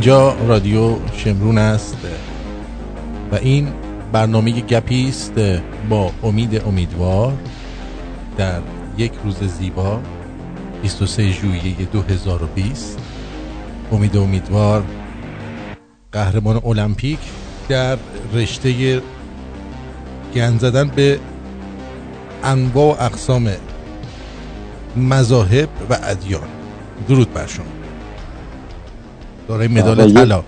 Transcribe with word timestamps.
اینجا 0.00 0.36
رادیو 0.48 0.96
شمرون 1.12 1.58
است 1.58 1.96
و 3.32 3.34
این 3.34 3.68
برنامه 4.12 4.60
گپی 4.60 5.08
است 5.08 5.32
با 5.88 6.10
امید 6.22 6.62
امیدوار 6.66 7.32
در 8.36 8.60
یک 8.98 9.12
روز 9.24 9.36
زیبا 9.38 10.00
23 10.82 11.30
ژوئیه 11.30 11.74
2020 11.92 12.98
امید 13.92 14.16
امیدوار 14.16 14.84
قهرمان 16.12 16.60
المپیک 16.64 17.20
در 17.68 17.98
رشته 18.34 19.02
گند 20.34 20.60
زدن 20.60 20.88
به 20.88 21.18
انواع 22.44 23.04
اقسام 23.04 23.50
مذاهب 24.96 25.68
و 25.90 25.96
ادیان. 26.02 26.48
درود 27.08 27.32
بر 27.32 27.46
شما. 27.46 27.79
دارای 29.50 29.68
مدال 29.68 30.12
طلا. 30.12 30.42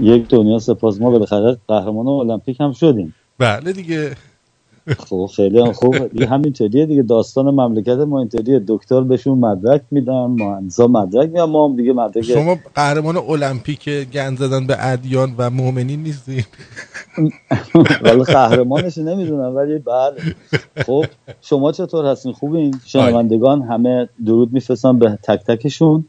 یک 0.00 0.28
دنیا 0.28 0.58
سپاس. 0.58 1.00
ما 1.00 1.10
بالاخره 1.10 1.56
قهرمان 1.68 2.06
المپیک 2.06 2.60
هم 2.60 2.72
شدیم. 2.72 3.14
بله 3.38 3.72
دیگه. 3.72 4.16
خب 4.98 5.30
خیلی 5.36 5.60
هم 5.60 5.72
خوب. 5.72 6.08
دیگه 6.08 6.26
همینطوریه 6.26 6.86
دیگه. 6.86 7.02
داستان 7.02 7.44
مملکت 7.44 7.88
ما 7.88 8.18
اینطوریه. 8.18 8.62
دکتر 8.68 9.00
بهشون 9.00 9.38
مدرک 9.38 9.82
میدن 9.90 10.12
مهندسا 10.12 10.86
مدرک 10.86 11.28
میدن 11.28 11.44
ما 11.44 11.68
هم 11.68 11.76
دیگه 11.76 11.92
مدرک 11.92 12.24
شما 12.24 12.58
قهرمان 12.74 13.16
المپیک 13.16 13.88
گند 13.88 14.38
زدن 14.38 14.66
به 14.66 14.76
ادیان 14.92 15.34
و 15.38 15.50
مؤمنین 15.50 16.02
نیستین. 16.02 16.44
ولی 18.02 18.22
قهرمانش 18.22 18.98
نمی‌دونم 18.98 19.56
ولی 19.56 19.78
بله. 19.78 20.34
خب 20.86 21.04
شما 21.40 21.72
چطور 21.72 22.06
هستین؟ 22.06 22.32
خوبین؟ 22.32 22.74
شنوندگان 22.84 23.62
همه 23.62 24.08
درود 24.26 24.52
میفرستم 24.52 24.98
به 24.98 25.18
تک 25.22 25.40
تکشون 25.46 26.04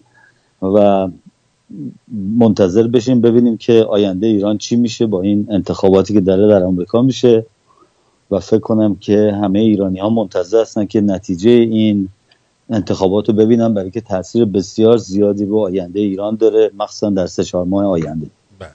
و 0.61 1.07
منتظر 2.37 2.87
بشیم 2.87 3.21
ببینیم 3.21 3.57
که 3.57 3.73
آینده 3.73 4.27
ایران 4.27 4.57
چی 4.57 4.75
میشه 4.75 5.05
با 5.05 5.21
این 5.21 5.47
انتخاباتی 5.49 6.13
که 6.13 6.21
داره 6.21 6.47
در 6.47 6.63
آمریکا 6.63 7.01
میشه 7.01 7.45
و 8.31 8.39
فکر 8.39 8.59
کنم 8.59 8.95
که 8.95 9.31
همه 9.41 9.59
ایرانی 9.59 9.99
ها 9.99 10.09
منتظر 10.09 10.61
هستن 10.61 10.85
که 10.85 11.01
نتیجه 11.01 11.49
این 11.49 12.09
انتخابات 12.69 13.29
رو 13.29 13.35
ببینن 13.35 13.73
برای 13.73 13.91
که 13.91 14.01
تاثیر 14.01 14.45
بسیار 14.45 14.97
زیادی 14.97 15.45
رو 15.45 15.57
آینده 15.57 15.99
ایران 15.99 16.35
داره 16.35 16.71
مخصوصا 16.77 17.09
در 17.09 17.27
سه 17.27 17.43
چهار 17.43 17.65
ماه 17.65 17.85
آینده. 17.85 18.27
بله. 18.59 18.69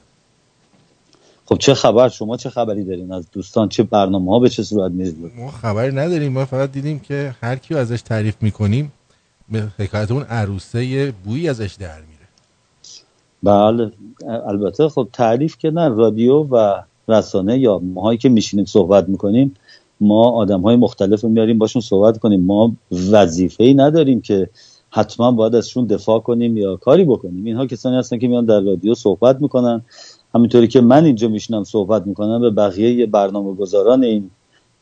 خب 1.46 1.58
چه 1.58 1.74
خبر؟ 1.74 2.08
شما 2.08 2.36
چه 2.36 2.50
خبری 2.50 2.84
دارین؟ 2.84 3.12
از 3.12 3.26
دوستان 3.32 3.68
چه 3.68 3.82
برنامه 3.82 4.30
ها 4.30 4.38
به 4.38 4.48
چه 4.48 4.62
صورت 4.62 4.92
میرید؟ 4.92 5.16
ما 5.36 5.50
خبری 5.50 5.96
نداریم. 5.96 6.32
ما 6.32 6.44
فقط 6.44 6.72
دیدیم 6.72 6.98
که 6.98 7.34
هر 7.40 7.56
کیو 7.56 7.76
ازش 7.76 8.02
تعریف 8.02 8.36
می‌کنیم. 8.40 8.92
به 9.48 9.62
حکایت 9.78 10.10
اون 10.10 10.22
عروسه 10.22 11.12
بویی 11.24 11.48
ازش 11.48 11.76
در 11.80 12.00
میره 12.00 12.17
بله 13.42 13.92
البته 14.26 14.88
خب 14.88 15.08
تعریف 15.12 15.58
که 15.58 15.70
نه 15.70 15.88
رادیو 15.88 16.34
و 16.34 16.82
رسانه 17.08 17.58
یا 17.58 17.78
ماهایی 17.78 18.18
که 18.18 18.28
میشینیم 18.28 18.64
صحبت 18.64 19.08
می‌کنیم 19.08 19.54
ما 20.00 20.30
آدم 20.30 20.60
های 20.60 20.76
مختلف 20.76 21.20
رو 21.20 21.28
میاریم 21.28 21.58
باشون 21.58 21.82
صحبت 21.82 22.18
کنیم. 22.18 22.44
ما 22.44 22.72
وظیفه 23.10 23.64
ای 23.64 23.74
نداریم 23.74 24.20
که 24.20 24.50
حتما 24.90 25.32
باید 25.32 25.54
ازشون 25.54 25.86
دفاع 25.86 26.20
کنیم 26.20 26.56
یا 26.56 26.76
کاری 26.76 27.04
بکنیم. 27.04 27.44
اینها 27.44 27.66
کسانی 27.66 27.96
هستن 27.96 28.18
که 28.18 28.28
میان 28.28 28.44
در 28.44 28.60
رادیو 28.60 28.94
صحبت 28.94 29.42
می‌کنن. 29.42 29.82
همینطوری 30.34 30.68
که 30.68 30.80
من 30.80 31.04
اینجا 31.04 31.28
میشینم 31.28 31.64
صحبت 31.64 32.06
می‌کنم 32.06 32.40
به 32.40 32.50
بقیه 32.50 33.06
برنامه 33.06 33.54
گذاران 33.54 34.04
این 34.04 34.30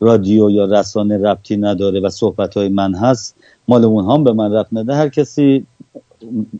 رادیو 0.00 0.50
یا 0.50 0.64
رسانه 0.64 1.18
ربطی 1.18 1.56
نداره 1.56 2.00
و 2.00 2.10
صحبت 2.10 2.56
های 2.56 2.68
من 2.68 2.94
هست 2.94 3.36
مال 3.68 3.84
اون 3.84 4.10
هم 4.10 4.24
به 4.24 4.32
من 4.32 4.52
ربط 4.52 4.68
نده 4.72 4.94
هر 4.94 5.08
کسی 5.08 5.66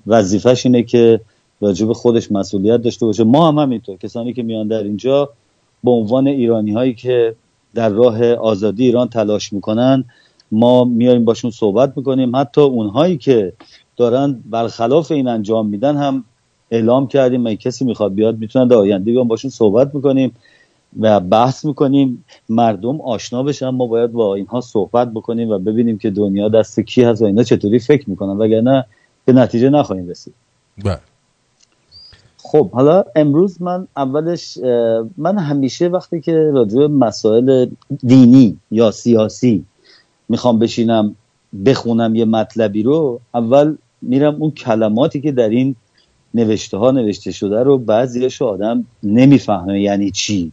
وظیفش 0.06 0.66
اینه 0.66 0.82
که 0.82 1.20
راجب 1.60 1.92
خودش 1.92 2.32
مسئولیت 2.32 2.82
داشته 2.82 3.06
باشه. 3.06 3.24
ما 3.24 3.48
هم 3.48 3.58
همینطور. 3.58 3.96
کسانی 3.96 4.32
که 4.32 4.42
میان 4.42 4.68
در 4.68 4.82
اینجا 4.82 5.30
به 5.84 5.90
عنوان 5.90 6.26
ایرانی 6.26 6.72
هایی 6.72 6.94
که 6.94 7.34
در 7.74 7.88
راه 7.88 8.32
آزادی 8.32 8.84
ایران 8.84 9.08
تلاش 9.08 9.52
می‌کنن 9.52 10.04
ما 10.52 10.84
میاریم 10.84 11.24
باشون 11.24 11.50
صحبت 11.50 11.92
می‌کنیم. 11.96 12.36
حتی 12.36 12.60
اونهایی 12.60 13.16
که 13.16 13.52
دارن 13.96 14.42
برخلاف 14.50 15.10
این 15.10 15.28
انجام 15.28 15.68
میدن 15.68 15.96
هم 15.96 16.24
اعلام 16.70 17.06
کردیم. 17.08 17.46
اگه 17.46 17.56
کسی 17.56 17.84
می‌خواد 17.84 18.14
بیاد 18.14 18.38
می‌تونن 18.38 18.68
در 18.68 18.76
آینده 18.76 19.12
بیان 19.12 19.28
باشون 19.28 19.50
صحبت 19.50 19.94
می‌کنیم 19.94 20.32
و 21.00 21.20
بحث 21.20 21.64
می‌کنیم. 21.64 22.24
مردم 22.48 23.00
آشنا 23.00 23.42
بشن. 23.42 23.68
ما 23.68 23.86
باید 23.86 24.12
با 24.12 24.34
اینها 24.34 24.60
صحبت 24.60 25.12
بکنیم 25.12 25.50
و 25.50 25.58
ببینیم 25.58 25.98
که 25.98 26.10
دنیا 26.10 26.48
دست 26.48 26.80
کی 26.80 27.02
هست 27.02 27.22
و 27.22 27.24
اینا 27.24 27.42
چطوری 27.42 27.78
فکر 27.78 28.10
می‌کنن. 28.10 28.38
وگرنه 28.38 28.84
به 29.24 29.32
نتیجه 29.32 29.70
نخواهیم 29.70 30.08
رسید. 30.08 30.34
بله. 30.84 30.98
خب 32.48 32.70
حالا 32.70 33.04
امروز 33.16 33.62
من 33.62 33.86
اولش 33.96 34.58
من 35.16 35.38
همیشه 35.38 35.88
وقتی 35.88 36.20
که 36.20 36.50
راجع 36.54 36.86
مسائل 36.86 37.66
دینی 38.02 38.56
یا 38.70 38.90
سیاسی 38.90 39.64
می‌خوام 40.28 40.58
بشینم 40.58 41.16
بخونم 41.66 42.14
یه 42.14 42.24
مطلبی 42.24 42.82
رو 42.82 43.20
اول 43.34 43.76
میرم 44.02 44.34
اون 44.34 44.50
کلماتی 44.50 45.20
که 45.20 45.32
در 45.32 45.48
این 45.48 45.76
نوشته 46.34 46.76
ها 46.76 46.90
نوشته 46.90 47.32
شده 47.32 47.62
رو 47.62 47.78
بعضیش 47.78 48.42
آدم 48.42 48.84
نمی‌فهمه 49.02 49.80
یعنی 49.80 50.10
چی. 50.10 50.52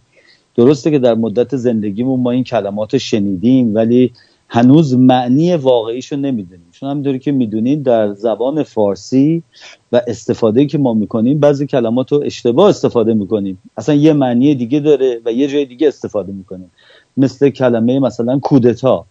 درسته 0.56 0.92
که 0.92 1.00
در 1.00 1.14
مدت 1.14 1.56
زندگیمون 1.56 2.20
ما 2.20 2.32
این 2.32 2.44
کلمات 2.44 2.98
شنیدیم 2.98 3.76
ولی 3.76 4.12
هنوز 4.50 4.94
معنی 4.94 5.56
واقعیش 5.56 6.12
رو 6.12 6.18
نمی‌دونیم. 6.18 6.68
چون 6.72 6.90
همینطوری 6.90 7.20
که 7.20 7.32
می‌دونیم 7.32 7.84
در 7.84 8.14
زبان 8.14 8.64
فارسی 8.64 9.44
و 9.92 10.02
استفاده 10.08 10.66
که 10.66 10.78
ما 10.78 10.94
می‌کنیم 10.94 11.40
بعضی 11.40 11.68
کلمات 11.68 12.12
رو 12.12 12.24
اشتباه 12.26 12.70
استفاده 12.70 13.14
می‌کنیم. 13.14 13.60
اصلا 13.78 13.96
یه 13.96 14.14
معنی 14.14 14.56
دیگه 14.56 14.80
داره 14.80 15.22
و 15.26 15.32
یه 15.32 15.48
جای 15.48 15.66
دیگه 15.66 15.88
استفاده 15.88 16.32
می‌کنیم. 16.32 16.72
مثل 17.18 17.50
کلمه 17.50 18.00
مثلا 18.00 18.40
کودتا. 18.40 19.06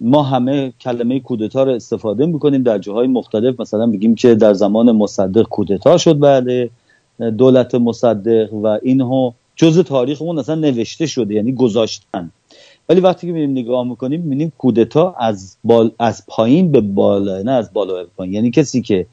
ما 0.00 0.22
همه 0.22 0.72
کلمه 0.80 1.20
کودتا 1.20 1.62
رو 1.64 1.72
استفاده 1.72 2.26
می‌کنیم 2.26 2.62
در 2.62 2.78
جاهای 2.78 3.06
مختلف. 3.06 3.60
مثلا 3.60 3.86
بگیم 3.86 4.14
که 4.14 4.34
در 4.34 4.54
زمان 4.54 4.92
مصدق 4.92 5.42
کودتا 5.42 5.98
شد 5.98 6.18
بعد 6.18 6.70
دولت 7.36 7.74
مصدق 7.74 8.54
و 8.54 8.78
اینها. 8.82 9.34
جز 9.58 9.78
تاریخمون 9.78 10.38
اصلا 10.38 10.54
نوشته 10.54 11.06
شده 11.06 11.34
یعنی 11.34 11.52
گذاشتن. 11.52 12.30
ولی 12.88 13.00
وقتی 13.00 13.26
که 13.26 13.32
میریم 13.32 13.50
نگاه 13.50 13.84
می‌کنیم 13.84 14.20
می‌بینیم 14.20 14.52
کودتا 14.58 15.14
از 15.18 15.56
بال... 15.64 15.90
از 15.98 16.26
پایین 16.26 16.72
به 16.72 16.80
بالا 16.80 17.42
نه 17.42 17.50
از 17.52 17.72
بالا 17.72 17.94
به 17.94 18.08
پایین. 18.16 18.34
یعنی 18.34 18.50
کسی 18.50 18.82
که 18.82 19.06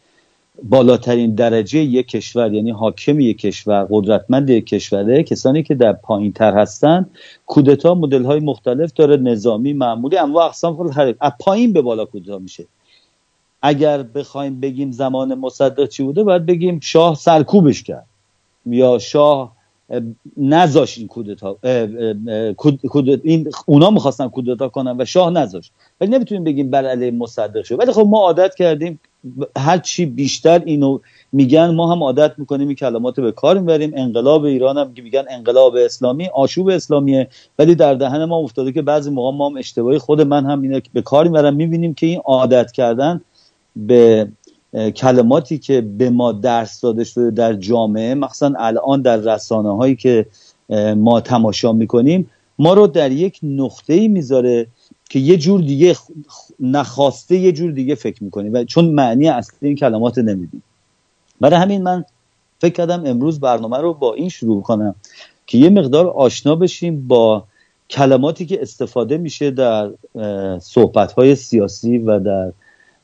بالاترین 0.64 1.36
درجه 1.36 1.80
یک 1.80 2.08
کشور 2.08 2.54
یعنی 2.54 2.72
حاکم 2.72 3.20
یک 3.20 3.38
کشور 3.38 3.88
قدرتمند 3.90 4.50
یک 4.50 4.66
کشوره 4.66 5.24
کسانی 5.24 5.64
که 5.64 5.76
در 5.76 5.94
پایین 5.94 6.34
تر 6.34 6.54
هستن 6.54 7.06
کودتا 7.46 7.96
مدل 7.96 8.24
های 8.24 8.40
مختلف 8.40 8.94
داره 8.94 9.18
نظامی 9.18 9.74
معمولی 9.74 10.18
انواع 10.18 10.46
اقسام 10.46 10.92
خیلی 10.92 11.16
از 11.20 11.32
پایین 11.40 11.74
به 11.74 11.82
بالا 11.82 12.06
کودتا 12.06 12.40
میشه. 12.40 12.66
اگر 13.62 14.04
بخوایم 14.04 14.60
بگیم 14.60 14.92
زمان 14.92 15.34
مصدق 15.34 15.88
چی 15.88 16.04
بوده 16.04 16.24
باید 16.24 16.46
بگیم 16.46 16.80
شاه 16.80 17.16
سرکوبش 17.16 17.84
کرد. 17.84 18.06
یا 18.66 19.00
شاه 19.00 19.56
نذاش 20.38 20.98
این 20.98 21.08
کودتا 21.08 21.58
کود 22.88 23.22
این 23.24 23.50
اونا 23.66 23.90
می‌خواستن 23.90 24.28
کودتا 24.28 24.70
کنن 24.70 24.96
و 25.02 25.06
شاه 25.06 25.30
نذاشت 25.30 25.72
ولی 26.02 26.12
نمی‌تونیم 26.12 26.44
بگیم 26.44 26.70
بر 26.70 26.86
علیه 26.86 27.12
مصدق 27.12 27.64
شد. 27.64 27.80
ولی 27.80 27.92
خب 27.92 28.08
ما 28.10 28.20
عادت 28.20 28.56
کردیم 28.56 29.00
هر 29.58 29.78
چی 29.78 30.06
بیشتر 30.06 30.62
اینو 30.66 31.00
میگن 31.32 31.76
ما 31.76 31.92
هم 31.92 32.04
عادت 32.04 32.32
می‌کنیم 32.38 32.68
این 32.68 32.76
کلمات 32.76 33.20
به 33.20 33.32
کار 33.32 33.60
می‌بریم. 33.60 33.92
انقلاب 33.96 34.44
ایران 34.44 34.78
هم 34.78 34.94
میگن 35.04 35.24
انقلاب 35.30 35.76
اسلامی 35.76 36.28
آشوب 36.34 36.70
اسلامیه. 36.70 37.28
ولی 37.60 37.76
در 37.76 37.94
دهن 37.94 38.26
ما 38.26 38.38
افتاده 38.38 38.72
که 38.72 38.82
بعضی 38.82 39.10
موقع 39.10 39.38
ما 39.38 39.50
هم 39.50 39.58
اشتباهی 39.58 39.98
خود 39.98 40.22
من 40.22 40.46
هم 40.46 40.62
اینو 40.62 40.80
به 40.94 41.02
کار 41.02 41.28
می‌برم. 41.28 41.56
می‌بینیم 41.56 41.94
که 41.94 42.06
این 42.06 42.22
عادت 42.26 42.72
کردن 42.72 43.22
به 43.76 44.28
کلماتی 44.74 45.58
که 45.58 45.82
به 45.82 46.10
ما 46.10 46.32
درس 46.32 46.82
داده 46.82 47.04
شده 47.04 47.32
در 47.32 47.54
جامعه 47.54 48.16
مخصوصا 48.16 48.54
الان 48.58 49.02
در 49.02 49.18
رسانه 49.18 49.76
هایی 49.76 49.96
که 49.96 50.26
ما 50.98 51.22
تماشا 51.22 51.74
می‌کنیم 51.74 52.30
ما 52.60 52.74
رو 52.74 52.88
در 52.88 53.12
یک 53.12 53.40
نقطه 53.44 53.94
ای 53.94 54.08
می‌ذاره 54.08 54.68
که 55.10 55.20
یه 55.20 55.38
جور 55.38 55.62
دیگه 55.62 55.96
نخواسته 56.60 57.38
یه 57.38 57.52
جور 57.52 57.72
دیگه 57.72 57.96
فکر 57.96 58.24
می‌کنیم 58.24 58.54
و 58.54 58.64
چون 58.64 58.86
معنی 58.86 59.30
اصلی 59.30 59.68
این 59.68 59.78
کلمات 59.78 60.18
نمیدیم 60.18 60.64
برای 61.42 61.60
همین 61.60 61.84
من 61.84 62.06
فکر 62.60 62.74
کردم 62.74 63.06
امروز 63.06 63.40
برنامه 63.40 63.78
رو 63.78 63.94
با 63.94 64.14
این 64.14 64.30
شروع 64.30 64.62
کنم 64.62 64.96
که 65.48 65.58
یه 65.58 65.70
مقدار 65.70 66.08
آشنا 66.08 66.56
بشیم 66.56 67.08
با 67.08 67.44
کلماتی 67.90 68.46
که 68.46 68.62
استفاده 68.62 69.18
میشه 69.18 69.52
در 69.52 69.92
صحبت 70.60 71.34
سیاسی 71.34 71.98
و 71.98 72.20
در 72.20 72.52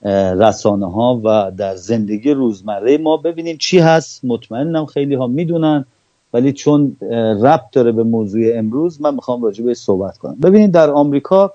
رسانه 0.03 0.91
ها 0.91 1.21
و 1.23 1.51
در 1.57 1.75
زندگی 1.75 2.31
روزمره 2.31 2.97
ما 2.97 3.17
ببینیم 3.17 3.57
چی 3.57 3.79
هست. 3.79 4.25
مطمئنم 4.25 4.85
خیلی 4.85 5.15
ها 5.15 5.27
می‌دونن 5.27 5.85
ولی 6.33 6.53
چون 6.53 6.97
ربط 7.41 7.71
داره 7.71 7.91
به 7.91 8.03
موضوع 8.03 8.41
امروز 8.55 9.01
من 9.01 9.15
می‌خوام 9.15 9.43
راجع 9.43 9.63
به 9.63 9.73
صحبت 9.73 10.17
کنم. 10.17 10.35
ببینید 10.35 10.71
در 10.71 10.89
آمریکا 10.89 11.53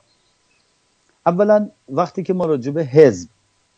اولا 1.27 1.69
وقتی 1.89 2.23
که 2.23 2.33
ما 2.33 2.47
راجع 2.47 2.71
به 2.71 2.85
حزب 2.85 3.29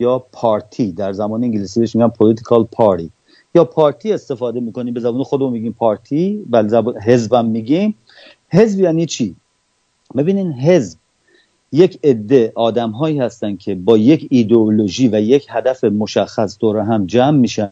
یا 0.00 0.18
پارتی 0.32 0.92
در 0.92 1.12
زمان 1.12 1.44
انگلیسی 1.44 1.80
بهش 1.80 1.96
میگن 1.96 2.08
political 2.08 2.64
party 2.76 3.08
یا 3.54 3.64
پارتی 3.64 4.12
استفاده 4.12 4.60
می‌کنیم 4.60 4.94
به 4.94 5.00
زبان 5.00 5.22
خودمون 5.22 5.52
میگیم 5.52 5.72
پارتی 5.72 6.44
و 6.50 6.68
زبان 6.68 7.00
حزبم 7.00 7.44
میگیم. 7.44 7.94
حزب 8.48 8.80
یعنی 8.80 9.06
چی؟ 9.06 9.36
ببینین 10.16 10.52
حزب 10.52 10.98
یک 11.72 11.98
عده 12.04 12.52
آدم 12.54 12.90
هایی 12.90 13.18
هستن 13.18 13.56
که 13.56 13.74
با 13.74 13.98
یک 13.98 14.26
ایدئولوژی 14.30 15.08
و 15.08 15.20
یک 15.20 15.46
هدف 15.50 15.84
مشخص 15.84 16.58
دور 16.58 16.78
هم 16.78 17.06
جمع 17.06 17.38
میشن 17.38 17.70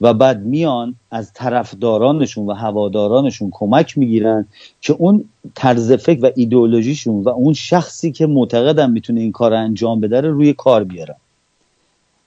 و 0.00 0.14
بعد 0.14 0.42
میان 0.42 0.94
از 1.10 1.32
طرفدارانشون 1.32 2.46
و 2.46 2.52
هوادارانشون 2.52 3.48
کمک 3.52 3.98
می‌گیرن 3.98 4.46
که 4.80 4.92
اون 4.92 5.24
طرز 5.54 5.92
فکر 5.92 6.24
و 6.24 6.30
ایدئولوژیشون 6.36 7.22
و 7.22 7.28
اون 7.28 7.52
شخصی 7.52 8.12
که 8.12 8.26
معتقدن 8.26 8.90
می‌تونه 8.90 9.20
این 9.20 9.32
کار 9.32 9.54
انجام 9.54 10.00
بده 10.00 10.20
روی 10.20 10.52
کار 10.52 10.84
بیارن. 10.84 11.16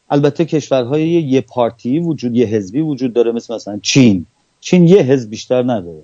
البته 0.09 0.45
کشورهای 0.45 1.09
یه 1.09 1.41
پارتی 1.41 1.99
وجود 1.99 2.35
یه 2.35 2.45
حزبی 2.45 2.81
وجود 2.81 3.13
داره 3.13 3.31
مثل 3.31 3.55
مثلا 3.55 3.79
چین. 3.81 4.25
چین 4.59 4.87
یه 4.87 5.01
حزب 5.01 5.29
بیشتر 5.29 5.63
نداره. 5.63 6.03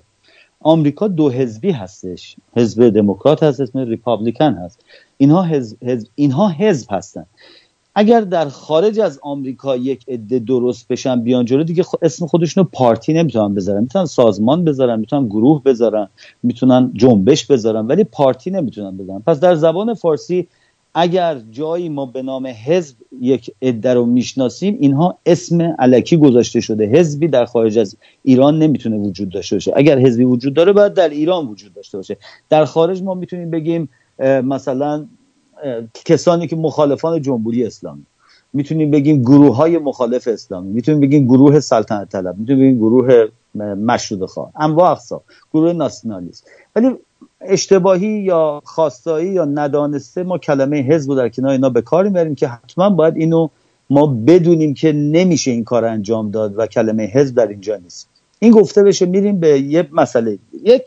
آمریکا 0.66 1.08
دو 1.08 1.30
حزبی 1.30 1.70
هستش. 1.70 2.36
حزب 2.56 2.88
دموکرات 2.88 3.42
هست 3.42 3.60
اسم 3.60 3.78
ریپابلیکن 3.78 4.52
هست. 4.52 4.84
اینها 5.16 5.42
حزب, 5.42 5.76
اینها 6.14 6.48
حزب 6.48 6.88
هستن. 6.90 7.26
اگر 7.94 8.20
در 8.20 8.48
خارج 8.48 9.00
از 9.00 9.18
آمریکا 9.22 9.76
یک 9.76 10.04
عده 10.08 10.38
درست 10.38 10.88
بشن 10.88 11.22
بیان 11.22 11.44
جلو 11.44 11.64
دیگه 11.64 11.84
اسم 12.02 12.26
خودشونو 12.26 12.68
پارتی 12.72 13.12
نمی‌تونن 13.12 13.54
بذارن. 13.54 13.80
می‌تونن 13.80 14.04
سازمان 14.04 14.64
بذارن 14.64 15.00
می‌تونن 15.00 15.26
گروه 15.26 15.62
بذارن 15.62 16.08
می‌تونن 16.42 16.90
جنبش 16.94 17.46
بذارن 17.46 17.86
ولی 17.86 18.04
پارتی 18.04 18.50
نمی‌تونن 18.50 18.96
بذارن. 18.96 19.20
پس 19.26 19.40
در 19.40 19.54
زبان 19.54 19.94
فارسی 19.94 20.48
اگر 20.94 21.40
جایی 21.50 21.88
ما 21.88 22.06
به 22.06 22.22
نام 22.22 22.46
حزب 22.46 22.96
یک 23.20 23.54
عده 23.62 23.94
رو 23.94 24.06
می‌شناسیم 24.06 24.76
اینها 24.80 25.18
اسم 25.26 25.62
علکی 25.62 26.16
گذاشته 26.16 26.60
شده. 26.60 26.86
حزبی 26.86 27.28
در 27.28 27.44
خارج 27.44 27.78
از 27.78 27.96
ایران 28.22 28.58
نمی‌تونه 28.58 28.96
وجود 28.96 29.28
داشته 29.28 29.56
باشه. 29.56 29.72
اگر 29.76 29.98
حزبی 29.98 30.24
وجود 30.24 30.54
داره 30.54 30.72
باید 30.72 30.94
در 30.94 31.08
ایران 31.08 31.46
وجود 31.46 31.74
داشته 31.74 31.98
باشه. 31.98 32.16
در 32.48 32.64
خارج 32.64 33.02
ما 33.02 33.14
می‌تونیم 33.14 33.50
بگیم 33.50 33.88
مثلا 34.44 35.06
کسانی 36.04 36.46
که 36.46 36.56
مخالفان 36.56 37.22
جمهوری 37.22 37.64
اسلامی. 37.64 38.06
می‌تونیم 38.52 38.90
بگیم 38.90 39.22
گروه 39.22 39.56
های 39.56 39.78
مخالف 39.78 40.28
اسلامی. 40.28 40.72
می‌تونیم 40.72 41.00
بگیم 41.00 41.24
گروه 41.24 41.60
سلطنت 41.60 42.08
طلب. 42.08 42.38
می‌تونیم 42.38 42.60
بگیم 42.62 42.78
گروه 42.78 43.26
مشروط 43.86 44.30
خواه 44.30 44.52
انواع 44.56 44.90
اقسام. 44.90 45.20
گروه 45.52 45.72
ناسیونالیست. 45.72 46.46
ولی 46.76 46.88
اشتباهی 47.44 48.08
یا 48.08 48.62
خواستایی 48.64 49.32
یا 49.32 49.44
ندانسته 49.44 50.22
ما 50.22 50.38
کلمه 50.38 50.76
حزب 50.76 51.10
رو 51.10 51.16
در 51.16 51.28
کنار 51.28 51.50
اینا 51.50 51.70
به 51.70 51.82
کار 51.82 52.04
می‌بریم 52.04 52.34
که 52.34 52.48
حتما 52.48 52.90
باید 52.90 53.16
اینو 53.16 53.48
ما 53.90 54.06
بدونیم 54.06 54.74
که 54.74 54.92
نمیشه 54.92 55.50
این 55.50 55.64
کار 55.64 55.84
انجام 55.84 56.30
داد 56.30 56.58
و 56.58 56.66
کلمه 56.66 57.02
حزب 57.02 57.36
در 57.36 57.46
اینجا 57.46 57.76
نیست. 57.76 58.08
این 58.38 58.52
گفته 58.52 58.82
بشه 58.82 59.06
میریم 59.06 59.40
به 59.40 59.60
یه 59.60 59.88
مسئله. 59.92 60.38
یک 60.62 60.82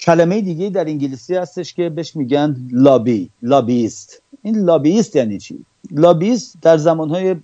کلمه 0.00 0.40
دیگه 0.40 0.70
در 0.70 0.84
انگلیسی 0.84 1.34
هستش 1.34 1.74
که 1.74 1.88
بهش 1.88 2.16
میگن 2.16 2.56
لابی 2.72 3.30
لابیست 3.42 4.22
این 4.42 4.56
لابیست 4.56 5.16
یعنی 5.16 5.38
چی؟ 5.38 5.58
لابیست 5.90 6.56
در 6.62 6.76
زمانهای 6.76 7.36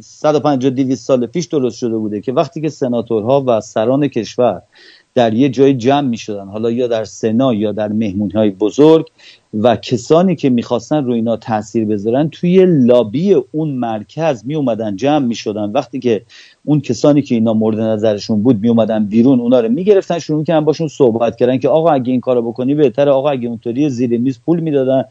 150 0.00 0.70
200 0.70 1.06
سال 1.06 1.26
پیش 1.26 1.46
درست 1.46 1.76
شده 1.76 1.96
بوده 1.96 2.20
که 2.20 2.32
وقتی 2.32 2.60
که 2.60 2.68
سناتورها 2.68 3.44
و 3.46 3.60
سران 3.60 4.08
کشور 4.08 4.62
در 5.18 5.34
یه 5.34 5.48
جای 5.48 5.74
جمع 5.74 6.08
می 6.08 6.16
شدن 6.16 6.46
حالا 6.46 6.70
یا 6.70 6.86
در 6.86 7.04
سنا 7.04 7.54
یا 7.54 7.72
در 7.72 7.88
مهمونی 7.88 8.32
های 8.32 8.50
بزرگ 8.50 9.06
و 9.54 9.76
کسانی 9.76 10.36
که 10.36 10.50
می‌خواستن 10.50 11.04
روی 11.04 11.14
اینا 11.14 11.36
تاثیر 11.36 11.84
بذارن 11.84 12.28
توی 12.28 12.66
لابی 12.66 13.34
اون 13.52 13.70
مرکز 13.70 14.46
می 14.46 14.54
اومدن 14.54 14.96
جمع 14.96 15.26
می 15.26 15.34
شدن 15.34 15.70
وقتی 15.70 15.98
که 15.98 16.22
اون 16.64 16.80
کسانی 16.80 17.22
که 17.22 17.34
اینا 17.34 17.54
مورد 17.54 17.80
نظرشون 17.80 18.42
بود 18.42 18.60
می 18.60 18.68
اومدن 18.68 19.04
بیرون 19.04 19.40
اونا 19.40 19.60
رو 19.60 19.68
می‌گرفتن 19.68 20.18
شروع 20.18 20.38
می‌کردن 20.38 20.64
باشون 20.64 20.88
صحبت 20.88 21.36
کردن 21.36 21.58
که 21.58 21.68
آقا 21.68 21.90
اگه 21.90 22.12
این 22.12 22.20
کارو 22.20 22.42
بکنی 22.42 22.74
بهتره. 22.74 23.10
آقا 23.10 23.30
اگه 23.30 23.48
اونطوری 23.48 23.90
زیر 23.90 24.18
میز 24.18 24.40
پول 24.46 24.60
می‌دادن 24.60 25.04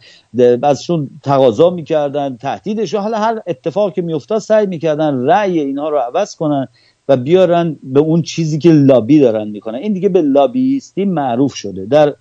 ازشون 0.63 1.09
تقاضا 1.23 1.69
می‌کردن 1.69 2.37
تهدیدشون. 2.37 3.01
حالا 3.01 3.17
هر 3.17 3.41
اتفاقی 3.47 3.91
که 3.91 4.01
میافتاد 4.01 4.39
سعی 4.39 4.65
می‌کردن 4.65 5.25
رأی 5.25 5.59
اینها 5.59 5.89
رو 5.89 5.97
عوض 5.97 6.35
کنن. 6.35 6.67
و 7.07 7.17
بیارن 7.17 7.79
به 7.83 7.99
اون 7.99 8.21
چیزی 8.21 8.57
که 8.57 8.71
لابی 8.71 9.19
دارن 9.19 9.47
می‌کنن. 9.47 9.75
این 9.75 9.93
دیگه 9.93 10.09
به 10.09 10.21
لابیستی 10.21 11.05
معروف 11.05 11.55
شده. 11.55 11.85
در 11.85 12.15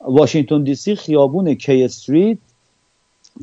واشنگتن 0.00 0.62
دی 0.62 0.74
سی 0.74 0.94
خیابون 0.94 1.54
کی 1.54 1.84
استریت 1.84 2.38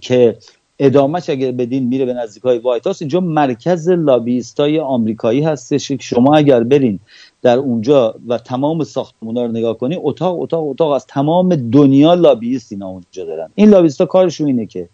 که 0.02 0.38
ادامهش 0.80 1.30
اگر 1.30 1.52
بدین 1.52 1.88
میره 1.88 2.06
به 2.06 2.14
نزدیک 2.14 2.44
های 2.44 2.58
وایت 2.58 2.88
هاست 2.88 3.02
اینجا 3.02 3.20
مرکز 3.20 3.90
لابیست 3.90 4.60
های 4.60 4.80
آمریکایی 4.80 5.42
هستش. 5.42 5.92
شما 5.92 6.36
اگر 6.36 6.64
برین 6.64 7.00
در 7.42 7.58
اونجا 7.58 8.16
و 8.28 8.38
تمام 8.38 8.84
ساختمونا 8.84 9.46
رو 9.46 9.52
نگاه 9.52 9.78
کنی 9.78 9.98
اتاق 10.02 10.42
اتاق 10.42 10.70
اتاق 10.70 10.92
از 10.92 11.06
تمام 11.06 11.56
دنیا 11.56 12.14
لابیست 12.14 12.72
اینا 12.72 12.88
اونجا 12.88 13.26
دارن. 13.26 13.50
این 13.56 13.70
لابیست 13.70 14.02
ها 14.02 14.06
کارشون 14.06 14.48
اینه 14.48 14.66
که 14.66 14.90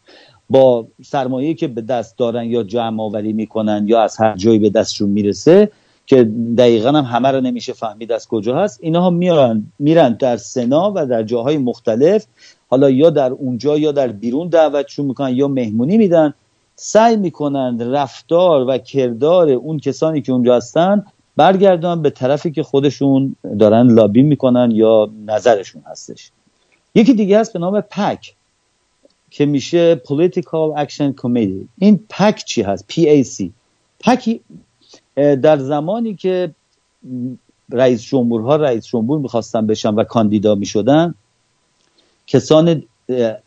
با 0.49 0.87
سرمایه 1.03 1.53
که 1.53 1.67
به 1.67 1.81
دست 1.81 2.17
دارن 2.17 2.45
یا 2.45 2.63
جمع 2.63 3.03
آوری 3.03 3.33
می‌کنن 3.33 3.85
یا 3.87 4.01
از 4.01 4.17
هر 4.17 4.37
جایی 4.37 4.59
به 4.59 4.69
دستشون 4.69 5.09
می‌رسه 5.09 5.71
که 6.05 6.23
دقیقا 6.57 6.89
هم 6.89 7.05
همه 7.05 7.31
رو 7.31 7.41
نمیشه 7.41 7.73
فهمید 7.73 8.11
از 8.11 8.27
کجا 8.27 8.57
هست. 8.57 8.79
اینها 8.81 9.09
میرن 9.09 9.71
میرن 9.79 10.13
در 10.13 10.37
سنا 10.37 10.93
و 10.95 11.05
در 11.05 11.23
جاهای 11.23 11.57
مختلف. 11.57 12.25
حالا 12.69 12.89
یا 12.89 13.09
در 13.09 13.31
اونجا 13.31 13.77
یا 13.77 13.91
در 13.91 14.07
بیرون 14.07 14.47
دعوتشون 14.47 15.05
می‌کنن 15.05 15.35
یا 15.35 15.47
مهمونی 15.47 15.97
میدن. 15.97 16.33
سعی 16.75 17.15
می‌کنن 17.15 17.91
رفتار 17.91 18.65
و 18.67 18.77
کردار 18.77 19.49
اون 19.49 19.79
کسانی 19.79 20.21
که 20.21 20.31
اونجا 20.31 20.55
هستن 20.55 21.05
برگردن 21.35 22.01
به 22.01 22.09
طرفی 22.09 22.51
که 22.51 22.63
خودشون 22.63 23.35
دارن 23.59 23.87
لابی 23.87 24.21
می‌کنن 24.21 24.71
یا 24.71 25.09
نظرشون 25.25 25.83
هستش. 25.85 26.31
یکی 26.95 27.13
دیگه 27.13 27.39
هست 27.39 27.53
به 27.53 27.59
نام 27.59 27.81
پک 27.81 28.35
که 29.29 29.45
میشه 29.45 29.95
Political 29.95 30.85
Action 30.85 31.13
Committee. 31.21 31.67
این 31.79 31.99
پک 32.09 32.43
چی 32.45 32.61
هست؟ 32.61 32.85
PAC 32.91 33.49
PAC 33.99 34.39
در 35.15 35.57
زمانی 35.57 36.15
که 36.15 36.51
رئیس 37.71 38.03
جمهورها 38.03 38.55
رئیس 38.55 38.85
جمهور 38.85 39.19
می‌خواستن 39.19 39.67
بشن 39.67 39.95
و 39.95 40.03
کاندیدا 40.03 40.55
می‌شدن 40.55 41.13
کسان 42.27 42.83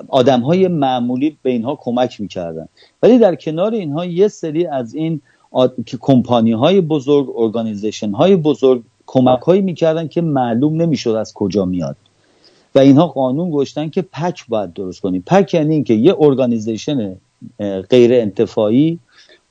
آدم 0.08 0.40
های 0.40 0.68
معمولی 0.68 1.36
به 1.42 1.50
اینها 1.50 1.78
کمک 1.80 2.20
می‌کردن. 2.20 2.68
ولی 3.02 3.18
در 3.18 3.34
کنار 3.34 3.74
اینها 3.74 4.04
یه 4.04 4.28
سری 4.28 4.66
از 4.66 4.94
این 4.94 5.20
کمپانی 6.00 6.52
های 6.52 6.80
بزرگ 6.80 7.32
organization 7.36 8.10
های 8.10 8.36
بزرگ 8.36 8.82
کمک 9.06 9.40
هایی 9.40 9.62
می‌کردن 9.62 10.08
که 10.08 10.20
معلوم 10.20 10.82
نمی‌شد 10.82 11.10
از 11.10 11.34
کجا 11.34 11.64
میاد. 11.64 11.96
و 12.74 12.78
اینها 12.78 13.06
قانون 13.06 13.50
گذاشتن 13.50 13.88
که 13.88 14.02
PAC 14.02 14.46
باید 14.48 14.72
درست 14.72 15.00
کنیم 15.00 15.22
PAC 15.26 15.54
یعنی 15.54 15.74
اینکه 15.74 15.94
یه 15.94 16.14
organization 16.18 17.16
غیر 17.90 18.14
انتفاعی 18.14 18.98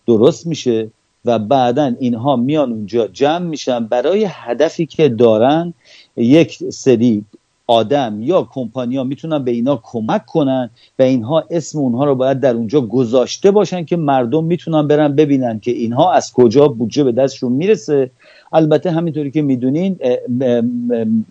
درست 0.07 0.48
میشه. 0.48 0.88
و 1.25 1.39
بعدا 1.39 1.96
اینها 2.00 2.36
میان 2.36 2.72
اونجا 2.72 3.08
جمع 3.08 3.46
میشن. 3.46 3.86
برای 3.86 4.27
هدفی 4.29 4.86
که 4.86 5.10
دارن 5.10 5.74
یک 6.17 6.63
سری 6.70 7.24
آدم 7.67 8.17
یا 8.22 8.48
کمپانیا 8.51 9.03
می‌تونن 9.03 9.44
به 9.44 9.51
اینا 9.51 9.79
کمک 9.84 10.25
کنن 10.25 10.70
و 11.00 11.03
اینها 11.03 11.44
اسم 11.50 11.79
اونها 11.79 12.05
رو 12.05 12.15
باید 12.15 12.39
در 12.39 12.53
اونجا 12.55 12.82
گذاشته 12.82 13.51
باشن 13.51 13.86
که 13.86 13.98
مردم 13.98 14.44
می‌تونن 14.44 14.88
برن 14.88 15.15
ببینن 15.15 15.60
که 15.60 15.72
اینها 15.72 16.13
از 16.13 16.34
کجا 16.34 16.67
بودجه 16.67 17.03
به 17.03 17.12
دستشون 17.12 17.51
می‌رسه. 17.51 18.12
البته 18.53 18.91
همینطوری 18.91 19.32
که 19.32 19.41
می‌دونین 19.41 20.00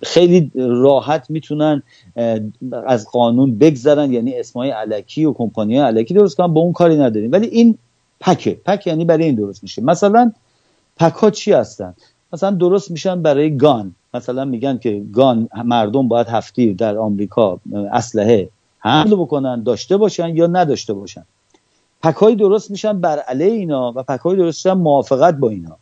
خیلی 0.02 0.50
راحت 0.54 1.30
می‌تونن 1.30 1.82
از 2.86 3.06
قانون 3.12 3.58
بگذرن. 3.58 4.12
یعنی 4.12 4.34
اسمای 4.34 4.70
علکی 4.70 5.24
و 5.24 5.32
کمپانی 5.32 5.78
علکی 5.78 6.14
درست 6.14 6.36
کنن. 6.36 6.54
با 6.54 6.60
اون 6.60 6.72
کاری 6.72 6.96
نداریم. 6.96 7.32
ولی 7.32 7.46
این 7.46 7.78
پکه. 8.24 8.60
پک 8.64 8.86
یعنی 8.86 9.04
برای 9.04 9.24
این 9.24 9.34
درست 9.34 9.62
میشه. 9.62 9.82
مثلا 9.82 10.32
پک 10.96 11.12
ها 11.12 11.30
چی 11.30 11.52
هستن؟ 11.52 11.94
مثلا 12.32 12.50
درست 12.50 12.90
میشن 12.90 13.22
برای 13.22 13.56
گان. 13.56 13.94
مثلا 14.14 14.44
میگن 14.44 14.78
که 14.78 15.02
گان 15.12 15.48
مردم 15.64 16.08
باید 16.08 16.26
هفتی 16.26 16.74
در 16.74 16.98
آمریکا 16.98 17.60
اسلحه 17.92 18.48
حمل 18.78 19.14
بکنن 19.14 19.62
داشته 19.62 19.96
باشن 19.96 20.36
یا 20.36 20.46
نداشته 20.46 20.92
باشن. 20.92 21.24
پکهایی 22.02 22.36
درست 22.36 22.70
میشن 22.70 23.00
بر 23.00 23.18
علیه 23.18 23.52
اینا 23.52 23.92
و 23.96 24.02
پکهایی 24.02 24.38
درست 24.38 24.66
میشن 24.66 24.78
موافقت 24.78 25.34
با 25.34 25.48
اینا. 25.48 25.76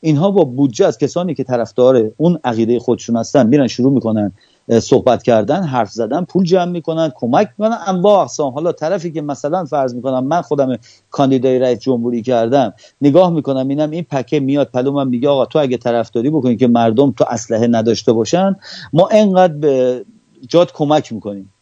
اینها 0.00 0.30
با 0.30 0.44
بودجه 0.44 0.86
از 0.86 0.98
کسانی 0.98 1.34
که 1.34 1.44
طرفدار 1.44 2.10
اون 2.16 2.38
عقیده 2.44 2.78
خودشون 2.78 3.16
هستن 3.16 3.46
میرن 3.46 3.66
شروع 3.66 3.92
می‌کنن 3.92 4.32
صحبت 4.80 5.22
کردن 5.22 5.62
حرف 5.62 5.90
زدن 5.90 6.24
پول 6.24 6.44
جمع 6.44 6.64
می‌کنن 6.72 7.12
کمک 7.14 7.48
می‌کنن. 7.58 7.78
انواع 7.86 8.20
اقسام 8.20 8.52
حالا 8.52 8.72
طرفی 8.72 9.12
که 9.12 9.22
مثلا 9.22 9.64
فرض 9.64 9.94
می‌کنم 9.94 10.24
من 10.24 10.42
خودم 10.42 10.76
کاندیدای 11.10 11.58
رئیس 11.58 11.78
جمهوری 11.78 12.22
کردم 12.22 12.72
نگاه 13.00 13.30
می‌کنم 13.30 13.68
اینم 13.68 13.90
این 13.90 14.04
پکه 14.04 14.40
میاد 14.40 14.70
پلومم 14.70 15.08
میگه 15.08 15.28
آقا 15.28 15.46
تو 15.46 15.58
اگه 15.58 15.76
طرفداری 15.76 16.30
بکنی 16.30 16.56
که 16.56 16.68
مردم 16.68 17.12
تو 17.12 17.24
اسلحه 17.28 17.66
نداشته 17.66 18.12
باشن 18.12 18.56
ما 18.92 19.08
انقدر 19.12 19.54
به 19.54 20.04
جات 20.48 20.72
کمک 20.72 21.12
می‌کنیم. 21.12 21.52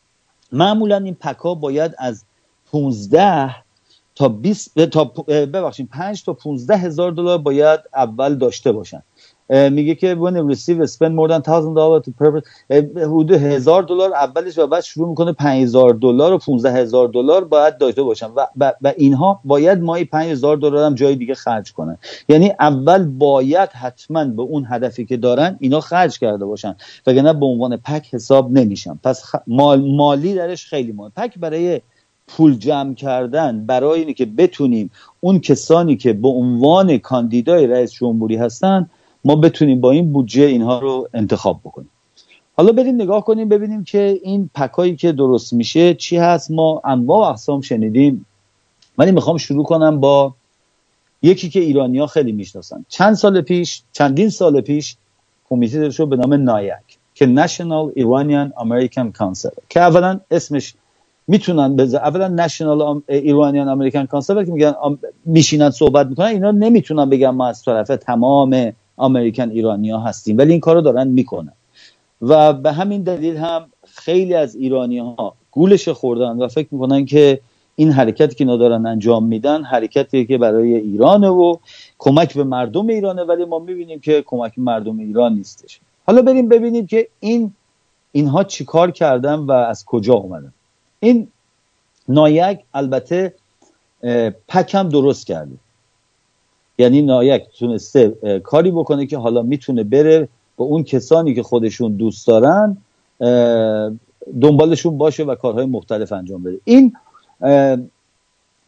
معمولا 0.53 0.97
این 0.97 1.15
پکا 1.15 1.55
باید 1.55 1.95
از 1.99 2.25
15 2.73 3.57
تا 4.15 4.29
20 4.29 4.79
تا 4.87 5.05
ببخشید 5.29 5.89
5 5.89 6.25
تا 6.25 6.33
15 6.33 6.77
هزار 6.77 7.13
دلار 7.13 7.39
باید 7.39 7.81
اول 7.95 8.35
داشته 8.35 8.73
باشن. 8.73 9.03
میگه 9.51 9.95
که 9.95 10.15
when 10.15 10.55
receive 10.55 10.87
spend 10.87 11.15
more 11.15 11.29
than 11.29 11.43
1000 11.49 11.75
dollar 11.75 12.05
to 12.05 12.11
purpose 12.11 12.49
حدود 12.97 13.33
هزار 13.33 13.83
دلار 13.83 14.15
اولش 14.15 14.59
و 14.59 14.67
بعد 14.67 14.83
شروع 14.83 15.09
می‌کنه 15.09 15.33
5000 15.33 15.95
دلار 15.95 16.33
و 16.33 16.39
15000 16.39 17.09
دلار 17.09 17.45
باید 17.45 17.79
داشته 17.79 18.03
باشن. 18.03 18.27
و, 18.27 18.47
و, 18.57 18.73
و 18.83 18.93
اینها 18.97 19.41
باید 19.45 19.83
ماهی 19.83 20.05
5000 20.05 20.57
دلار 20.57 20.87
هم 20.87 20.95
جای 20.95 21.15
دیگه 21.15 21.35
خرج 21.35 21.73
کنن. 21.73 21.99
یعنی 22.29 22.53
اول 22.61 23.05
باید 23.05 23.69
حتما 23.69 24.25
به 24.25 24.43
اون 24.43 24.67
هدفی 24.71 25.05
که 25.05 25.17
دارن 25.17 25.57
اینا 25.61 25.81
خرج 25.81 26.19
کرده 26.19 26.45
باشن. 26.45 26.77
وگرنه 27.07 27.33
به 27.33 27.47
عنوان 27.47 27.77
پک 27.77 28.15
حساب 28.15 28.53
نمیشن. 28.53 28.99
پس 29.05 29.23
مال 29.47 29.97
مالی 29.97 30.35
درش 30.35 30.67
خیلی 30.67 30.93
مهم 30.93 31.13
پک 31.17 31.39
برای 31.39 31.81
پول 32.29 32.55
جمع 32.55 32.95
کردن 32.95 33.67
برای 33.67 34.01
اینکه 34.01 34.27
بتونیم 34.27 34.91
اون 35.21 35.39
کسانی 35.39 35.97
که 35.97 36.13
به 36.13 36.29
عنوان 36.29 36.99
کاندیدای 36.99 37.67
رئیس 37.67 37.93
جمهوری 37.93 38.37
هستن 38.37 38.91
ما 39.25 39.37
بتونیم 39.37 39.81
با 39.81 39.91
این 39.91 40.13
بودجه 40.13 40.43
اینها 40.43 40.79
رو 40.79 41.09
انتخاب 41.15 41.61
بکنیم. 41.65 41.91
حالا 42.57 42.73
بریم 42.73 42.95
نگاه 42.95 43.25
کنیم 43.25 43.49
ببینیم 43.49 43.85
که 43.85 44.21
این 44.23 44.51
پکایی 44.55 44.97
که 44.97 45.13
درست 45.13 45.53
میشه 45.53 45.95
چی 45.95 46.17
هست. 46.17 46.51
ما 46.51 46.81
انواع 46.85 47.27
و 47.27 47.31
اقسام 47.31 47.61
شنیدیم 47.61 48.27
ولی 48.99 49.13
می‌خوام 49.13 49.37
شروع 49.37 49.65
کنم 49.65 50.01
با 50.01 50.35
یکی 51.23 51.49
که 51.49 51.61
ایرانی 51.61 51.99
ها 51.99 52.07
خیلی 52.07 52.33
می‌شناسن. 52.33 52.85
چند 52.89 53.15
سال 53.15 53.41
پیش 53.41 53.83
چندین 53.93 54.29
سال 54.29 54.61
پیش 54.61 54.97
کمیته 55.49 55.91
شد 55.91 56.09
به 56.09 56.17
نام 56.17 56.35
نایک 56.35 56.99
که 57.15 57.27
National 57.27 57.99
Iranian 57.99 58.63
American 58.63 59.19
Council 59.19 59.55
که 59.69 59.81
اولا 59.81 60.21
اسمش 60.31 60.75
می‌تونن 61.29 61.77
بز... 61.77 61.95
اولا 61.95 62.29
نشنال 62.29 63.03
ایرانیان 63.09 63.69
امریکن 63.69 64.07
کانسل 64.07 64.45
که 64.45 64.53
میگن 64.53 64.75
میشینن 65.25 65.71
صحبت 65.71 66.07
می‌کنن. 66.07 66.27
اینا 66.27 66.51
نمی‌تونن 66.51 67.11
بگن 67.11 67.31
ما 67.31 67.47
از 67.47 67.63
طرف 67.65 67.89
تمام 67.89 68.73
امریکن 69.01 69.51
ایرانیا 69.51 69.99
هستیم. 70.01 70.39
ولی 70.39 70.51
این 70.51 70.61
کارو 70.61 70.81
دارن 70.81 71.09
می‌کنن. 71.09 71.53
و 72.23 72.53
به 72.53 72.73
همین 72.73 73.03
دلیل 73.03 73.37
هم 73.37 73.67
خیلی 73.87 74.35
از 74.35 74.55
ایرانی 74.55 74.99
ها 74.99 75.35
گولش 75.51 75.89
خوردن 75.89 76.37
و 76.37 76.49
فکر 76.49 76.69
می‌کنن 76.71 77.05
که 77.05 77.41
این 77.77 77.91
حرکتی 77.93 78.35
که 78.35 78.45
دارن 78.45 78.87
انجام 78.87 79.25
میدن 79.25 79.65
حرکتی 79.65 80.27
که 80.27 80.39
برای 80.39 80.75
ایرانه 80.75 81.29
و 81.29 81.57
کمک 81.99 82.35
به 82.35 82.45
مردم 82.45 82.87
ایرانه 82.87 83.23
ولی 83.23 83.45
ما 83.45 83.59
می‌بینیم 83.59 84.01
که 84.01 84.23
کمک 84.27 84.53
مردم 84.57 84.99
ایران 84.99 85.35
نیستش. 85.35 85.81
حالا 86.07 86.23
بریم 86.23 86.49
ببینیم 86.49 86.87
که 86.87 87.09
این 87.21 87.53
اینها 88.13 88.45
چیکار 88.45 88.91
کردن 88.91 89.35
و 89.35 89.53
از 89.53 89.85
کجا 89.85 90.15
اومدن. 90.15 90.53
این 91.01 91.29
نایک 92.09 92.59
البته 92.75 93.35
پکم 94.49 94.89
درست 94.89 95.27
کرده. 95.27 95.57
یعنی 96.81 97.03
نایک 97.03 97.43
تونسته 97.59 98.09
کاری 98.45 98.71
بکنه 98.71 99.07
که 99.07 99.19
حالا 99.19 99.43
می‌تونه 99.43 99.85
بره 99.85 100.29
با 100.57 100.65
اون 100.65 100.85
کسانی 100.85 101.35
که 101.35 101.43
خودشون 101.43 101.93
دوست 101.93 102.27
دارن 102.27 102.77
دنبالشون 104.41 104.99
باشه 104.99 105.25
و 105.25 105.35
کارهای 105.35 105.67
مختلف 105.67 106.13
انجام 106.13 106.43
بده. 106.43 106.59
این 106.65 106.93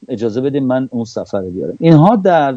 اجازه 0.08 0.40
بدیم 0.40 0.66
من 0.66 0.88
اون 0.92 1.04
سفر 1.04 1.42
بیارم. 1.42 1.76
اینها 1.80 2.16
در 2.16 2.54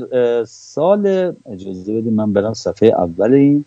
سال 0.48 1.34
اجازه 1.46 1.94
بدیم 1.94 2.14
من 2.14 2.34
برم 2.34 2.54
صفحه 2.54 2.90
اول 2.90 3.34
این 3.34 3.66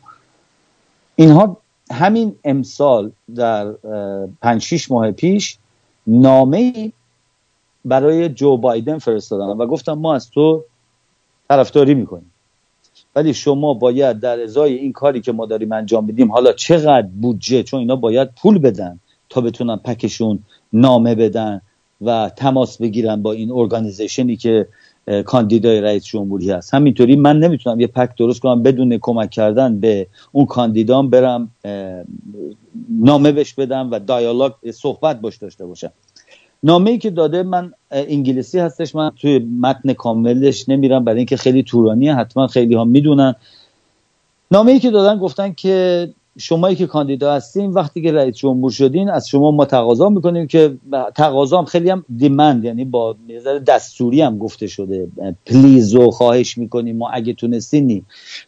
اینها 1.17 1.57
همین 1.91 2.35
امسال 2.45 3.11
در 3.35 3.73
پنج 4.43 4.61
شیش 4.63 4.91
ماه 4.91 5.11
پیش 5.11 5.59
نامه 6.07 6.93
برای 7.85 8.29
جو 8.29 8.57
بایدن 8.57 8.99
فرستادن 8.99 9.45
و 9.45 9.67
گفتم 9.67 9.93
ما 9.93 10.15
از 10.15 10.31
تو 10.31 10.65
طرفداری 11.49 11.95
می‌کنیم. 11.95 12.33
ولی 13.17 13.35
شما 13.35 13.75
باید 13.75 14.21
در 14.21 14.41
ازای 14.41 14.75
این 14.75 14.93
کاری 14.93 15.21
که 15.21 15.33
ما 15.33 15.47
داریم 15.47 15.73
انجام 15.73 16.07
بدیم 16.07 16.33
حالا 16.33 16.53
چقدر 16.53 17.07
بودجه 17.07 17.63
چون 17.63 17.81
اینا 17.81 17.97
باید 17.97 18.29
پول 18.43 18.59
بدن 18.59 19.01
تا 19.29 19.41
بتونن 19.41 19.77
پکشون 19.77 20.39
نامه 20.73 21.15
بدن 21.15 21.61
و 22.01 22.31
تماس 22.37 22.79
بگیرن 22.79 23.23
با 23.23 23.33
این 23.33 23.51
ارگانیزیشنی 23.53 24.37
که 24.37 24.69
کاندیدای 25.25 25.81
رئیس 25.81 26.05
جمهوری 26.05 26.51
هست. 26.51 26.75
همینطوری 26.75 27.17
من 27.17 27.39
نمی‌تونم 27.39 27.81
یه 27.81 27.87
پک 27.87 28.17
درست 28.19 28.41
کنم 28.41 28.63
بدون 28.63 28.99
کمک 28.99 29.31
کردن 29.31 29.81
به 29.81 30.07
اون 30.33 30.47
کاندیدام 30.47 31.11
برم 31.11 31.51
نامه 32.91 33.33
بش 33.33 33.55
بدم 33.55 33.91
و 33.91 33.99
دایالوگ 33.99 34.53
صحبت 34.71 35.21
باش 35.21 35.37
داشته 35.37 35.67
باشم. 35.67 35.93
نامه 36.63 36.91
ای 36.91 36.99
که 36.99 37.11
داده 37.11 37.43
من 37.43 37.73
انگلیسی 37.91 38.59
هستش. 38.59 38.95
من 38.95 39.11
توی 39.21 39.39
متن 39.39 39.93
کاملش 39.93 40.69
نمیرم. 40.69 41.05
برای 41.05 41.19
اینکه 41.19 41.37
خیلی 41.37 41.63
طولانیه 41.63 42.15
حتما 42.15 42.47
خیلی 42.47 42.75
ها 42.75 42.85
می‌دونن. 42.85 43.35
نامه 44.51 44.73
ای 44.73 44.79
که 44.79 44.91
دادن 44.91 45.19
گفتن 45.19 45.53
که 45.53 46.09
شمایی 46.41 46.77
که 46.77 46.87
کاندیدا 46.87 47.35
هستین 47.35 47.71
وقتی 47.71 48.03
که 48.03 48.13
رئیس 48.13 48.37
جمهور 48.37 48.71
شدین 48.71 49.11
از 49.11 49.29
شما 49.29 49.51
ما 49.51 49.65
تقاضا 49.65 50.09
می‌کنیم 50.09 50.47
که 50.47 50.77
تقاضا 51.15 51.59
هم 51.59 51.65
خیلی 51.65 51.91
هم 51.91 52.05
دیمند 52.17 52.65
یعنی 52.65 52.85
با 52.85 53.17
نظر 53.29 53.59
دستوری 53.59 54.21
هم 54.21 54.39
گفته 54.39 54.67
شده. 54.67 55.09
پلیز 55.47 55.95
و 55.95 56.11
خواهش 56.11 56.59
می‌کنیم 56.59 56.97
ما 56.97 57.09
اگه 57.11 57.33
تونستینی 57.33 58.05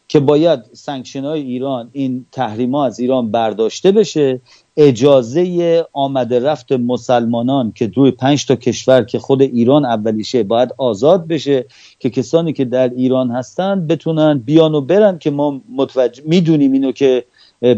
که 0.09 0.21
باید 0.21 0.61
سنکشن 0.73 1.25
های 1.25 1.41
ایران 1.41 1.89
این 1.93 2.27
تحریم 2.33 2.75
از 2.75 3.01
ایران 3.01 3.31
برداشته 3.31 3.93
بشه. 3.93 4.41
اجازه 4.83 5.87
آمده 5.93 6.41
رفت 6.41 6.73
مسلمانان 6.73 7.73
که 7.75 7.87
دوی 7.87 8.11
پنج 8.11 8.47
تا 8.47 8.57
کشور 8.57 9.03
که 9.03 9.19
خود 9.19 9.43
ایران 9.43 9.85
اولیشه 9.85 10.43
باید 10.43 10.75
آزاد 10.79 11.27
بشه 11.27 11.67
که 11.99 12.11
کسانی 12.11 12.53
که 12.53 12.65
در 12.65 12.89
ایران 12.89 13.31
هستن 13.31 13.87
بتونن 13.87 14.39
بیان 14.39 14.75
و 14.75 14.81
برن 14.81 15.19
که 15.19 15.31
ما 15.31 15.61
متوجه 15.77 16.23
می‌دونیم 16.27 16.73
اینو 16.73 16.93
که 16.93 17.25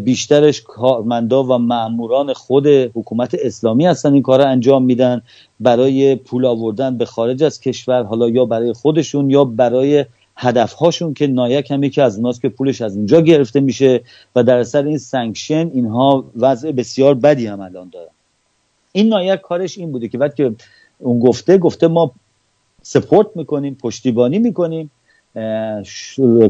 بیشترش 0.04 0.62
کارمندا 0.62 1.44
و 1.44 1.58
معموران 1.58 2.32
خود 2.32 2.66
حکومت 2.66 3.34
اسلامی 3.34 3.86
هستن 3.86 4.12
این 4.12 4.22
کار 4.22 4.40
انجام 4.40 4.84
میدن. 4.84 5.22
برای 5.60 6.14
پول 6.14 6.44
آوردن 6.44 6.98
به 6.98 7.04
خارج 7.04 7.42
از 7.42 7.60
کشور 7.60 8.02
حالا 8.02 8.28
یا 8.28 8.44
برای 8.44 8.72
خودشون 8.72 9.30
یا 9.30 9.44
برای 9.44 10.04
هدفهاشون 10.42 11.14
که 11.14 11.26
NIAC 11.26 11.70
هم 11.70 11.82
یکی 11.82 12.00
از 12.00 12.16
اوناست 12.16 12.42
که 12.42 12.48
پولش 12.48 12.80
از 12.80 12.96
اونجا 12.96 13.20
گرفته 13.20 13.60
میشه 13.60 14.00
و 14.36 14.42
در 14.42 14.58
اثر 14.58 14.84
این 14.84 14.98
sanction 14.98 15.70
اینها 15.74 16.24
وضع 16.36 16.72
بسیار 16.72 17.14
بدی 17.14 17.46
هم 17.46 17.60
الان 17.60 17.88
دارن. 17.92 18.08
این 18.92 19.08
NIAC 19.08 19.40
کارش 19.40 19.78
این 19.78 19.92
بوده 19.92 20.08
که 20.08 20.18
وقتی 20.18 20.36
که 20.36 20.54
اون 20.98 21.18
گفته 21.18 21.58
گفته 21.58 21.88
ما 21.88 22.12
support 22.82 23.26
می‌کنیم 23.34 23.74
پشتیبانی 23.74 24.38
می‌کنیم 24.38 24.90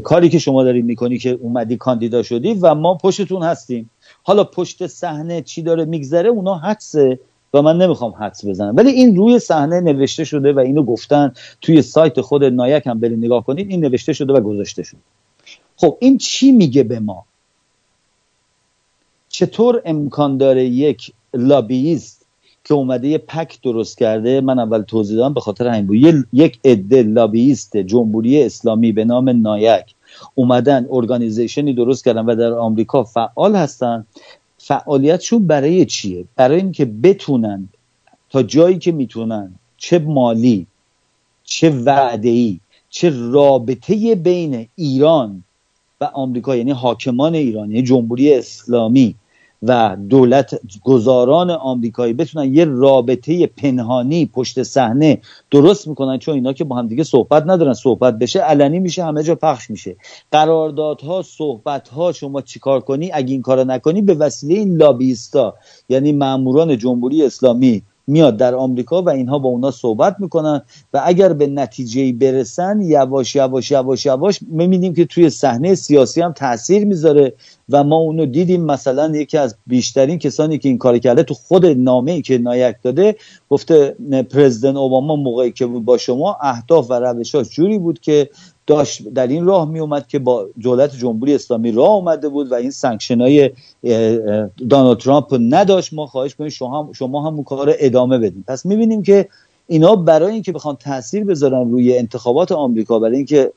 کاری 0.03 0.29
که 0.29 0.39
شما 0.39 0.63
دارید 0.63 0.85
می‌کنی 0.85 1.17
که 1.17 1.29
اومدی 1.29 1.77
کاندیدا 1.77 2.23
شدی 2.23 2.53
و 2.53 2.75
ما 2.75 2.95
پشتتون 2.95 3.43
هستیم. 3.43 3.89
حالا 4.23 4.43
پشت 4.43 4.87
صحنه 4.87 5.41
چی 5.41 5.61
داره 5.61 5.85
میگذره 5.85 6.29
اونا 6.29 6.55
حدسه. 6.55 7.19
و 7.53 7.61
من 7.61 7.77
نمی‌خوام 7.77 8.11
حدس 8.11 8.45
بزنم. 8.45 8.75
ولی 8.75 8.91
این 8.91 9.15
روی 9.15 9.39
صحنه 9.39 9.81
نوشته 9.81 10.23
شده 10.23 10.53
و 10.53 10.59
اینو 10.59 10.83
گفتن 10.83 11.33
توی 11.61 11.81
سایت 11.81 12.21
خود 12.21 12.43
نایک 12.43 12.87
هم 12.87 12.99
برید 12.99 13.17
نگاه 13.17 13.45
کنید 13.45 13.69
این 13.69 13.85
نوشته 13.85 14.13
شده 14.13 14.33
و 14.33 14.41
گذاشته 14.41 14.83
شده. 14.83 14.99
خب 15.75 15.97
این 15.99 16.17
چی 16.17 16.51
میگه 16.51 16.83
به 16.83 16.99
ما؟ 16.99 17.25
چطور 19.29 19.81
امکان 19.85 20.37
داره 20.37 20.65
یک 20.65 21.13
لابیست 21.33 22.25
که 22.63 22.73
اومده 22.73 23.07
یه 23.07 23.17
پک 23.17 23.61
درست 23.61 23.97
کرده؟ 23.97 24.41
من 24.41 24.59
اول 24.59 24.81
توضیح 24.81 25.17
دادم 25.17 25.33
به 25.33 25.39
خاطر 25.39 25.67
همین 25.67 25.87
بود. 25.87 26.27
یک 26.33 26.59
عده 26.65 27.03
لابیست 27.03 27.77
جمهوری 27.77 28.43
اسلامی 28.43 28.91
به 28.91 29.05
نام 29.05 29.29
نایک 29.29 29.95
اومدن 30.35 30.87
ارگانیزیشنی 30.89 31.73
درست 31.73 32.05
کردن 32.05 32.25
و 32.25 32.35
در 32.35 32.51
آمریکا 32.51 33.03
فعال 33.03 33.55
هستن 33.55 34.05
فعالیتشون 34.63 35.47
برای 35.47 35.85
چیه؟ 35.85 36.25
برای 36.35 36.61
اینکه 36.61 36.85
بتونن 36.85 37.69
تا 38.29 38.43
جایی 38.43 38.77
که 38.77 38.91
می‌تونن 38.91 39.55
چه 39.77 39.99
مالی 39.99 40.67
چه 41.43 41.69
وعده 41.69 42.59
چه 42.89 43.09
رابطه 43.31 44.15
بین 44.15 44.67
ایران 44.75 45.43
و 46.01 46.05
آمریکا 46.05 46.55
یعنی 46.55 46.71
حاکمان 46.71 47.35
ایران 47.35 47.71
یعنی 47.71 47.83
جمهوری 47.83 48.33
اسلامی 48.33 49.15
و 49.67 49.97
دولت 50.09 50.59
گذاران 50.83 51.49
آمریکایی 51.49 52.13
بتونن 52.13 52.55
یه 52.55 52.65
رابطه 52.65 53.47
پنهانی 53.47 54.25
پشت 54.25 54.63
صحنه 54.63 55.21
درست 55.51 55.87
می‌کنن 55.87 56.19
چون 56.19 56.35
اینا 56.35 56.53
که 56.53 56.63
با 56.63 56.75
هم 56.75 56.87
دیگه 56.87 57.03
صحبت 57.03 57.43
ندارن. 57.45 57.73
صحبت 57.73 58.19
بشه 58.19 58.39
علنی 58.39 58.79
میشه 58.79 59.03
همه 59.03 59.23
جا 59.23 59.35
پخش 59.35 59.69
میشه. 59.69 59.95
قراردادها 60.31 61.21
صحبتها 61.21 62.11
شما 62.11 62.41
چیکار 62.41 62.79
کنی؟ 62.79 63.11
اگه 63.13 63.31
این 63.31 63.41
کارو 63.41 63.63
نکنی 63.63 64.01
به 64.01 64.13
وسیله 64.13 64.53
این 64.53 64.77
لابیستا 64.77 65.53
یعنی 65.89 66.11
ماموران 66.11 66.77
جمهوری 66.77 67.25
اسلامی 67.25 67.83
میاد 68.07 68.37
در 68.37 68.55
آمریکا 68.55 69.01
و 69.01 69.09
اینها 69.09 69.39
با 69.39 69.49
اونا 69.49 69.71
صحبت 69.71 70.15
می‌کنن 70.19 70.61
و 70.93 71.01
اگر 71.05 71.33
به 71.33 71.47
نتیجه 71.47 72.13
برسن 72.13 72.81
یواش 72.81 73.35
یواش 73.35 73.71
یواش 73.71 74.05
یواش 74.05 74.39
می‌بینیم 74.47 74.93
که 74.93 75.05
توی 75.05 75.29
صحنه 75.29 75.75
سیاسی 75.75 76.21
هم 76.21 76.31
تاثیر 76.31 76.85
می‌ذاره 76.85 77.33
و 77.69 77.83
ما 77.83 77.95
اونو 77.95 78.25
دیدیم. 78.25 78.65
مثلا 78.65 79.15
یکی 79.15 79.37
از 79.37 79.55
بیشترین 79.67 80.19
کسانی 80.19 80.57
که 80.57 80.69
این 80.69 80.77
کار 80.77 80.97
کرده 80.97 81.23
تو 81.23 81.33
خود 81.33 81.65
نامه 81.65 82.11
ای 82.11 82.21
که 82.21 82.37
نایک 82.37 82.75
داده 82.83 83.15
گفته 83.49 83.95
president 84.31 84.75
اوباما 84.75 85.15
موقعی 85.15 85.51
که 85.51 85.65
بود 85.65 85.85
با 85.85 85.97
شما 85.97 86.37
اهداف 86.41 86.91
و 86.91 86.93
روشاش 86.93 87.49
جوری 87.49 87.79
بود 87.79 87.99
که 87.99 88.29
داشت 88.67 89.09
در 89.09 89.27
این 89.27 89.45
راه 89.45 89.69
می 89.69 89.79
اومد 89.79 90.07
که 90.07 90.19
با 90.19 90.47
دولت 90.61 90.95
جمهوری 90.95 91.35
اسلامی 91.35 91.71
راه 91.71 91.89
اومده 91.89 92.29
بود 92.29 92.51
و 92.51 92.55
این 92.55 92.71
sanction 92.71 93.21
های 93.21 93.49
دانالد 94.69 94.97
ترامپ 94.97 95.37
نداشت. 95.39 95.93
ما 95.93 96.07
خواهش 96.07 96.35
کنیم 96.35 96.49
شما 96.49 96.83
هم, 96.83 96.93
شما 96.93 97.27
هم 97.27 97.43
کار 97.43 97.75
ادامه 97.79 98.17
بدیم 98.17 98.43
پس 98.47 98.65
می‌بینیم 98.65 99.03
که 99.03 99.29
اینا 99.67 99.95
برای 99.95 100.33
اینکه 100.33 100.51
بخوان 100.51 100.75
تاثیر 100.75 101.23
بذارن 101.23 101.71
روی 101.71 101.97
انتخابات 101.97 102.51
آمریکا 102.51 102.99
برای 102.99 103.15
اینکه 103.15 103.51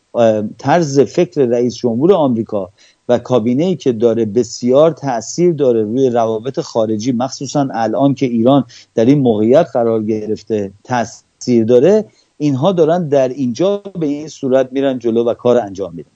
طرز 0.58 1.00
فکر 1.00 1.46
رئیس 1.46 1.76
جمهور 1.76 2.12
آمریکا 2.12 2.70
و 3.08 3.18
کابینه 3.18 3.64
ای 3.64 3.76
که 3.76 3.92
داره 3.92 4.24
بسیار 4.24 4.90
تاثیر 4.90 5.52
داره 5.52 5.82
روی 5.82 6.10
روابط 6.10 6.60
خارجی 6.60 7.12
مخصوصا 7.12 7.68
الان 7.74 8.14
که 8.14 8.26
ایران 8.26 8.64
در 8.94 9.04
این 9.04 9.18
موقعیت 9.18 9.66
قرار 9.72 10.02
گرفته 10.02 10.72
تاثیر 10.84 11.64
داره 11.64 12.04
اینها 12.38 12.72
دارن 12.72 13.08
در 13.08 13.28
اینجا 13.28 13.76
به 13.76 14.06
این 14.06 14.28
صورت 14.28 14.68
میرن 14.72 14.98
جلو 14.98 15.24
و 15.24 15.34
کار 15.34 15.58
انجام 15.58 15.94
میدن. 15.94 16.10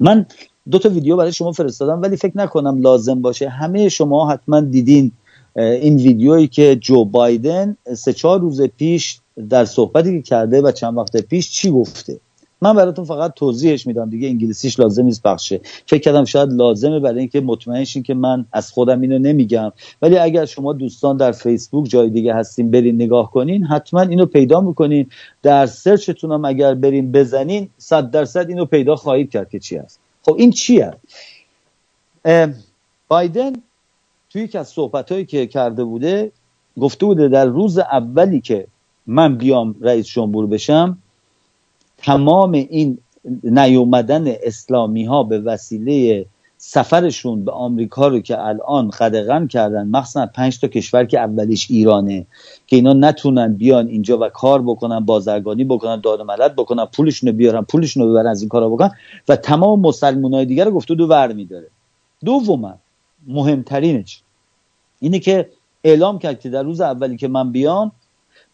من 0.00 0.26
دو 0.70 0.78
تا 0.78 0.88
ویدیو 0.88 1.16
برای 1.16 1.32
شما 1.32 1.52
فرستادم 1.52 2.02
ولی 2.02 2.16
فکر 2.16 2.38
نکنم 2.38 2.80
لازم 2.80 3.22
باشه. 3.22 3.48
همه 3.48 3.88
شما 3.88 4.30
حتما 4.30 4.60
دیدین 4.60 5.12
این 5.56 5.96
ویدیویی 5.96 6.48
که 6.48 6.76
جو 6.76 7.04
بایدن 7.04 7.76
سه 7.94 8.12
چهار 8.12 8.40
روز 8.40 8.62
پیش 8.62 9.20
در 9.48 9.64
صحبتی 9.64 10.12
که 10.12 10.22
کرده 10.22 10.62
و 10.62 10.72
چند 10.72 10.96
وقت 10.96 11.16
پیش 11.16 11.50
چی 11.50 11.70
گفته؟ 11.70 12.20
من 12.62 12.76
براتون 12.76 13.04
فقط 13.04 13.32
توضیحش 13.34 13.86
میدم. 13.86 14.10
دیگه 14.10 14.28
انگلیسیش 14.28 14.80
لازم 14.80 15.04
نیست 15.04 15.22
بخشه. 15.22 15.60
فکر 15.86 16.00
کردم 16.00 16.24
شاید 16.24 16.52
لازمه 16.52 17.00
برای 17.00 17.18
اینکه 17.18 17.40
مطمئن 17.40 17.84
شین 17.84 18.02
که 18.02 18.14
من 18.14 18.46
از 18.52 18.72
خودم 18.72 19.00
اینو 19.00 19.18
نمیگم. 19.18 19.72
ولی 20.02 20.18
اگر 20.18 20.44
شما 20.44 20.72
دوستان 20.72 21.16
در 21.16 21.32
فیسبوک 21.32 21.88
جای 21.88 22.10
دیگه 22.10 22.34
هستین 22.34 22.70
برین 22.70 22.94
نگاه 22.94 23.30
کنین 23.30 23.64
حتما 23.64 24.00
اینو 24.00 24.26
پیدا 24.26 24.60
می‌کنین. 24.60 25.06
در 25.42 25.66
سرچتون 25.66 26.32
هم 26.32 26.44
اگر 26.44 26.74
برین 26.74 27.12
بزنین 27.12 27.68
صد 27.78 28.10
درصد 28.10 28.48
اینو 28.48 28.64
پیدا 28.64 28.96
خواهید 28.96 29.30
کرد 29.30 29.50
که 29.50 29.58
چی 29.58 29.76
هست. 29.76 30.00
خب 30.22 30.34
این 30.38 30.50
چیه؟ 30.50 30.90
بایدن 33.08 33.52
توی 34.30 34.42
یکی 34.42 34.58
از 34.58 34.68
صحبت 34.68 35.28
که 35.28 35.46
کرده 35.46 35.84
بوده 35.84 36.32
گفته 36.80 37.06
بوده 37.06 37.28
در 37.28 37.46
روز 37.46 37.78
اولی 37.78 38.40
که 38.40 38.66
من 39.06 39.36
بیام 39.36 39.74
رئیس 39.80 40.06
جمهور 40.06 40.46
بشم 40.46 40.98
تمام 42.06 42.52
این 42.52 42.98
نیومدن 43.44 44.24
اسلامی 44.28 45.04
ها 45.04 45.22
به 45.22 45.38
وسیله 45.38 46.26
سفرشون 46.58 47.44
به 47.44 47.52
آمریکا 47.52 48.08
رو 48.08 48.20
که 48.20 48.44
الان 48.44 48.90
قدغن 48.90 49.46
کردن 49.46 49.88
مخصوصا 49.88 50.26
پنج 50.26 50.60
تا 50.60 50.68
کشور 50.68 51.04
که 51.04 51.20
اولیش 51.20 51.70
ایرانه 51.70 52.26
که 52.66 52.76
اینا 52.76 52.92
نتونن 52.92 53.54
بیان 53.54 53.88
اینجا 53.88 54.18
و 54.18 54.28
کار 54.28 54.62
بکنن 54.62 55.00
بازرگانی 55.00 55.64
بکنن 55.64 56.00
داد 56.00 56.22
ملت 56.22 56.54
بکنن 56.54 56.84
پولشون 56.84 57.28
رو 57.28 57.36
بیارن 57.36 57.62
پولشون 57.62 58.02
رو 58.02 58.10
ببرن 58.10 58.26
از 58.26 58.40
این 58.40 58.48
کارا 58.48 58.68
بکنن 58.68 58.90
و 59.28 59.36
تمام 59.36 59.80
مسلمان 59.80 60.34
های 60.34 60.44
دیگر 60.44 60.64
رو 60.64 60.70
گفته 60.70 60.94
دو 60.94 61.06
ور 61.06 61.32
میداره. 61.32 61.66
دوما 62.24 62.74
مهمترینش 63.26 64.22
اینه 65.00 65.18
که 65.18 65.48
اعلام 65.84 66.18
کرد 66.18 66.40
که 66.40 66.48
در 66.48 66.62
روز 66.62 66.80
اولی 66.80 67.16
که 67.16 67.28
من 67.28 67.52
بیام 67.52 67.92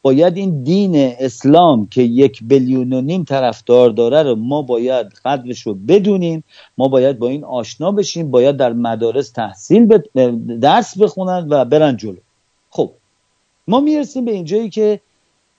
باید 0.02 0.37
این 0.37 0.62
دین 0.62 0.92
اسلام 0.97 1.87
که 1.87 2.02
یک 2.02 2.42
بیلیون 2.44 2.92
و 2.92 3.00
نیم 3.00 3.25
طرفدار 3.25 3.90
داره 3.90 4.23
رو 4.23 4.35
ما 4.35 4.62
باید 4.62 5.06
قدرش 5.25 5.66
رو 5.66 5.75
بدونیم 5.75 6.44
ما 6.78 6.88
باید 6.88 7.18
با 7.18 7.28
این 7.28 7.44
آشنا 7.44 7.92
بشیم 7.92 8.30
باید 8.30 8.56
در 8.56 8.73
مدارس 8.73 9.30
تحصیل 9.30 9.99
درس 10.61 10.99
بخونن 10.99 11.47
و 11.50 11.64
برن 11.64 11.97
جلو. 11.97 12.16
خب 12.71 12.90
ما 13.68 13.80
می‌رسیم 13.80 14.25
به 14.25 14.32
اینجایی 14.32 14.71
که 14.71 15.00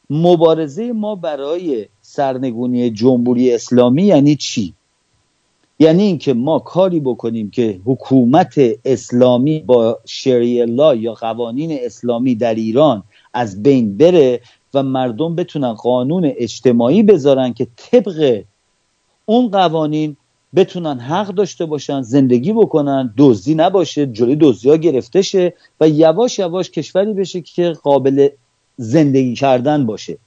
مبارزه 0.09 0.91
ما 0.91 1.15
برای 1.15 1.85
سرنگونی 2.01 2.89
جمهوری 2.89 3.53
اسلامی 3.53 4.03
یعنی 4.03 4.35
چی؟ 4.35 4.73
یعنی 5.79 6.03
اینکه 6.03 6.33
ما 6.33 6.59
کاری 6.59 6.99
بکنیم 6.99 7.49
که 7.49 7.79
حکومت 7.85 8.61
اسلامی 8.85 9.59
با 9.59 9.99
شریع 10.05 10.65
یا 10.95 11.13
قوانین 11.13 11.77
اسلامی 11.81 12.35
در 12.35 12.55
ایران 12.55 13.03
از 13.33 13.63
بین 13.63 13.97
بره 13.97 14.41
و 14.73 14.83
مردم 14.83 15.35
بتونن 15.35 15.73
قانون 15.73 16.31
اجتماعی 16.37 17.03
بذارن 17.03 17.53
که 17.53 17.67
طبق 17.75 18.43
اون 19.25 19.49
قوانین 19.49 20.17
بتونن 20.55 20.99
حق 20.99 21.27
داشته 21.27 21.65
باشن 21.65 22.01
زندگی 22.01 22.53
بکنن 22.53 23.13
دزدی 23.17 23.55
نباشه 23.55 24.05
جلوی 24.07 24.35
دزدی 24.35 24.69
ها 24.69 24.75
گرفته 24.75 25.21
شه 25.21 25.53
و 25.81 25.89
یواش 25.89 26.39
یواش 26.39 26.71
کشوری 26.71 27.13
بشه 27.13 27.41
که 27.41 27.71
قابل 27.83 28.29
زندگی 28.77 29.33
کردن 29.33 29.85
باشه 29.85 30.17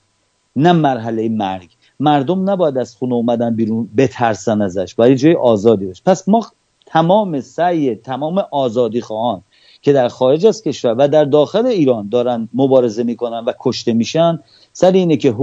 نه 0.56 0.72
مرحله 0.72 1.28
مرگ. 1.28 1.68
مردم 2.00 2.50
نباید 2.50 2.78
از 2.78 2.96
خونه 2.96 3.14
اومدن 3.14 3.56
بیرون 3.56 3.88
بترسن 3.96 4.62
ازش 4.62 4.94
برای 4.94 5.16
جای 5.16 5.34
آزادی 5.34 5.86
باشه. 5.86 6.02
پس 6.06 6.28
ما 6.28 6.46
تمام 6.86 7.40
سعی 7.40 7.94
تمام 7.94 8.44
آزادی 8.50 9.00
خواهان 9.00 9.42
که 9.86 9.92
در 9.92 10.08
خارج 10.08 10.46
از 10.46 10.62
کشور 10.62 10.94
و 10.94 11.08
در 11.08 11.24
داخل 11.24 11.66
ایران 11.66 12.08
دارن 12.08 12.48
مبارزه 12.54 13.02
می‌کنن 13.02 13.44
و 13.44 13.52
کشته 13.60 13.92
میشن 13.92 14.40
سر 14.72 14.92
اینه 14.92 15.16
که 15.16 15.34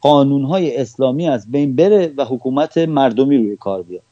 قانونهای 0.00 0.76
اسلامی 0.76 1.28
از 1.28 1.50
بین 1.50 1.76
بره 1.76 2.12
و 2.16 2.24
حکومت 2.24 2.78
مردمی 2.78 3.36
روی 3.36 3.56
کار 3.56 3.82
بیاد. 3.82 4.02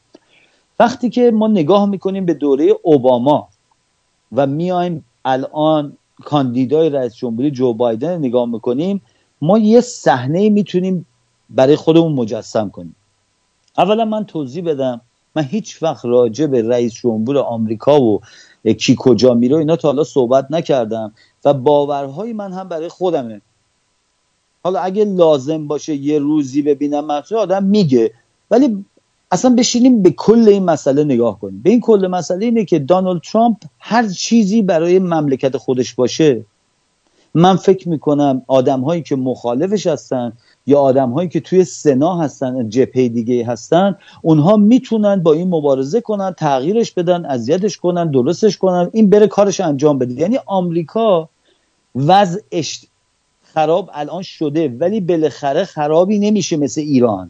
وقتی 0.79 1.09
که 1.09 1.31
ما 1.31 1.47
نگاه 1.47 1.85
می‌کنیم 1.85 2.25
به 2.25 2.33
دوره 2.33 2.73
اوباما 2.83 3.47
و 4.31 4.47
میایم 4.47 5.05
الان 5.25 5.97
کاندیدای 6.23 6.89
رئیس 6.89 7.15
جمهوری 7.15 7.51
جو 7.51 7.73
بایدن 7.73 8.17
نگاه 8.17 8.45
می‌کنیم 8.45 9.01
ما 9.41 9.57
یه 9.57 9.81
صحنه 9.81 10.49
می‌تونیم 10.49 11.05
برای 11.49 11.75
خودمون 11.75 12.13
مجسم 12.13 12.69
کنیم. 12.69 12.95
اولا 13.77 14.05
من 14.05 14.25
توضیح 14.25 14.63
بدم 14.63 15.01
من 15.35 15.43
هیچ 15.43 15.83
وقت 15.83 16.05
راجع 16.05 16.45
به 16.45 16.61
رئیس 16.61 16.93
جمهور 16.93 17.37
آمریکا 17.37 18.01
و 18.01 18.21
کی 18.77 18.95
کجا 18.99 19.33
میره 19.33 19.57
اینا 19.57 19.75
تا 19.75 19.87
حالا 19.87 20.03
صحبت 20.03 20.47
نکردم 20.49 21.13
و 21.45 21.53
باورهای 21.53 22.33
من 22.33 22.53
هم 22.53 22.69
برای 22.69 22.89
خودمه. 22.89 23.41
حالا 24.63 24.79
اگه 24.79 25.05
لازم 25.05 25.67
باشه 25.67 25.95
یه 25.95 26.19
روزی 26.19 26.61
ببینم 26.61 27.05
مثلا 27.05 27.39
آدم 27.39 27.63
میگه. 27.63 28.11
ولی 28.51 28.85
اصلا 29.31 29.55
بشینیم 29.55 30.01
به 30.01 30.11
کل 30.11 30.49
این 30.49 30.65
مسئله 30.65 31.03
نگاه 31.03 31.39
کنیم. 31.39 31.61
به 31.63 31.69
این 31.69 31.79
کل 31.79 32.07
مسئله 32.07 32.45
اینه 32.45 32.65
که 32.65 32.79
دانالد 32.79 33.21
ترامپ 33.21 33.57
هر 33.79 34.07
چیزی 34.07 34.61
برای 34.61 34.99
مملکت 34.99 35.57
خودش 35.57 35.93
باشه. 35.93 36.45
من 37.33 37.55
فکر 37.55 37.89
می‌کنم 37.89 38.41
آدم 38.47 38.81
هایی 38.81 39.01
که 39.01 39.15
مخالفش 39.15 39.87
هستن 39.87 40.33
یا 40.65 40.79
آدم 40.79 41.11
هایی 41.11 41.29
که 41.29 41.39
توی 41.39 41.63
سنا 41.63 42.17
هستن 42.17 42.69
جپه 42.69 43.07
دیگه 43.07 43.45
هستن 43.45 43.95
اونها 44.21 44.57
می‌تونن 44.57 45.23
با 45.23 45.33
این 45.33 45.47
مبارزه 45.47 46.01
کنن 46.01 46.31
تغییرش 46.31 46.91
بدن 46.91 47.25
اذیتش 47.25 47.77
کنن 47.77 48.11
درستش 48.11 48.57
کنن 48.57 48.89
این 48.93 49.09
بره 49.09 49.27
کارش 49.27 49.59
انجام 49.59 49.97
بده. 49.97 50.13
یعنی 50.13 50.39
آمریکا 50.45 51.29
وضعش 51.95 52.85
خراب 53.43 53.89
الان 53.93 54.21
شده 54.21 54.69
ولی 54.79 55.01
بالاخره 55.01 55.65
خرابی 55.65 56.19
نمیشه 56.19 56.57
مثل 56.57 56.81
ایران. 56.81 57.29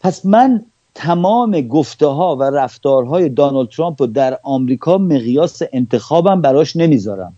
پس 0.00 0.26
من 0.26 0.64
تمام 0.94 1.60
گفته 1.60 2.06
ها 2.06 2.36
و 2.36 2.42
رفتارهای 2.42 3.28
دانالد 3.28 3.68
ترامپ 3.68 4.02
رو 4.02 4.06
در 4.06 4.38
آمریکا 4.42 4.98
مقیاس 4.98 5.62
انتخابم 5.72 6.40
براش 6.40 6.76
نمی‌ذارم. 6.76 7.32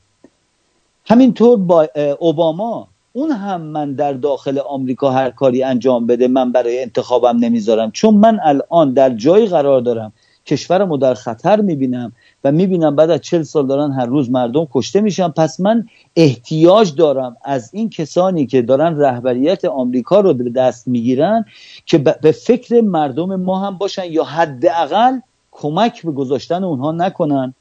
همینطور 1.05 1.59
با 1.59 1.89
اوباما 2.19 2.89
اون 3.13 3.31
هم 3.31 3.61
من 3.61 3.93
در 3.93 4.13
داخل 4.13 4.59
آمریکا 4.59 5.11
هر 5.11 5.31
کاری 5.31 5.63
انجام 5.63 6.07
بده 6.07 6.29
من 6.29 6.53
برای 6.53 6.83
انتخابم 6.83 7.37
نمی‌ذارم. 7.37 7.91
چون 7.91 8.15
من 8.15 8.41
الان 8.43 8.93
در 8.93 9.11
جایی 9.11 9.47
قرار 9.47 9.81
دارم 9.81 10.13
کشورمو 10.47 10.97
در 10.97 11.15
خطر 11.15 11.61
می‌بینم 11.61 12.13
و 12.45 12.53
می‌بینم 12.53 12.97
بعد 12.97 13.11
از 13.11 13.21
چل 13.21 13.43
سال 13.43 13.67
دارن 13.67 13.93
هر 13.93 14.07
روز 14.07 14.31
مردم 14.31 14.69
کشته 14.73 15.01
میشن. 15.01 15.29
پس 15.29 15.61
من 15.61 15.87
احتیاج 16.17 16.95
دارم 16.95 17.37
از 17.45 17.71
این 17.73 17.91
کسانی 17.91 18.47
که 18.47 18.63
دارن 18.63 18.97
رهبریت 18.99 19.65
آمریکا 19.65 20.21
رو 20.21 20.35
به 20.35 20.51
دست 20.51 20.89
می‌گیرن 20.89 21.45
که 21.87 21.99
به 21.99 22.33
فکر 22.33 22.81
مردم 22.81 23.37
ما 23.37 23.59
هم 23.67 23.79
باشن 23.79 24.05
یا 24.05 24.25
حداقل 24.25 25.19
کمک 25.53 26.03
به 26.03 26.13
گذاشتن 26.13 26.65
اونها 26.65 26.93
نکنن 26.93 27.55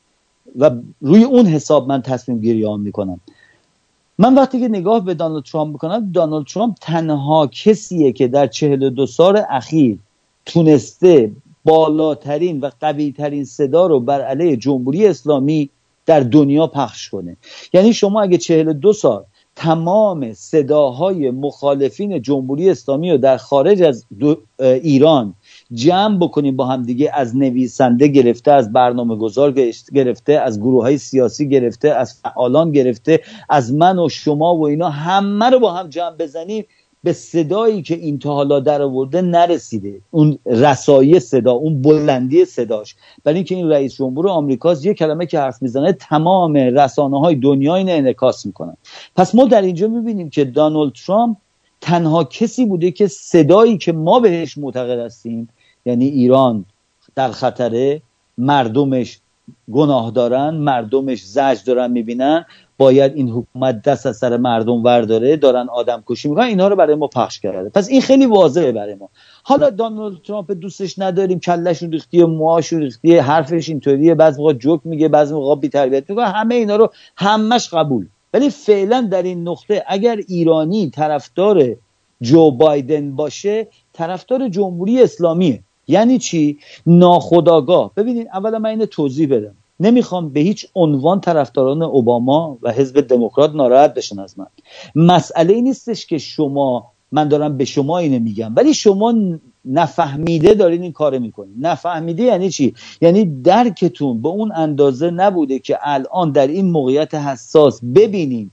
و 0.59 0.71
روی 1.01 1.23
اون 1.23 1.45
حساب 1.45 1.87
من 1.87 2.01
تصمیم 2.01 2.39
گیری 2.39 2.77
می‌کنم. 2.77 3.19
من 4.21 4.35
وقتی 4.35 4.59
که 4.59 4.67
نگاه 4.67 5.05
به 5.05 5.13
دانالد 5.13 5.43
ترامپ 5.43 5.71
می‌کنم 5.71 6.11
دانالد 6.11 6.45
ترامپ 6.45 6.75
تنها 6.81 7.47
کسیه 7.47 8.11
که 8.11 8.27
در 8.27 8.47
چهل 8.47 8.89
دو 8.89 9.05
سال 9.05 9.41
اخیر 9.49 9.99
تونسته 10.45 11.31
بالاترین 11.65 12.59
و 12.59 12.69
قویترین 12.79 13.45
صدا 13.45 13.87
رو 13.87 13.99
بر 13.99 14.21
علیه 14.21 14.57
جمهوری 14.57 15.07
اسلامی 15.07 15.69
در 16.05 16.19
دنیا 16.19 16.67
پخش 16.67 17.09
کنه. 17.09 17.37
یعنی 17.73 17.93
شما 17.93 18.21
اگه 18.21 18.37
چهل 18.37 18.73
دو 18.73 18.93
سال 18.93 19.23
تمام 19.55 20.33
صداهای 20.33 21.31
مخالفین 21.31 22.21
جمهوری 22.21 22.69
اسلامی 22.69 23.11
رو 23.11 23.17
در 23.17 23.37
خارج 23.37 23.81
از 23.81 24.05
ایران 24.59 25.33
جمع 25.73 26.17
بکنیم 26.17 26.55
با 26.55 26.65
هم 26.65 26.83
دیگه 26.83 27.11
از 27.13 27.37
نویسنده 27.37 28.07
گرفته 28.07 28.51
از 28.51 28.73
برنامه 28.73 29.15
گذار 29.15 29.51
گرفته 29.93 30.33
از 30.33 30.59
گروه 30.59 30.83
های 30.83 30.97
سیاسی 30.97 31.49
گرفته 31.49 31.89
از 31.89 32.13
فعالان 32.13 32.71
گرفته 32.71 33.19
از 33.49 33.73
من 33.73 33.99
و 33.99 34.09
شما 34.09 34.55
و 34.55 34.67
اینا 34.67 34.89
همه 34.89 35.49
رو 35.49 35.59
با 35.59 35.73
هم 35.73 35.89
جمع 35.89 36.15
بزنیم 36.15 36.65
به 37.03 37.13
صدایی 37.13 37.81
که 37.81 37.95
این 37.95 38.19
تا 38.19 38.33
حالا 38.33 38.59
در 38.59 38.81
آورده 38.81 39.21
نرسیده. 39.21 40.01
اون 40.11 40.39
رسایی 40.45 41.19
صدا 41.19 41.51
اون 41.51 41.81
بلندی 41.81 42.45
صداش. 42.45 42.95
برای 43.23 43.35
اینکه 43.35 43.55
این 43.55 43.69
رئیس 43.69 43.95
جمهور 43.95 44.29
آمریکاست 44.29 44.85
یه 44.85 44.93
کلمه 44.93 45.25
که 45.25 45.39
حرف 45.39 45.61
می‌زنه 45.61 45.93
تمام 45.93 46.53
رسانه 46.53 47.19
های 47.19 47.35
دنیا 47.35 47.75
اینو 47.75 47.91
انعکاس 47.91 48.45
می‌کنن. 48.45 48.77
پس 49.15 49.35
ما 49.35 49.45
در 49.45 49.61
اینجا 49.61 49.87
می‌بینیم 49.87 50.29
که 50.29 50.45
دانالد 50.45 50.93
ترامپ 51.05 51.37
تنها 51.81 52.23
کسی 52.23 52.65
بوده 52.65 52.91
که 52.91 53.07
صدایی 53.07 53.77
که 53.77 53.91
ما 53.91 54.19
بهش 54.19 54.57
معتقد 54.57 54.99
هستیم 54.99 55.49
یعنی 55.85 56.05
ایران 56.05 56.65
در 57.15 57.31
خطره 57.31 58.01
مردمش 58.37 59.19
گناه 59.71 60.11
دارن 60.11 60.49
مردمش 60.49 61.25
زج 61.25 61.63
دارن 61.65 61.91
می‌بینن. 61.91 62.45
باید 62.77 63.15
این 63.15 63.29
حکومت 63.29 63.81
دست 63.81 64.05
از 64.05 64.17
سر 64.17 64.37
مردم 64.37 64.83
ورداره 64.83 65.37
دارن 65.37 65.69
آدم 65.69 66.03
کشی 66.07 66.29
می‌کنن. 66.29 66.43
اینها 66.45 66.67
رو 66.67 66.75
برای 66.75 66.95
ما 66.95 67.07
پخش 67.07 67.39
کرده. 67.39 67.69
پس 67.69 67.89
این 67.89 68.01
خیلی 68.01 68.25
واضحه 68.25 68.71
برای 68.71 68.95
ما. 68.95 69.09
حالا 69.43 69.69
دانالد 69.69 70.21
ترامپ 70.21 70.51
دوستش 70.51 70.99
نداریم 70.99 71.39
کلش 71.39 71.83
ریختی 71.83 72.23
موهاش 72.23 72.73
ریختی 72.73 73.17
حرفش 73.17 73.69
اینطوریه. 73.69 74.15
بعض 74.15 74.37
موقع 74.39 74.53
جوک 74.53 74.81
میگه 74.83 75.07
بعض 75.07 75.33
موقع 75.33 75.55
بی 75.55 75.69
تربیت 75.69 76.09
می‌کنه. 76.09 76.25
همه 76.25 76.55
اینا 76.55 76.75
رو 76.75 76.89
همش 77.15 77.69
قبول. 77.73 78.07
ولی 78.33 78.49
فعلا 78.49 79.07
در 79.11 79.23
این 79.23 79.47
نقطه 79.47 79.83
اگر 79.87 80.19
ایرانی 80.27 80.89
طرفدار 80.89 81.75
جو 82.21 82.51
بایدن 82.51 83.15
باشه 83.15 83.67
طرفدار 83.93 84.49
جمهوری 84.49 85.01
اسلامیه. 85.01 85.63
یعنی 85.89 86.17
چی؟ 86.17 86.57
ناخداگاه 86.85 87.91
ببینید 87.95 88.27
اولا 88.33 88.59
من 88.59 88.69
اینو 88.69 88.85
توضیح 88.85 89.27
بدم. 89.27 89.55
نمی‌خوام 89.79 90.29
به 90.29 90.39
هیچ 90.39 90.67
عنوان 90.75 91.21
طرفداران 91.21 91.81
اوباما 91.81 92.57
و 92.61 92.71
حزب 92.71 93.01
دموکرات 93.01 93.55
ناراحت 93.55 93.93
بشن 93.93 94.19
از 94.19 94.39
من. 94.39 94.47
مسئله 94.95 95.53
ای 95.53 95.61
نیستش 95.61 96.05
که 96.05 96.17
شما 96.17 96.91
من 97.11 97.27
دارم 97.27 97.57
به 97.57 97.65
شما 97.65 97.97
اینو 97.97 98.19
میگم 98.19 98.53
ولی 98.55 98.73
شما 98.73 99.13
نفهمیده 99.65 100.53
دارین 100.53 100.81
این 100.81 100.91
کار 100.91 101.19
می‌کنین. 101.19 101.55
نفهمیده 101.59 102.23
یعنی 102.23 102.49
چی؟ 102.49 102.73
یعنی 103.01 103.41
درکتون 103.41 104.21
به 104.21 104.29
اون 104.29 104.51
اندازه 104.55 105.11
نبوده 105.11 105.59
که 105.59 105.77
الان 105.81 106.31
در 106.31 106.47
این 106.47 106.71
موقعیت 106.71 107.13
حساس 107.15 107.81
ببینیم 107.95 108.51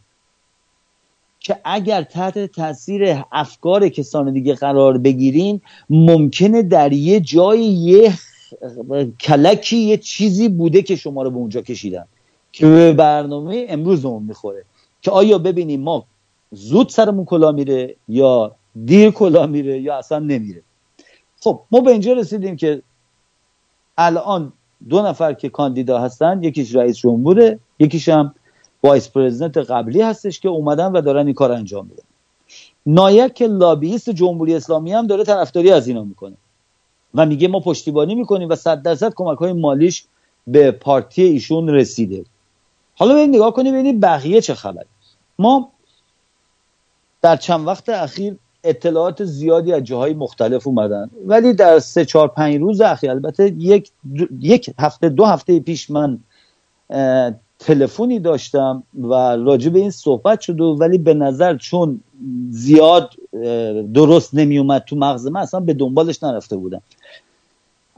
که 1.47 1.59
اگر 1.65 2.03
تحت 2.03 2.39
تاثیر 2.39 3.23
افکار 3.33 3.89
کسان 3.89 4.33
دیگه 4.33 4.55
قرار 4.55 4.99
بگیرین 4.99 5.61
ممکنه 5.91 6.63
در 6.63 6.93
یه 6.93 7.21
جای 7.21 7.65
یه 7.65 8.13
کلکی 9.21 9.77
یه 9.77 9.97
چیزی 9.97 10.49
بوده 10.49 10.83
که 10.83 10.97
شما 10.97 11.23
رو 11.23 11.31
به 11.31 11.37
اونجا 11.37 11.61
کشیدن. 11.61 12.05
که 12.53 12.67
به 12.67 12.93
برنامه 12.93 13.67
امروز 13.69 14.05
اون 14.05 14.23
می‌خوره. 14.23 14.65
که 15.03 15.11
آیا 15.11 15.39
ببینیم 15.39 15.81
ما 15.81 16.05
زود 16.51 16.89
سرمون 16.89 17.25
کلاه 17.25 17.53
میره 17.53 17.95
یا 18.09 18.55
دیر 18.85 19.11
کلاه 19.11 19.47
میره 19.47 19.81
یا 19.81 19.99
اصلا 19.99 20.19
نمیره. 20.19 20.63
خب 21.41 21.61
ما 21.71 21.81
به 21.81 21.91
اینجا 21.91 22.13
رسیدیم 22.13 22.57
که 22.57 22.83
الان 23.99 24.53
دو 24.89 25.03
نفر 25.03 25.33
که 25.33 25.49
کاندیدا 25.49 25.99
هستن 25.99 26.43
یکیش 26.43 26.77
رئیس 26.77 26.97
جمهوره 26.97 27.59
یکیش 27.79 28.09
هم 28.09 28.35
vice 28.83 29.11
president 29.11 29.57
قبلی 29.57 30.03
هستش 30.03 30.41
که 30.41 30.49
اومدن 30.49 30.93
و 30.93 31.01
دارن 31.01 31.27
این 31.27 31.35
کار 31.35 31.53
انجام 31.53 31.87
میدن. 31.87 32.03
NIAC 32.87 33.43
لابیست 33.43 34.11
جمهوری 34.11 34.55
اسلامی 34.55 34.93
هم 34.93 35.07
داره 35.07 35.25
طرفداری 35.25 35.71
از 35.71 35.89
اینا 35.89 36.05
می‌کنه. 36.05 36.37
و 37.15 37.27
میگه 37.27 37.49
ما 37.49 37.61
پشتیبانی 37.61 38.15
می‌کنیم 38.15 38.49
و 38.49 38.55
صد 38.55 38.83
درصد 38.83 39.13
کمک 39.17 39.39
های 39.39 39.53
مالیش 39.53 40.05
به 40.47 40.71
پارتی 40.71 41.23
ایشون 41.23 41.69
رسیده. 41.69 42.25
حالا 42.95 43.15
به 43.15 43.27
نگاه 43.27 43.53
کنیم 43.53 43.73
ببینید 43.73 44.01
بقیه 44.01 44.41
چه 44.41 44.55
خبر 44.55 44.85
ما 45.39 45.73
در 47.23 47.37
چند 47.37 47.67
وقت 47.67 47.89
اخیر 47.89 48.37
اطلاعات 48.65 49.25
زیادی 49.25 49.73
از 49.73 49.85
جاهای 49.85 50.15
مختلف 50.15 50.67
اومدن. 50.67 51.11
ولی 51.27 51.53
در 51.53 51.79
سه 51.79 52.05
چهار 52.05 52.29
پنج 52.29 52.61
روز 52.61 52.81
اخیر 52.81 53.11
البته 53.11 53.55
یک, 53.59 53.91
یک 54.41 54.71
هفته 54.79 55.09
دو 55.09 55.25
هفته 55.25 55.61
پیش 55.61 55.91
من 55.91 56.19
تلفنی 57.59 58.19
داشتم 58.19 58.83
و 59.03 59.15
راجع 59.37 59.71
به 59.71 59.79
این 59.79 59.91
صحبت 59.91 60.41
شد 60.41 60.61
ولی 60.61 60.99
به 60.99 61.15
نظر 61.15 61.57
چون 61.57 62.01
زیاد 62.51 63.15
درست 63.95 64.35
نمی 64.35 64.59
اومد 64.59 64.85
تو 64.87 64.97
مغز 64.97 65.27
من 65.27 65.41
اصلا 65.41 65.61
به 65.61 65.75
دنبالش 65.75 66.23
نرفته 66.23 66.57
بودم. 66.57 66.83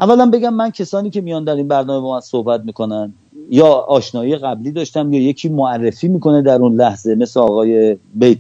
اولا 0.01 0.31
بگم 0.31 0.55
من 0.55 0.71
کسانی 0.71 1.11
که 1.11 1.21
میان 1.21 1.45
در 1.45 1.55
این 1.55 1.69
برنامه 1.69 2.01
با 2.01 2.15
من 2.15 2.21
صحبت 2.21 2.65
می‌کنن 2.65 3.15
یا 3.51 3.67
آشنایی 3.67 4.37
قبلی 4.37 4.73
داشتم 4.73 5.13
یا 5.13 5.21
یکی 5.21 5.49
معرفی 5.49 6.09
می‌کنه 6.09 6.43
در 6.43 6.55
اون 6.63 6.77
لحظه 6.77 7.15
مثل 7.15 7.41
آقای 7.41 7.97
بیت, 8.15 8.39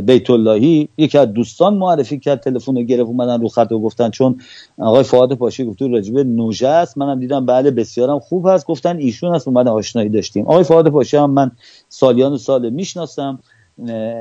بیت 0.00 0.30
اللهی 0.30 0.88
یکی 0.98 1.18
از 1.18 1.32
دوستان 1.32 1.76
معرفی 1.76 2.18
کرد 2.18 2.40
تلفن 2.40 2.76
رو 2.76 2.82
گرفت 2.82 3.08
اومدن 3.08 3.40
رو 3.40 3.48
خط 3.48 3.72
و 3.72 3.80
گفتن 3.80 4.10
چون 4.10 4.40
آقای 4.78 5.02
فعاد 5.02 5.34
پاشی 5.34 5.64
گفت 5.64 5.82
راجبه 5.82 6.24
نوژه 6.24 6.68
است. 6.68 6.98
منم 6.98 7.20
دیدم 7.20 7.46
بله 7.46 7.70
بسیارم 7.70 8.18
خوب 8.18 8.46
هست. 8.48 8.66
گفتن 8.66 8.96
ایشون 8.96 9.34
هست 9.34 9.48
اومدن 9.48 9.70
آشنایی 9.70 10.08
داشتیم. 10.08 10.46
آقای 10.46 10.64
فعاد 10.64 10.90
پاشی 10.90 11.16
هم 11.16 11.30
من 11.30 11.50
سالیان 11.88 12.32
و 12.32 12.36
سال 12.36 12.70
می‌شناسم. 12.70 13.38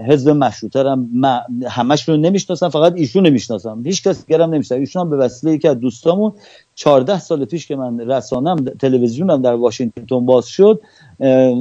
حزب 0.07 0.29
مشروطه 0.29 0.79
هم 0.79 1.09
همش 1.67 2.09
رو 2.09 2.17
نمی‌شناسم 2.17 2.69
فقط 2.69 2.93
ایشون 2.95 3.27
نمی‌شناسم 3.27 3.83
هیچ 3.85 4.03
کس 4.03 4.25
دیگرم 4.25 4.53
نمی‌شناسم. 4.53 4.79
ایشون 4.79 5.01
هم 5.01 5.09
به 5.09 5.17
وسیله 5.17 5.53
یکی 5.53 5.67
از 5.67 5.79
دوستامون 5.79 6.31
14 6.75 7.19
سال 7.19 7.45
پیش 7.45 7.67
که 7.67 7.75
من 7.75 7.99
رسانم 7.99 8.55
تلویزیونم 8.55 9.41
در 9.41 9.53
واشنگتن 9.53 10.25
باز 10.25 10.45
شد 10.45 10.81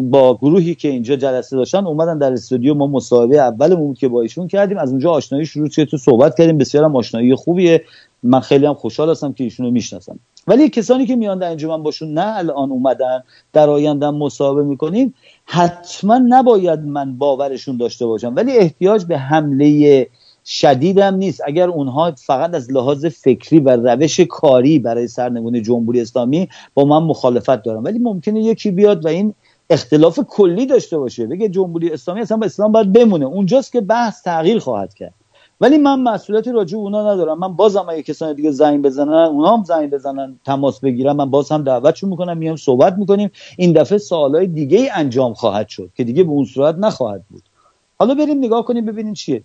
با 0.02 0.38
گروهی 0.42 0.74
که 0.74 0.88
اینجا 0.88 1.16
جلسه 1.16 1.56
داشتن 1.56 1.86
اومدن 1.86 2.18
در 2.18 2.32
استودیو 2.32 2.74
ما 2.74 2.86
مصاحبه 2.86 3.38
اولمون 3.38 3.94
که 3.94 4.08
با 4.08 4.22
ایشون 4.22 4.48
کردیم. 4.48 4.78
از 4.78 4.90
اونجا 4.90 5.10
آشنایی 5.10 5.46
شروع 5.46 5.68
شد 5.68 5.84
تو 5.84 5.96
صحبت 5.96 6.38
کردیم. 6.38 6.58
بسیار 6.58 6.84
هم 6.84 6.96
آشنایی 6.96 7.34
خوبیه. 7.34 7.84
من 8.22 8.40
خیلی 8.40 8.66
هم 8.66 8.74
خوشحال 8.74 9.10
هستم 9.10 9.32
که 9.32 9.44
ایشونو 9.44 9.70
می‌شناسم. 9.70 10.18
ولی 10.46 10.68
کسانی 10.68 11.06
که 11.06 11.16
میان 11.16 11.38
در 11.38 11.50
انجمن 11.50 11.82
باشون 11.82 12.14
نه 12.14 12.36
الان 12.36 12.70
اومدن 12.70 13.22
در 13.52 13.70
آینده 13.70 14.10
مصاحبه 14.10 14.62
می‌کنیم 14.62 15.14
حتما 15.44 16.20
نباید 16.28 16.80
من 16.80 17.18
باورشون 17.18 17.76
داشته 17.76 18.06
باشم. 18.06 18.32
ولی 18.36 18.52
احتیاج 18.52 19.04
به 19.04 19.18
حمله 19.18 20.06
شدیدم 20.46 21.14
نیست. 21.14 21.42
اگر 21.46 21.68
اونها 21.68 22.12
فقط 22.12 22.54
از 22.54 22.72
لحاظ 22.72 23.06
فکری 23.06 23.60
و 23.60 23.76
روش 23.76 24.20
کاری 24.20 24.78
برای 24.78 25.08
سرنگونی 25.08 25.60
جمهوری 25.60 26.00
اسلامی 26.00 26.48
با 26.74 26.84
من 26.84 27.02
مخالفت 27.02 27.62
دارم 27.62 27.84
ولی 27.84 27.98
ممکنه 27.98 28.42
یکی 28.42 28.70
بیاد 28.70 29.04
و 29.04 29.08
این 29.08 29.34
اختلاف 29.70 30.20
کلی 30.28 30.66
داشته 30.66 30.98
باشه. 30.98 31.26
بگه 31.26 31.48
جمهوری 31.48 31.90
اسلامی 31.90 32.20
اصلا 32.20 32.36
با 32.36 32.46
اسلام 32.46 32.72
باید 32.72 32.92
بمونه. 32.92 33.26
اونجاست 33.26 33.72
که 33.72 33.80
بحث 33.80 34.22
تغییر 34.22 34.58
خواهد 34.58 34.94
کرد. 34.94 35.14
ولی 35.60 35.78
من 35.78 36.00
مسئولیتی 36.00 36.52
راجع 36.52 36.78
اونا 36.78 37.12
ندارم. 37.12 37.38
من 37.38 37.56
بازم 37.56 37.86
اگه 37.88 38.02
کسانی 38.02 38.34
دیگه 38.34 38.50
زنگ 38.50 38.82
بزنن 38.82 39.12
اونا 39.12 39.56
هم 39.56 39.64
زنگ 39.64 39.90
بزنن 39.90 40.38
تماس 40.44 40.80
بگیرم 40.80 41.16
من 41.16 41.30
باز 41.30 41.52
هم 41.52 41.64
دعوتشون 41.64 42.10
می‌کنم 42.10 42.38
میام 42.38 42.56
صحبت 42.56 42.98
می‌کنیم. 42.98 43.30
این 43.56 43.72
دفعه 43.72 43.98
سوالای 43.98 44.46
دیگه 44.46 44.78
ای 44.78 44.90
انجام 44.90 45.34
خواهد 45.34 45.68
شد 45.68 45.90
که 45.94 46.04
دیگه 46.04 46.24
به 46.24 46.30
اون 46.30 46.44
صورت 46.44 46.74
نخواهد 46.78 47.24
بود. 47.30 47.42
حالا 47.98 48.14
بریم 48.14 48.38
نگاه 48.38 48.64
کنیم 48.64 48.86
ببینیم 48.86 49.14
چیه. 49.14 49.42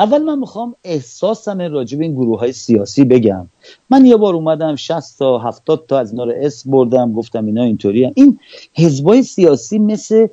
اول 0.00 0.22
من 0.22 0.38
می‌خوام 0.38 0.74
احساسم 0.84 1.60
راجع 1.60 1.98
به 1.98 2.04
این 2.04 2.14
گروه 2.14 2.38
های 2.38 2.52
سیاسی 2.52 3.04
بگم. 3.04 3.48
من 3.90 4.06
یه 4.06 4.16
بار 4.16 4.34
اومدم 4.34 4.76
60 4.76 5.18
تا 5.18 5.38
70 5.38 5.84
تا 5.88 5.98
از 5.98 6.10
اینا 6.10 6.24
رو 6.24 6.32
اس 6.36 6.62
بردم 6.66 7.12
گفتم 7.12 7.46
اینا 7.46 7.62
اینطوری 7.62 8.10
این 8.14 8.38
حزبای 8.74 9.22
سیاسی 9.22 9.78
مثل 9.78 10.26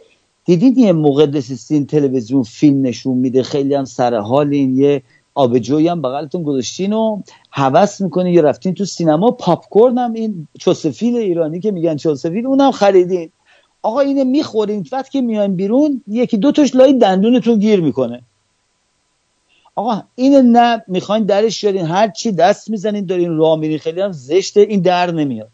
دیدید 0.46 0.78
یه 0.78 0.92
موقع 0.92 1.26
دسیستین 1.26 1.86
تلویزیون 1.86 2.44
فیلم 2.44 2.82
نشون 2.82 3.18
میده 3.18 3.44
خیلی 3.44 3.74
هم 3.74 3.86
سر 3.86 4.16
حال 4.16 4.54
این 4.54 4.78
یه 4.78 5.02
آبجوی 5.36 5.88
هم 5.88 6.02
بغلتون 6.02 6.44
گذاشتین 6.44 6.94
و 6.94 7.22
هوس 7.52 8.02
می‌کنین 8.02 8.34
یا 8.34 8.42
رفتین 8.42 8.74
تو 8.74 8.86
سینما 8.86 9.32
پاپکورن 9.32 9.98
هم 9.98 10.14
این 10.14 10.48
چوسفیل 10.60 11.16
ایرانی 11.16 11.60
که 11.60 11.72
میگن 11.72 11.96
چوسفیل 11.96 12.46
اونم 12.46 12.72
خریدین. 12.72 13.30
آقا 13.82 14.00
اینه 14.00 14.24
می‌خورین 14.24 14.86
وقتی 14.92 15.12
که 15.12 15.22
میاین 15.22 15.56
بیرون 15.56 16.04
یکی 16.08 16.38
دو 16.38 16.52
تاش 16.52 16.76
لای 16.76 16.94
دندونتون 16.94 17.60
گیر 17.60 17.82
می‌کنه. 17.82 18.22
آقا 19.80 20.02
این 20.16 20.36
نه 20.36 20.84
می‌خواین 20.88 21.24
درش 21.24 21.62
شدین 21.62 21.86
هر 21.86 22.08
چی 22.08 22.32
دست 22.32 22.70
می‌زنین 22.70 23.06
دارین 23.06 23.38
راه 23.38 23.60
میرین. 23.60 23.78
خیلی 23.78 24.02
هم 24.02 24.12
زشته 24.12 24.62
این 24.62 24.82
در 24.82 25.12
نمیاد. 25.12 25.50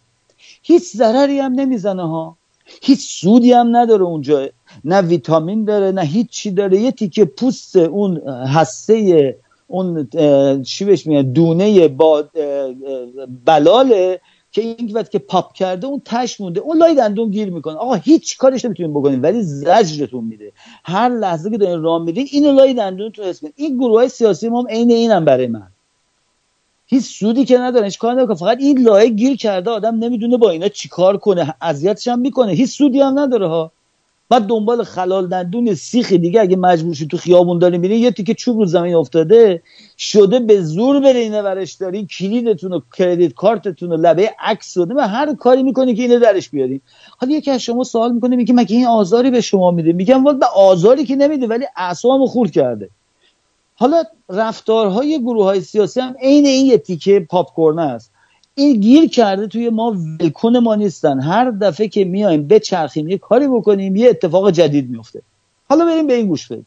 هیچ 0.64 0.84
ضرری 0.96 1.40
هم 1.40 1.54
نمی‌زنه 1.54 2.10
ها. 2.10 2.38
هیچ 2.82 3.00
سودی 3.22 3.52
هم 3.52 3.78
نداره 3.78 4.04
اونجا. 4.04 4.48
نه 4.86 5.02
ویتامین 5.02 5.66
داره 5.66 5.92
نه 5.92 6.02
هیچ 6.02 6.30
چی 6.30 6.52
داره. 6.52 6.82
یه 6.82 6.92
تیکه 6.92 7.26
پوست 7.26 7.76
اون 7.76 8.18
هسته 8.28 9.38
اون 9.68 10.08
چی 10.64 10.86
بهش 10.86 11.08
میگن؟ 11.08 11.32
دونه 11.32 11.88
با 11.88 12.24
بلاله. 13.46 14.20
که 14.56 14.62
این 14.62 14.92
وقت 14.94 15.12
که 15.12 15.20
پاپ 15.20 15.54
کرده 15.54 15.88
اون 15.88 16.02
تش 16.06 16.42
مونده 16.42 16.60
اون 16.60 16.78
لای 16.78 16.96
دندون 16.96 17.32
گیر 17.32 17.50
می‌کنه. 17.50 17.76
آقا 17.76 17.94
هیچ 17.94 18.38
کارش 18.38 18.66
نمی‌تونین 18.66 18.94
بکنین 18.94 19.22
ولی 19.22 19.42
زجرتون 19.44 20.24
میده. 20.24 20.52
هر 20.84 21.10
لحظه 21.10 21.50
که 21.50 21.58
دارین 21.58 21.82
راه 21.82 22.04
میرین 22.04 22.28
اینو 22.32 22.52
لای 22.52 22.74
دندون 22.74 23.12
تو 23.12 23.24
حس 23.24 23.42
این 23.56 23.78
گروه 23.78 23.98
های 23.98 24.10
سیاسی 24.10 24.50
ما 24.50 24.62
هم 24.62 24.68
عین 24.68 24.92
اینم 24.92 25.26
برای 25.26 25.48
من. 25.48 25.68
هیچ 26.86 27.04
سودی 27.04 27.46
که 27.46 27.58
نداره 27.58 27.86
هیچ 27.86 28.00
کار 28.00 28.14
نمی‌کنه 28.14 28.36
فقط 28.36 28.58
این 28.60 28.80
لایه 28.80 29.10
گیر 29.10 29.38
کرده 29.38 29.72
آدم 29.72 29.96
نمی‌دونه 29.96 30.38
با 30.38 30.50
اینا 30.50 30.68
چیکار 30.68 31.18
کنه 31.18 31.54
اذیتش 31.62 32.08
هم 32.08 32.20
می‌کنه. 32.20 32.52
هیچ 32.52 32.70
سودی 32.70 33.02
هم 33.02 33.20
نداره 33.20 33.48
ها. 33.48 33.72
بعد 34.30 34.44
دنبال 34.44 34.84
خلال 34.84 35.28
دندون 35.28 35.74
سیخ 35.74 36.14
دیگه 36.14 36.42
اگه 36.42 36.56
مجبور 36.56 36.96
تو 37.12 37.18
خیابون 37.18 37.60
داری 37.60 37.78
میری 37.78 37.98
یه 37.98 38.12
تیکه 38.12 38.34
چوب 38.34 38.58
رو 38.58 38.66
زمین 38.66 38.96
افتاده 38.96 39.62
شده 39.98 40.40
به 40.40 40.62
زور 40.62 41.00
بره 41.00 41.20
اینه 41.20 41.42
ورش 41.42 41.74
داری 41.74 42.06
کلیدتون 42.06 42.74
و 42.74 42.80
کردیت 42.98 43.34
کارتتون 43.34 43.92
و 43.92 43.98
لبه 43.98 44.32
عکس 44.40 44.78
و 44.78 45.08
هر 45.08 45.36
کاری 45.36 45.64
می‌کنی 45.64 45.96
که 45.96 46.02
اینو 46.02 46.20
درش 46.20 46.50
بیاریم. 46.50 46.82
حالا 47.18 47.34
یکی 47.34 47.52
از 47.52 47.62
شما 47.62 47.84
سوال 47.84 48.12
می‌کنه 48.14 48.36
میگه 48.36 48.54
مگه 48.54 48.76
این 48.76 48.88
آزاری 48.88 49.32
به 49.32 49.42
شما 49.42 49.72
میده؟ 49.72 49.94
میگم 49.94 50.24
به 50.24 50.46
آزاری 50.56 51.06
که 51.06 51.16
نمیده 51.16 51.48
ولی 51.48 51.66
اعصابمو 51.76 52.26
خور 52.26 52.50
کرده. 52.50 52.90
حالا 53.76 54.04
رفتارهای 54.30 55.20
گروه 55.20 55.44
های 55.44 55.62
سیاسی 55.62 56.00
هم 56.00 56.16
عین 56.22 56.46
این 56.46 56.66
یه 56.66 56.78
تیکه 56.78 57.28
پاپ 57.30 57.60
است. 57.60 58.12
این 58.56 58.80
گیر 58.80 59.10
کرده 59.10 59.48
توی 59.48 59.70
ما 59.70 59.96
ولکن 60.20 60.58
ما 60.58 60.76
نیستن. 60.76 61.20
هر 61.20 61.52
دفعه 61.52 61.88
که 61.88 62.06
میایم 62.06 62.48
بچرخیم 62.48 63.10
یه 63.10 63.18
کاری 63.18 63.48
بکنیم 63.48 63.96
یه 63.96 64.10
اتفاق 64.10 64.52
جدید 64.52 64.90
میفته. 64.90 65.22
حالا 65.70 65.86
بریم 65.86 66.08
به 66.08 66.14
این 66.14 66.28
گوش 66.28 66.48
بدیم. 66.48 66.66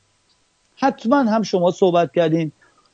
حتما 0.77 1.17
هم 1.17 1.43
شما 1.43 1.71
صحبت 1.71 2.13
کردین. 2.13 2.53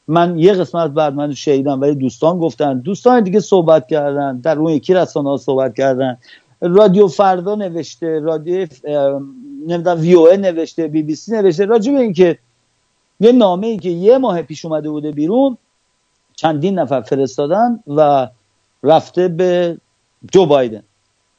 من 0.08 0.38
یه 0.38 0.52
قسمت 0.52 0.90
بعد 0.90 1.14
من 1.14 1.34
شهیدم 1.34 1.80
ولی 1.80 1.94
دوستان 1.94 2.38
گفتن. 2.38 2.78
دوستان 2.78 3.22
دیگه 3.22 3.40
صحبت 3.40 3.88
کردن. 3.88 4.40
در 4.40 4.58
اون 4.58 4.72
یکی 4.72 4.94
رسانه 4.94 5.28
ها 5.28 5.36
صحبت 5.36 5.74
کردن. 5.74 6.18
رادیو 6.60 7.08
فردا 7.08 7.54
نوشته 7.54 8.20
رادیو 8.20 8.66
نمی‌دونم 9.66 10.00
وی 10.00 10.36
نوشته 10.36 10.88
بی 10.88 11.02
بی 11.02 11.14
سی 11.14 11.32
نوشته. 11.32 11.64
راجع 11.64 11.92
به 11.92 12.00
اینکه 12.00 12.38
یه 13.20 13.32
نامه 13.32 13.66
ای 13.66 13.76
که 13.76 13.88
یه 13.88 14.18
ماه 14.18 14.42
پیش 14.42 14.64
اومده 14.64 14.90
بوده 14.90 15.12
بیرون 15.12 15.58
چندین 16.36 16.78
نفر 16.78 17.00
فرستادن 17.00 17.80
و 17.86 18.28
رفته 18.84 19.28
به 19.28 19.78
جو 20.32 20.46
بایدن. 20.46 20.82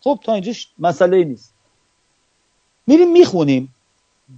خب 0.02 0.20
تا 0.24 0.34
اینجاش 0.34 0.68
مسئله 0.80 1.24
نیست. 1.24 1.54
میریم 2.88 3.12
می‌خونیم. 3.12 3.74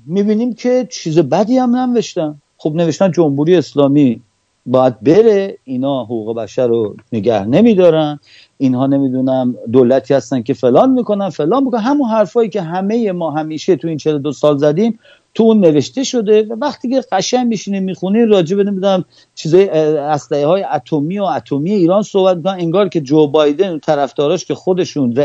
می‌بینیم 0.05 0.53
که 0.53 0.87
چیز 0.91 1.19
بدی 1.19 1.57
هم 1.57 1.75
نوشتن 1.75 2.41
خب 2.57 2.73
نوشتن 2.75 3.11
جمهوری 3.11 3.55
اسلامی 3.55 4.21
باید 4.65 4.99
بره. 4.99 5.57
اینا 5.63 6.03
حقوق 6.03 6.37
بشر 6.37 6.67
رو 6.67 6.95
نگه 7.11 7.45
نمیدارن. 7.45 8.19
اینها 8.57 8.87
نمی‌دونم 8.87 9.55
دولتی 9.71 10.13
هستن 10.13 10.41
که 10.41 10.53
فلان 10.53 10.91
می‌کنن 10.91 11.29
فلان 11.29 11.63
می‌کنن. 11.63 11.81
همون 11.81 12.09
حرفایی 12.09 12.49
که 12.49 12.61
همه 12.61 13.11
ما 13.11 13.31
همیشه 13.31 13.75
تو 13.75 13.87
این 13.87 13.97
42 13.97 14.31
سال 14.31 14.57
زدیم 14.57 14.99
تو 15.37 15.43
اون 15.43 15.59
نوشته 15.59 16.03
شده 16.03 16.43
و 16.43 16.55
وقتی 16.61 16.89
که 16.89 17.03
قشنگ 17.11 17.47
میشینیم 17.47 17.83
می‌خونیم 17.83 18.29
راجع 18.29 18.55
به 18.55 18.63
نمی‌دونم 18.63 19.05
چیزای 19.35 19.69
اسلحه 19.69 20.45
های 20.45 20.63
اتمی 20.63 21.19
و 21.19 21.23
اتمی 21.23 21.71
ایران 21.71 22.01
صحبت 22.03 22.37
می‌کنن. 22.37 22.59
انگار 22.59 22.89
که 22.89 23.01
جو 23.01 23.27
بایدن 23.27 23.73
و 23.73 23.79
طرفداراش 23.79 24.45
که 24.45 24.55
خودشون 24.55 25.17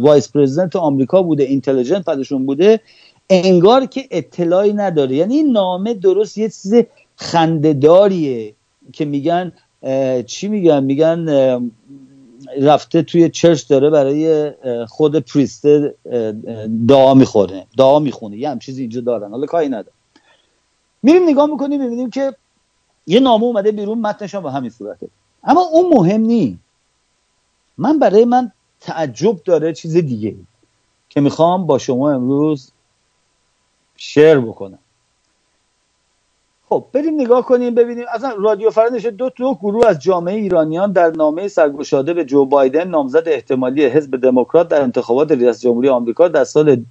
vice 0.00 0.32
president 0.32 0.76
آمریکا 0.76 1.22
بوده 1.22 1.42
intelligence 1.42 2.04
بعدشون 2.04 2.46
بوده 2.46 2.80
انگار 3.30 3.86
که 3.86 4.04
اطلاعی 4.10 4.72
نداره. 4.72 5.16
یعنی 5.16 5.34
این 5.34 5.52
نامه 5.52 5.94
درست 5.94 6.38
یه 6.38 6.48
چیز 6.48 6.74
خندهداریه 7.16 8.54
که 8.92 9.04
میگن 9.04 9.52
چی 10.26 10.48
میگن؟ 10.48 10.84
میگن 10.84 11.26
رفته 12.60 13.02
توی 13.02 13.28
church 13.28 13.68
داره 13.68 13.90
برای 13.90 14.52
خود 14.86 15.16
priest 15.16 15.83
ه 15.83 15.94
دعا 16.88 17.14
می‌خوره. 17.14 17.66
دعا 17.78 17.98
می‌خونه. 17.98 18.36
یه 18.36 18.50
هم 18.50 18.58
چیزی 18.58 18.80
اینجا 18.80 19.00
دارن. 19.00 19.30
حالا 19.30 19.46
کاری 19.46 19.68
نداره 19.68 19.92
میریم 21.02 21.28
نگاه 21.28 21.46
می‌کنیم 21.46 21.82
می‌بینیم 21.82 22.10
که 22.10 22.34
یه 23.06 23.20
نامه 23.20 23.44
اومده 23.44 23.72
بیرون 23.72 23.98
متنش 23.98 24.34
هم 24.34 24.42
به 24.42 24.52
همین 24.52 24.70
صورته. 24.70 25.08
اما 25.44 25.60
اون 25.60 25.94
مهم 25.94 26.20
نی. 26.20 26.58
من 27.78 27.98
برای 27.98 28.24
من 28.24 28.52
تعجب 28.80 29.42
داره 29.44 29.72
چیز 29.72 29.96
دیگه 29.96 30.36
که 31.08 31.20
می‌خوام 31.20 31.66
با 31.66 31.78
شما 31.78 32.10
امروز 32.10 32.70
شیر 33.96 34.38
بکنم. 34.38 34.78
خب 36.68 36.86
بریم 36.92 37.20
نگاه 37.20 37.44
کنیم 37.44 37.74
ببینیم. 37.74 38.04
اصلا 38.14 38.34
رادیو 38.38 38.70
فرانش 38.70 39.06
دو 39.06 39.30
دو 39.36 39.54
گروه 39.54 39.86
از 39.86 39.98
جامعه 39.98 40.34
ایرانیان 40.34 40.92
در 40.92 41.10
نامه 41.10 41.48
سرگشاده 41.48 42.14
به 42.14 42.24
جو 42.24 42.44
بایدن 42.44 42.88
نامزد 42.88 43.22
احتمالی 43.28 43.86
حزب 43.86 44.16
دموکرات 44.16 44.68
در 44.68 44.82
انتخابات 44.82 45.32
ریاست 45.32 45.60
جمهوری 45.60 45.88
آمریکا 45.88 46.28
در 46.28 46.44
سال 46.44 46.84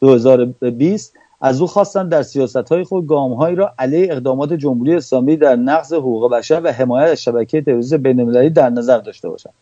2020 0.00 1.14
از 1.40 1.60
او 1.60 1.66
خواستند 1.66 2.10
در 2.10 2.22
سیاست 2.22 2.56
های 2.56 2.84
خود 2.84 3.06
گام 3.06 3.32
هایی 3.32 3.56
را 3.56 3.72
علیه 3.78 4.12
اقدامات 4.12 4.52
جمهوری 4.52 4.94
اسلامی 4.94 5.36
در 5.36 5.56
نقض 5.56 5.92
حقوق 5.92 6.32
بشر 6.32 6.60
و 6.64 6.72
حمایت 6.72 7.10
از 7.10 7.22
شبکه 7.22 7.62
تروریسم 7.62 7.96
بین‌المللی 7.96 8.50
در 8.50 8.70
نظر 8.70 8.98
داشته 8.98 9.28
باشند. 9.28 9.54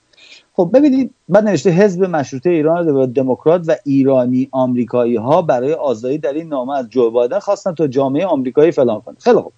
خب 0.61 0.70
ببینید 0.75 1.14
بعد 1.29 1.44
نوشته 1.44 1.70
حزب 1.70 2.05
مشروطه 2.05 2.51
ایران 2.51 3.12
دموکرات 3.12 3.64
و 3.66 3.77
ایرانی 3.85 4.49
آمریکایی 4.51 5.16
ها 5.16 5.42
برای 5.42 5.73
آزادی 5.73 6.18
در 6.18 6.33
این 6.33 6.49
نامه 6.49 6.79
از 6.79 6.88
جو 6.88 7.11
بایدن 7.11 7.38
خواستن 7.38 7.75
تا 7.75 7.87
جامعه 7.87 8.27
آمریکایی 8.27 8.73
فلان 8.73 9.01
کنه. 9.01 9.16
خیلی 9.20 9.37
خوب. 9.37 9.53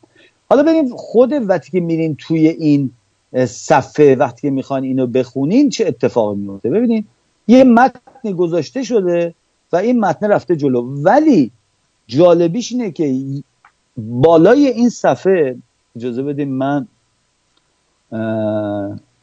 حالا 0.51 0.63
ببینیم 0.63 0.97
خود 0.97 1.33
وقتی 1.33 1.71
که 1.71 1.81
میرین 1.81 2.17
توی 2.17 2.49
این 2.49 2.91
صفحه 3.47 4.15
وقتی 4.15 4.43
که 4.43 4.51
می‌خوان 4.51 4.83
اینو 4.83 5.07
بخونین 5.07 5.71
چه 5.71 5.87
اتفاقی 5.87 6.37
میفته؟ 6.37 6.71
ببینید 6.71 7.07
یه 7.49 7.65
متن 7.65 8.33
گذاشته 8.39 8.83
شده 8.83 9.35
و 9.73 9.77
این 9.77 10.01
متن 10.01 10.29
رفته 10.29 10.57
جلو. 10.57 10.83
ولی 10.83 11.51
جالبیش 12.07 12.73
اینه 12.73 12.91
که 12.91 13.15
بالای 13.97 14.67
این 14.67 14.89
صفحه 14.89 15.57
اجازه 15.97 16.23
بدیم 16.23 16.49
من 16.49 16.87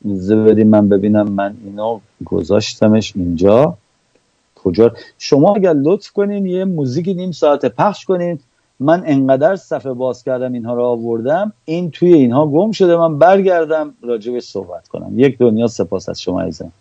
بدیم 0.05 0.67
من 0.67 0.89
ببینم 0.89 1.29
من 1.29 1.55
اینو 1.65 1.99
گذاشتمش 2.25 3.13
اینجا. 3.15 3.77
کجا؟ 4.55 4.93
شما 5.17 5.55
اگر 5.55 5.73
لطف 5.73 6.11
کنین 6.11 6.45
یه 6.45 6.65
موزیک 6.65 7.07
نیم 7.07 7.31
ساعت 7.31 7.65
پخش 7.65 8.05
کنین. 8.05 8.39
من 8.79 9.03
انقدر 9.05 9.55
صفحه 9.55 9.93
باز 9.93 10.23
کردم 10.23 10.53
اینها 10.53 10.73
رو 10.73 10.83
آوردم. 10.83 11.53
این 11.65 11.91
توی 11.91 12.13
اینها 12.13 12.47
گم 12.47 12.71
شده 12.71 12.97
من 12.97 13.17
برگردم 13.17 13.93
راجبش 14.01 14.43
صحبت 14.43 14.87
کنم. 14.87 15.19
یک 15.19 15.37
دنیا 15.37 15.67
سپاس 15.67 16.09
از 16.09 16.21
شما 16.21 16.41
ایزم 16.41 16.71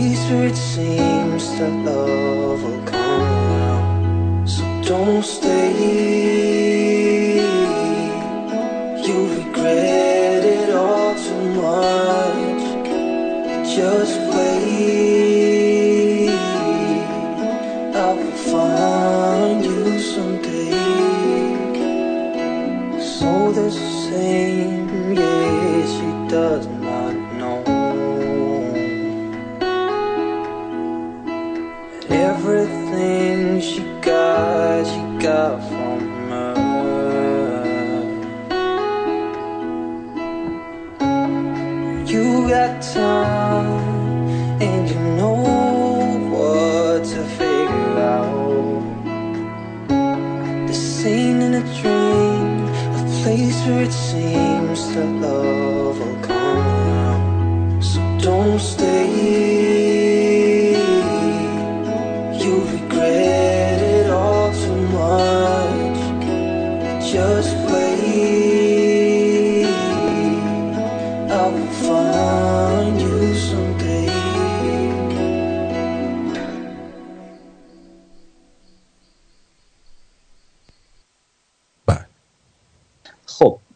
place 0.00 0.56
seems 0.56 1.44
to 1.58 1.68
love 1.84 2.62
will 2.62 2.82
come 2.86 3.22
around. 3.22 4.48
So 4.48 4.64
don't 4.82 5.22
stay. 5.22 7.19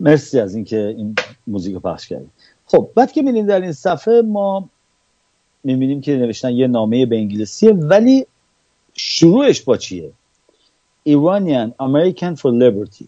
مرسی 0.05 0.41
از 0.41 0.55
اینکه 0.55 0.95
این 0.99 1.15
موزیک 1.47 1.75
رو 1.75 1.81
پخش 1.81 2.09
کردیم 2.09 2.31
خب 2.67 2.91
بعد 2.95 3.13
که 3.13 3.23
می‌بینیم 3.23 3.47
در 3.47 3.61
این 3.61 3.73
صفحه 3.73 4.23
ما 4.23 4.69
می‌بینیم 5.65 6.01
که 6.01 6.17
نوشتن 6.17 6.53
یه 6.53 6.67
نامه 6.67 7.07
به 7.07 7.17
انگلیسیه 7.17 7.73
ولی 7.73 8.27
شروعش 8.95 9.63
با 9.63 9.77
چیه؟ 9.77 10.13
Iranian 11.09 11.71
American 11.81 12.37
for 12.37 12.51
Liberty. 12.63 13.05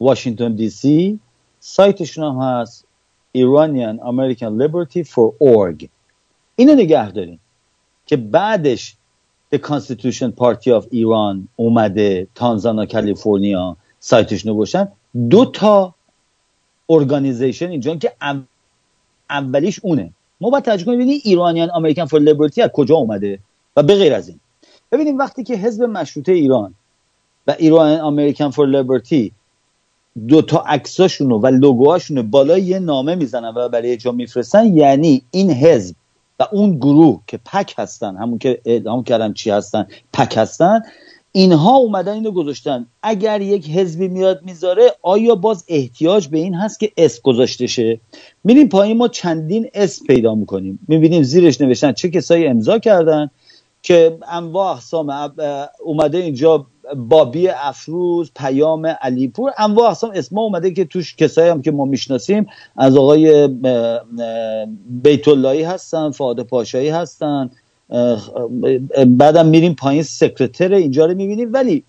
واشنگتن 0.00 0.54
دی 0.54 0.70
سی 0.70 1.20
سایتشون 1.60 2.24
هم 2.24 2.40
هست. 2.40 2.86
Iranian 3.36 3.96
American 4.00 4.52
Liberty 4.62 5.04
for 5.04 5.32
org. 5.40 5.86
اینو 6.56 6.74
نگه 6.74 7.10
داریم 7.10 7.40
که 8.06 8.16
بعدش 8.16 8.96
The 9.54 9.58
Constitution 9.58 10.30
Party 10.40 10.70
of 10.80 10.84
Iran 10.84 11.36
اومده 11.56 12.26
تانزانا 12.34 12.86
کالیفرنیا 12.86 13.76
سایتشون 14.00 14.52
رو 14.52 14.56
گوشن 14.56 14.88
دو 15.30 15.44
تا 15.44 15.94
organization 16.92 17.70
اینجا 17.70 17.96
که 17.96 18.12
اولیش 19.30 19.80
اونه. 19.82 20.12
ما 20.40 20.50
باید 20.50 20.64
ترجمه 20.64 20.86
کنیم 20.86 20.98
ببینیم 20.98 21.20
Iranian 21.24 21.70
American 21.74 22.04
for 22.04 22.20
Liberty 22.20 22.62
از 22.62 22.70
کجا 22.74 22.94
اومده 22.94 23.38
و 23.76 23.82
به 23.82 23.94
غیر 23.94 24.14
از 24.14 24.28
این. 24.28 24.40
ببینیم 24.92 25.18
وقتی 25.18 25.44
که 25.44 25.56
حزب 25.56 25.82
مشروطه 25.82 26.32
ایران 26.32 26.74
و 27.46 27.54
Iran 27.58 28.00
American 28.00 28.50
for 28.50 28.68
Liberty 28.68 29.32
دو 30.28 30.42
تا 30.42 30.64
عکساشونو 30.66 31.38
و 31.38 31.46
لوگوهاشونو 31.46 32.22
بالای 32.22 32.62
یه 32.62 32.78
نامه 32.78 33.14
می‌زنن 33.14 33.52
و 33.56 33.68
برای 33.68 33.96
جا 33.96 34.12
میفرستن 34.12 34.76
یعنی 34.76 35.22
این 35.30 35.50
حزب 35.50 35.96
و 36.40 36.46
اون 36.52 36.76
گروه 36.76 37.20
که 37.26 37.40
PAC 37.44 37.74
هستن 37.78 38.16
همون 38.16 38.38
که 38.38 38.60
اعلام 38.64 39.04
کردن 39.04 39.32
چی 39.32 39.50
هستن 39.50 39.86
PAC 40.12 40.34
هستن 40.36 40.82
اینها 41.32 41.76
اومدن 41.76 42.12
اینو 42.12 42.30
گذاشتن. 42.30 42.86
اگر 43.02 43.40
یک 43.40 43.68
حزبی 43.70 44.08
میاد 44.08 44.40
می‌ذاره 44.42 44.82
آیا 45.02 45.34
باز 45.34 45.64
احتیاج 45.68 46.28
به 46.28 46.38
این 46.38 46.54
هست 46.54 46.80
که 46.80 46.92
اسم 46.96 47.20
گذاشته 47.24 47.66
شه 47.66 48.00
میریم 48.44 48.68
پایین 48.68 48.96
ما 48.96 49.08
چندین 49.08 49.70
اسم 49.74 50.06
پیدا 50.06 50.34
می‌کنیم. 50.34 50.78
می‌بینیم 50.88 51.22
زیرش 51.22 51.60
نوشتن 51.60 51.92
چه 51.92 52.10
کسایی 52.10 52.46
امضا 52.46 52.78
کردن 52.78 53.30
که 53.82 54.18
انواع 54.28 54.72
اقسام 54.72 55.32
اومده 55.84 56.18
اینجا 56.18 56.66
بابی 56.96 57.48
افروز 57.48 58.30
پیام 58.36 58.86
علیپور 58.86 59.52
انواع 59.58 59.88
اقسام 59.88 60.10
اسما 60.14 60.42
اومده 60.42 60.72
که 60.72 60.84
توش 60.84 61.16
کسایی 61.16 61.50
هم 61.50 61.62
که 61.62 61.70
ما 61.70 61.84
می‌شناسیم 61.84 62.46
از 62.76 62.96
آقای 62.96 63.48
بیت 64.86 65.28
اللهی 65.28 65.62
هستن 65.62 66.10
فاده 66.10 66.42
پاشایی 66.42 66.88
هستن 66.88 67.50
بعدم 69.06 69.46
میریم 69.46 69.74
پایین 69.74 70.02
سکرتر 70.02 70.74
اینجا 70.74 71.06
رو 71.06 71.14
می‌بینیم. 71.14 71.52
ولی 71.52 71.84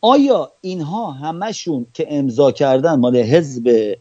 آیا 0.00 0.52
اینها 0.60 1.10
همشون 1.10 1.86
که 1.94 2.06
امضا 2.10 2.52
کردن 2.52 2.94
مال 2.94 3.16
حزب 3.16 3.96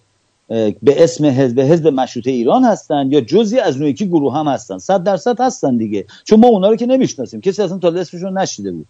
به 0.83 1.03
اسم 1.03 1.25
حزب 1.25 1.59
حزب 1.59 1.87
مشروطه 1.87 2.31
ایران 2.31 2.63
هستن 2.63 3.11
یا 3.11 3.21
جزی 3.21 3.59
از 3.59 3.75
اون 3.75 3.85
یکی 3.85 4.07
گروه 4.07 4.37
هم 4.37 4.47
هستن؟ 4.47 4.77
صد 4.77 5.03
درصد 5.03 5.41
هستن 5.41 5.77
دیگه. 5.77 6.05
چون 6.23 6.39
ما 6.39 6.47
اونا 6.47 6.69
رو 6.69 6.75
که 6.75 6.85
نمی‌شناسیم. 6.85 7.41
کسی 7.41 7.61
اصلا 7.61 7.77
تا 7.77 7.87
اسمشون 7.87 8.37
نشیده 8.37 8.71
بود. 8.71 8.85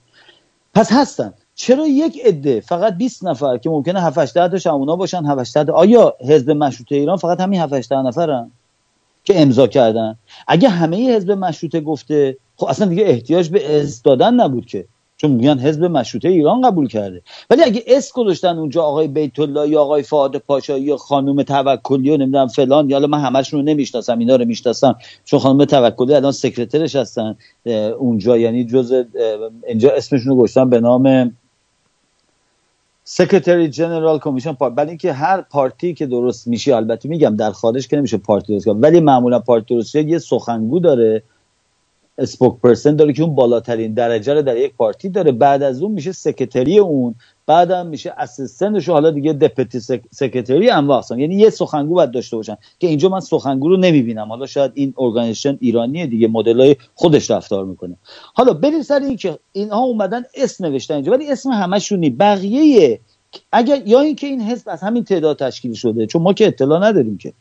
پس 0.74 0.92
هستن. 0.92 1.34
چرا 1.56 1.88
یک 1.88 2.22
عده 2.26 2.60
فقط 2.60 2.98
20 2.98 3.26
نفر 3.26 3.58
که 3.58 3.70
ممکنه 3.70 4.02
7 4.02 4.18
8 4.18 4.34
تاش 4.34 4.68
اونا 4.68 4.96
باشن 4.96 5.26
7 5.26 5.40
8 5.40 5.58
آیا 5.58 6.16
حزب 6.28 6.52
مشروطه 6.52 6.96
ایران 6.96 7.18
فقط 7.18 7.42
همین 7.42 7.62
7 7.62 7.74
8 7.74 7.92
نفرن 7.94 8.52
که 9.24 9.42
امضا 9.42 9.68
کردن؟ 9.68 10.16
اگه 10.48 10.70
همه 10.70 11.16
حزب 11.16 11.32
مشروطه 11.32 11.82
گفته 11.82 12.38
خب 12.62 12.68
اصلا 12.68 12.88
دیگه 12.88 13.04
احتیاج 13.08 13.50
به 13.50 13.82
اسم 13.82 14.02
دادن 14.04 14.34
نبود 14.34 14.66
که. 14.66 14.86
چون 15.18 15.32
میگن 15.32 15.60
حزب 15.60 15.84
مشروطه 15.84 16.30
ایران 16.30 16.62
قبول 16.62 16.88
کرده. 16.88 17.22
ولی 17.50 17.64
اگه 17.64 17.84
اسم 17.88 18.12
گذاشتن 18.12 18.58
اونجا 18.58 18.84
آقای 18.84 19.08
بیت 19.08 19.40
الله 19.40 19.70
یا 19.70 19.82
آقای 19.82 20.04
فؤاد 20.04 20.38
پاشایی 20.38 20.84
یا 20.84 20.98
خانم 20.98 21.44
توکلی 21.44 22.10
و 22.10 22.18
نمی‌دونم 22.18 22.48
فلان 22.48 22.90
یا 22.90 23.00
من 23.00 23.20
همشون 23.20 23.60
رو 23.60 23.66
نمی‌شناسم 23.66 24.20
اینا 24.20 24.36
رو 24.36 24.46
می‌شناسم. 24.46 24.96
چون 25.26 25.40
خانم 25.40 25.66
توکلی 25.66 26.14
الان 26.14 26.32
secretary 26.32 26.84
ش 26.84 26.96
هستن 26.96 27.36
اونجا 28.00 28.38
یعنی 28.38 28.66
جز 28.66 29.04
اینجا 29.68 29.92
اسمشون 29.92 30.28
رو 30.28 30.36
گذاشتن 30.36 30.70
به 30.70 30.80
نام 30.80 31.38
secretary 33.04 33.70
general 33.70 34.20
commission 34.20 34.54
party 34.54 34.74
برای 34.74 34.90
اینکه 34.90 35.14
هر 35.14 35.42
party 35.42 35.94
که 35.94 36.06
درست 36.06 36.48
میشه 36.48 36.76
البته 36.76 37.10
میگم 37.10 37.36
در 37.36 37.52
خارج 37.52 37.88
که 37.88 37.98
نمیشه 37.98 38.18
party 38.18 38.54
درست 38.54 38.66
کنه 38.66 38.80
ولی 38.80 39.00
معمولا 39.00 39.40
party 39.40 39.76
درست 39.76 39.96
یه 39.96 40.20
سخنگو 40.20 40.80
داره. 40.80 41.24
spoke 42.18 42.62
person 42.64 42.96
داره 42.96 43.14
که 43.14 43.24
اون 43.24 43.36
بالاترین 43.36 43.94
درجه 43.94 44.34
رو 44.34 44.42
در 44.42 44.58
یک 44.58 44.76
party 44.76 45.10
داره. 45.10 45.32
بعد 45.32 45.64
از 45.64 45.82
اون 45.82 45.92
میشه 45.92 46.12
secretary 46.12 46.80
اون 46.80 47.16
بعدم 47.46 47.88
میشه 47.88 48.14
assistant 48.18 48.77
ش 48.77 48.90
و 48.90 48.92
حالا 48.92 49.12
دیگه 49.12 49.34
deputy 49.34 49.80
sec... 49.80 50.02
secretary 50.12 50.70
انواع 50.70 50.98
اقسام. 50.98 51.20
یعنی 51.20 51.36
یه 51.36 51.50
سخنگو 51.50 51.94
باید 51.94 52.12
داشته 52.12 52.38
باشن 52.38 52.58
که 52.80 52.88
اینجا 52.88 53.10
من 53.10 53.20
سخنگو 53.20 53.70
رو 53.70 53.78
نمی‌بینم. 53.78 54.28
حالا 54.28 54.46
شاید 54.46 54.72
این 54.76 54.94
organization 54.98 55.58
ایرانیه 55.62 56.08
دیگه 56.08 56.28
مدلای 56.28 56.76
خودش 56.96 57.32
رفتار 57.32 57.66
می‌کنه. 57.66 57.96
حالا 58.34 58.54
بریم 58.54 58.82
سر 58.82 59.00
این 59.00 59.18
که 59.18 59.40
اینها 59.52 59.80
اومدن 59.80 60.24
اسم 60.36 60.66
نوشتن 60.66 60.94
اینجا 60.94 61.12
ولی 61.12 61.32
اسم 61.32 61.50
همشونی. 61.50 62.10
بقیه 62.10 63.00
اگر 63.52 63.82
یا 63.86 64.00
اینکه 64.00 64.28
این 64.28 64.42
حزب 64.42 64.70
از 64.70 64.82
همین 64.82 65.04
تعداد 65.04 65.40
تشکیل 65.40 65.74
شده 65.74 66.06
چون 66.06 66.22
ما 66.22 66.34
که 66.34 66.48
اطلاع 66.48 66.90
نداریم 66.90 67.18
که. 67.18 67.34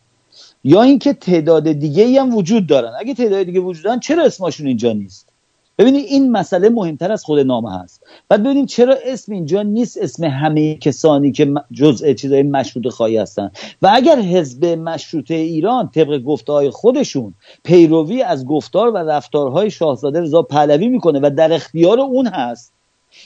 یا 0.64 0.82
اینکه 0.82 1.12
تعداد 1.12 1.72
دیگه 1.72 2.02
ای 2.04 2.18
هم 2.18 2.36
وجود 2.36 2.66
دارن. 2.66 2.92
اگه 3.00 3.14
تعداد 3.14 3.42
دیگه 3.42 3.60
وجود 3.60 3.84
دارن 3.84 4.00
چرا 4.00 4.24
اسمشون 4.24 4.66
اینجا 4.66 4.92
نیست؟ 4.92 5.30
ببینید 5.78 6.04
این 6.04 6.32
مسئله 6.32 6.68
مهمتر 6.68 7.12
از 7.12 7.24
خود 7.24 7.38
نامه 7.38 7.78
هست. 7.78 8.02
بعد 8.28 8.42
ببینیم 8.42 8.66
چرا 8.66 8.96
اسم 9.04 9.32
اینجا 9.32 9.62
نیست 9.62 9.98
اسم 9.98 10.24
همه 10.24 10.74
کسانی 10.74 11.32
که 11.32 11.54
جزء 11.72 12.12
چیزای 12.12 12.42
مشروط 12.42 12.88
خواهی 12.88 13.16
هستن. 13.16 13.50
و 13.82 13.90
اگر 13.94 14.20
حزب 14.20 14.64
مشروطه 14.64 15.34
ایران 15.34 15.88
طبق 15.88 16.18
گفتههای 16.18 16.70
خودشون 16.70 17.34
پیروی 17.64 18.22
از 18.22 18.46
گفتار 18.46 18.90
و 18.90 18.96
رفتارهای 18.96 19.70
شاهزاده 19.70 20.20
رضا 20.20 20.42
پهلوی 20.42 20.88
می‌کنه 20.88 21.20
و 21.22 21.30
در 21.36 21.52
اختیار 21.52 22.00
اون 22.00 22.26
هست 22.26 22.72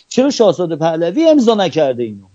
چرا 0.08 0.30
شاهزاده 0.30 0.76
پهلوی 0.76 1.28
امضا 1.28 1.54
نکرده 1.54 2.02
اینو؟ 2.02 2.26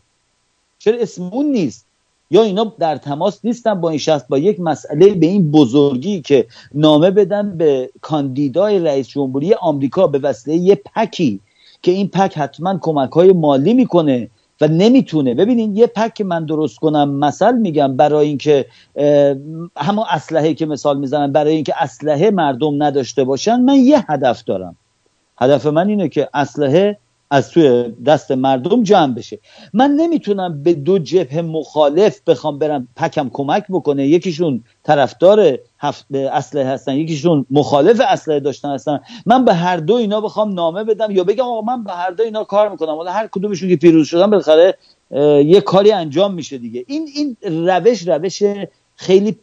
چرا 0.80 1.00
اسم 1.00 1.24
اون 1.24 1.46
نیست؟ 1.46 1.89
یا 2.32 2.44
اینا 2.44 2.74
در 2.80 2.98
تماس 2.98 3.40
نیستن 3.44 3.82
با 3.82 3.90
این 3.90 4.00
شخص 4.00 4.24
با 4.30 4.38
یک 4.38 4.60
مسئله 4.60 5.14
به 5.14 5.26
این 5.26 5.52
بزرگی 5.52 6.22
که 6.22 6.48
نامه 6.74 7.12
بدن 7.12 7.58
به 7.58 7.90
کاندیدای 8.02 8.80
رئیس 8.80 9.08
جمهوری 9.08 9.54
آمریکا 9.54 10.08
به 10.08 10.20
وسیله 10.20 10.58
یه 10.58 10.82
پکی 10.96 11.40
که 11.82 11.92
این 11.92 12.08
پک 12.08 12.38
حتما 12.38 12.78
کمک 12.82 13.12
های 13.12 13.34
مالی 13.34 13.74
می‌کنه 13.74 14.30
و 14.62 14.68
نمی‌تونه. 14.68 15.34
ببینین 15.34 15.76
یه 15.76 15.88
پک 15.88 16.22
من 16.22 16.46
درست 16.46 16.80
کنم 16.80 17.10
مثل 17.10 17.58
میگم 17.58 17.98
برای 17.98 18.28
اینکه 18.28 18.66
همون 19.78 20.06
اسلحه 20.10 20.54
که 20.54 20.66
مثال 20.66 21.00
می‌زنم 21.00 21.32
برای 21.32 21.56
اینکه 21.56 21.74
اسلحه 21.84 22.32
مردم 22.32 22.84
نداشته 22.84 23.24
باشن 23.24 23.62
من 23.62 23.76
یه 23.76 24.12
هدف 24.12 24.44
دارم. 24.44 24.76
هدف 25.38 25.66
من 25.66 25.90
اینه 25.90 26.10
که 26.10 26.30
اسلحه 26.34 26.98
از 27.32 27.52
توی 27.52 27.94
دست 28.06 28.32
مردم 28.32 28.84
جمع 28.84 29.14
بشه. 29.14 29.40
من 29.74 29.92
نمی‌تونم 29.92 30.64
به 30.64 30.74
دو 30.74 31.00
جبهه 31.00 31.42
مخالف 31.42 32.22
بخوام 32.28 32.60
برم 32.60 32.88
پکم 32.96 33.30
کمک 33.34 33.64
بکنه. 33.70 34.08
یکیشون 34.08 34.64
طرفدار 34.84 35.58
اسلحه 36.14 36.68
هستن 36.68 36.96
یکیشون 36.96 37.46
مخالف 37.52 38.02
اسلحه 38.08 38.40
داشتن 38.40 38.70
هستن. 38.70 39.00
من 39.26 39.46
به 39.46 39.54
هر 39.54 39.78
دو 39.78 39.94
اینا 39.94 40.22
بخوام 40.22 40.54
نامه 40.54 40.84
بدم 40.84 41.12
یا 41.12 41.24
بگم 41.24 41.44
آقا 41.44 41.62
من 41.62 41.84
به 41.84 41.92
هر 41.92 42.12
دو 42.12 42.24
اینا 42.24 42.44
کار 42.44 42.70
می‌کنم. 42.70 42.96
حالا 42.96 43.12
هر 43.12 43.28
کدومشون 43.28 43.70
که 43.70 43.76
پیروز 43.76 44.08
شدن 44.08 44.30
بالاخره 44.30 44.78
یه 45.46 45.62
کاری 45.62 45.92
انجام 45.92 46.34
میشه 46.34 46.58
دیگه. 46.58 46.86
این 46.88 47.08
این 47.16 47.38
روش 47.68 48.08
روش 48.08 48.44
خیلی 48.96 49.38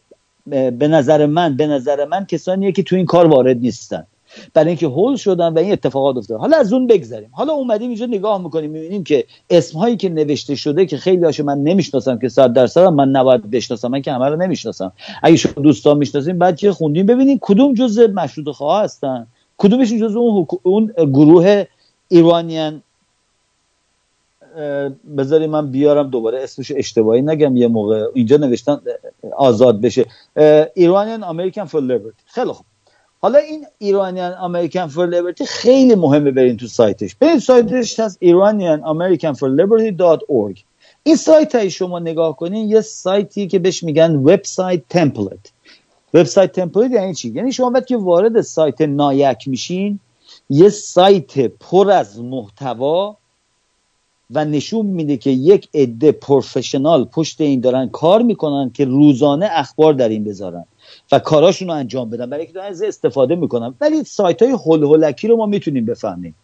به 0.45 0.87
نظر 0.87 1.25
من 1.25 1.57
به 1.57 1.67
نظر 1.67 2.05
من 2.05 2.25
کسانیه 2.25 2.71
که 2.71 2.83
تو 2.83 2.95
این 2.95 3.05
کار 3.05 3.27
وارد 3.27 3.57
نیستن. 3.57 4.07
برای 4.53 4.67
اینکه 4.67 4.87
هول 4.87 5.15
شدن 5.15 5.53
و 5.53 5.59
این 5.59 5.71
اتفاقات 5.71 6.17
افتاد 6.17 6.39
حالا 6.39 6.57
از 6.57 6.73
اون 6.73 6.87
بگذریم. 6.87 7.29
حالا 7.31 7.53
اومدیم 7.53 7.89
اینجا 7.89 8.05
نگاه 8.05 8.41
می‌کنیم 8.43 8.71
می‌بینیم 8.71 9.03
که 9.03 9.25
اسم 9.49 9.79
هایی 9.79 9.97
که 9.97 10.09
نوشته 10.09 10.55
شده 10.55 10.85
که 10.85 10.97
خیلی 10.97 11.25
هاشو 11.25 11.43
من 11.43 11.57
نمی‌شناسم 11.57 12.19
که 12.19 12.29
صد 12.29 12.53
درصد 12.53 12.83
من 12.83 13.09
نباید 13.09 13.51
بشناسم 13.51 13.87
من 13.87 14.01
که 14.01 14.11
همه 14.11 14.25
رو 14.25 14.35
نمی‌شناسم. 14.35 14.91
اگه 15.23 15.35
شما 15.35 15.53
دوستان 15.63 15.97
می‌شناسیم 15.97 16.37
بعد 16.37 16.57
که 16.57 16.71
خوندیم 16.71 17.05
ببینیم 17.05 17.37
کدوم 17.41 17.73
جزء 17.73 18.07
مشروط 18.07 18.49
خواه 18.55 18.83
هستن. 18.83 19.27
کدومشون 19.57 19.99
جزء 19.99 20.19
اون, 20.19 20.43
حکو- 20.45 20.59
اون 20.63 20.85
گروه 20.97 21.65
ایرانیان؟ 22.07 22.81
بذاری 25.17 25.47
من 25.47 25.71
بیارم 25.71 26.09
دوباره 26.09 26.43
اسمش 26.43 26.71
اشتباهی 26.75 27.21
نگم 27.21 27.57
یه 27.57 27.67
موقع 27.67 28.05
اینجا 28.13 28.37
نوشتن 28.37 28.81
آزاد 29.37 29.81
بشه. 29.81 30.05
Iranian 30.73 31.23
American 31.23 31.65
for 31.65 31.81
Liberty. 31.81 32.23
خیلی 32.25 32.51
خوب. 32.51 32.65
حالا 33.21 33.39
این 33.39 33.65
Iranian 33.77 34.33
American 34.33 34.87
for 34.87 35.07
Liberty 35.07 35.45
خیلی 35.45 35.95
مهمه 35.95 36.31
برین 36.31 36.57
تو 36.57 36.67
سایتش. 36.67 37.15
برین 37.15 37.39
سایتش 37.39 37.99
هست 37.99 38.17
Iranian 38.21 38.83
American 38.85 39.33
for 39.33 39.49
Liberty 39.49 39.91
dot 39.91 40.19
org 40.27 40.63
این 41.03 41.15
سایت 41.15 41.55
های 41.55 41.69
شما 41.69 41.99
نگاه 41.99 42.35
کنین 42.35 42.69
یه 42.69 42.81
سایتی 42.81 43.47
که 43.47 43.59
بهش 43.59 43.83
میگن 43.83 44.15
website 44.15 44.81
template 44.89 45.51
website 46.13 46.51
template 46.51 46.91
یعنی 46.91 47.15
چی؟ 47.15 47.29
یعنی 47.29 47.51
شما 47.51 47.71
وقتی 47.75 47.95
وارد 47.95 48.41
سایت 48.41 48.81
NIAC 48.81 49.47
میشین 49.47 49.99
یه 50.49 50.69
سایت 50.69 51.39
پر 51.39 51.91
از 51.91 52.21
محتوا 52.21 53.17
و 54.31 54.45
نشون 54.45 54.85
میده 54.85 55.17
که 55.17 55.29
یک 55.29 55.69
عده 55.73 56.11
professional 56.11 57.05
پشت 57.05 57.41
این 57.41 57.59
دارن 57.59 57.89
کار 57.89 58.21
می‌کنن 58.21 58.71
که 58.73 58.85
روزانه 58.85 59.49
اخبار 59.51 59.93
در 59.93 60.09
این 60.09 60.23
بذارن 60.23 60.65
و 61.11 61.19
کاراشون 61.19 61.67
رو 61.67 61.73
انجام 61.73 62.09
بدن. 62.09 62.29
برای 62.29 62.43
اینکه 62.45 62.61
از 62.61 62.81
استفاده 62.81 63.35
می‌کنن. 63.35 63.75
ولی 63.81 64.03
سایت 64.03 64.41
های 64.41 64.51
هول 64.51 64.81
رو 65.23 65.37
ما 65.37 65.45
می‌تونیم 65.45 65.85
بفهمیم. 65.85 66.35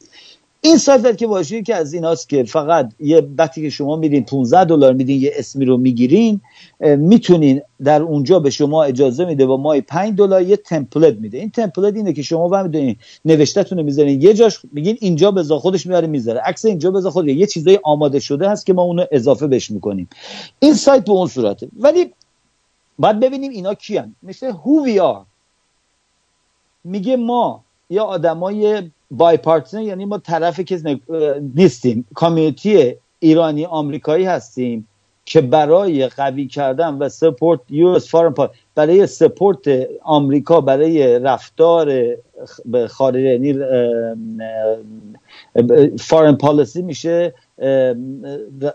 این 0.66 0.78
سایت 0.78 1.18
که 1.18 1.28
باشه 1.28 1.62
که 1.62 1.76
از 1.76 1.94
ایناست 1.94 2.30
که 2.30 2.44
فقط 2.44 2.94
یه 3.00 3.28
وقتی 3.38 3.62
که 3.62 3.70
شما 3.70 3.96
میدین 3.96 4.24
15 4.24 4.66
دلار 4.66 4.94
میدین 4.94 5.22
یه 5.22 5.32
اسمی 5.36 5.66
رو 5.66 5.78
می‌گیرین 5.78 6.42
می‌تونین 6.80 7.62
در 7.84 8.02
اونجا 8.02 8.40
به 8.40 8.50
شما 8.50 8.84
اجازه 8.84 9.26
میده 9.26 9.46
با 9.46 9.58
مای 9.58 9.82
5 9.82 10.18
دلار 10.18 10.42
یه 10.42 10.58
تمپلت 10.58 11.18
میده. 11.18 11.38
این 11.38 11.50
تمپلت 11.50 11.96
اینه 11.96 12.14
که 12.14 12.22
شما 12.22 12.50
و 12.52 12.64
می‌دونین 12.64 12.96
نوشتهتون 13.26 13.78
رو 13.78 13.84
می‌ذارین 13.84 14.22
یه 14.22 14.34
جاش 14.34 14.60
میگین 14.72 14.98
اینجا 15.02 15.32
بذار 15.32 15.60
خودش 15.60 15.86
میاره 15.86 16.08
می‌ذاره. 16.08 16.40
عکس 16.40 16.66
اینجا 16.66 16.92
بذار 16.92 17.12
خود 17.12 17.28
یه 17.28 17.46
چیزای 17.46 17.80
آماده 17.84 18.20
شده 18.20 18.50
هست 18.50 18.66
که 18.66 18.74
ما 18.74 18.82
اونو 18.82 19.06
اضافه 19.12 19.48
بهش 19.48 19.72
می‌کنیم. 19.72 20.10
این 20.60 20.74
سایت 20.74 21.06
به 21.06 21.12
اون 21.12 21.28
صورته. 21.28 21.68
ولی 21.80 22.14
باید 23.00 23.20
ببینیم 23.20 23.52
اینا 23.52 23.74
کیان. 23.74 24.16
مثل 24.24 24.52
who 24.52 24.86
we 24.86 25.00
are 25.00 25.26
میگه 26.84 27.16
ما 27.16 27.64
یا 27.90 28.04
آدمای 28.04 28.92
bipartisan 29.18 29.82
یعنی 29.82 30.06
ما 30.06 30.18
طرف 30.18 30.60
کس 30.60 30.84
نیستیم. 31.56 32.06
community 32.14 32.96
ایرانی 33.20 33.66
آمریکایی 33.66 34.26
هستیم 34.26 34.88
که 35.26 35.42
برای 35.42 36.08
قوی 36.08 36.48
کردن 36.48 36.94
و 36.94 37.10
support 37.10 37.60
US 37.70 38.00
foreign 38.00 38.34
برای 38.76 39.08
support 39.08 39.88
آمریکا 40.04 40.62
برای 40.62 41.20
رفتار 41.20 42.18
خارج 42.90 43.16
یعنی 43.16 43.60
foreign 46.00 46.36
policy 46.36 46.82
میشه 46.82 47.34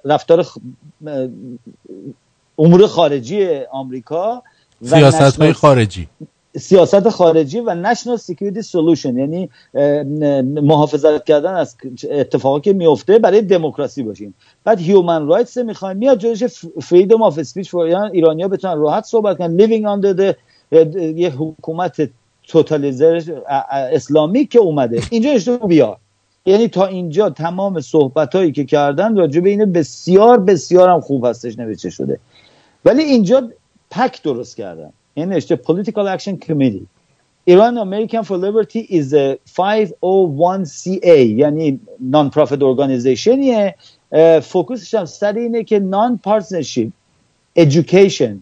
رفتار 0.05 0.47
امور 2.59 2.87
خارجی 2.87 3.49
آمریکا 3.71 4.43
سیاست 4.83 5.41
های 5.41 5.53
خارجی. 5.53 6.09
سیاست 6.59 7.09
خارجی 7.09 7.61
و 7.61 7.75
national 7.75 8.17
security 8.17 8.63
solution 8.63 9.19
یعنی 9.19 9.51
محافظت 10.63 11.25
کردن 11.25 11.55
از 11.55 11.77
اتفاقی 12.11 12.61
که 12.61 12.73
میفته 12.73 13.19
برای 13.19 13.43
دموکراسی 13.43 14.03
باشیم. 14.03 14.35
بعد 14.65 14.81
human 14.81 15.27
rights 15.27 15.59
می‌خوایم 15.59 15.97
میاد 15.97 16.19
جلوش 16.19 16.45
freedom 16.83 17.23
of 17.23 17.39
speech 17.39 17.71
for 17.71 17.87
ایرانی 18.13 18.43
ها 18.43 18.49
بتونن 18.49 18.79
راحت 18.79 19.05
صحبت 19.05 19.39
کنن. 19.39 19.57
living 19.57 19.87
under 19.87 20.35
یه 21.17 21.31
حکومت 21.31 22.11
totalitarian 22.49 23.43
اسلامی 23.71 24.47
که 24.47 24.59
اومده. 24.59 25.03
اینجا 25.11 25.31
اشتباه 25.31 25.69
بیار. 25.69 25.97
یعنی 26.47 26.69
تا 26.69 26.87
اینجا 26.87 27.31
تمام 27.31 27.81
صحبت 27.81 28.35
هایی 28.35 28.53
که 28.53 28.65
کردن 28.65 29.17
راجع 29.17 29.41
به 29.41 29.51
اینه 29.51 29.67
بسیار 29.67 30.41
بسیار 30.41 30.89
هم 30.89 31.01
خوب 31.01 31.27
هستش 31.27 31.59
نوشته 31.59 31.91
شده. 31.91 32.19
ولی 32.85 33.03
اینجا 33.03 33.51
PAC 33.91 34.23
درست 34.23 34.57
کردن. 34.57 34.93
این 35.21 35.29
نوشته 35.29 35.57
Political 35.57 36.19
Action 36.19 36.37
Committee. 36.49 36.87
Iran 37.47 37.79
American 37.79 38.25
for 38.25 38.37
Liberty 38.37 38.81
is 38.99 39.13
a 39.13 39.39
501c4 39.47 41.07
یعنی 41.07 41.81
non-profit 42.01 42.63
organization. 42.63 43.39
focus 44.43 44.80
ش 44.80 44.95
هم 44.95 45.05
سر 45.05 45.33
اینه 45.33 45.65
که 45.65 45.79
nonpartisanship 45.79 46.93
education. 47.59 48.37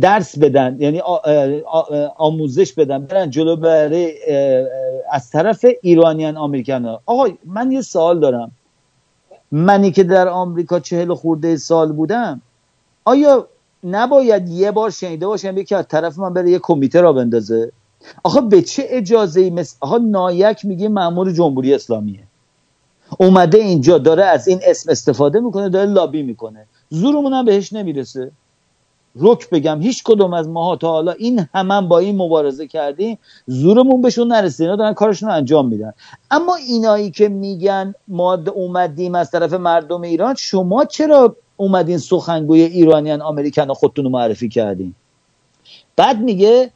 درس 0.00 0.38
بدن 0.38 0.76
یعنی 0.80 1.02
آموزش 2.16 2.72
بدن. 2.72 3.06
برن 3.06 3.30
جلو 3.30 3.56
برای 3.56 4.14
از 5.12 5.30
طرف 5.30 5.64
ایرانیان 5.82 6.36
آمریکن 6.36 6.84
ها 6.84 7.02
آقا 7.06 7.28
من 7.44 7.72
یه 7.72 7.80
سوال 7.80 8.20
دارم. 8.20 8.50
منی 9.52 9.90
که 9.90 10.02
در 10.02 10.28
آمریکا 10.28 10.80
چهل 10.80 11.14
خورده 11.14 11.56
سال 11.56 11.92
بودم 11.92 12.42
آیا 13.04 13.48
نباید 13.84 14.48
یه 14.48 14.70
بار 14.70 14.90
شنیده 14.90 15.26
باشم 15.26 15.58
یکی 15.58 15.74
از 15.74 15.88
طرف 15.88 16.18
من 16.18 16.34
بره 16.34 16.50
یه 16.50 16.58
کمیته 16.58 17.00
را 17.00 17.12
بندازه. 17.12 17.72
آخه 18.24 18.40
به 18.40 18.62
چه 18.62 18.84
اجازه 18.88 19.40
ای 19.40 19.50
مثل 19.50 19.76
آخه 19.80 19.98
نایک 19.98 20.64
میگه 20.64 20.88
مامور 20.88 21.32
جمهوری 21.32 21.74
اسلامیه. 21.74 22.20
اومده 23.18 23.58
اینجا 23.58 23.98
داره 23.98 24.24
از 24.24 24.48
این 24.48 24.60
اسم 24.64 24.90
استفاده 24.90 25.40
می‌کنه 25.40 25.68
داره 25.68 25.90
لابی 25.90 26.22
می‌کنه. 26.22 26.66
زورمون 26.90 27.32
هم 27.32 27.44
بهش 27.44 27.72
نمی‌رسه. 27.72 28.30
رک 29.16 29.50
بگم 29.50 29.82
هیچ 29.82 30.02
کدوم 30.04 30.34
از 30.34 30.48
ماها 30.48 30.76
تا 30.76 30.88
حالا 30.88 31.12
این 31.12 31.48
همان 31.54 31.88
با 31.88 31.98
این 31.98 32.16
مبارزه 32.16 32.66
کردیم 32.66 33.18
زورمون 33.46 34.02
بهشون 34.02 34.32
نرسید 34.32 34.60
اینا 34.62 34.76
دارن 34.76 34.94
کارشون 34.94 35.28
رو 35.28 35.34
انجام 35.34 35.68
میدن. 35.68 35.92
اما 36.30 36.54
اینایی 36.54 37.10
که 37.10 37.28
میگن 37.28 37.94
ما 38.08 38.34
اومدیم 38.34 39.14
از 39.14 39.30
طرف 39.30 39.52
مردم 39.52 40.02
ایران 40.02 40.34
شما 40.34 40.84
چرا 40.84 41.36
اومدین 41.60 41.98
سخنگوی 41.98 42.60
ایرانیان 42.60 43.22
امریکن 43.22 43.72
خودتون 43.72 44.04
رو 44.04 44.10
معرفی 44.10 44.48
کردین. 44.48 44.94
بعد 45.96 46.20
میگه 46.20 46.70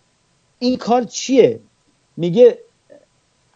این 0.59 0.77
کار 0.77 1.05
چیه؟ 1.05 1.61
میگه 2.17 2.59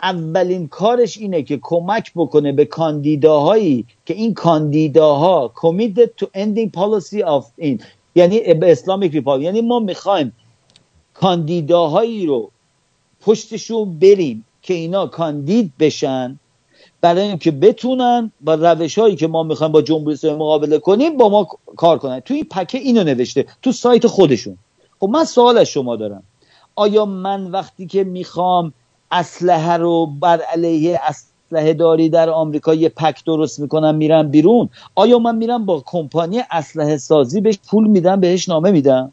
اولین 0.02 0.68
کارش 0.68 1.18
اینه 1.18 1.42
که 1.42 1.58
کمک 1.62 2.12
بکنه 2.16 2.52
به 2.52 2.64
کاندیداهایی 2.64 3.84
که 4.06 4.14
این 4.14 4.34
کاندیداها 4.34 5.52
committed 5.56 6.10
to 6.20 6.26
ending 6.36 6.70
policy 6.80 7.20
of 7.22 7.44
این 7.56 7.80
یعنی 8.14 8.54
به 8.54 8.72
Islamic 8.72 9.12
Republic 9.12 9.46
یعنی 9.46 9.60
ما 9.60 9.78
می‌خوایم 9.78 10.32
کاندیداهایی 11.14 12.26
رو 12.26 12.50
پشتشون 13.20 13.98
بریم 13.98 14.44
که 14.62 14.74
اینا 14.74 15.06
کاندید 15.06 15.72
بشن. 15.78 16.38
برای 17.00 17.22
اینکه 17.22 17.50
بتونن 17.50 18.32
با 18.40 18.54
روش 18.54 18.98
هایی 18.98 19.16
که 19.16 19.26
ما 19.26 19.42
می‌خوایم 19.42 19.72
با 19.72 19.82
جمهوری 19.82 20.14
اسلامی 20.14 20.38
مقابله 20.38 20.78
کنیم 20.78 21.16
با 21.16 21.28
ما 21.28 21.48
کار 21.76 21.98
کنن. 21.98 22.20
توی 22.20 22.44
PAC 22.44 22.70
ه 22.70 22.78
اینو 22.78 23.04
نوشته 23.04 23.46
تو 23.62 23.72
سایت 23.72 24.06
خودشون. 24.06 24.58
خب 25.00 25.08
من 25.08 25.24
سوال 25.24 25.58
از 25.58 25.66
شما 25.66 25.96
دارم. 25.96 26.22
آیا 26.76 27.04
من 27.04 27.46
وقتی 27.46 27.86
که 27.86 28.04
می‌خوام 28.04 28.72
اسلحه 29.10 29.76
رو 29.76 30.06
بر 30.06 30.40
علیه 30.40 31.00
اسلحه 31.06 31.74
داری 31.74 32.08
در 32.08 32.30
آمریکا 32.30 32.74
یه 32.74 32.88
پک 32.88 33.24
درست 33.24 33.60
می‌کنم 33.60 33.94
میرم 33.94 34.28
بیرون؟ 34.28 34.68
آیا 34.94 35.18
من 35.18 35.36
میرم 35.36 35.66
با 35.66 35.82
کمپانی 35.86 36.40
اسلحه 36.50 36.96
سازی 36.96 37.40
بهش 37.40 37.58
پول 37.70 37.86
میدم 37.86 38.20
بهش 38.20 38.48
نامه 38.48 38.70
میدم؟ 38.70 39.12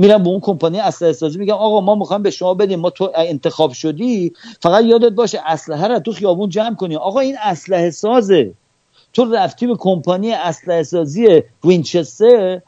میرم 0.00 0.22
به 0.22 0.28
اون 0.28 0.40
کمپانی 0.40 0.80
اسلحه 0.80 1.12
سازی 1.12 1.38
میگم 1.38 1.54
آقا 1.54 1.80
ما 1.80 1.94
می‌خوایم 1.94 2.22
به 2.22 2.30
شما 2.30 2.54
بدیم 2.54 2.80
ما 2.80 2.90
تو 2.90 3.12
انتخاب 3.16 3.72
شدی 3.72 4.32
فقط 4.62 4.84
یادت 4.84 5.12
باشه 5.12 5.40
اسلحه 5.46 5.88
رو 5.88 5.98
تو 5.98 6.12
خیابون 6.12 6.48
جمع 6.48 6.74
کنی. 6.76 6.96
آقا 6.96 7.20
این 7.20 7.36
اسلحه 7.42 7.90
سازه. 7.90 8.54
تو 9.12 9.24
رفتی 9.24 9.66
به 9.66 9.76
کمپانی 9.78 10.32
اسلحه 10.32 10.82
سازی 10.82 11.42
وینچستر 11.64 12.62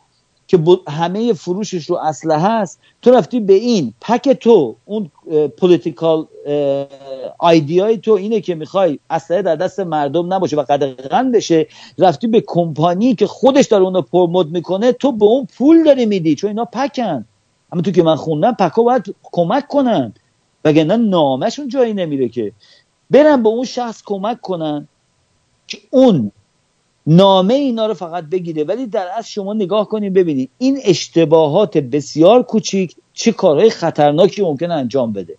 که 0.53 0.59
همه 0.89 1.33
فروشش 1.33 1.91
رو 1.91 1.97
اسلحه 1.97 2.39
هست 2.41 2.81
تو 3.03 3.11
رفتی 3.11 3.41
به 3.41 3.53
این 3.53 3.95
پک 4.01 4.29
تو 4.29 4.77
اون 4.85 5.11
پولیتیکال 5.59 6.27
آیدیای 7.39 7.99
تو 7.99 8.13
اینه 8.13 8.41
که 8.41 8.55
می‌خوای 8.55 8.99
اسلحه 9.11 9.43
در 9.43 9.57
دست 9.57 9.81
مردم 9.81 10.35
نباشه 10.35 10.57
و 10.57 10.63
قدغن 10.63 11.33
بشه. 11.33 11.67
رفتی 11.99 12.27
به 12.27 12.45
کمپانی 12.47 13.15
که 13.15 13.27
خودش 13.27 13.67
داره 13.67 13.85
اون 13.85 13.95
رو 13.95 14.03
پرمود 14.03 14.51
می‌کنه 14.51 14.93
تو 14.93 15.13
به 15.13 15.25
اون 15.25 15.47
پول 15.57 15.85
داری 15.85 16.07
میدی 16.07 16.35
چون 16.35 16.49
اینا 16.49 16.65
پکن. 16.65 17.25
اما 17.73 17.83
تو 17.83 17.91
که 17.91 18.03
من 18.03 18.17
خوندم 18.17 18.53
پکا 18.53 18.83
باید 18.83 19.15
کمک 19.23 19.69
کنن. 19.69 20.15
وگرنه 20.65 20.97
نامشون 20.97 21.69
جایی 21.69 21.95
نمیره 21.95 22.29
که. 22.29 22.53
برن 23.11 23.43
به 23.43 23.49
اون 23.49 23.65
شخص 23.65 24.03
کمک 24.07 24.41
کنن 24.41 24.89
که 25.67 25.79
اون 25.91 26.33
نامه 27.07 27.55
اینا 27.55 27.87
رو 27.87 27.95
فقط 27.95 28.25
بگیره. 28.25 28.65
ولی 28.65 28.87
در 28.87 29.09
از 29.17 29.29
شما 29.29 29.53
نگاه 29.53 29.89
کنید 29.89 30.13
ببینید 30.13 30.51
این 30.59 30.79
اشتباهات 30.85 31.79
بسیار 31.79 32.43
کوچیک 32.43 32.97
چه 33.15 33.33
کارهای 33.33 33.71
خطرناکی 33.71 34.43
ممکن 34.43 34.71
انجام 34.71 35.13
بده. 35.13 35.37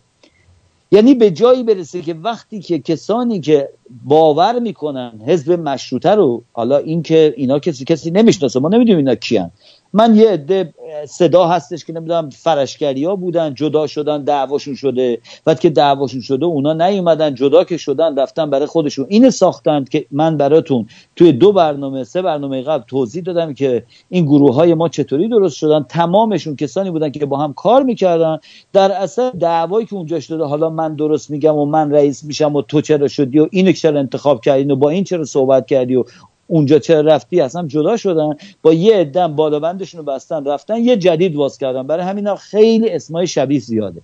یعنی 0.92 1.14
به 1.14 1.32
جایی 1.32 1.64
برسه 1.64 2.02
که 2.02 2.14
وقتی 2.14 2.60
که 2.60 2.80
کسانی 2.80 3.40
که 3.40 3.70
باور 4.06 4.60
می‌کنن 4.60 5.22
حزب 5.28 5.52
مشروطه 5.52 6.10
رو 6.10 6.44
حالا 6.52 6.78
این 6.78 7.04
که 7.04 7.34
اینا 7.38 7.60
کسی 7.60 7.86
کسی 7.86 8.12
نمی‌شناسه 8.12 8.60
ما 8.60 8.70
نمی‌دونیم 8.70 8.98
اینا 8.98 9.16
کیان. 9.16 9.52
من 9.94 10.16
یه 10.16 10.30
عده 10.30 10.74
صدا 11.06 11.48
هستش 11.48 11.86
که 11.86 11.94
نمی‌دونم 11.94 12.30
فرشگری 12.30 13.06
ها 13.06 13.16
بودن 13.16 13.54
جدا 13.54 13.88
شدن 13.88 14.24
دعواشون 14.24 14.76
شده. 14.76 15.20
بعد 15.46 15.60
که 15.60 15.70
دعواشون 15.70 16.22
شده 16.22 16.46
اونا 16.46 16.74
نیومدن 16.74 17.36
جدا 17.36 17.64
که 17.64 17.78
شدن 17.78 18.20
رفتن 18.20 18.50
برای 18.50 18.66
خودشون. 18.66 19.06
اینو 19.10 19.32
ساختند 19.32 19.90
که 19.90 20.06
من 20.12 20.38
براتون 20.38 20.88
توی 21.16 21.32
دو 21.32 21.52
برنامه 21.52 22.04
سه 22.04 22.22
برنامه 22.22 22.62
قبل 22.62 22.84
توضیح 22.88 23.24
دادم 23.24 23.54
که 23.54 23.84
این 24.10 24.26
گروه 24.26 24.56
های 24.56 24.74
ما 24.74 24.90
چطوری 24.90 25.28
درست 25.28 25.58
شدن. 25.58 25.86
تمامشون 25.90 26.56
کسانی 26.56 26.92
بودن 26.92 27.10
که 27.10 27.26
با 27.26 27.38
هم 27.38 27.54
کار 27.54 27.84
می‌کردن. 27.84 28.40
در 28.74 28.92
اصل 28.92 29.30
دعوایی 29.30 29.86
که 29.86 29.94
اونجا 29.94 30.20
شده 30.20 30.44
حالا 30.44 30.70
من 30.70 30.96
درست 30.96 31.32
میگم 31.32 31.56
و 31.56 31.66
من 31.66 31.92
رئیس 31.92 32.24
میشم 32.24 32.56
و 32.56 32.62
تو 32.62 32.82
چرا 32.82 33.08
شدی 33.08 33.40
و 33.40 33.48
اینو 33.52 33.72
چرا 33.72 34.00
انتخاب 34.00 34.42
کردی 34.42 34.72
و 34.72 34.76
با 34.76 34.90
این 34.90 35.04
چرا 35.04 35.26
صحبت 35.26 35.68
کردی 35.68 35.96
و 35.96 36.04
اونجا 36.48 36.80
چرا 36.80 37.02
رفتی 37.02 37.42
اصلا 37.42 37.68
جدا 37.68 37.98
شدن. 37.98 38.36
با 38.62 38.74
یه 38.74 38.96
عدم 38.96 39.36
بالابندشون 39.36 39.98
رو 39.98 40.06
بستن 40.06 40.46
رفتن 40.46 40.78
یه 40.78 40.98
جدید 40.98 41.36
واس 41.36 41.58
کردن. 41.58 41.88
برای 41.88 42.06
همین 42.06 42.28
هم 42.28 42.36
خیلی 42.36 42.90
اسمای 42.90 43.28
شبیه 43.28 43.60
زیاده. 43.60 44.02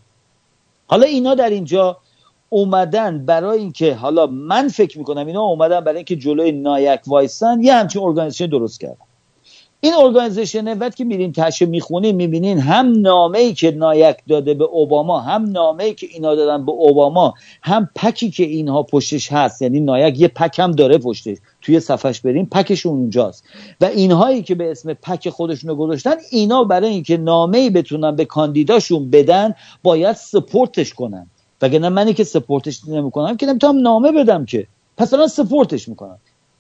حالا 0.88 1.04
اینا 1.08 1.36
در 1.36 1.50
اینجا 1.50 1.98
اومدن 2.50 3.26
برای 3.26 3.60
اینکه 3.60 3.96
حالا 3.96 4.28
من 4.28 4.68
فکر 4.68 4.98
می‌کنم 4.98 5.28
اینا 5.28 5.42
اومدن 5.42 5.80
برای 5.80 5.96
اینکه 5.96 6.16
جلوی 6.16 6.52
NIAC 6.52 7.02
وایسن 7.08 7.62
یه 7.62 7.74
همچین 7.74 8.02
organization 8.02 8.46
درست 8.46 8.80
کردن. 8.80 9.09
این 9.82 9.94
organization 9.94 10.78
وقتی 10.78 10.96
که 10.98 11.04
میرین 11.04 11.32
توشه 11.32 11.66
می‌خونین 11.66 12.16
می‌بینین 12.16 12.60
هم 12.60 12.92
نامه 13.02 13.40
ای 13.40 13.54
که 13.54 13.72
NIAC 13.72 14.18
داده 14.30 14.54
به 14.54 14.64
اوباما 14.64 15.20
هم 15.20 15.44
نامه 15.44 15.84
ای 15.84 15.94
که 15.94 16.08
اینا 16.14 16.36
دادن 16.36 16.66
به 16.66 16.72
اوباما 16.72 17.34
هم 17.62 17.90
PAC 17.96 18.23
ی 18.23 18.32
که 18.32 18.44
اینها 18.44 18.84
پشتش 18.84 19.32
هست. 19.32 19.62
یعنی 19.62 19.80
NIAC 19.80 20.20
یه 20.20 20.28
PAC 20.28 20.60
هم 20.60 20.72
داره 20.72 20.98
پشتش 20.98 21.38
توی 21.62 21.80
صفحش 21.80 22.22
بریم 22.22 22.46
PAC 22.46 22.66
شون 22.66 22.94
اونجاست. 22.94 23.44
و 23.82 23.86
اینهایی 23.86 24.44
که 24.44 24.56
به 24.56 24.72
اسم 24.72 24.94
PAC 24.94 25.30
خودشونو 25.30 25.76
گذاشتن 25.76 26.16
اینا 26.32 26.64
برای 26.64 26.90
اینکه 26.90 27.18
نامه 27.18 27.58
ای 27.58 27.70
بتونن 27.70 28.16
به 28.16 28.26
کاندیداشون 28.26 29.10
بدن 29.10 29.56
باید 29.84 30.16
سپورتش 30.16 30.94
کنن. 30.94 31.28
وگرنه 31.62 31.90
منی 31.90 32.14
که 32.14 32.24
سپورتش 32.24 32.88
نمی‌کنم 32.88 33.38
که 33.38 33.46
نمی‌تونم 33.46 33.82
نامه 33.82 34.12
بدم 34.12 34.46
که. 34.46 34.68
پس 34.98 35.14
الان 35.14 35.28
سپورتش 35.28 35.88
می‌کنم. 35.88 36.18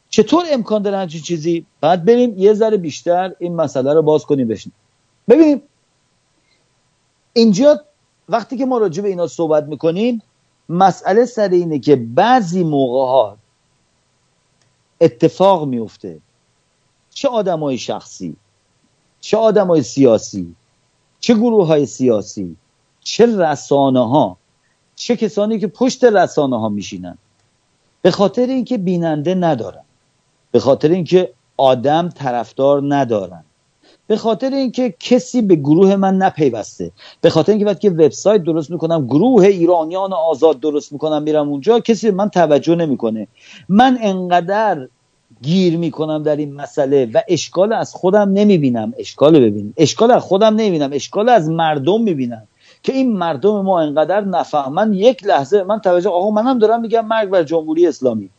چطور 0.10 0.46
امکان 0.52 0.82
داره 0.82 0.98
همچین 0.98 1.22
چیزی؟ 1.22 1.66
بعد 1.82 2.06
بریم 2.06 2.34
یه 2.38 2.54
ذره 2.54 2.78
بیشتر 2.78 3.34
این 3.40 3.56
مسئله 3.56 3.94
رو 3.94 4.02
باز 4.02 4.26
کنیم 4.26 4.48
بشیم 4.48 4.72
ببینیم 5.30 5.62
اینجا 7.34 7.82
وقتی 8.30 8.58
که 8.58 8.66
ما 8.66 8.78
راجع 8.78 9.02
به 9.02 9.10
اینا 9.10 9.28
صحبت 9.28 9.64
می‌کنیم 9.64 10.22
مسئله 10.70 11.26
سر 11.26 11.50
اینه 11.50 11.80
که 11.80 11.96
بعضی 11.96 12.64
موقع 12.64 13.12
ها 13.12 13.38
اتفاق 15.02 15.68
میفته 15.68 16.20
چه 17.10 17.30
آدمای 17.30 17.78
شخصی 17.78 18.36
چه 19.22 19.38
آدمای 19.38 19.84
سیاسی 19.84 20.56
چه 21.20 21.34
گروه 21.34 21.68
های 21.68 21.86
سیاسی 21.86 22.56
چه 23.02 23.26
رسانه 23.26 24.08
ها 24.10 24.38
چه 24.96 25.16
کسانی 25.16 25.60
که 25.60 25.68
پشت 25.68 26.04
رسانه 26.04 26.60
ها 26.60 26.70
میشینن. 26.70 27.18
به 28.02 28.12
خاطر 28.12 28.46
اینکه 28.46 28.78
بیننده 28.78 29.36
ندارن. 29.36 29.84
به 30.52 30.60
خاطر 30.60 30.90
اینکه 30.90 31.30
آدم 31.58 32.10
طرفدار 32.10 32.96
ندارن. 32.96 33.44
به 34.08 34.18
خاطر 34.18 34.50
اینکه 34.50 34.94
کسی 35.00 35.42
به 35.42 35.56
گروه 35.56 35.96
من 35.96 36.18
نپیوسته. 36.18 36.92
به 37.22 37.30
خاطر 37.30 37.52
اینکه 37.52 37.66
وقتی 37.66 37.80
که 37.80 37.90
وبسایت 37.90 38.44
درست 38.44 38.72
می‌کنم 38.72 39.06
گروه 39.06 39.44
ایرانیان 39.44 40.14
آزاد 40.14 40.60
درست 40.60 40.94
می‌کنم 40.94 41.24
میرم 41.24 41.50
اونجا 41.50 41.80
کسی 41.80 42.12
به 42.12 42.18
من 42.18 42.30
توجه 42.30 42.76
نمی‌کنه. 42.76 43.28
من 43.70 43.98
انقدر 44.02 44.88
گیر 45.42 45.78
می‌کنم 45.78 46.24
در 46.24 46.36
این 46.36 46.54
مسئله 46.54 47.10
و 47.14 47.22
اشکال 47.28 47.74
از 47.74 47.94
خودم 47.94 48.30
نمی‌بینم. 48.30 48.94
اشکال 48.98 49.40
ببینم. 49.40 49.74
اشکال 49.78 50.12
از 50.12 50.22
خودم 50.22 50.56
نمی‌بینم. 50.56 50.90
اشکال 50.94 51.30
از 51.30 51.50
مردم 51.50 52.02
می‌بینم. 52.02 52.48
که 52.84 52.94
این 52.94 53.18
مردم 53.18 53.62
ما 53.62 53.80
انقدر 53.80 54.22
نفهمن 54.22 54.94
یک 54.94 55.26
لحظه 55.26 55.64
من 55.64 55.80
توجه 55.80 56.10
آقا 56.10 56.32
منم 56.32 56.60
دارم 56.60 56.82
میگم 56.82 57.06
مرگ 57.06 57.30
بر 57.30 57.44
جمهوری 57.44 57.88
اسلامی. 57.88 58.30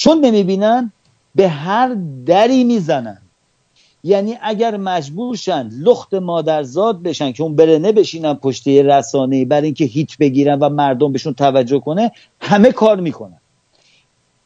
چون 0.00 0.20
نمی‌بینن 0.20 0.92
به 1.34 1.48
هر 1.48 1.96
دری 2.26 2.64
می‌زنن. 2.64 3.18
یعنی 4.04 4.38
اگر 4.42 4.76
مجبورشن 4.76 5.68
لخت 5.68 6.14
مادرزاد 6.14 7.02
بشن 7.02 7.32
که 7.32 7.42
اون 7.42 7.56
برنه 7.56 7.92
بشینن 7.92 8.34
پشت 8.34 8.68
رسانه 8.68 9.44
برای 9.44 9.64
اینکه 9.64 9.84
هیت 9.84 10.18
بگیرن 10.18 10.58
و 10.58 10.68
مردم 10.68 11.12
بهشون 11.12 11.34
توجه 11.34 11.80
کنه 11.80 12.12
همه 12.40 12.72
کار 12.72 13.00
می‌کنن. 13.00 13.40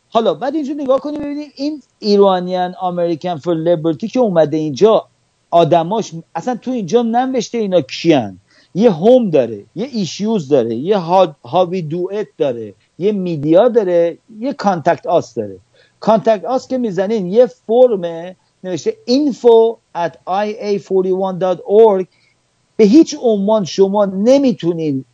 حالا 0.08 0.34
بعد 0.34 0.54
اینجا 0.54 0.74
نگاه 0.74 1.00
کنیم 1.00 1.20
ببینید 1.20 1.52
این 1.56 1.82
Iranian 1.98 2.74
American 2.82 3.36
for 3.36 3.56
Liberty 3.56 4.08
که 4.08 4.20
اومده 4.20 4.56
اینجا 4.56 5.06
آدماش 5.50 6.12
اصلا 6.34 6.56
تو 6.56 6.70
اینجا 6.70 7.02
ننوشته 7.02 7.58
اینا 7.58 7.80
کیان. 7.80 8.38
یه 8.74 8.90
home 8.90 9.30
داره 9.30 9.64
یه 9.74 9.88
issues 9.92 10.48
داره 10.48 10.74
یه 10.74 10.98
how 11.44 11.82
we 11.82 11.97
do 11.97 12.11
it 12.11 12.26
داره. 12.38 12.74
یه 12.98 13.12
media 13.12 13.68
داره 13.68 14.18
یه 14.40 14.52
contact 14.52 15.06
us 15.06 15.34
داره. 15.34 15.56
contact 16.00 16.44
us 16.44 16.68
که 16.68 16.78
می‌زنین 16.78 17.26
یه 17.26 17.46
فرم 17.46 18.34
نوشته 18.64 18.96
info 19.08 19.76
at 19.96 20.12
ia4l.org 20.26 22.06
به 22.76 22.84
هیچ 22.84 23.16
عنوان 23.22 23.64
شما 23.64 24.04
نمی‌تونین 24.04 25.04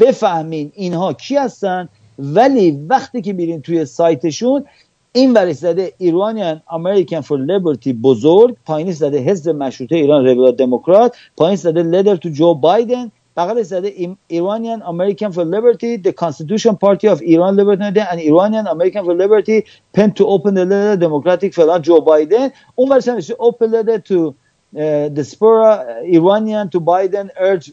بفهمین 0.00 0.72
اینها 0.74 1.12
کی 1.12 1.36
هستن 1.36 1.88
ولی 2.18 2.70
وقتی 2.88 3.22
که 3.22 3.32
میرین 3.32 3.62
توی 3.62 3.84
سایتشون 3.84 4.64
این 5.12 5.32
ورش 5.32 5.56
زده 5.56 5.92
ایرانیان 5.98 6.62
امریکن 6.70 7.20
فور 7.20 7.40
لیبرتی 7.40 7.92
بزرگ 7.92 8.56
پایینی 8.66 8.92
زده 8.92 9.18
حزب 9.18 9.50
مشروطه 9.50 9.96
ایران 9.96 10.24
ریبل 10.24 10.52
دموکرات 10.52 11.16
پایین 11.36 11.56
زده 11.56 11.82
لیدر 11.82 12.16
تو 12.16 12.28
جو 12.28 12.54
بایدن 12.54 13.12
بغل 13.36 13.62
زده 13.62 14.16
ایرانیان 14.28 14.82
امریکن 14.82 15.30
فور 15.30 15.44
لیبرتی 15.44 16.02
the 16.02 16.12
constitution 16.12 16.74
party 16.76 17.06
of 17.08 17.20
Iran 17.22 17.56
liberty 17.56 18.00
and 18.00 18.20
Iranian 18.20 18.66
American 18.66 19.04
for 19.04 19.14
liberty 19.14 19.64
pen 19.92 20.12
to 20.12 20.26
open 20.26 20.54
the 20.54 20.64
letter 20.64 20.96
democratic 20.96 21.54
فلان 21.54 21.82
جو 21.82 22.00
بایدن 22.00 22.48
اون 22.74 22.92
ورش 22.92 23.08
نوشته 23.08 23.34
open 23.34 23.70
letter 23.70 23.98
to 23.98 24.34
uh, 24.76 25.08
diaspora 25.08 25.84
Iranian 26.18 26.70
to 26.70 26.80
Biden 26.80 27.30
urge 27.40 27.72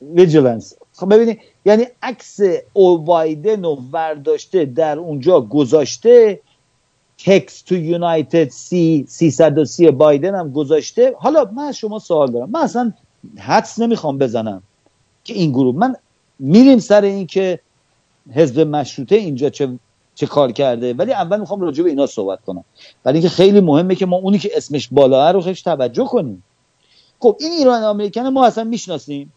vigilance. 0.00 0.74
خب 0.92 1.14
ببینید 1.14 1.38
یعنی 1.64 1.86
عکس 2.02 2.40
او 2.72 2.98
بایدن 2.98 3.64
رو 3.64 3.78
ورداشته 3.92 4.64
در 4.64 4.98
اونجا 4.98 5.40
گذاشته 5.40 6.40
تکس 7.18 7.62
تو 7.62 7.74
یونایتد 7.74 8.48
سی 8.48 9.04
330 9.08 9.90
بایدن 9.90 10.34
هم 10.34 10.52
گذاشته. 10.52 11.14
حالا 11.18 11.44
من 11.56 11.62
از 11.62 11.76
شما 11.76 11.98
سوال 11.98 12.30
دارم. 12.32 12.50
من 12.50 12.60
اصلا 12.60 12.92
حدس 13.38 13.78
نمی‌خوام 13.78 14.18
بزنم. 14.18 14.62
که 15.28 15.34
این 15.34 15.50
گروه 15.50 15.76
من 15.76 15.96
میریم 16.38 16.78
سر 16.78 17.02
این 17.02 17.26
که 17.26 17.60
حزب 18.34 18.60
مشروطه 18.60 19.16
اینجا 19.16 19.50
چه 19.50 19.78
چه 20.14 20.26
کار 20.26 20.52
کرده 20.52 20.94
ولی 20.94 21.12
اول 21.12 21.40
می‌خوام 21.40 21.60
راجع 21.60 21.82
به 21.82 21.90
اینا 21.90 22.06
صحبت 22.06 22.38
کنم. 22.46 22.64
ولی 23.04 23.18
اینکه 23.18 23.28
خیلی 23.28 23.60
مهمه 23.60 23.94
که 23.94 24.06
ما 24.06 24.16
اونی 24.16 24.38
که 24.38 24.50
اسمش 24.56 24.88
بالاه 24.92 25.32
رو 25.32 25.40
خیلی 25.40 25.56
توجه 25.56 26.04
کنیم. 26.04 26.44
خب 27.20 27.36
این 27.40 27.52
ایران 27.52 27.82
امریکن 27.82 28.26
ما 28.26 28.46
اصلا 28.46 28.64
می‌شناسیم. 28.64 29.32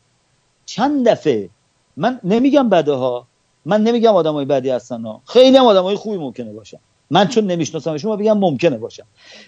چند 0.65 1.07
دفعه. 1.09 1.49
من 1.97 2.19
نمیگم 2.23 2.69
بده 2.69 2.93
ها 2.93 3.27
من 3.65 3.83
نمیگم 3.83 4.15
آدمای 4.15 4.45
بدی 4.45 4.69
هستن 4.69 5.01
ها. 5.01 5.21
خیلی 5.25 5.57
هم 5.57 5.65
آدمای 5.65 5.95
خوبی 5.95 6.17
ممکنه 6.17 6.53
باشن. 6.53 6.79
من 7.12 7.28
چون 7.28 7.45
نمی‌شناسم 7.45 7.97
شما 7.97 8.16
بگم 8.16 8.38
ممکنه 8.38 8.78
باشم 8.78 9.03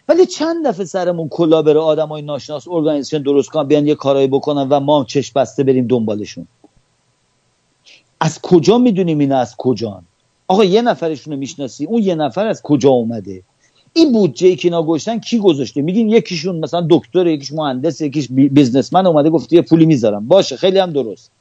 ولی 0.07 0.25
چند 0.25 0.67
دفعه 0.67 0.85
سرمون 0.85 1.29
کلا 1.29 1.61
بره 1.61 1.79
آدمای 1.79 2.21
ناشناس 2.21 2.67
ارگانیزیشن 2.67 3.23
درست 3.23 3.49
کنن 3.49 3.67
بیان 3.67 3.87
یه 3.87 3.95
کارایی 3.95 4.27
بکنن 4.27 4.69
و 4.69 4.79
ما 4.79 5.03
چشم 5.03 5.39
بسته 5.39 5.63
بریم 5.63 5.87
دنبالشون. 5.87 6.47
از 8.19 8.41
کجا 8.41 8.77
می‌دونیم 8.77 9.19
این 9.19 9.31
از 9.31 9.55
کجان؟ 9.57 10.03
آقا 10.47 10.63
یه 10.63 10.81
نفرشون 10.81 11.33
رو 11.33 11.39
می‌شناسی 11.39 11.85
اون 11.85 12.01
یه 12.01 12.15
نفر 12.15 12.47
از 12.47 12.61
کجا 12.61 12.89
اومده؟ 12.89 13.43
این 13.93 14.11
بودجه 14.11 14.55
که 14.55 14.67
اینا 14.67 14.83
گذاشتن 14.83 15.19
کی 15.19 15.39
گذاشته؟ 15.39 15.81
میگین 15.81 16.09
یکیشون 16.09 16.59
مثلا 16.59 16.87
دکتر 16.89 17.27
یکیش 17.27 17.51
مهندس 17.53 18.01
یکیش 18.01 18.27
بیزنسمن 18.31 19.07
اومده 19.07 19.29
گفته 19.29 19.55
یه 19.55 19.61
پولی 19.61 19.85
می‌ذارم. 19.85 20.27
باشه 20.27 20.57
خیلی 20.57 20.79
هم 20.79 20.91
درست. 20.91 21.31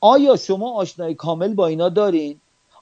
آیا 0.00 0.36
شما 0.36 0.72
آشنایی 0.72 1.14
کامل 1.14 1.54
با 1.54 1.66
اینا 1.66 1.88
دارین؟ 1.88 2.40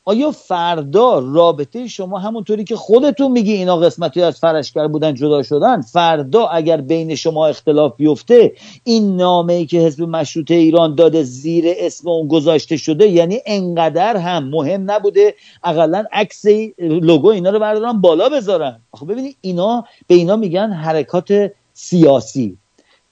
آیا 0.08 0.30
فردا 0.30 1.18
رابطه 1.18 1.88
شما 1.88 2.18
همونطوری 2.18 2.64
که 2.64 2.76
خودتون 2.76 3.32
میگی 3.32 3.52
اینا 3.52 3.76
قسمتی 3.76 4.22
از 4.22 4.38
فرشگر 4.38 4.86
بودن 4.88 5.14
جدا 5.14 5.42
شدن 5.42 5.80
فردا 5.80 6.46
اگر 6.46 6.80
بین 6.80 7.14
شما 7.14 7.46
اختلاف 7.46 7.96
بیفته 7.96 8.52
این 8.84 9.16
نامه 9.16 9.52
ای 9.52 9.66
که 9.66 9.78
حزب 9.78 10.02
مشروطه 10.02 10.54
ایران 10.54 10.94
داده 10.94 11.22
زیر 11.22 11.64
اسم 11.68 12.08
اون 12.08 12.28
گذاشته 12.28 12.76
شده 12.76 13.08
یعنی 13.08 13.40
انقدر 13.46 14.16
هم 14.16 14.48
مهم 14.48 14.90
نبوده 14.90 15.34
اقلا 15.64 16.04
عکس 16.12 16.44
لوگو 16.78 17.28
اینا 17.28 17.50
رو 17.50 17.58
بردارن 17.58 18.00
بالا 18.00 18.28
بذارن. 18.28 18.80
خب 18.92 19.12
ببینید 19.12 19.36
اینا 19.40 19.84
به 20.06 20.14
اینا 20.14 20.36
میگن 20.36 20.72
حرکات 20.72 21.52
سیاسی. 21.72 22.56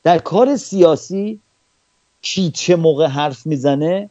در 0.02 0.18
کار 0.18 0.56
سیاسی 0.56 1.40
کی 2.22 2.50
چه 2.50 2.76
موقع 2.76 3.06
حرف 3.06 3.46
می‌زنه 3.46 4.10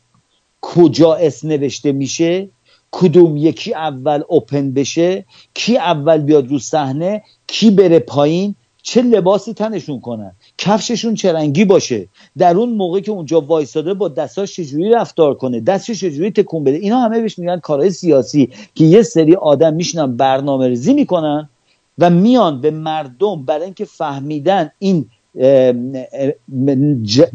کجا 0.62 1.14
اسم 1.14 1.48
نوشته 1.48 1.92
میشه 1.92 2.50
کدوم 2.96 3.38
یکی 3.38 3.74
اول 3.74 4.24
اوپن 4.28 4.72
بشه 4.74 5.26
کی 5.54 5.78
اول 5.78 6.18
بیاد 6.18 6.48
رو 6.48 6.60
صحنه 6.60 7.24
کی 7.48 7.72
بره 7.72 8.00
پایین 8.00 8.56
چه 8.84 9.02
لباسی 9.02 9.54
تنشون 9.54 10.00
کنن؟ 10.00 10.32
کفششون 10.58 11.16
چه 11.16 11.34
رنگی 11.34 11.66
باشه؟ 11.66 12.08
در 12.38 12.58
اون 12.58 12.70
موقع 12.70 13.00
که 13.00 13.12
اونجا 13.12 13.42
وایساده 13.42 13.94
با 13.94 14.08
دستاش 14.08 14.56
چجوری 14.56 14.90
رفتار 14.90 15.34
کنه؟ 15.34 15.60
دستش 15.60 16.00
چجوری 16.00 16.32
تکون 16.32 16.64
بده؟ 16.64 16.78
اینا 16.78 17.00
همه 17.00 17.22
بهش 17.22 17.40
میگن 17.40 17.60
کارهای 17.60 17.92
سیاسی 17.92 18.50
که 18.76 18.86
یه 18.86 19.02
سری 19.02 19.36
آدم 19.36 19.74
میشنن 19.74 20.18
برنامه 20.18 20.68
ریزی 20.68 20.94
می‌کنن 20.94 21.50
و 21.98 22.10
میان 22.10 22.62
به 22.62 22.72
مردم 22.72 23.46
برای 23.46 23.66
اینکه 23.66 23.86
فهمیدن 23.86 24.72
این 24.80 25.10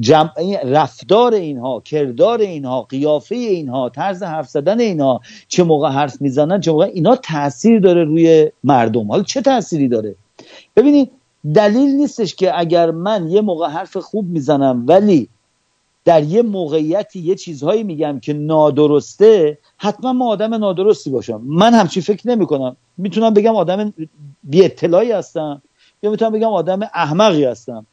جمع 0.01 0.30
رفتار 0.64 1.34
اینها 1.34 1.80
کردار 1.80 2.40
اینها 2.40 2.82
قیافه 2.82 3.34
اینها 3.34 3.88
طرز 3.88 4.22
حرف 4.22 4.49
زدن 4.49 4.80
اینها 4.80 5.20
چه 5.49 5.64
موقع 5.64 5.88
حرف 5.88 6.22
می‌زنن 6.22 6.61
چه 6.61 6.72
موقع 6.72 6.84
اینا 6.84 7.16
تاثیر 7.16 7.80
داره 7.80 8.05
روی 8.05 8.51
مردم. 8.64 9.09
حالا 9.09 9.22
چه 9.22 9.40
تأثیری 9.40 9.88
داره؟ 9.88 10.14
ببینید 10.76 11.11
دلیل 11.55 11.90
نیستش 11.90 12.34
که 12.34 12.59
اگر 12.59 12.90
من 12.90 13.30
یه 13.30 13.40
موقع 13.40 13.68
حرف 13.68 13.96
خوب 13.96 14.26
می‌زنم 14.28 14.84
ولی 14.88 15.28
در 16.05 16.22
یه 16.22 16.42
موقعیتی 16.42 17.20
یه 17.20 17.34
چیزهایی 17.34 17.82
میگم 17.82 18.20
که 18.20 18.32
نادرسته 18.32 19.59
حتما 19.76 20.12
ما 20.12 20.28
آدم 20.28 20.55
نادرستی 20.55 21.11
باشم. 21.11 21.40
من 21.44 21.74
همچی 21.74 22.01
فکر 22.01 22.28
نمی 22.28 22.46
کنم 22.46 22.76
می‌تونم 22.96 23.34
بگم 23.34 23.57
آدم 23.57 23.94
بی 24.44 24.64
اطلاعی 24.64 25.12
هستم. 25.12 25.62
یا 26.03 26.11
می‌تونم 26.11 26.32
بگم 26.32 26.49
آدم 26.49 26.80
احمقی 26.82 27.44
هستم. 27.44 27.86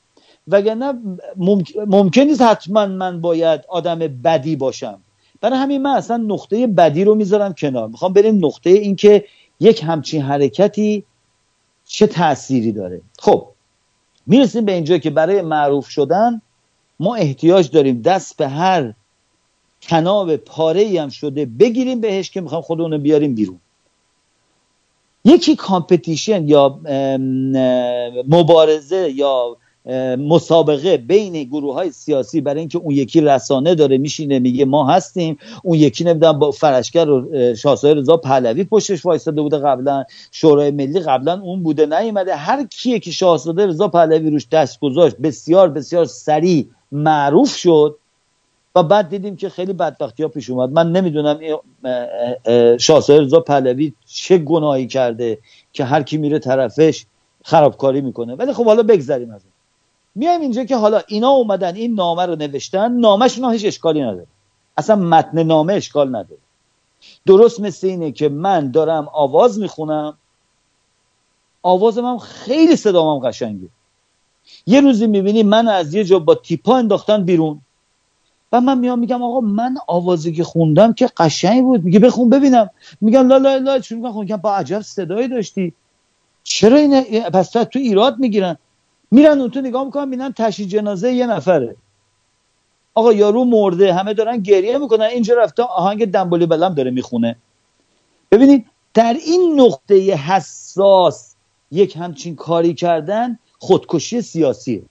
وگرنه 0.47 0.93
ممکن 1.88 2.22
نیست 2.22 2.41
حتما 2.41 2.86
من 2.86 3.22
باید 3.22 3.62
آدم 3.68 3.99
بدی 3.99 4.56
باشم. 4.56 4.99
برای 5.41 5.60
همین 5.60 5.82
من 5.82 5.89
اصلا 5.95 6.18
نقطه 6.18 6.68
بدی 6.68 7.03
رو 7.03 7.16
می‌ذارم 7.16 7.53
کنار. 7.53 7.88
می‌خوام 7.88 8.14
بریم 8.14 8.45
نقطه 8.45 8.70
این 8.70 8.95
که 8.95 9.26
یک 9.60 9.84
همچین 9.84 10.22
حرکتی 10.22 11.03
چه 11.86 12.08
تأثیری 12.08 12.72
داره. 12.72 13.01
خب 13.20 13.47
می‌رسیم 14.28 14.66
به 14.66 14.72
اینجا 14.72 14.97
که 14.97 15.10
برای 15.10 15.41
معروف 15.41 15.89
شدن 15.89 16.41
ما 16.99 17.16
احتیاج 17.16 17.72
داریم 17.72 18.01
دست 18.01 18.38
به 18.38 18.47
هر 18.47 18.93
تناب 19.82 20.36
پاره 20.36 21.01
هم 21.01 21.10
شده 21.10 21.45
بگیریم 21.45 22.01
بهش 22.01 22.32
که 22.32 22.41
می‌خوام 22.41 22.62
خودمون 22.62 22.97
بیاریم 22.97 23.36
بیرون. 23.36 23.60
یکی 25.26 25.56
کامپتیشن 25.56 26.48
یا 26.48 26.80
مبارزه 28.28 29.12
یا 29.16 29.58
مسابقه 30.18 30.98
بین 30.98 31.44
گروه 31.44 31.74
های 31.74 31.92
سیاسی 31.92 32.42
برای 32.42 32.60
اینکه 32.60 32.78
اون 32.78 32.92
یکی 32.92 33.22
رسانه 33.22 33.76
داره 33.76 33.98
میشینه 33.98 34.40
میگه 34.40 34.66
ما 34.66 34.88
هستیم 34.88 35.38
اون 35.64 35.78
یکی 35.78 36.04
نمی‌دونم 36.04 36.40
با 36.40 36.52
فرشگر 36.52 37.10
و 37.10 37.56
شاهزاده 37.56 38.00
رضا 38.00 38.18
پهلوی 38.18 38.64
پشتش 38.64 39.06
وایساده 39.06 39.42
بوده 39.42 39.58
قبلا 39.58 40.04
شورای 40.32 40.72
ملی 40.72 41.00
قبلا 41.00 41.42
اون 41.42 41.64
بوده 41.64 41.86
نیومده. 41.86 42.36
هر 42.36 42.64
کیه 42.64 43.00
که 43.00 43.12
شاهزاده 43.12 43.66
رضا 43.66 43.88
پهلوی 43.88 44.30
روش 44.30 44.48
دست 44.52 44.80
گذاشت 44.80 45.18
بسیار 45.18 45.70
بسیار 45.70 46.06
سریع 46.06 46.68
معروف 46.92 47.56
شد. 47.56 47.98
و 48.76 48.84
بعد 48.84 49.10
دیدیم 49.10 49.36
که 49.36 49.50
خیلی 49.50 49.74
بدبختی 49.74 50.24
ها 50.24 50.30
پیش 50.30 50.50
اومد. 50.50 50.70
من 50.70 50.92
نمی‌دونم 50.92 51.40
شاهزاده 52.78 53.22
رضا 53.22 53.40
پهلوی 53.40 53.94
چه 54.06 54.38
گناهی 54.38 54.88
کرده 54.88 55.40
که 55.74 55.86
هر 55.86 56.04
کی 56.04 56.18
میره 56.18 56.40
طرفش 56.40 57.06
خرابکاری 57.44 58.02
می‌کنه. 58.02 58.36
ولی 58.36 58.54
خب 58.54 58.66
حالا 58.66 58.84
بگذریم 58.84 59.32
از 59.32 59.42
میایم 60.16 60.42
اینجا 60.42 60.64
که 60.64 60.76
حالا 60.76 61.02
اینا 61.08 61.30
اومدن 61.30 61.76
این 61.76 61.96
نامه 61.96 62.26
رو 62.26 62.36
نوشتن 62.36 62.92
نامهشون 62.92 63.52
هیچ 63.52 63.66
اشکالی 63.66 64.02
نداره. 64.02 64.28
اصلا 64.78 64.96
متن 64.96 65.44
نامه 65.44 65.74
اشکال 65.74 66.08
نداره. 66.08 66.42
درست 67.26 67.60
مثل 67.60 67.88
اینه 67.88 68.12
که 68.12 68.30
من 68.30 68.72
دارم 68.72 69.08
آواز 69.14 69.60
می‌خونم. 69.60 70.18
آوازم 71.64 72.06
هم 72.06 72.18
خیلی 72.18 72.76
صدامم 72.76 73.20
قشنگه. 73.20 73.68
یه 74.68 74.82
روزی 74.82 75.08
می‌بینی 75.08 75.44
من 75.44 75.68
از 75.68 75.94
یه 75.94 76.04
جا 76.04 76.20
با 76.20 76.36
تیپا 76.36 76.78
انداختن 76.78 77.24
بیرون. 77.24 77.62
و 78.52 78.62
من 78.62 78.78
میام 78.78 79.00
میگم 79.00 79.24
آقا 79.24 79.39
من 79.39 79.78
آوازی 79.88 80.34
که 80.34 80.43
خوندم 80.43 80.93
که 80.93 81.10
قشنگ 81.18 81.64
بود. 81.64 81.84
میگه 81.84 82.00
بخون 82.00 82.30
ببینم. 82.30 82.70
میگم 83.02 83.28
لا 83.28 83.38
لا 83.38 83.58
لا 83.58 83.80
چون 83.80 84.20
میگم 84.20 84.38
با 84.38 84.56
عجب 84.56 84.82
صدایی 84.82 85.28
داشتی. 85.28 85.74
چرا 86.43 86.78
این 86.78 87.02
پس 87.22 87.50
تو 87.50 87.80
ایراد 87.80 88.20
می‌گیرن؟ 88.20 88.58
میرن 89.12 89.39
اون 89.39 89.50
تو 89.50 89.62
نگاه 89.62 89.86
می‌کنن 89.86 90.10
بینن 90.10 90.34
تشییع 90.34 90.68
جنازه 90.68 91.14
یه 91.14 91.28
نفره. 91.28 91.76
آقا 92.93 93.14
یارو 93.14 93.46
مرده 93.46 93.93
همه 93.93 94.14
دارن 94.14 94.38
گریه 94.38 94.78
می‌کنن. 94.78 95.06
اینجا 95.06 95.36
رفته 95.36 95.64
آهنگ 95.64 96.06
دنبالی 96.12 96.46
بلم 96.46 96.74
داره 96.74 96.91
می‌خونه. 96.91 97.36
ببینید 98.32 98.66
در 98.93 99.14
این 99.26 99.62
نقطه 99.62 99.96
حساس 99.96 101.36
یک 101.72 101.96
همچین 101.96 102.36
کاری 102.36 102.74
کردن 102.74 103.39
خودکشی 103.60 104.22
سیاسیه. 104.22 104.84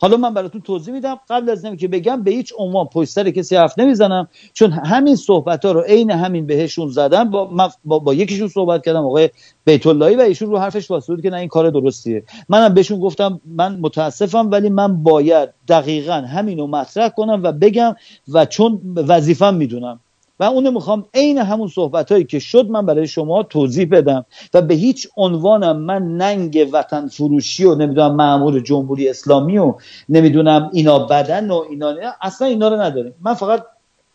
حالا 0.00 0.16
من 0.16 0.34
براتون 0.34 0.60
توضیح 0.60 0.94
میدم 0.94 1.20
قبل 1.30 1.50
از 1.50 1.66
که 1.78 1.88
بگم 1.88 2.22
به 2.22 2.30
هیچ 2.30 2.52
عنوان 2.58 2.86
پشت 2.86 3.10
سر 3.10 3.30
کسی 3.30 3.56
حرف 3.56 3.78
نمی‌زنم 3.78 4.28
چون 4.52 4.70
همین 4.70 5.16
صحبت 5.16 5.64
ها 5.64 5.72
رو 5.72 5.80
عین 5.80 6.10
همین 6.10 6.46
بهشون 6.46 6.88
زدم 6.88 7.30
با, 7.30 7.70
با, 7.84 7.98
با 7.98 8.14
یکیشون 8.14 8.48
صحبت 8.48 8.84
کردم 8.84 9.04
آقای 9.06 9.30
بیت 9.64 9.86
و 9.86 10.02
ایشون 10.02 10.50
رو 10.50 10.58
حرفش 10.58 10.90
واسه 10.90 11.16
که 11.22 11.30
نه 11.30 11.36
این 11.36 11.48
کار 11.48 11.70
درستیه. 11.70 12.22
منم 12.48 12.74
بهشون 12.74 13.00
گفتم 13.00 13.40
من 13.44 13.78
متاسفم 13.80 14.50
ولی 14.50 14.68
من 14.68 15.02
باید 15.02 15.48
دقیقا 15.68 16.14
همین 16.14 16.58
رو 16.58 16.66
مطرح 16.66 17.08
کنم 17.08 17.40
و 17.42 17.52
بگم 17.52 17.96
و 18.32 18.44
چون 18.46 18.80
وظیفم 18.96 19.54
می‌دونم. 19.54 20.00
و 20.40 20.44
اونو 20.44 20.70
می‌خوام 20.70 21.04
عین 21.14 21.38
همون 21.38 21.68
صحبت 21.68 22.12
هایی 22.12 22.24
که 22.24 22.38
شد 22.38 22.70
من 22.70 22.86
برای 22.86 23.06
شما 23.06 23.42
توضیح 23.42 23.88
بدم 23.90 24.24
و 24.54 24.62
به 24.62 24.74
هیچ 24.74 25.08
عنوانم 25.16 25.76
من 25.76 26.16
ننگ 26.16 26.68
وطن 26.72 27.08
فروشی 27.08 27.64
و 27.64 27.74
نمی‌دونم 27.74 28.14
معمول 28.14 28.60
جمهوری 28.60 29.08
اسلامی 29.08 29.58
و 29.58 29.74
نمی‌دونم 30.08 30.70
اینا 30.72 30.98
بدن 30.98 31.50
و 31.50 31.64
اینا 31.70 31.94
اصلا 32.22 32.48
اینا 32.48 32.68
رو 32.68 32.80
نداریم. 32.80 33.14
من 33.20 33.34
فقط 33.34 33.66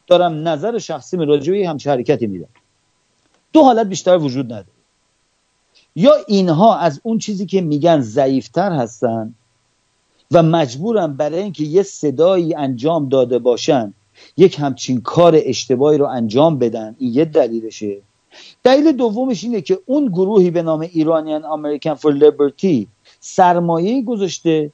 دارم 0.07 0.47
نظر 0.47 0.77
شخصی 0.77 1.17
من 1.17 1.27
راجعه 1.27 1.69
همچه 1.69 1.91
حرکتی 1.91 2.27
میدم. 2.27 2.47
دو 3.53 3.63
حالت 3.63 3.87
بیشتر 3.87 4.17
وجود 4.17 4.45
نداره. 4.45 4.67
یا 5.95 6.13
اینها 6.27 6.77
از 6.77 7.01
اون 7.03 7.17
چیزی 7.17 7.45
که 7.45 7.61
میگن 7.61 7.99
ضعیفتر 7.99 8.71
هستن 8.71 9.33
و 10.31 10.43
مجبورن 10.43 11.13
برای 11.13 11.39
اینکه 11.39 11.63
یه 11.63 11.83
صدایی 11.83 12.55
انجام 12.55 13.09
داده 13.09 13.39
باشن 13.39 13.93
یک 14.37 14.59
همچین 14.59 15.01
کار 15.01 15.33
اشتباهی 15.45 15.97
رو 15.97 16.05
انجام 16.05 16.59
بدن 16.59 16.95
این 16.99 17.13
یه 17.13 17.25
دلیلشه. 17.25 17.97
دلیل 18.63 18.91
دومش 18.91 19.43
اینه 19.43 19.61
که 19.61 19.79
اون 19.85 20.05
گروهی 20.05 20.51
به 20.51 20.61
نام 20.61 20.79
ایرانیان 20.79 21.45
امریکن 21.45 21.93
فور 21.93 22.13
لیبرتی 22.13 22.87
سرمایه 23.19 24.01
گذاشته 24.01 24.71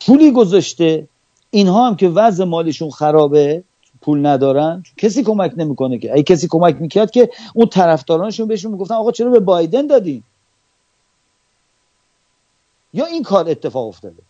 پولی 0.00 0.30
گذاشته. 0.30 1.08
اینها 1.50 1.86
هم 1.86 1.96
که 1.96 2.08
وضع 2.08 2.44
مالیشون 2.44 2.90
خرابه 2.90 3.64
پول 4.00 4.26
ندارن. 4.26 4.82
کسی 4.96 5.22
کمک 5.22 5.52
نمی‌کنه 5.56 5.98
که. 5.98 6.14
ای 6.14 6.22
کسی 6.22 6.48
کمک 6.48 6.76
می‌کرد 6.80 7.10
که 7.10 7.30
اون 7.54 7.66
طرفدارانشون 7.66 8.48
بهشون 8.48 8.72
می‌گفتن 8.72 8.94
آقا 8.94 9.12
چرا 9.12 9.30
به 9.30 9.40
بایدن 9.40 9.86
دادین؟ 9.86 10.22
یا 12.92 13.06
این 13.06 13.22
کار 13.22 13.48
اتفاق 13.48 13.88
افتاده. 13.88 14.22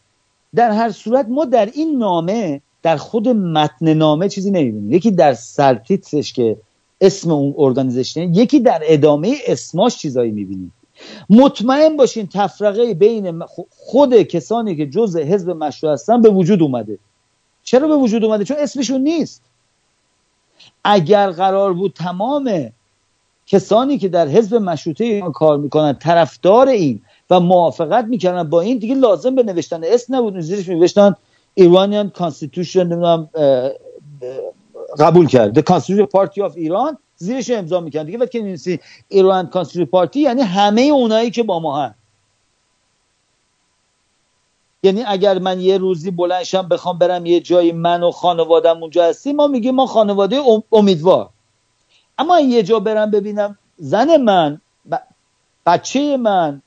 در 0.54 0.70
هر 0.70 0.90
صورت 0.90 1.26
ما 1.28 1.44
در 1.44 1.66
این 1.66 1.98
نامه 1.98 2.60
در 2.84 2.96
خود 2.96 3.28
متن 3.28 3.94
نامه 3.94 4.28
چیزی 4.28 4.50
نمی‌بینیم 4.50 4.92
یکی 4.92 5.10
در 5.10 5.34
سرتیترش 5.34 6.32
که 6.32 6.56
اسم 7.00 7.30
اون 7.30 7.54
ارگانیزیشن 7.58 8.34
یکی 8.34 8.60
در 8.60 8.82
ادامه 8.84 9.36
اسماش 9.46 9.98
چیزایی 9.98 10.30
می‌بینیم 10.30 10.72
مطمئن 11.30 11.96
باشین 11.96 12.26
تفرقه 12.26 12.94
بین 12.94 13.42
خود 13.70 14.22
کسانی 14.22 14.76
که 14.76 14.86
جز 14.86 15.16
حزب 15.16 15.50
مشروع 15.50 15.92
هستن 15.92 16.22
به 16.22 16.30
وجود 16.30 16.62
اومده. 16.62 16.98
چرا 17.62 17.88
به 17.88 17.96
وجود 17.96 18.24
اومده؟ 18.24 18.44
چون 18.44 18.56
اسمشون 18.60 19.00
نیست. 19.00 19.42
اگر 20.84 21.30
قرار 21.30 21.72
بود 21.72 21.92
تمام 21.92 22.70
کسانی 23.46 23.98
که 23.98 24.08
در 24.08 24.28
حزب 24.28 24.54
مشروطه 24.54 25.04
ایران 25.04 25.32
کار 25.32 25.58
می‌کنن 25.58 25.92
طرفدار 25.92 26.68
این 26.68 27.00
و 27.30 27.40
موافقت 27.40 28.04
می‌کردن 28.04 28.50
با 28.50 28.60
این 28.60 28.78
دیگه 28.78 28.94
لازم 28.94 29.34
به 29.34 29.42
نوشتن 29.42 29.80
اسم 29.84 30.14
نبود. 30.14 30.40
زیرش 30.40 30.68
میوشتن 30.68 31.14
ایرانیان 31.54 32.10
constitution 32.10 32.82
نمی‌دونم 32.82 33.28
قبول 34.98 35.26
کرد 35.26 35.60
The 35.60 35.62
Constitution 35.62 36.06
Party 36.06 36.50
of 36.50 36.56
Iran 36.56 36.98
زیرش 37.16 37.50
امضا 37.50 37.80
می‌کنه. 37.80 38.04
دیگه 38.04 38.18
وقتی 38.18 38.42
نیستی 38.42 38.80
Iran 39.08 39.46
Constitution 39.46 39.90
Party 39.90 40.20
یعنی 40.20 40.42
همه 40.42 40.82
اونایی 40.82 41.30
که 41.30 41.42
با 41.42 41.60
ما 41.60 41.82
هست 41.82 41.94
یعنی 44.82 45.04
اگر 45.06 45.38
من 45.38 45.60
یه 45.60 45.78
روزی 45.78 46.10
بلند 46.10 46.43
شم 46.43 46.68
بخوام 46.68 46.98
برم 46.98 47.26
یه 47.26 47.40
جایی 47.40 47.72
من 47.72 48.02
و 48.02 48.10
خانوادم 48.10 48.80
اونجا 48.82 49.04
هستیم 49.04 49.36
ما 49.36 49.46
میگیم 49.46 49.74
ما 49.74 49.86
خانواده 49.86 50.40
امیدوار. 50.72 51.30
اما 52.18 52.40
یه 52.40 52.62
جا 52.62 52.80
برم 52.80 53.10
ببینم 53.10 53.58
زن 53.76 54.16
من 54.16 54.60
بچه 55.66 56.16
من 56.16 56.62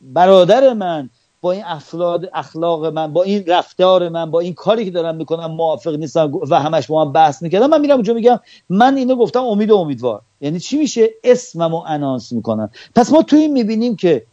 برادر 0.00 0.72
من 0.72 1.10
با 1.42 1.52
این 1.52 1.64
اخلاق 1.64 2.24
اخلاق 2.34 2.86
من 2.86 3.12
با 3.12 3.22
این 3.22 3.44
رفتار 3.46 4.08
من 4.08 4.30
با 4.30 4.40
این 4.40 4.54
کاری 4.54 4.84
که 4.84 4.90
دارم 4.90 5.16
می‌کنم 5.16 5.46
موافق 5.46 5.94
نیستم 5.94 6.32
و 6.50 6.60
همش 6.60 6.86
با 6.86 7.04
من 7.04 7.12
بحث 7.12 7.42
می‌کردم 7.42 7.66
من 7.66 7.80
میرم 7.80 7.94
اونجا 7.94 8.14
میگم 8.14 8.40
من 8.68 8.96
اینو 8.96 9.16
گفتم 9.16 9.44
امید 9.44 9.70
و 9.70 9.76
امیدوار. 9.76 10.20
یعنی 10.40 10.60
چی 10.60 10.78
میشه؟ 10.78 11.10
اسممو 11.24 11.84
announce 11.86 12.32
می‌کنم 12.32 12.70
پس 12.94 13.12
ما 13.12 13.22
توی 13.22 13.40
این 13.40 13.52
می‌بینیم 13.52 13.96
که 13.96 14.26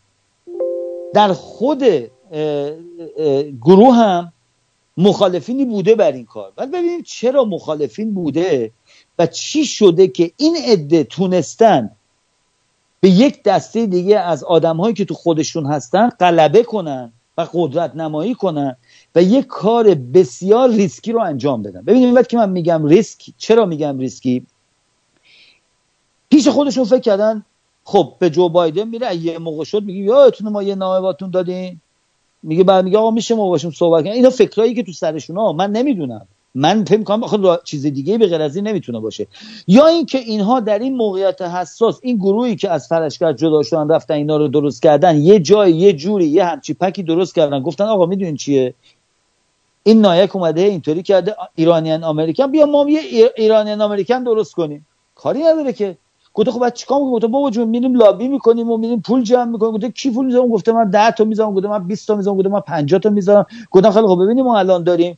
در 1.14 1.34
خود 1.34 1.84
گروه 3.62 3.96
هم 3.96 4.34
مخالفینی 4.98 5.66
بوده 5.66 5.96
بر 5.96 6.12
این 6.12 6.26
کار. 6.26 6.52
ولی 6.58 6.72
ببینیم 6.72 7.02
چرا 7.02 7.46
مخالفین 7.46 8.14
بوده 8.14 8.72
و 9.20 9.28
چی 9.28 9.66
شده 9.66 10.08
که 10.08 10.32
این 10.38 10.58
عده 10.68 11.04
تونستن 11.04 11.92
به 13.02 13.10
یک 13.10 13.44
دسته 13.44 13.86
دیگه 13.86 14.20
از 14.20 14.44
آدمهایی 14.44 14.94
که 14.94 15.06
تو 15.06 15.14
خودشون 15.14 15.66
هستن 15.66 16.10
غلبه 16.10 16.64
کنن 16.64 17.14
و 17.38 17.48
قدرت 17.54 17.96
نمایی 17.96 18.36
کنن 18.36 18.76
و 19.16 19.24
یک 19.24 19.48
کار 19.48 19.96
بسیار 19.96 20.70
ریسکی 20.70 21.12
رو 21.12 21.22
انجام 21.22 21.64
بدن. 21.64 21.82
ببینید 21.82 22.16
وقتی 22.16 22.28
که 22.28 22.38
من 22.38 22.50
میگم 22.50 22.86
ریسک 22.86 23.30
چرا 23.38 23.66
میگم 23.66 23.98
ریسکی؟ 23.98 24.46
پیش 26.30 26.48
خودشون 26.48 26.84
فکر 26.84 27.00
کردن 27.00 27.46
خب 27.84 28.14
به 28.20 28.30
جو 28.30 28.50
بایدن 28.50 28.88
میره 28.88 29.16
یه 29.16 29.38
موقع 29.38 29.64
شد 29.64 29.84
میگه 29.84 30.00
یادتونه 30.00 30.50
ما 30.50 30.64
یه 30.64 30.76
نامه 30.76 31.02
باتون 31.02 31.30
دادیم 31.30 31.82
میگه 32.44 32.64
بعد 32.64 32.84
میگه 32.86 32.98
آقا 32.98 33.12
میشه 33.12 33.36
ما 33.36 33.50
باشیم 33.50 33.72
صحبت 33.72 34.04
کنیم. 34.04 34.14
اینا 34.14 34.30
فکرایی 34.30 34.74
که 34.74 34.84
تو 34.84 34.92
سرشون 34.92 35.38
ها 35.38 35.54
من 35.54 35.72
نمی‌دونم. 35.72 36.28
من 36.56 36.84
فکر 36.86 37.04
کنم 37.04 37.44
را- 37.44 37.62
چیز 37.64 37.86
دیگه 37.86 38.18
به 38.18 38.28
غیر 38.28 38.42
از 38.42 38.56
این 38.56 38.68
نمی‌تونه 38.68 39.00
باشه. 39.00 39.28
یا 39.68 39.88
اینکه 39.88 40.18
اینها 40.18 40.60
در 40.60 40.80
این 40.80 40.96
موقعیت 40.96 41.42
حساس 41.42 42.00
این 42.04 42.18
گروهی 42.18 42.56
که 42.56 42.70
از 42.72 42.88
فرشگرد 42.88 43.38
جدا 43.38 43.64
شدن 43.64 43.90
رفتن 43.90 44.14
اینا 44.14 44.38
رو 44.38 44.48
درست 44.48 44.82
کردن 44.82 45.18
یه 45.18 45.40
جای 45.40 45.72
یه 45.72 45.94
جوری 45.94 46.26
یه 46.26 46.46
همچی 46.46 46.74
پکی 46.74 47.04
درست 47.04 47.36
کردن 47.36 47.60
گفتن 47.64 47.84
آقا 47.84 48.06
می‌دونین 48.06 48.36
چیه؟ 48.36 48.74
این 49.84 50.02
نایک 50.02 50.36
اومده 50.36 50.62
اینطوری 50.62 51.04
کرده 51.04 51.36
ایرانیان 51.56 52.04
امریکن 52.04 52.48
بیا 52.52 52.66
ما 52.66 52.90
یه 52.90 53.00
ای- 53.00 53.30
ایرانیان 53.38 53.82
امریکن 53.82 54.24
درست 54.24 54.54
کنیم. 54.54 54.86
کاری 55.16 55.40
نداره 55.44 55.74
که. 55.74 55.98
گفته 56.34 56.52
خب 56.52 56.60
بعد 56.60 56.74
چیکار 56.74 56.98
می‌کنیم 56.98 57.16
گفته 57.16 57.28
بابا 57.28 57.50
جون 57.52 57.68
میریم 57.68 57.96
لابی 57.96 58.28
می‌کنیم 58.28 58.72
و 58.72 58.78
میریم 58.78 59.02
پول 59.02 59.24
جمع 59.24 59.46
می‌کنیم. 59.52 59.72
گفته 59.72 59.90
کی 59.92 60.12
پول 60.12 60.26
می‌ذارم 60.26 60.48
گفته 60.48 60.72
من 60.72 60.90
10 60.90 61.12
تا 61.12 61.24
می‌ذارم. 61.24 61.54
گفته 61.56 61.68
من 61.68 61.88
20 61.88 62.08
تا 62.08 62.16
می‌ذارم. 62.16 62.38
گفته 62.38 62.50
من 62.50 62.60
50 62.60 63.00
تا 63.02 63.10
می‌ذارم. 63.10 63.46
گفتم 63.72 63.92
خیلی 63.92 64.08
خب 64.08 64.20
ببینیم 64.24 64.46
ما 64.46 64.60
الان 64.60 64.84
داریم. 64.84 65.18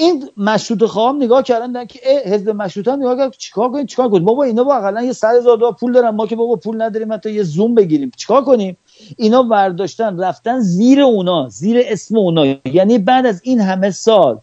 این 0.00 0.30
مشروط 0.36 0.84
خواهم 0.84 1.16
نگاه 1.16 1.42
کردن 1.42 1.86
که 1.86 2.00
حزب 2.26 2.48
مشروطه 2.48 2.92
هم 2.92 2.98
نگاه 2.98 3.16
کرد 3.16 3.32
چیکار 3.32 3.70
کنیم 3.70 3.86
چیکار 3.86 4.08
کنیم؟ 4.08 4.24
بابا 4.24 4.44
اینا 4.44 4.64
با 4.64 4.74
اقلا 4.74 5.02
یه 5.02 5.12
100 5.12 5.36
هزار 5.36 5.72
پول 5.72 5.92
دارن 5.92 6.10
ما 6.10 6.26
که 6.26 6.36
بابا 6.36 6.56
پول 6.56 6.82
نداریم 6.82 7.12
حتی 7.12 7.30
یه 7.30 7.42
زوم 7.42 7.74
بگیریم. 7.74 8.10
چیکار 8.16 8.44
کنیم؟ 8.44 8.76
اینا 9.16 9.42
برداشتن 9.42 10.20
رفتن 10.20 10.60
زیر 10.60 11.00
اونا 11.00 11.48
زیر 11.48 11.82
اسم 11.86 12.16
اونا. 12.16 12.46
یعنی 12.64 12.98
بعد 12.98 13.26
از 13.26 13.40
این 13.44 13.60
همه 13.60 13.90
سال 13.90 14.38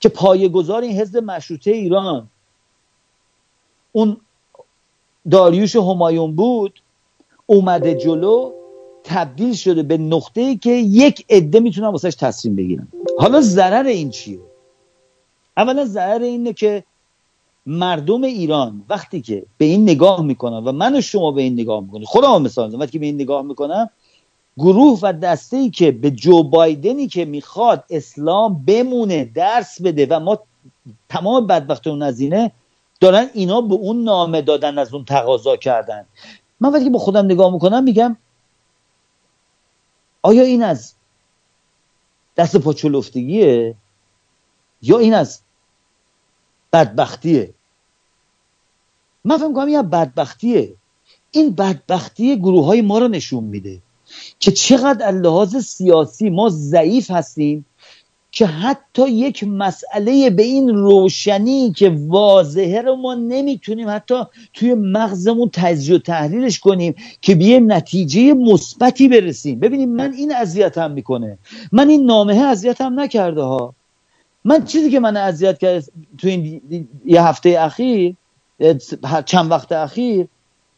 که 0.00 0.08
پایه‌گذار 0.08 0.82
این 0.82 1.00
حزب 1.00 1.16
مشروطه 1.18 1.70
ایران 1.70 2.28
اون 3.92 4.16
داریوش 5.30 5.76
همایون 5.76 6.36
بود 6.36 6.80
اومده 7.46 7.94
جلو 7.94 8.52
تبدیل 9.04 9.54
شده 9.54 9.82
به 9.82 9.98
نقطه 9.98 10.40
ای 10.40 10.56
که 10.56 10.70
یک 10.70 11.26
عده 11.30 11.60
می‌تونن 11.60 11.88
واسش 11.88 12.14
تصمیم 12.14 12.56
بگیرن. 12.56 12.88
حالا 13.18 13.40
ضرر 13.40 13.86
این 13.86 14.10
چیه؟ 14.10 14.40
اولا 15.56 15.84
ضرر 15.84 16.22
اینه 16.22 16.52
که 16.52 16.84
مردم 17.66 18.22
ایران 18.24 18.82
وقتی 18.88 19.20
که 19.20 19.42
به 19.58 19.64
این 19.64 19.82
نگاه 19.82 20.22
می‌کنن 20.22 20.64
و 20.64 20.72
من 20.72 20.96
و 20.96 21.00
شما 21.00 21.32
به 21.32 21.42
این 21.42 21.52
نگاه 21.52 21.80
می‌کنیم 21.80 22.04
خودم 22.04 22.42
مثال 22.42 22.66
می‌زنم 22.66 22.80
وقتی 22.80 22.98
به 22.98 23.06
این 23.06 23.14
نگاه 23.14 23.42
می‌کنم 23.42 23.90
گروه 24.58 24.98
و 25.02 25.12
دسته 25.12 25.56
ای 25.56 25.70
که 25.70 25.92
به 25.92 26.10
جو 26.10 26.42
بایدنی 26.42 27.08
که 27.08 27.24
می‌خواد 27.24 27.84
اسلام 27.90 28.64
بمونه 28.66 29.24
درس 29.24 29.82
بده 29.82 30.06
و 30.10 30.20
ما 30.20 30.38
تمام 31.08 31.46
بدبختون 31.46 32.02
از 32.02 32.20
اینه 32.20 32.52
دارن 33.00 33.30
اینا 33.34 33.60
به 33.60 33.74
اون 33.74 34.04
نامه 34.04 34.42
دادن 34.42 34.78
از 34.78 34.94
اون 34.94 35.04
تقاضا 35.04 35.56
کردن. 35.56 36.06
من 36.60 36.72
وقتی 36.72 36.84
که 36.84 36.90
با 36.90 36.98
خودم 36.98 37.24
نگاه 37.24 37.52
می‌کنم 37.52 37.84
میگم 37.84 38.16
آیا 40.22 40.42
این 40.42 40.62
از 40.62 40.94
دست 42.36 42.56
پاچولفتگیه 42.56 43.74
یا 44.82 44.98
این 44.98 45.14
از 45.14 45.40
بدبختیه؟ 46.72 47.54
من 49.24 49.36
فکر 49.38 49.48
می‌کنم 49.48 49.66
این 49.66 49.82
بدبختیه. 49.82 50.74
این 51.30 51.54
بدبختی 51.54 52.38
گروه 52.38 52.66
های 52.66 52.82
ما 52.82 52.98
رو 52.98 53.08
نشون 53.08 53.44
میده 53.44 53.82
که 54.38 54.52
چقدر 54.52 55.10
لحاظ 55.10 55.56
سیاسی 55.56 56.30
ما 56.30 56.48
ضعیف 56.48 57.10
هستیم 57.10 57.66
که 58.32 58.46
حتی 58.46 59.08
یک 59.08 59.44
مسئله 59.44 60.30
به 60.30 60.42
این 60.42 60.68
روشنی 60.68 61.72
که 61.72 61.96
واضحه 62.06 62.82
رو 62.82 62.96
ما 62.96 63.14
نمی‌تونیم 63.14 63.88
حتی 63.88 64.14
توی 64.54 64.74
مغزمون 64.74 65.50
تجزیه 65.52 65.96
و 65.96 65.98
تحلیلش 65.98 66.58
کنیم 66.58 66.94
که 67.20 67.34
به 67.34 67.60
نتیجه 67.60 68.34
مثبتی 68.34 69.08
برسیم. 69.08 69.60
ببینیم 69.60 69.88
من 69.88 70.12
این 70.12 70.34
اذیتم 70.34 70.90
می‌کنه. 70.90 71.38
من 71.72 71.88
این 71.88 72.06
نامه 72.06 72.34
اذیتم 72.34 73.00
نکرده 73.00 73.42
ها. 73.42 73.74
من 74.44 74.64
چیزی 74.64 74.90
که 74.90 75.00
من 75.00 75.16
اذیت 75.16 75.58
کرد 75.58 75.84
تو 76.18 76.28
این 76.28 76.60
یه 77.04 77.22
هفته 77.22 77.56
اخیر 77.60 78.14
چند 79.26 79.50
وقت 79.50 79.72
اخیر 79.72 80.26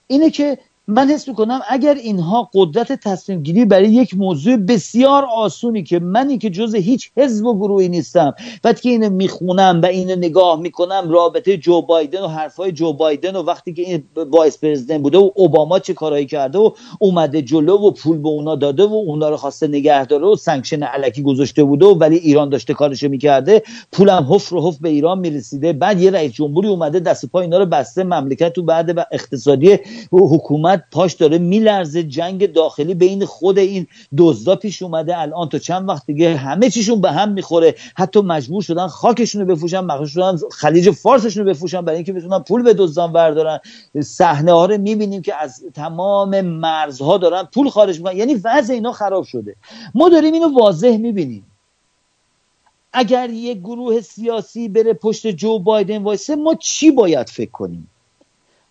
اینه 0.06 0.30
که 0.30 0.58
من 0.88 1.08
حس 1.08 1.28
می‌کنم 1.28 1.60
اگر 1.68 1.94
اینها 1.94 2.50
قدرت 2.54 2.92
تصمیم 2.92 3.42
گیری 3.42 3.64
برای 3.64 3.88
یک 3.88 4.14
موضوع 4.16 4.56
بسیار 4.56 5.24
آسونی 5.24 5.82
که 5.82 5.98
منی 5.98 6.38
که 6.38 6.50
جز 6.50 6.74
هیچ 6.74 7.10
حزب 7.16 7.46
و 7.46 7.58
گروهی 7.58 7.88
نیستم 7.88 8.34
وقتی 8.64 8.82
که 8.82 8.88
اینو 8.88 9.10
می‌خونم 9.10 9.80
و 9.82 9.86
اینو 9.86 10.16
نگاه 10.16 10.60
می‌کنم 10.60 11.10
رابطه 11.10 11.56
جو 11.56 11.82
بایدن 11.82 12.20
و 12.20 12.26
حرفای 12.26 12.72
جو 12.72 12.92
بایدن 12.92 13.36
و 13.36 13.42
وقتی 13.42 13.72
که 13.72 13.82
این 13.82 14.02
vice 14.16 14.58
president 14.58 15.00
بوده 15.00 15.18
و 15.18 15.30
اوباما 15.34 15.78
چه 15.78 15.94
کارایی 15.94 16.26
کرده 16.26 16.58
و 16.58 16.70
اومده 16.98 17.42
جلو 17.42 17.76
و 17.76 17.90
پول 17.90 18.18
به 18.18 18.28
اونا 18.28 18.54
داده 18.54 18.84
و 18.84 18.94
اونا 18.94 19.28
رو 19.28 19.36
خواسته 19.36 19.68
نگه 19.68 20.04
داره 20.04 20.26
و 20.26 20.36
sanction 20.36 20.82
الکی 20.82 21.22
گذاشته 21.22 21.64
بوده 21.64 21.86
و 21.86 21.94
ولی 21.94 22.16
ایران 22.16 22.48
داشته 22.48 22.74
کارشو 22.74 23.08
می‌کرده 23.08 23.62
پولم 23.92 24.26
هرهر 24.30 24.54
و 24.54 24.68
هرهر 24.68 24.78
به 24.80 24.88
ایران 24.88 25.18
می‌رسیده 25.18 25.72
بعد 25.72 26.00
یه 26.00 26.10
رئیس 26.10 26.32
جمهوری 26.32 26.68
اومده 26.68 27.00
دست 27.00 27.26
پا 27.26 27.40
اینا 27.40 27.58
رو 27.58 27.66
بسته 27.66 28.04
مملکت 28.04 28.52
تو 28.52 28.62
بعد 28.62 28.98
اقتصادی 29.12 29.78
حکومت 30.12 30.71
پاش 30.76 31.12
داره 31.12 31.38
میلرزه 31.38 32.02
جنگ 32.02 32.52
داخلی 32.52 32.94
بین 32.94 33.24
خود 33.24 33.58
این 33.58 33.86
دزدا 34.18 34.56
پیش 34.56 34.82
اومده. 34.82 35.18
الان 35.18 35.48
تا 35.48 35.58
چند 35.58 35.88
وقت 35.88 36.06
دیگه 36.06 36.36
همه 36.36 36.70
چیشون 36.70 37.00
به 37.00 37.12
هم 37.12 37.32
می‌خوره. 37.32 37.74
حتی 37.96 38.20
مجبور 38.20 38.62
شدن 38.62 38.86
خاکشون 38.86 39.40
رو 39.40 39.54
بفروشن 39.54 39.80
مجبور 39.80 40.06
شدن 40.06 40.38
خلیج 40.52 40.90
فارسشون 40.90 41.44
رو 41.44 41.50
بفروشن 41.50 41.80
برای 41.80 41.96
اینکه 41.96 42.12
بتونن 42.12 42.38
پول 42.38 42.62
به 42.62 42.74
دزدان 42.74 43.12
بردارن. 43.12 43.60
صحنه 44.02 44.52
ها 44.52 44.66
رو 44.66 44.78
می‌بینیم 44.78 45.22
که 45.22 45.34
از 45.34 45.64
تمام 45.74 46.40
مرزها 46.40 47.18
دارن 47.18 47.42
پول 47.42 47.68
خارج 47.68 47.98
می‌کنن. 47.98 48.16
یعنی 48.16 48.34
وضع 48.34 48.74
اینا 48.74 48.92
خراب 48.92 49.24
شده. 49.24 49.56
ما 49.94 50.08
داریم 50.08 50.32
اینو 50.32 50.58
واضح 50.60 50.96
می‌بینیم. 50.96 51.46
اگر 52.92 53.30
یک 53.30 53.58
گروه 53.58 54.00
سیاسی 54.00 54.68
بره 54.68 54.92
پشت 54.92 55.26
جو 55.26 55.58
بایدن 55.58 56.02
وایسه 56.02 56.36
ما 56.36 56.54
چی 56.54 56.90
باید 56.90 57.28
فکر 57.28 57.50
کنیم؟ 57.50 57.88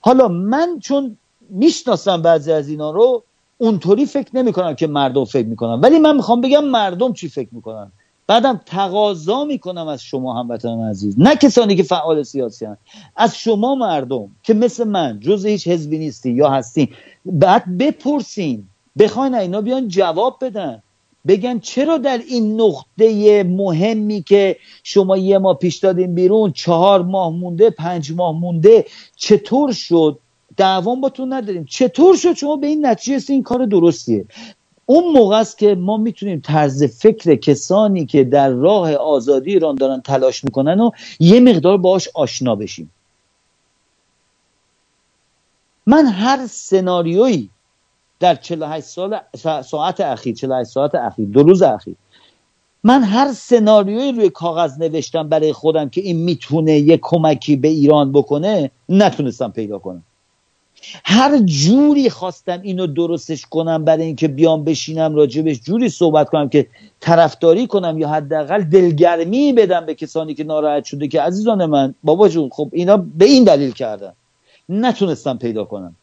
حالا 0.01 0.27
من 0.27 0.79
چون 0.79 1.17
می‌شناسم 1.51 2.21
بعضی 2.21 2.51
از 2.51 2.69
اینا 2.69 2.91
رو 2.91 3.23
اونطوری 3.57 4.05
فکر 4.05 4.29
نمی‌کنم 4.33 4.75
که 4.75 4.87
مردم 4.87 5.25
فکر 5.25 5.47
می‌کنن. 5.47 5.81
ولی 5.81 5.99
من 5.99 6.15
می‌خوام 6.15 6.41
بگم 6.41 6.63
مردم 6.65 7.13
چی 7.13 7.29
فکر 7.29 7.49
می‌کنن. 7.51 7.91
بعدم 8.27 8.61
تقاضا 8.65 9.45
می‌کنم 9.45 9.87
از 9.87 10.01
شما 10.01 10.39
هموطنان 10.39 10.89
عزیز. 10.89 11.15
نه 11.19 11.35
کسانی 11.35 11.75
که 11.75 11.83
فعال 11.83 12.23
سیاسی 12.23 12.65
هستند 12.65 12.77
از 13.15 13.35
شما 13.35 13.75
مردم 13.75 14.27
که 14.43 14.53
مثل 14.53 14.83
من 14.83 15.19
جز 15.19 15.45
هیچ 15.45 15.67
حزبی 15.67 15.97
نیستی 15.97 16.31
یا 16.31 16.49
هستین. 16.49 16.87
بعد 17.25 17.77
بپرسین. 17.77 18.67
بخواین 18.99 19.35
اینا 19.35 19.61
بیان 19.61 19.87
جواب 19.87 20.37
بدن. 20.41 20.83
بگن 21.27 21.59
چرا 21.59 21.97
در 21.97 22.17
این 22.17 22.61
نقطه 22.61 23.43
مهمی 23.43 24.21
که 24.21 24.57
شما 24.83 25.17
یه 25.17 25.37
ماه 25.37 25.57
پیش 25.57 25.77
دادین 25.77 26.15
بیرون 26.15 26.51
چهار 26.51 27.01
ماه 27.01 27.33
مونده 27.33 27.69
پنج 27.69 28.11
ماه 28.11 28.39
مونده 28.39 28.85
چطور 29.15 29.71
شد؟ 29.71 30.19
دعوام 30.57 31.09
تو 31.09 31.25
نداریم. 31.25 31.65
چطور 31.65 32.15
شد؟ 32.15 32.33
شما 32.33 32.55
به 32.55 32.67
این 32.67 32.85
نتیجه 32.85 33.15
است 33.15 33.29
این 33.29 33.43
کار 33.43 33.65
درستیه. 33.65 34.25
اون 34.85 35.13
موقع 35.13 35.39
است 35.39 35.57
که 35.57 35.75
ما 35.75 35.97
می‌تونیم 35.97 36.41
طرز 36.43 36.83
فکر 36.83 37.35
کسانی 37.35 38.05
که 38.05 38.23
در 38.23 38.49
راه 38.49 38.93
آزادی 38.93 39.51
ایران 39.51 39.75
دارن 39.75 40.01
تلاش 40.01 40.43
می‌کنن 40.43 40.79
و 40.79 40.91
یه 41.19 41.39
مقدار 41.39 41.77
باش 41.77 42.09
آشنا 42.13 42.55
بشیم. 42.55 42.91
من 45.85 46.05
هر 46.05 46.47
سناریویی 46.47 47.49
در 48.19 48.35
48 48.35 48.85
سال 48.85 49.19
ساعت 49.65 50.01
اخیر 50.01 50.35
48 50.35 50.69
ساعت 50.69 50.95
اخیر 50.95 51.27
دو 51.27 51.43
روز 51.43 51.61
اخیر 51.61 51.95
من 52.83 53.03
هر 53.03 53.33
سناریویی 53.33 54.11
روی 54.11 54.29
کاغذ 54.29 54.77
نوشتم 54.77 55.29
برای 55.29 55.53
خودم 55.53 55.89
که 55.89 56.01
این 56.01 56.17
می‌تونه 56.17 56.79
یه 56.79 56.99
کمکی 57.01 57.55
به 57.55 57.67
ایران 57.67 58.11
بکنه 58.11 58.71
نتونستم 58.89 59.51
پیدا 59.51 59.79
کنم. 59.79 60.03
هر 61.05 61.39
جوری 61.39 62.09
خواستم 62.09 62.61
اینو 62.61 62.87
درستش 62.87 63.45
کنم 63.45 63.85
برای 63.85 64.03
اینکه 64.03 64.27
بیام 64.27 64.63
بشینم 64.63 65.15
راجبش 65.15 65.59
جوری 65.61 65.89
صحبت 65.89 66.29
کنم 66.29 66.49
که 66.49 66.67
طرفداری 66.99 67.67
کنم 67.67 67.99
یا 67.99 68.09
حداقل 68.09 68.63
دلگرمی 68.63 69.53
بدم 69.53 69.85
به 69.85 69.95
کسانی 69.95 70.33
که 70.33 70.43
ناراحت 70.43 70.85
شده 70.85 71.07
که 71.07 71.21
عزیزان 71.21 71.65
من 71.65 71.93
بابا 72.03 72.29
جون 72.29 72.49
خب 72.49 72.69
اینا 72.73 72.97
به 72.97 73.25
این 73.25 73.43
دلیل 73.43 73.71
کردن. 73.71 74.13
نتونستم 74.69 75.37
پیدا 75.37 75.63
کنم. 75.63 75.95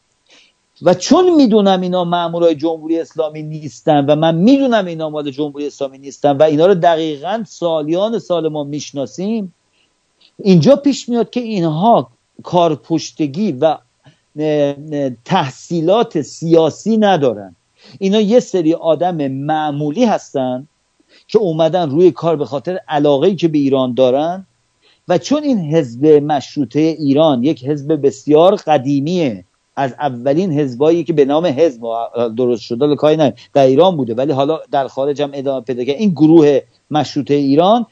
و 0.81 0.93
چون 0.93 1.35
می‌دونم 1.35 1.81
اینا 1.81 2.03
مامورای 2.03 2.55
جمهوری 2.55 2.99
اسلامی 2.99 3.43
نیستن 3.43 4.05
و 4.05 4.15
من 4.15 4.35
می‌دونم 4.35 4.85
اینا 4.85 5.09
مال 5.09 5.31
جمهوری 5.31 5.67
اسلامی 5.67 5.97
نیستن 5.97 6.37
و 6.37 6.43
اینا 6.43 6.65
رو 6.65 6.73
دقیقا 6.73 7.43
سالیان 7.47 8.19
سال 8.19 8.47
ما 8.47 8.63
می‌شناسیم 8.63 9.53
اینجا 10.43 10.75
پیش 10.75 11.09
میاد 11.09 11.29
که 11.29 11.39
اینها 11.39 12.09
کارپشتگی 12.43 13.51
و 13.51 13.77
تحصیلات 15.25 16.21
سیاسی 16.21 16.97
ندارن. 16.97 17.55
اینا 17.99 18.21
یه 18.21 18.39
سری 18.39 18.73
آدم 18.73 19.27
معمولی 19.27 20.05
هستن 20.05 20.67
که 21.27 21.39
اومدن 21.39 21.89
روی 21.89 22.11
کار 22.11 22.35
به 22.35 22.45
خاطر 22.45 22.79
علاقه 22.87 23.35
که 23.35 23.47
به 23.47 23.57
ایران 23.57 23.93
دارن 23.93 24.45
و 25.07 25.17
چون 25.17 25.43
این 25.43 25.59
حزب 25.59 26.05
مشروطه 26.05 26.79
ایران 26.79 27.43
یک 27.43 27.65
حزب 27.65 28.01
بسیار 28.05 28.55
قدیمیه 28.55 29.45
از 29.75 29.95
اولین 29.99 30.51
حزبایی 30.51 31.03
که 31.03 31.13
به 31.13 31.25
نام 31.25 31.45
حزب 31.45 31.81
درست 32.37 32.61
شده 32.61 33.15
نه 33.15 33.33
در 33.53 33.65
ایران 33.65 33.97
بوده 33.97 34.13
ولی 34.13 34.31
حالا 34.31 34.59
در 34.71 34.87
خارج 34.87 35.21
هم 35.21 35.31
ادامه 35.33 35.61
پیدا 35.61 35.83
کرد. 35.83 35.95
این 35.95 36.09
گروه 36.09 36.59
مشروطه 36.91 37.33
ایران 37.33 37.85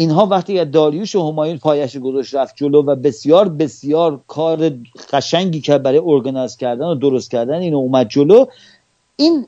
اینها 0.00 0.26
وقتی 0.26 0.64
داریوش 0.64 1.16
و 1.16 1.28
همایون 1.28 1.58
پایش 1.58 1.96
گذاشت 1.96 2.34
رفت 2.34 2.56
جلو 2.56 2.82
و 2.82 2.96
بسیار 2.96 3.48
بسیار 3.48 4.20
کار 4.26 4.70
قشنگی 5.12 5.60
که 5.60 5.78
برای 5.78 5.98
ارگانیز 6.04 6.56
کردن 6.56 6.86
و 6.86 6.94
درست 6.94 7.30
کردن 7.30 7.54
اینو 7.54 7.76
اومد 7.76 8.08
جلو. 8.08 8.46
این 9.16 9.46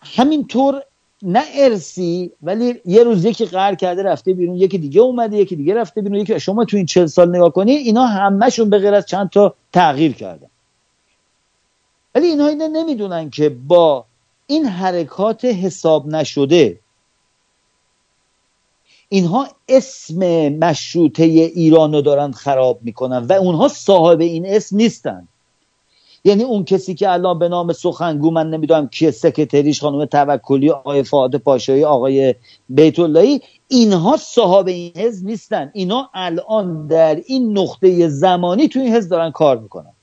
همینطور 0.00 0.82
نه 1.22 1.42
ارسی 1.54 2.32
ولی 2.42 2.74
یه 2.84 3.02
روز 3.02 3.24
یکی 3.24 3.44
قهر 3.44 3.74
کرده 3.74 4.02
رفته 4.02 4.34
بیرون 4.34 4.56
یکی 4.56 4.78
دیگه 4.78 5.00
اومده 5.00 5.36
یکی 5.36 5.56
دیگه 5.56 5.74
رفته 5.74 6.02
بیرون. 6.02 6.18
یکی 6.18 6.40
شما 6.40 6.64
تو 6.64 6.76
این 6.76 6.86
چل 6.86 7.06
سال 7.06 7.28
نگاه 7.36 7.52
کنی 7.52 7.72
اینا 7.72 8.06
همهشون 8.06 8.70
به 8.70 8.78
غیر 8.78 8.94
از 8.94 9.06
چند 9.06 9.30
تا 9.30 9.54
تغییر 9.72 10.12
کردن. 10.12 10.48
ولی 12.14 12.26
اینها 12.26 12.48
اینا 12.48 12.66
نمی‌دونن 12.66 13.30
که 13.30 13.48
با 13.48 14.04
این 14.46 14.66
حرکات 14.66 15.44
حساب 15.44 16.06
نشده 16.06 16.78
اینها 19.08 19.48
اسم 19.68 20.48
مشروطه 20.48 21.24
ایران 21.24 21.92
رو 21.92 22.00
دارن 22.02 22.32
خراب 22.32 22.78
می‌کنن 22.82 23.18
و 23.18 23.32
اونها 23.32 23.68
صاحب 23.68 24.20
این 24.20 24.46
اسم 24.46 24.76
نیستن. 24.76 25.28
یعنی 26.24 26.42
اون 26.42 26.64
کسی 26.64 26.94
که 26.94 27.12
الان 27.12 27.38
به 27.38 27.48
نام 27.48 27.72
سخنگو 27.72 28.30
من 28.30 28.50
نمی‌دونم 28.50 28.88
کیه 28.88 29.10
سکرتریش 29.10 29.80
خانم 29.80 30.04
توکلی 30.04 30.70
آقای 30.70 31.02
فعاد 31.02 31.36
پاشایی 31.36 31.84
آقای 31.84 32.34
بیت 32.68 32.98
اینها 33.68 34.16
صاحب 34.16 34.66
این 34.66 34.92
حزب 34.96 35.26
نیستن. 35.26 35.70
اینا 35.74 36.10
الان 36.14 36.86
در 36.86 37.22
این 37.26 37.58
نقطه 37.58 38.08
زمانی 38.08 38.68
توی 38.68 38.82
این 38.82 38.94
حزب 38.94 39.10
دارن 39.10 39.30
کار 39.30 39.58
می‌کنن. 39.58 39.95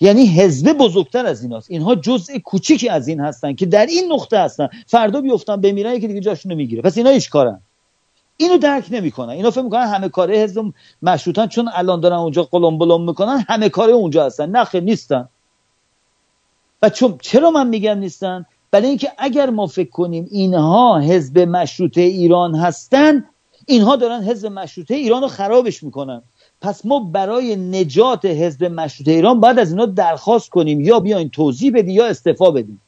یعنی 0.00 0.26
حزب 0.26 0.72
بزرگتر 0.72 1.26
از 1.26 1.42
ایناست. 1.42 1.70
اینها 1.70 1.94
جزء 1.94 2.38
کوچیکی 2.38 2.88
از 2.88 3.08
این 3.08 3.20
هستن 3.20 3.54
که 3.54 3.66
در 3.66 3.86
این 3.86 4.12
نقطه 4.12 4.38
هستن. 4.38 4.68
فردا 4.86 5.20
بیفتن 5.20 5.56
بمیرن 5.56 5.94
یکی 5.94 6.08
دیگه 6.08 6.20
جاشونو 6.20 6.54
می‌گیره. 6.54 6.82
پس 6.82 6.96
اینا 6.96 7.10
هیچ 7.10 7.30
کارن. 7.30 7.60
اینو 8.36 8.58
درک 8.58 8.86
نمی‌کنن. 8.90 9.28
اینا 9.28 9.50
فکر 9.50 9.62
می‌کنن 9.62 9.86
همه 9.86 10.08
کاره 10.08 10.36
حزب 10.36 10.72
مشروطن 11.02 11.46
چون 11.46 11.70
الان 11.74 12.00
دارن 12.00 12.16
اونجا 12.16 12.42
قلم 12.42 12.78
بلم 12.78 13.02
می‌کنن 13.02 13.44
همه 13.48 13.68
کاره 13.68 13.92
اونجا 13.92 14.26
هستن. 14.26 14.50
نخه 14.50 14.80
نیستن. 14.80 15.28
و 16.82 16.90
چون 16.90 17.18
چرا 17.22 17.50
من 17.50 17.68
میگم 17.68 17.98
نیستن؟ 17.98 18.46
برای 18.70 18.86
اینکه 18.86 19.12
اگر 19.18 19.50
ما 19.50 19.66
فکر 19.66 19.90
کنیم 19.90 20.28
اینها 20.30 20.98
حزب 20.98 21.38
مشروطه 21.38 22.00
ایران 22.00 22.54
هستن 22.54 23.24
اینها 23.66 23.96
دارن 23.96 24.22
حزب 24.22 24.48
مشروطه 24.48 24.94
ایران 24.94 25.22
رو 25.22 25.28
خرابش 25.28 25.82
می‌کنن. 25.82 26.22
پس 26.64 26.86
ما 26.86 27.00
برای 27.00 27.56
نجات 27.56 28.24
حزب 28.24 28.64
مشروطه 28.64 29.10
ایران 29.10 29.40
باید 29.40 29.58
از 29.58 29.70
اینا 29.70 29.86
درخواست 29.86 30.50
کنیم 30.50 30.80
یا 30.80 31.00
بیاین 31.00 31.30
توضیح 31.30 31.72
بدیم 31.74 31.90
یا 31.94 32.06
استعفا 32.06 32.50
بدیم. 32.50 32.80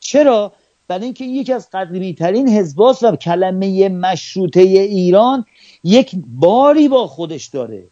چرا؟ 0.00 0.52
برای 0.88 1.04
اینکه 1.04 1.24
یکی 1.24 1.52
از 1.52 1.68
قدیمی 1.72 2.14
ترین 2.14 2.48
حزباست 2.48 3.02
و 3.02 3.16
کلمه 3.16 3.88
مشروطه 3.88 4.60
ایران 4.60 5.44
یک 5.84 6.16
باری 6.26 6.88
با 6.88 7.06
خودش 7.06 7.46
داره. 7.46 7.84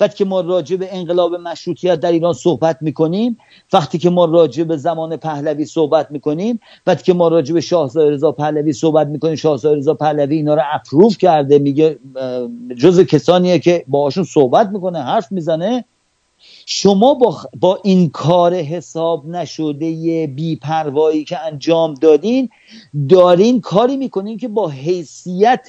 وقتی 0.00 0.16
که 0.16 0.24
ما 0.24 0.40
راجع 0.40 0.76
به 0.76 0.96
انقلاب 0.96 1.34
مشروطیت 1.34 2.00
در 2.00 2.12
ایران 2.12 2.32
صحبت 2.32 2.78
می‌کنیم 2.80 3.38
وقتی 3.72 3.98
که 3.98 4.10
ما 4.10 4.24
راجع 4.24 4.64
به 4.64 4.76
زمان 4.76 5.16
پهلوی 5.16 5.64
صحبت 5.64 6.10
می‌کنیم 6.10 6.60
وقتی 6.86 7.02
که 7.04 7.12
ما 7.12 7.28
راجع 7.28 7.54
به 7.54 7.60
شاهزاده 7.60 8.10
رضا 8.10 8.32
پهلوی 8.32 8.72
صحبت 8.72 9.06
می‌کنیم 9.06 9.34
شاهزاده 9.34 9.76
رضا 9.76 9.94
پهلوی 9.94 10.36
اینا 10.36 10.54
رو 10.54 10.62
اپروف 10.72 11.18
کرده 11.18 11.58
میگه 11.58 11.98
جز 12.76 13.00
کسانیه 13.00 13.58
که 13.58 13.84
باهاشون 13.88 14.24
صحبت 14.24 14.68
می‌کنه 14.68 15.02
حرف 15.02 15.32
می‌زنه. 15.32 15.84
شما 16.66 17.14
با, 17.14 17.36
با 17.60 17.78
این 17.82 18.10
کار 18.10 18.54
حساب 18.54 19.26
نشده 19.26 20.26
بیپروایی 20.26 21.24
که 21.24 21.46
انجام 21.46 21.94
دادین 21.94 22.48
دارین 23.08 23.60
کاری 23.60 23.96
می‌کنین 23.96 24.38
که 24.38 24.48
با 24.48 24.68
حیثیت 24.68 25.68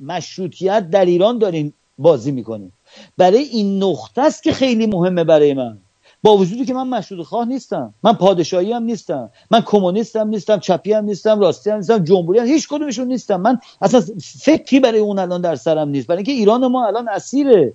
مشروطیت 0.00 0.90
در 0.90 1.04
ایران 1.04 1.38
دارین 1.38 1.72
بازی 1.98 2.30
می‌کنین. 2.30 2.72
برای 3.18 3.42
این 3.42 3.82
نقطه 3.82 4.22
است 4.22 4.42
که 4.42 4.52
خیلی 4.52 4.86
مهمه 4.86 5.24
برای 5.24 5.54
من. 5.54 5.78
با 6.22 6.36
وجودی 6.36 6.64
که 6.64 6.74
من 6.74 6.88
مشروط 6.88 7.26
خواه 7.26 7.48
نیستم. 7.48 7.94
من 8.02 8.12
پادشاهی 8.12 8.72
هم 8.72 8.82
نیستم. 8.82 9.30
من 9.50 9.60
کمونیست 9.60 10.16
هم 10.16 10.28
نیستم 10.28 10.58
چپی 10.58 10.92
هم 10.92 11.04
نیستم 11.04 11.40
راستی 11.40 11.70
هم 11.70 11.76
نیستم 11.76 11.98
جمهوری 11.98 12.38
هم 12.38 12.46
هیچ 12.46 12.68
کدومشون 12.68 13.08
نیستم. 13.08 13.40
من 13.40 13.58
اصلا 13.82 14.02
فکری 14.40 14.80
برای 14.80 14.98
اون 14.98 15.18
الان 15.18 15.40
در 15.40 15.54
سرم 15.54 15.88
نیست. 15.88 16.06
برای 16.06 16.16
اینکه 16.16 16.32
ایران 16.32 16.66
ما 16.66 16.86
الان 16.86 17.08
اسیره. 17.08 17.72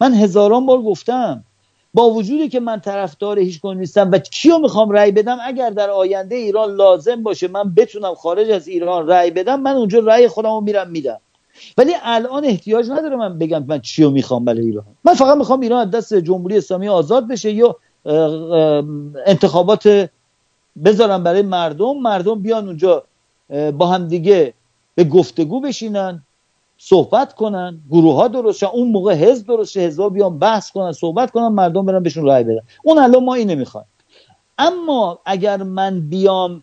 من 0.00 0.14
هزاران 0.14 0.66
بار 0.66 0.82
گفتم. 0.82 1.44
با 1.94 2.10
وجودی 2.10 2.48
که 2.48 2.60
من 2.60 2.80
طرفدار 2.80 3.38
هیچ 3.38 3.60
کدوم 3.60 3.78
نیستم 3.78 4.10
و 4.12 4.18
کیو 4.18 4.58
می‌خوام 4.58 4.90
رأی 4.90 5.12
بدم؟ 5.12 5.38
اگر 5.42 5.70
در 5.70 5.90
آینده 5.90 6.34
ایران 6.36 6.74
لازم 6.74 7.22
باشه 7.22 7.48
من 7.48 7.74
بتونم 7.74 8.14
خارج 8.14 8.50
از 8.50 8.68
ایران 8.68 9.08
رأی 9.08 9.30
بدم 9.30 9.60
من 9.60 9.76
اونجا 9.76 9.98
رأی 9.98 10.28
خودم 10.28 10.50
رو 10.50 10.60
میرم 10.60 10.90
میدم. 10.90 11.20
ولی 11.78 11.92
الان 12.02 12.44
احتیاج 12.44 12.90
نداره 12.90 13.16
من 13.16 13.38
بگم 13.38 13.64
من 13.68 13.80
چی 13.80 14.10
می‌خوام 14.10 14.44
برای 14.44 14.60
ایران. 14.60 14.84
من 15.04 15.14
فقط 15.14 15.36
می‌خوام 15.36 15.60
ایران 15.60 15.86
از 15.86 15.90
دست 15.90 16.14
جمهوری 16.14 16.56
اسلامی 16.56 16.88
آزاد 16.88 17.28
بشه 17.28 17.52
یا 17.52 17.76
انتخابات 19.26 20.10
بذارم 20.84 21.22
برای 21.24 21.42
مردم 21.42 21.96
مردم 21.96 22.42
بیان 22.42 22.66
اونجا 22.66 23.04
با 23.78 23.86
هم 23.86 24.08
دیگه 24.08 24.54
به 24.94 25.04
گفتگو 25.04 25.60
بشینن 25.60 26.22
صحبت 26.78 27.34
کنن 27.34 27.80
گروه 27.90 28.14
ها 28.14 28.28
درست 28.28 28.62
اون 28.62 28.88
موقع 28.88 29.14
حزب 29.14 29.46
درست 29.46 29.72
شه 29.72 29.80
حزب 29.80 30.12
بیان 30.12 30.38
بحث 30.38 30.70
کنن 30.70 30.92
صحبت 30.92 31.30
کنن 31.30 31.48
مردم 31.48 31.86
برن 31.86 32.02
بهشون 32.02 32.24
رای 32.24 32.44
بدن. 32.44 32.60
اون 32.84 32.98
الان 32.98 33.24
ما 33.24 33.34
اینو 33.34 33.54
می‌خوایم. 33.54 33.86
اما 34.58 35.18
اگر 35.24 35.62
من 35.62 36.00
بیام 36.00 36.62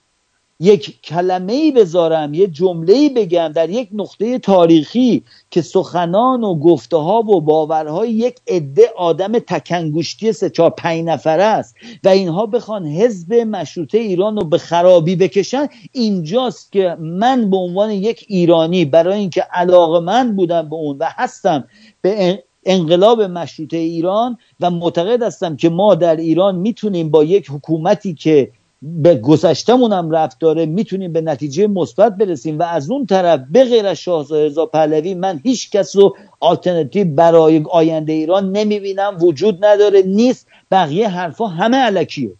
یک 0.60 1.02
کلمه 1.02 1.54
ای 1.54 1.72
بذارم 1.72 2.34
یه 2.34 2.48
جمله 2.48 2.94
ای 2.94 3.10
بگم 3.10 3.48
در 3.48 3.70
یک 3.70 3.90
نقطه 3.94 4.40
تاریخی 4.40 5.24
که 5.52 5.62
سخنان 5.62 6.44
و 6.44 6.56
گفته 6.56 6.98
ها 6.98 7.20
و 7.20 7.42
باورهای 7.42 8.12
یک 8.12 8.36
عده 8.48 8.90
آدم 8.98 9.40
تکنگوشتی 9.40 10.32
سه 10.32 10.50
چهار 10.50 10.70
پنج 10.70 11.06
نفره 11.06 11.44
است 11.44 11.76
و 12.04 12.10
اینها 12.10 12.46
بخوان 12.46 12.86
حزب 12.86 13.34
مشروطه 13.34 13.98
ایران 13.98 14.38
رو 14.38 14.46
به 14.46 14.58
خرابی 14.58 15.16
بکشن. 15.16 15.68
اینجاست 15.92 16.72
که 16.72 16.98
من 17.00 17.50
به 17.50 17.58
عنوان 17.58 17.92
یک 17.92 18.26
ایرانی 18.28 18.86
برای 18.86 19.20
اینکه 19.20 19.42
علاقه 19.42 20.00
من 20.00 20.36
بودم 20.36 20.70
به 20.70 20.76
اون 20.76 20.98
و 20.98 21.06
هستم 21.10 21.64
به 22.02 22.44
انقلاب 22.66 23.22
مشروطه 23.22 23.78
ایران 23.78 24.38
و 24.60 24.72
معتقد 24.72 25.24
هستم 25.24 25.56
که 25.56 25.70
ما 25.70 25.96
در 25.96 26.16
ایران 26.16 26.56
می‌تونیم 26.56 27.10
با 27.10 27.24
یک 27.24 27.52
حکومتی 27.52 28.14
که 28.14 28.52
به 28.88 29.16
گذشتمون 29.16 29.94
هم 29.94 30.12
رفت 30.12 30.40
داره 30.40 30.66
می‌تونیم 30.66 31.14
به 31.14 31.22
نتیجه 31.22 31.68
مثبت 31.68 32.18
برسیم 32.18 32.60
و 32.60 32.64
از 32.64 32.90
اون 32.90 33.06
طرف 33.06 33.40
به 33.52 33.64
غیر 33.64 33.86
از 33.88 33.98
شاهزاده 33.98 34.46
رضا 34.46 34.66
پهلوی 34.66 35.14
من 35.14 35.40
هیچ 35.44 35.72
کس 35.72 35.96
رو 35.96 36.16
آلترناتیو 36.40 37.16
برای 37.16 37.64
آینده 37.72 38.14
ایران 38.14 38.52
نمی‌بینم 38.52 39.18
وجود 39.22 39.66
نداره 39.66 40.02
نیست. 40.02 40.48
بقیه 40.72 41.10
حرفا 41.10 41.48
همه 41.48 41.78
علکیه. 41.78 42.32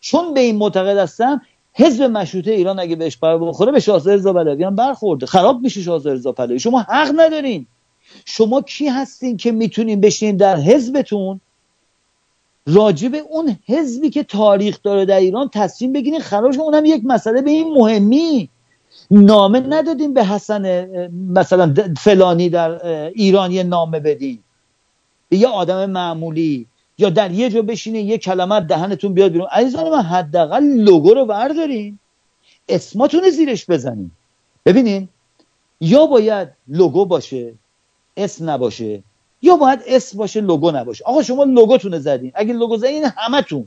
چون 0.00 0.34
به 0.34 0.40
این 0.40 0.56
معتقد 0.56 0.98
هستم 0.98 1.40
حزب 1.72 2.02
مشروطه 2.02 2.50
ایران 2.50 2.78
اگه 2.78 2.96
بهش 2.96 3.16
بر 3.16 3.38
بخوره 3.38 3.72
به 3.72 3.80
شاهزاده 3.80 4.16
رضا 4.16 4.32
پهلوی 4.32 4.64
هم 4.64 4.76
برخورده. 4.76 5.26
خراب 5.26 5.60
میشه 5.60 5.80
شاهزاده 5.80 6.14
رضا 6.14 6.32
پهلوی. 6.32 6.58
شما 6.58 6.80
حق 6.80 7.12
ندارین. 7.16 7.66
شما 8.24 8.62
کی 8.62 8.88
هستین 8.88 9.36
که 9.36 9.52
می‌تونین 9.52 10.00
بشین 10.00 10.36
در 10.36 10.56
حزبتون 10.56 11.40
راجب 12.66 13.14
اون 13.30 13.56
حزبی 13.66 14.10
که 14.10 14.22
تاریخ 14.22 14.78
داره 14.82 15.04
در 15.04 15.18
ایران 15.18 15.50
تصمیم 15.54 15.92
بگیرین 15.92 16.20
خرابش 16.20 16.58
اونم 16.58 16.84
یک 16.84 17.02
مسئله 17.04 17.42
به 17.42 17.50
این 17.50 17.74
مهمی. 17.74 18.48
نامه 19.10 19.60
ندادیم 19.60 20.14
به 20.14 20.24
حسن 20.24 20.86
مثلا 21.12 21.74
فلانی 21.98 22.48
در 22.48 22.86
ایران 23.08 23.52
یه 23.52 23.62
نامه 23.62 24.00
بدین. 24.00 24.38
به 25.28 25.36
یه 25.36 25.48
آدم 25.48 25.90
معمولی. 25.90 26.66
یا 26.98 27.10
در 27.10 27.30
یه 27.30 27.50
جا 27.50 27.62
بشینه 27.62 28.00
یه 28.00 28.18
کلمه 28.18 28.60
دهنتون 28.60 29.14
بیاد 29.14 29.32
بیرون. 29.32 29.48
عزیزان 29.52 29.90
من 29.90 30.02
حداقل 30.02 30.64
لوگو 30.64 31.14
رو 31.14 31.26
بردارین. 31.26 31.98
اسماتون 32.68 33.30
زیرش 33.30 33.70
بزنین. 33.70 34.10
ببینین 34.66 35.08
یا 35.80 36.06
باید 36.06 36.48
لوگو 36.68 37.04
باشه 37.04 37.54
اسم 38.16 38.50
نباشه. 38.50 39.02
یا 39.44 39.56
باید 39.56 39.80
اسم 39.86 40.18
باشه 40.18 40.40
لوگو 40.40 40.70
نباشه. 40.70 41.04
آقا 41.04 41.22
شما 41.22 41.44
لوگوتونه 41.44 41.98
زدین. 41.98 42.32
اگه 42.34 42.52
لوگو 42.52 42.76
زدین 42.76 43.04
همتون. 43.16 43.66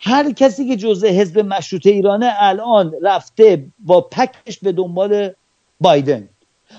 هر 0.00 0.32
کسی 0.32 0.68
که 0.68 0.76
جزء 0.76 1.08
حزب 1.08 1.38
مشروطه 1.38 1.90
ایرانه 1.90 2.32
الان 2.38 2.94
رفته 3.02 3.64
با 3.78 4.00
پکش 4.00 4.58
به 4.58 4.72
دنبال 4.72 5.30
بایدن. 5.80 6.28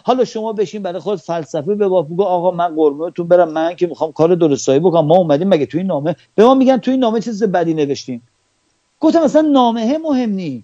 حالا 0.03 0.25
شما 0.25 0.53
بشین 0.53 0.83
برای 0.83 0.99
خود 0.99 1.19
فلسفه 1.19 1.75
به 1.75 1.89
بگو 1.89 2.23
آقا 2.23 2.51
من 2.51 2.75
قربونتون 2.75 3.27
برم 3.27 3.49
من 3.49 3.75
که 3.75 3.87
می‌خوام 3.87 4.11
کار 4.11 4.35
درستایی 4.35 4.79
بکنم. 4.79 5.05
ما 5.05 5.15
اومدیم 5.15 5.47
مگه 5.47 5.65
توی 5.65 5.83
نامه؟ 5.83 6.15
به 6.35 6.43
ما 6.43 6.53
میگن 6.53 6.77
توی 6.77 6.97
نامه 6.97 7.21
چیز 7.21 7.43
بدی 7.43 7.73
نوشتیم. 7.73 8.21
گفتم 8.99 9.23
مثلا 9.23 9.41
نامه 9.41 9.97
مهم 9.97 10.29
نی. 10.29 10.63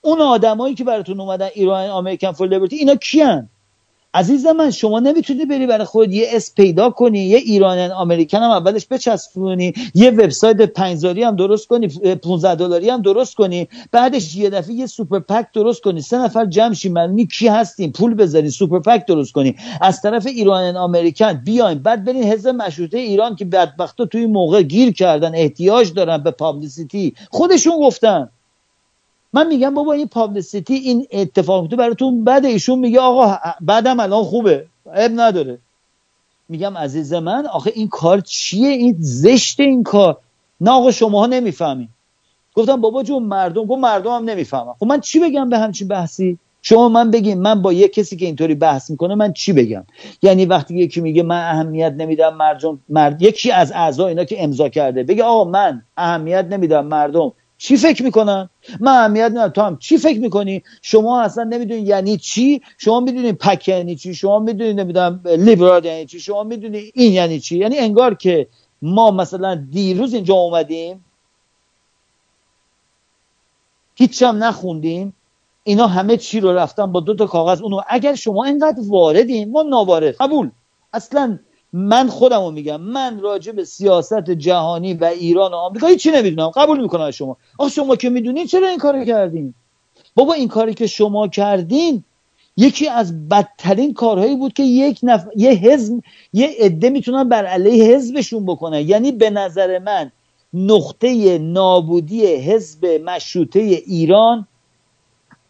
اون 0.00 0.20
آدمایی 0.20 0.74
که 0.74 0.84
براتون 0.84 1.20
اومدن 1.20 1.48
Iranian 1.54 1.90
Americans 1.90 2.32
for 2.32 2.48
Liberty 2.48 2.76
اینا 2.76 2.94
کیان؟ 2.94 3.48
عزیز 4.18 4.46
من 4.46 4.70
شما 4.70 5.00
نمی‌تونی 5.00 5.44
بری 5.44 5.66
برای 5.66 5.84
خود 5.84 6.12
یه 6.12 6.28
اسم 6.32 6.54
پیدا 6.54 6.90
کنی 6.90 7.18
یه 7.18 7.38
Iranian 7.38 7.90
American 7.90 8.38
هم 8.38 8.50
اولش 8.50 8.86
بچسبونی 8.90 9.72
یه 9.94 10.10
وبسایت 10.10 10.56
پنج‌زاری 10.56 11.22
هم 11.22 11.36
درست 11.36 11.68
کنی 11.68 11.88
15 11.88 12.54
دلاری 12.54 12.90
هم 12.90 13.02
درست 13.02 13.34
کنی 13.34 13.68
بعدش 13.92 14.36
یه 14.36 14.50
دفعه 14.50 14.74
یه 14.74 14.86
super 14.86 15.18
PAC 15.18 15.46
درست 15.54 15.82
کنی. 15.82 16.00
سه 16.00 16.18
نفر 16.18 16.46
جمع 16.46 16.74
شی 16.74 16.88
معلوم 16.88 17.15
نی 17.15 17.26
کی 17.26 17.48
هستیم؟ 17.48 17.92
پول 17.92 18.14
بذاری 18.14 18.50
super 18.50 18.78
PAC 18.78 19.06
درست 19.06 19.32
کنی. 19.32 19.56
از 19.80 20.02
طرف 20.02 20.26
Iranian 20.26 20.76
American 20.76 21.32
بیاین 21.32 21.78
بعد 21.78 22.04
برین 22.04 22.24
حزب 22.24 22.48
مشروطه 22.48 22.98
ایران 22.98 23.36
که 23.36 23.44
بدبختا 23.44 24.06
توی 24.06 24.26
موقع 24.26 24.62
گیر 24.62 24.92
کردن 24.92 25.34
احتیاج 25.34 25.92
دارن 25.92 26.18
به 26.18 26.30
publicity. 26.30 27.14
خودشون 27.30 27.80
گفتن. 27.80 28.28
من 29.32 29.46
میگم 29.46 29.74
بابا 29.74 29.92
این 29.92 30.08
پابلیسیتی 30.08 30.74
این 30.74 31.06
اتفاق 31.12 31.66
تو 31.66 31.76
براتون 31.76 32.24
بعد 32.24 32.44
ایشون 32.44 32.78
میگه 32.78 33.00
آقا 33.00 33.36
بعدم 33.60 34.00
الان 34.00 34.24
خوبه 34.24 34.66
عیب 34.94 35.12
نداره. 35.14 35.58
میگم 36.48 36.78
عزیز 36.78 37.14
من 37.14 37.46
آخه 37.46 37.72
این 37.74 37.88
کار 37.88 38.20
چیه؟ 38.20 38.68
این 38.68 38.96
زشت 38.98 39.60
این 39.60 39.82
کار. 39.82 40.16
نه 40.60 40.70
آقا 40.70 40.90
شماها 40.90 41.26
نمی‌فهمین. 41.26 41.88
گفتم 42.54 42.80
بابا 42.80 43.02
جون 43.02 43.22
مردم 43.22 43.64
گفت 43.64 43.80
مردم 43.80 44.10
هم 44.10 44.24
نمی‌فهمم 44.24 44.74
خب 44.80 44.86
من 44.86 45.00
چی 45.00 45.20
بگم 45.20 45.48
به 45.48 45.58
همچین 45.58 45.88
بحثی؟ 45.88 46.38
شما 46.62 46.88
من 46.88 47.10
بگیم 47.10 47.38
من 47.38 47.62
با 47.62 47.72
یه 47.72 47.88
کسی 47.88 48.16
که 48.16 48.26
اینطوری 48.26 48.54
بحث 48.54 48.90
می‌کنه 48.90 49.14
من 49.14 49.32
چی 49.32 49.52
بگم؟ 49.52 49.84
یعنی 50.22 50.46
وقتی 50.46 50.74
یکی 50.78 51.00
میگه 51.00 51.22
من 51.22 51.40
اهمیت 51.40 51.94
نمیدم 51.96 52.34
مردم 52.34 52.80
مرد 52.88 53.22
یکی 53.22 53.52
از 53.52 53.72
اعضا 53.72 54.06
اینا 54.06 54.24
که 54.24 54.44
امضا 54.44 54.68
کرده 54.68 55.02
بگه 55.02 55.24
آقا 55.24 55.50
من 55.50 55.82
اهمیت 55.96 56.46
نمیدم 56.50 56.86
مردم. 56.86 57.32
چی 57.58 57.76
فکر 57.76 58.02
می‌کنن؟ 58.02 58.50
من 58.80 58.92
اهمیت 58.92 59.30
ندارم. 59.30 59.48
تو 59.48 59.62
هم 59.62 59.78
چی 59.78 59.98
فکر 59.98 60.20
می‌کنی؟ 60.20 60.62
شما 60.82 61.22
اصلا 61.22 61.44
نمی‌دونی 61.44 61.80
یعنی 61.80 62.16
چی؟ 62.16 62.62
شما 62.78 63.00
می‌دونی 63.00 63.32
پک 63.32 63.68
یعنی 63.68 63.96
چی؟ 63.96 64.14
شما 64.14 64.38
می‌دونی 64.38 64.72
نمی‌دونم 64.72 65.20
لیبرال 65.24 65.84
یعنی 65.84 66.06
چی؟ 66.06 66.20
شما 66.20 66.44
می‌دونی 66.44 66.90
این 66.94 67.12
یعنی 67.12 67.40
چی؟ 67.40 67.58
یعنی 67.58 67.78
انگار 67.78 68.14
که 68.14 68.48
ما 68.82 69.10
مثلا 69.10 69.54
دیروز 69.70 70.14
اینجا 70.14 70.34
اومدیم. 70.34 71.04
هیچ 73.94 74.22
هم 74.22 74.44
نخوندیم. 74.44 75.14
اینا 75.64 75.86
همه 75.86 76.16
چی 76.16 76.40
رو 76.40 76.52
رفتن 76.52 76.92
با 76.92 77.00
دو 77.00 77.14
تا 77.14 77.26
کاغذ. 77.26 77.62
اونو 77.62 77.80
اگر 77.88 78.14
شما 78.14 78.44
اینقدر 78.44 78.80
واردین 78.88 79.50
ما 79.50 79.62
نوارد 79.62 80.14
قبول. 80.14 80.50
اصلا 80.92 81.38
من 81.72 82.08
خودم 82.08 82.40
رو 82.40 82.50
میگم 82.50 82.80
من 82.80 83.20
راجع 83.20 83.52
به 83.52 83.64
سیاست 83.64 84.30
جهانی 84.30 84.94
و 84.94 85.04
ایران 85.04 85.52
و 85.52 85.54
آمریکا 85.54 85.86
هیچی 85.86 86.10
نمی‌دونم. 86.10 86.48
قبول 86.50 86.80
می‌کنم 86.80 87.00
از 87.00 87.14
شما. 87.14 87.36
آخه 87.58 87.70
شما 87.70 87.96
که 87.96 88.10
می‌دونین 88.10 88.46
چرا 88.46 88.68
این 88.68 88.78
کارو 88.78 89.04
کردین؟ 89.04 89.54
بابا 90.14 90.32
این 90.32 90.48
کاری 90.48 90.74
که 90.74 90.86
شما 90.86 91.28
کردین 91.28 92.04
یکی 92.56 92.88
از 92.88 93.28
بدترین 93.28 93.94
کارهایی 93.94 94.36
بود 94.36 94.52
که 94.52 94.62
یک 94.62 95.00
نف... 95.02 95.24
یه 95.36 95.50
حزب 95.50 96.00
یه 96.32 96.56
عده 96.58 96.90
می‌تونن 96.90 97.28
بر 97.28 97.46
علیه 97.46 97.84
حزبشون 97.84 98.46
بکنن. 98.46 98.88
یعنی 98.88 99.12
به 99.12 99.30
نظر 99.30 99.78
من 99.78 100.12
نقطه 100.54 101.38
نابودی 101.38 102.26
حزب 102.26 102.86
مشروطه 102.86 103.60
ایران 103.60 104.46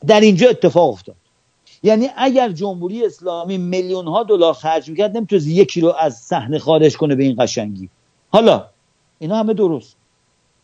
در 0.06 0.20
اینجا 0.20 0.48
اتفاق 0.48 0.90
افتاد. 0.90 1.16
یعنی 1.82 2.08
اگر 2.16 2.52
جمهوری 2.52 3.06
اسلامی 3.06 3.58
میلیون 3.58 4.06
ها 4.06 4.22
دلار 4.22 4.52
خرج 4.52 4.90
می‌کرد 4.90 5.16
نمی‌تونست 5.16 5.46
یکی 5.46 5.80
رو 5.80 5.94
از 6.00 6.16
صحنه 6.16 6.58
خارج 6.58 6.96
کنه 6.96 7.14
به 7.14 7.24
این 7.24 7.36
قشنگی. 7.38 7.88
حالا 8.30 8.66
اینا 9.18 9.36
همه 9.36 9.54
درست. 9.54 9.96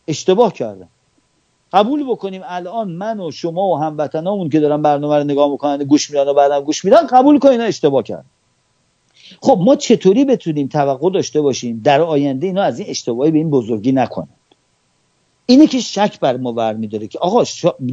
اشتباه 0.07 0.53
کردن. 0.53 0.87
قبول 1.73 2.09
بکنیم 2.09 2.41
الان 2.45 2.91
من 2.91 3.19
و 3.19 3.31
شما 3.31 3.67
و 3.67 3.77
هموطنامون 3.77 4.49
که 4.49 4.59
دارن 4.59 4.81
برنامه 4.81 5.17
رو 5.17 5.23
نگاه 5.23 5.51
می‌کنن 5.51 5.77
گوش 5.77 6.09
میدن 6.09 6.27
و 6.27 6.33
بعدم 6.33 6.59
گوش 6.59 6.85
میدن 6.85 7.07
قبول 7.07 7.39
کنین 7.39 7.61
اشتباه 7.61 8.03
کرد 8.03 8.25
خب 9.41 9.59
ما 9.61 9.75
چطوری 9.75 10.25
بتونیم 10.25 10.67
توقع 10.67 11.09
داشته 11.09 11.41
باشیم 11.41 11.81
در 11.83 12.01
آینده 12.01 12.47
اینا 12.47 12.61
از 12.63 12.79
این 12.79 12.89
اشتباهی 12.89 13.31
به 13.31 13.37
این 13.37 13.49
بزرگی 13.49 13.91
نکنن؟ 13.91 14.27
اینه 15.45 15.67
که 15.67 15.79
شک 15.79 16.19
بر 16.19 16.37
ما 16.37 16.51
برمیداره 16.51 17.07
که 17.07 17.19
آقا 17.19 17.43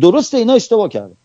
درسته 0.00 0.38
اینا 0.38 0.52
اشتباه 0.52 0.88
کردن. 0.88 1.16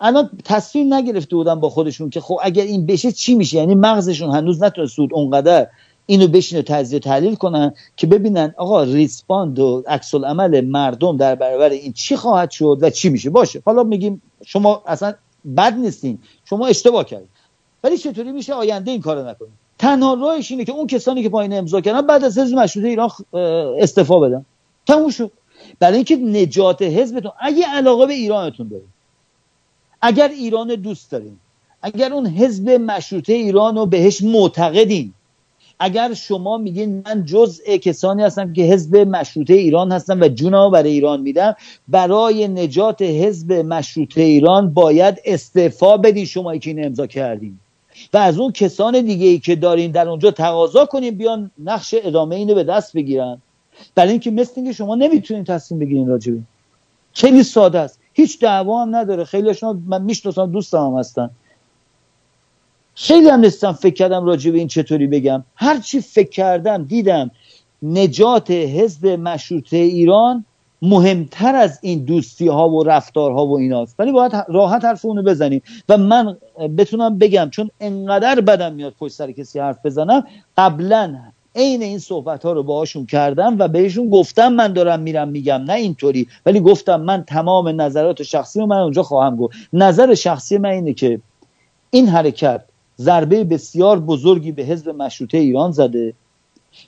الان 0.00 0.30
تصمیم 0.44 0.94
نگرفته 0.94 1.36
بودن 1.36 1.60
با 1.60 1.70
خودشون 1.70 2.10
که 2.10 2.20
خب 2.20 2.38
اگر 2.42 2.64
این 2.64 2.86
بشه 2.86 3.12
چی 3.12 3.34
میشه؟ 3.34 3.56
یعنی 3.56 3.74
مغزشون 3.74 4.30
هنوز 4.30 4.62
نتونست 4.62 4.96
بود 4.96 5.14
اونقدر 5.14 5.66
اینو 6.06 6.28
بشینه 6.28 6.62
تجزیه 6.62 6.98
تحلیل 6.98 7.34
کنن 7.34 7.72
که 7.96 8.06
ببینن 8.06 8.54
آقا 8.56 8.82
ریسپاند 8.82 9.58
و 9.58 9.82
عکس 9.86 10.14
عمل 10.14 10.60
مردم 10.60 11.16
در 11.16 11.34
برابر 11.34 11.70
این 11.70 11.92
چی 11.92 12.16
خواهد 12.16 12.50
شد 12.50 12.78
و 12.80 12.90
چی 12.90 13.08
میشه؟ 13.08 13.30
باشه. 13.30 13.62
حالا 13.64 13.82
میگیم 13.82 14.22
شما 14.44 14.82
اصلا 14.86 15.14
بد 15.56 15.74
نیستین. 15.74 16.18
شما 16.44 16.66
اشتباه 16.66 17.04
کردید 17.04 17.28
ولی 17.84 17.98
چطوری 17.98 18.32
میشه 18.32 18.54
آینده 18.54 18.90
این 18.90 19.00
کارو 19.00 19.28
نکنید 19.28 19.52
تنها 19.78 20.14
راهش 20.14 20.50
اینه 20.50 20.64
که 20.64 20.72
اون 20.72 20.86
کسانی 20.86 21.22
که 21.22 21.28
پایین 21.28 21.52
امضا 21.52 21.80
کردن 21.80 22.06
بعد 22.06 22.24
از 22.24 22.38
حزب 22.38 22.58
مشروطه 22.58 22.88
ایران 22.88 23.10
استعفا 23.78 24.20
بدن. 24.20 24.44
تموم 24.86 25.10
شد. 25.10 25.30
برای 25.78 25.94
اینکه 25.94 26.16
نجات 26.16 26.82
حزبتون 26.82 27.32
اگه 27.40 27.66
علاقه 27.66 28.06
به 28.06 28.12
ایرانتون 28.12 28.68
دارید. 28.68 28.93
اگر 30.06 30.28
ایران 30.28 30.74
دوست 30.74 31.10
داریم 31.10 31.40
اگر 31.82 32.12
اون 32.12 32.26
حزب 32.26 32.70
مشروطه 32.70 33.32
ایران 33.32 33.76
رو 33.76 33.86
بهش 33.86 34.22
معتقدین 34.22 35.12
اگر 35.78 36.14
شما 36.14 36.58
میگین 36.58 37.02
من 37.06 37.24
جزء 37.24 37.76
کسانی 37.76 38.22
هستم 38.22 38.52
که 38.52 38.62
حزب 38.62 38.96
مشروطه 38.96 39.54
ایران 39.54 39.92
هستم 39.92 40.20
و 40.20 40.28
جونمو 40.28 40.70
برای 40.70 40.90
ایران 40.90 41.20
میدم 41.20 41.56
برای 41.88 42.48
نجات 42.48 43.02
حزب 43.02 43.52
مشروطه 43.52 44.20
ایران 44.20 44.74
باید 44.74 45.20
استعفا 45.24 45.96
بدین 45.96 46.24
شما 46.24 46.56
که 46.56 46.70
این 46.70 46.84
امضا 46.84 47.06
کردین. 47.06 47.58
و 48.12 48.16
از 48.16 48.38
اون 48.38 48.52
کسان 48.52 49.00
دیگه 49.00 49.26
ای 49.26 49.38
که 49.38 49.56
دارین 49.56 49.90
در 49.90 50.08
اونجا 50.08 50.30
تقاضا 50.30 50.86
کنین 50.86 51.14
بیان 51.14 51.50
نقش 51.64 51.94
ادامه 52.02 52.36
اینو 52.36 52.54
به 52.54 52.64
دست 52.64 52.92
بگیرن. 52.92 53.42
برای 53.94 54.10
اینکه 54.10 54.30
مثل 54.30 54.52
اینکه 54.56 54.72
شما 54.72 54.94
نمی‌تونین 54.94 55.44
تصمیم 55.44 55.80
بگیرین 55.80 56.08
راجبی 56.08 56.42
خیلی 57.12 57.42
ساده 57.42 57.78
است. 57.78 58.00
هیچ 58.14 58.40
دعوا 58.40 58.82
هم 58.82 58.96
نداره. 58.96 59.24
خیلیشون 59.24 59.82
من 59.86 60.02
می‌شناسم 60.02 60.52
دوستم 60.52 60.86
هم 60.86 60.98
هستن. 60.98 61.30
خیلی 62.94 63.28
هم 63.28 63.40
نیستم 63.40 63.72
فکر 63.72 63.94
کردم 63.94 64.24
راجع 64.24 64.50
به 64.50 64.58
این 64.58 64.68
چطوری 64.68 65.06
بگم. 65.06 65.44
هر 65.56 65.78
چی 65.80 66.00
فکر 66.00 66.30
کردم 66.30 66.84
دیدم 66.84 67.30
نجات 67.82 68.50
حزب 68.50 69.06
مشروطه 69.06 69.76
ایران 69.76 70.44
مهمتر 70.82 71.54
از 71.54 71.78
این 71.82 72.04
دوستی 72.04 72.48
ها 72.48 72.68
و 72.68 72.84
رفتارها 72.84 73.46
و 73.46 73.58
ایناست. 73.58 73.94
ولی 73.98 74.12
باید 74.12 74.32
راحت 74.48 74.84
حرف 74.84 75.04
اونو 75.04 75.22
بزنیم. 75.22 75.62
و 75.88 75.96
من 75.96 76.36
بتونم 76.78 77.18
بگم 77.18 77.48
چون 77.50 77.70
انقدر 77.80 78.40
بدم 78.40 78.72
میاد 78.72 78.94
پشت 78.98 79.14
سر 79.14 79.32
کسی 79.32 79.58
حرف 79.58 79.86
بزنم 79.86 80.26
قبلا 80.56 81.18
عین 81.56 81.82
این 81.82 81.98
صحبت 81.98 82.44
ها 82.44 82.52
رو 82.52 82.62
باهاشون 82.62 83.06
کردم 83.06 83.56
و 83.58 83.68
بهشون 83.68 84.10
گفتم 84.10 84.52
من 84.52 84.72
دارم 84.72 85.00
میرم 85.00 85.28
میگم 85.28 85.54
نه 85.66 85.72
اینطوری. 85.72 86.28
ولی 86.46 86.60
گفتم 86.60 87.00
من 87.00 87.24
تمام 87.24 87.80
نظرات 87.80 88.22
شخصی 88.22 88.60
رو 88.60 88.66
من 88.66 88.78
اونجا 88.78 89.02
خواهم 89.02 89.36
گفت. 89.36 89.56
نظر 89.72 90.14
شخصی 90.14 90.58
من 90.58 90.70
اینه 90.70 90.94
که 90.94 91.20
این 91.90 92.08
حرکت 92.08 92.64
ضربه 92.98 93.44
بسیار 93.44 94.00
بزرگی 94.00 94.52
به 94.52 94.62
حزب 94.62 94.90
مشروطه 94.90 95.38
ایران 95.38 95.70
زده. 95.70 96.14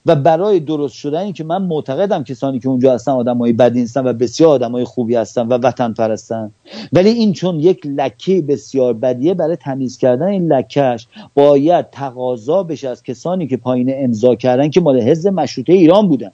و 0.07 0.17
برای 0.17 0.61
درست 0.61 0.95
شدن 0.95 1.33
که 1.33 1.45
من 1.45 1.63
معتقدم 1.63 2.25
کسانی 2.25 2.59
که 2.59 2.69
اونجا 2.69 2.95
هستن 2.95 3.13
آدمای 3.13 3.53
بدی 3.53 3.83
هستن 3.83 4.07
و 4.07 4.13
بسیار 4.13 4.51
آدمای 4.51 4.85
خوبی 4.85 5.15
هستن 5.15 5.47
و 5.47 5.59
وطن 5.63 5.93
پرستن 5.93 6.51
ولی 6.93 7.09
این 7.09 7.33
چون 7.33 7.61
یک 7.61 7.81
لکه 7.85 8.43
بسیار 8.43 8.93
بدیه 8.93 9.35
برای 9.35 9.57
تمیز 9.57 9.99
کردن 9.99 10.27
این 10.27 10.53
لکهش 10.53 11.07
باید 11.35 11.91
تقاضا 11.91 12.63
بشه 12.63 12.89
از 12.89 13.03
کسانی 13.03 13.47
که 13.47 13.57
پایین 13.57 14.05
امضا 14.05 14.35
کردن 14.35 14.71
که 14.71 14.81
مال 14.81 15.01
حزب 15.01 15.29
مشروطه 15.29 15.73
ایران 15.73 16.09
بودن. 16.09 16.33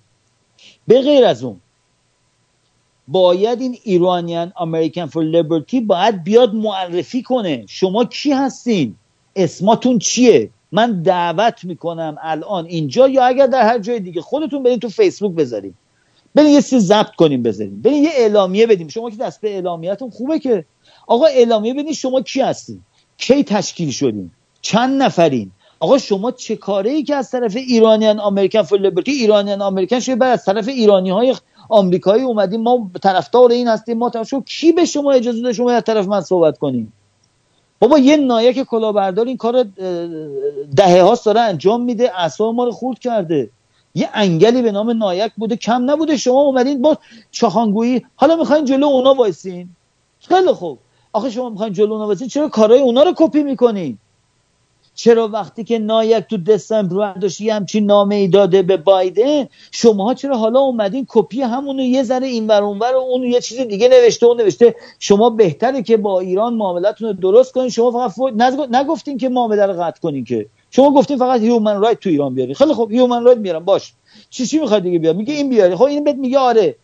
به 0.89 1.01
غیر 1.01 1.25
از 1.25 1.45
اون 1.45 1.57
باید 3.09 3.61
این 3.61 3.77
ایرانیان 3.85 4.53
امریکن 4.61 5.07
فور 5.07 5.25
لیبرتی 5.25 5.81
باید 5.81 6.25
بیاد 6.25 6.55
معرفی 6.55 7.23
کنه. 7.23 7.65
شما 7.69 8.05
کی 8.05 8.33
هستین؟ 8.33 8.95
اسماتون 9.37 9.99
چیه؟ 9.99 10.51
من 10.73 11.03
دعوت 11.03 11.65
می‌کنم 11.65 12.17
الان 12.23 12.67
اینجا 12.67 13.09
یا 13.09 13.25
اگر 13.25 13.47
در 13.47 13.63
هر 13.63 13.79
جای 13.79 14.01
دیگه 14.01 14.21
خودتون 14.21 14.63
برین 14.63 14.79
تو 14.79 14.89
فیسبوک 14.89 15.33
بذاریم 15.33 15.79
برین 16.35 16.51
یه 16.51 16.63
چیز 16.63 16.87
ضبط 16.87 17.15
کنیم 17.15 17.43
بذاریم 17.43 17.83
برین 17.83 18.05
یه 18.05 18.11
اعلامیه 18.17 18.67
بدیم 18.67 18.89
شما 18.89 19.11
که 19.11 19.17
دست 19.17 19.41
به 19.41 19.55
اعلامیهتون 19.55 20.11
خوبه 20.11 20.39
که. 20.39 20.65
آقا 21.07 21.27
اعلامیه 21.27 21.75
بدین 21.75 21.93
شما 21.93 22.21
کی 22.21 22.41
هستین؟ 22.41 22.81
کی 23.19 23.45
تشکیل 23.45 23.91
شدین؟ 23.91 24.31
چند 24.61 25.03
نفرین؟ 25.03 25.51
آقا 25.81 25.99
شما 25.99 26.31
چه 26.31 26.57
کاره 26.57 26.91
ای 26.91 27.03
که 27.03 27.15
از 27.15 27.31
طرف 27.31 27.57
ایرانیان 27.57 28.21
امریکن 28.21 28.63
فور 28.63 28.93
ایرانیان 29.07 29.63
امریکن 29.63 30.01
شده 30.01 30.17
بعد 30.17 30.33
از 30.33 30.45
طرف 30.45 30.69
ایرانی 30.69 31.11
های 31.11 31.35
آمریکایی 31.69 32.23
اومدیم 32.23 32.61
ما 32.61 32.91
طرفدار 33.03 33.53
این 33.53 33.69
هستیم. 33.69 33.99
ما 33.99 34.11
طرف 34.11 34.29
شما 34.29 34.41
کی 34.41 34.73
به 34.73 34.85
شما 34.85 35.13
اجازه 35.13 35.43
ده 35.43 35.53
شما 35.53 35.71
از 35.71 35.83
طرف 35.83 36.07
من 36.07 36.21
صحبت 36.21 36.59
کنیم 36.59 36.93
بابا 37.83 37.99
یه 37.99 38.17
نایک 38.17 38.63
کلاهبردار 38.63 39.27
این 39.27 39.37
کار 39.37 39.63
دهه 40.77 41.03
هاست 41.03 41.27
داره 41.27 41.41
انجام 41.41 41.81
میده 41.85 42.21
اعصاب 42.21 42.55
ما 42.55 42.65
رو 42.65 42.71
خورد 42.71 42.99
کرده. 42.99 43.51
یه 43.95 44.09
انگلی 44.15 44.63
به 44.63 44.73
نام 44.73 44.91
نایک 44.91 45.33
بوده 45.37 45.57
کم 45.57 45.91
نبوده. 45.91 46.17
شما 46.17 46.41
اومدین 46.41 46.83
با 46.83 46.99
چاخان‌گویی 47.31 48.03
حالا 48.17 48.37
می‌خواین 48.37 48.65
جلو 48.65 48.87
اونا 48.87 49.15
وایسین؟ 49.15 49.69
خیلی 50.21 50.53
خوب. 50.53 50.79
آخه 51.13 51.31
شما 51.31 51.51
می‌خواین 51.51 51.73
جلو 51.73 51.93
اونا 51.93 52.07
وایسین 52.07 52.29
چرا 52.29 52.49
کارهای 52.49 52.81
اونا 52.81 53.03
رو 53.03 53.13
کپی 53.17 53.43
می‌کنین؟ 53.43 53.99
چرا 54.95 55.29
وقتی 55.29 55.65
که 55.65 55.79
نایک 55.79 56.25
تو 56.25 56.37
دسامبر 56.37 56.97
برداشت 56.97 57.41
یه 57.41 57.55
همچین 57.55 57.87
نامه 57.87 58.15
ای 58.15 58.29
داده 58.29 58.63
به 58.63 58.77
بایدن؟ 58.77 59.49
شماها 59.71 60.15
چرا 60.15 60.37
حالا 60.37 60.61
اومدین 60.61 61.07
کپی 61.09 61.43
همونو 61.43 61.83
یه 61.83 62.03
ذره 62.03 62.27
این 62.27 62.47
ور 62.47 62.63
اونور 62.63 62.95
اون 62.95 63.23
یه 63.23 63.41
چیز 63.41 63.61
دیگه 63.61 63.89
نوشته 63.89 64.27
اون 64.27 64.41
نوشته؟ 64.41 64.75
شما 64.99 65.31
بهتره 65.31 65.83
که 65.83 65.97
با 65.97 66.21
ایران 66.21 66.55
معاملتون 66.55 67.09
رو 67.09 67.15
درست 67.15 67.53
کنین. 67.53 67.69
شما 67.69 67.91
فقط 67.91 68.11
فو... 68.11 68.31
نگفتین 68.71 69.19
که 69.19 69.29
معامله 69.29 69.67
رو 69.67 69.73
قطع 69.73 70.01
کنین 70.01 70.25
که. 70.25 70.47
شما 70.71 70.91
گفتین 70.91 71.19
فقط 71.19 71.41
human 71.41 71.81
right 71.81 72.01
تو 72.01 72.11
ایران 72.11 72.35
بیاری. 72.35 72.55
خیلی 72.55 72.75
خوب 72.75 72.93
human 72.93 73.25
right 73.25 73.39
میارم. 73.39 73.65
باش. 73.65 73.93
چی 74.31 74.47
چی 74.47 74.59
می‌خواد 74.59 74.83
دیگه 74.83 74.99
بیاد؟ 74.99 75.17
میگه 75.17 75.35
این 75.35 75.49
بیاری 75.49 75.77
خب 75.77 75.83
این 75.83 76.05
بهت 76.05 76.17
میگه 76.17 76.39
آره. 76.39 76.77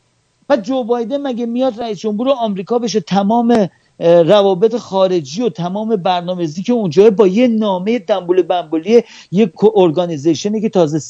بعد 0.49 0.63
جو 0.63 0.85
بایدن 0.85 1.23
مگه 1.23 1.47
میاد 1.47 1.81
رئیس 1.81 1.99
جمهور 1.99 2.29
آمریکا 2.29 2.79
بشه؟ 2.79 3.01
تمام 3.01 3.69
روابط 4.01 4.76
خارجی 4.76 5.42
و 5.42 5.49
تمام 5.49 5.96
برنامه‌ریزی 5.96 6.62
که 6.62 6.72
اونجا 6.72 7.11
با 7.11 7.26
یه 7.26 7.49
نامه 7.49 7.99
دمبول 7.99 8.43
بمبولی 8.43 9.03
یک 9.32 9.53
organization 9.76 10.54
ی 10.54 10.61
که 10.61 10.68
تازه 10.68 11.01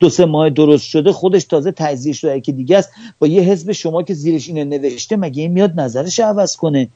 دو 0.00 0.10
سه 0.10 0.24
ماه 0.24 0.50
درست 0.50 0.84
شده 0.84 1.12
خودش 1.12 1.44
تازه 1.44 1.72
تجزیه 1.72 2.12
شده 2.12 2.40
که 2.40 2.52
دیگه 2.52 2.78
است 2.78 2.90
با 3.18 3.26
یه 3.26 3.42
حزب 3.42 3.72
شما 3.72 4.02
که 4.02 4.14
زیرش 4.14 4.48
اینو 4.48 4.64
نوشته 4.64 5.16
مگه 5.16 5.42
این 5.42 5.52
میاد 5.52 5.80
نظرش 5.80 6.20
عوض 6.20 6.56
کنه؟ 6.56 6.88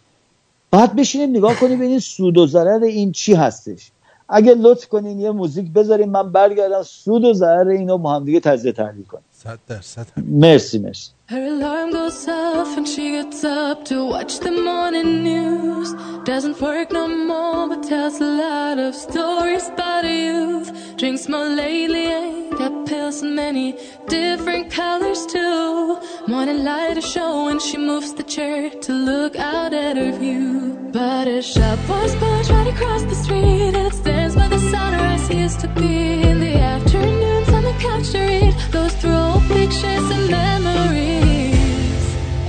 بعد 0.71 0.97
بشینیم 0.97 1.31
نگاه 1.31 1.55
کنیم 1.55 1.79
ببینیم 1.79 1.99
سود 1.99 2.39
و 2.39 2.47
ضرر 2.47 2.85
این 2.85 3.13
چی 3.13 3.35
هستش. 3.35 3.91
اگه 4.29 4.55
لطف 4.55 4.87
کنین 4.87 5.21
یه 5.21 5.31
موزیک 5.31 5.73
بذاریم 5.73 6.11
من 6.11 6.33
برگردم 6.33 6.83
سود 6.83 7.25
و 7.25 7.33
ضرر 7.33 7.69
اینو 7.69 7.99
با 7.99 8.15
هم 8.15 8.25
دیگه 8.25 8.41
تجزیه 8.41 8.73
تحلیل 8.73 9.05
کنیم. 9.05 9.25
صد 9.33 9.59
درصد 9.69 10.07
مرسی 10.17 10.79
مرسی. 10.79 11.11
Her 11.31 11.45
alarm 11.45 11.91
goes 11.91 12.27
off 12.27 12.79
and 12.79 12.89
she 12.89 13.11
gets 13.11 13.45
up 13.45 13.85
to 13.85 14.03
watch 14.03 14.41
the 14.41 14.51
morning 14.51 15.23
news. 15.23 15.93
Doesn't 16.25 16.59
work 16.59 16.91
no 16.91 17.07
more, 17.07 17.69
but 17.69 17.83
tells 17.83 18.19
a 18.23 18.25
lot 18.25 18.79
of 18.79 18.95
stories 18.95 19.69
about 19.69 20.05
her 20.05 20.11
youth. 20.11 20.97
Drinks 20.97 21.29
more 21.29 21.45
lately, 21.47 22.07
ain't 22.07 22.57
got 22.57 22.87
pills 22.87 23.21
in 23.21 23.35
many 23.35 23.77
different 24.07 24.73
colors 24.73 25.27
too. 25.27 26.01
Morning 26.27 26.65
light 26.65 26.97
is 26.97 27.07
showing, 27.07 27.59
she 27.59 27.77
moves 27.77 28.15
the 28.15 28.23
chair 28.23 28.71
to 28.71 28.93
look 28.95 29.37
out 29.37 29.75
at 29.75 29.99
her 29.99 30.13
view. 30.13 30.79
But 30.95 31.29
a 31.29 31.43
shop 31.43 31.79
was 31.91 32.15
built 32.15 32.49
right 32.49 32.73
across 32.75 33.03
the 33.03 33.15
street, 33.15 33.75
and 33.77 33.87
it 33.89 33.93
stands 33.93 34.35
by 34.35 34.49
the 34.49 34.61
sunrise. 34.71 35.29
Used 35.29 35.61
to 35.61 35.69
be 35.69 36.23
in 36.23 36.41
the 36.41 36.55
afternoons 36.57 37.51
on 37.51 37.65
the 37.65 37.77
couch 37.85 38.13
to 38.13 38.19
read, 38.19 38.55
goes 38.73 38.95
through 38.95 39.13
old 39.13 39.43
pictures 39.43 40.11
and 40.17 40.31
memories. 40.31 41.18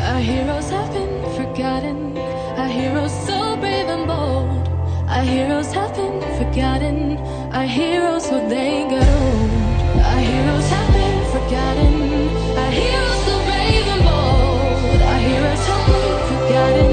Our 0.09 0.19
heroes 0.21 0.71
have 0.71 0.91
been 0.91 1.21
forgotten. 1.37 2.17
Our 2.57 2.67
heroes 2.67 3.13
so 3.27 3.55
brave 3.57 3.87
and 3.95 4.07
bold. 4.07 4.67
Our 5.07 5.21
heroes 5.21 5.71
have 5.73 5.93
been 5.95 6.19
forgotten. 6.39 7.17
Our 7.53 7.65
heroes 7.65 8.25
so 8.25 8.49
they 8.49 8.85
old. 8.85 9.51
Our 10.09 10.21
heroes 10.31 10.67
have 10.69 10.91
been 10.93 11.19
forgotten. 11.33 11.93
Our 12.57 12.71
heroes 12.71 13.19
so 13.27 13.35
brave 13.45 13.87
and 13.93 14.03
bold. 14.03 15.01
Our 15.11 15.19
heroes 15.29 15.63
have 15.67 15.85
been 15.93 16.17
forgotten. 16.27 16.88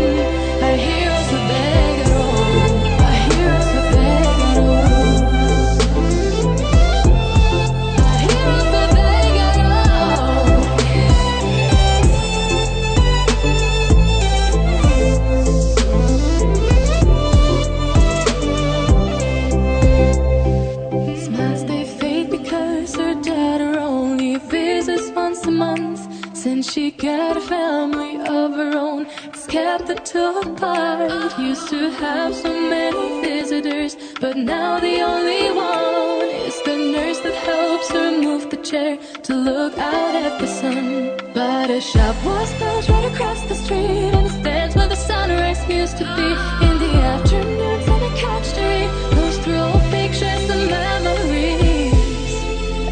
Since 26.47 26.71
she 26.73 26.93
got 26.93 27.37
a 27.37 27.41
family 27.41 28.19
of 28.21 28.53
her 28.53 28.79
own, 28.79 29.07
it's 29.25 29.49
kept 29.49 29.89
the 29.89 29.97
two 29.97 30.43
apart. 30.45 31.37
Used 31.41 31.69
to 31.71 31.91
have 31.91 32.37
so 32.37 32.53
many 32.71 33.21
visitors, 33.21 33.97
but 34.21 34.37
now 34.37 34.79
the 34.79 35.01
only 35.01 35.51
one 35.51 36.29
is 36.47 36.63
the 36.63 36.77
nurse 36.77 37.19
that 37.27 37.35
helps 37.35 37.91
her 37.91 38.13
move 38.23 38.49
the 38.49 38.59
chair 38.59 38.97
to 39.25 39.35
look 39.35 39.77
out 39.77 40.15
at 40.15 40.41
the 40.41 40.47
sun. 40.47 41.17
But 41.35 41.69
a 41.69 41.81
shop 41.81 42.15
was 42.25 42.53
built 42.61 42.89
right 42.91 43.13
across 43.13 43.43
the 43.49 43.57
street, 43.57 44.15
and 44.15 44.27
it 44.29 44.35
stands 44.41 44.77
where 44.77 44.87
the 44.87 44.95
sunrise 44.95 45.69
used 45.69 45.99
to 45.99 46.05
be. 46.05 46.29
In 46.69 46.79
the 46.79 46.93
afternoons 47.15 47.89
on 47.89 47.99
the 47.99 48.17
couch 48.21 48.53
to 48.53 48.63
read, 48.63 48.91
goes 49.17 49.37
through 49.39 49.59
old 49.59 49.83
pictures 49.91 50.49
and 50.49 50.71
memories. 50.71 52.35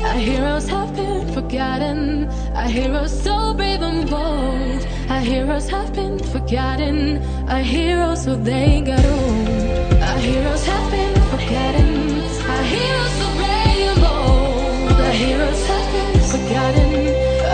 Our 0.03 0.19
heroes 0.19 0.67
have 0.67 0.93
been 0.97 1.33
forgotten. 1.33 2.29
Our 2.55 2.69
heroes 2.69 3.13
so 3.23 3.53
brave 3.53 3.83
and 3.83 4.09
bold. 4.09 4.87
Our 5.11 5.21
heroes 5.21 5.69
have 5.71 5.93
been 5.93 6.21
forgotten. 6.21 7.19
Our 7.49 7.59
heroes 7.59 8.25
so 8.25 8.37
they 8.37 8.81
got 8.81 9.05
old. 9.05 10.03
Our 10.03 10.19
heroes 10.19 10.65
have 10.65 10.91
been 10.91 11.15
forgotten. 11.33 12.21
Our 12.55 12.63
heroes 12.63 13.15
so 13.19 13.27
brave 13.39 13.89
and 13.91 14.01
bold. 14.01 15.01
Our 15.01 15.13
heroes 15.13 15.67
have 15.67 15.87
been 15.95 16.21
forgotten. 16.33 16.91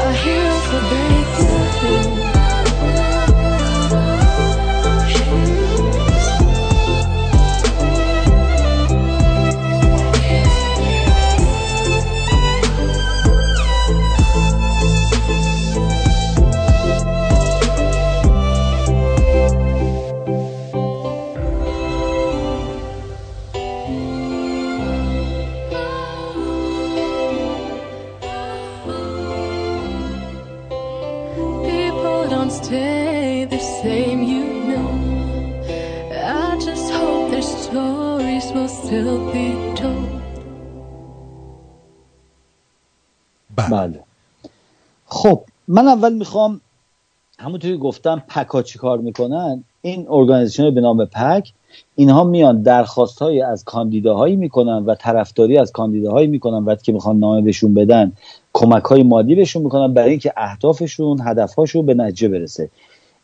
Our 0.05 0.13
heroes 0.13 0.65
so 0.71 0.79
they 0.93 1.23
got 1.39 2.11
old. 2.11 2.20
بله. 43.69 43.89
بله. 43.89 44.01
خب 45.07 45.45
من 45.69 45.89
اول 45.89 46.13
می‌خوام 46.13 46.61
همونطوری 47.39 47.77
گفتم 47.77 48.23
پک 48.29 48.47
ها 48.47 48.63
چی 48.63 48.79
کار 48.79 48.99
می‌کنن؟ 48.99 49.65
این 49.83 50.07
ارگانیزیشن 50.09 50.75
به 50.75 50.81
نام 50.81 51.05
پک 51.05 51.53
اینها 51.97 52.25
میان 52.25 52.63
درخواست 52.63 53.19
های 53.19 53.43
از 53.43 53.65
کاندیداهایی 53.65 54.37
می‌کنن 54.37 54.85
و 54.85 54.95
طرفداری 54.95 55.59
از 55.59 55.73
کاندیداهایی 55.73 56.27
می‌کنن 56.27 56.65
وقتی 56.65 56.83
که 56.83 56.93
می‌خوان 56.93 57.19
نامه 57.19 57.41
بهشون 57.41 57.75
بدن 57.75 58.13
کمک 58.53 58.83
های 58.83 59.03
مالی 59.03 59.35
بهشون 59.35 59.63
می‌کنن 59.63 59.95
برای 59.95 60.11
اینکه 60.11 60.33
اهدافشون 60.37 61.21
هدفهاشون 61.21 61.87
به 61.87 61.95
نتیجه 61.95 62.29
برسه. 62.29 62.71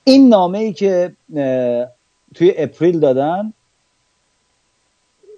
این 0.05 0.29
نامه 0.29 0.59
ای 0.59 0.73
که 0.73 1.13
توی 2.35 2.55
اپریل 2.57 3.01
دادن 3.01 3.53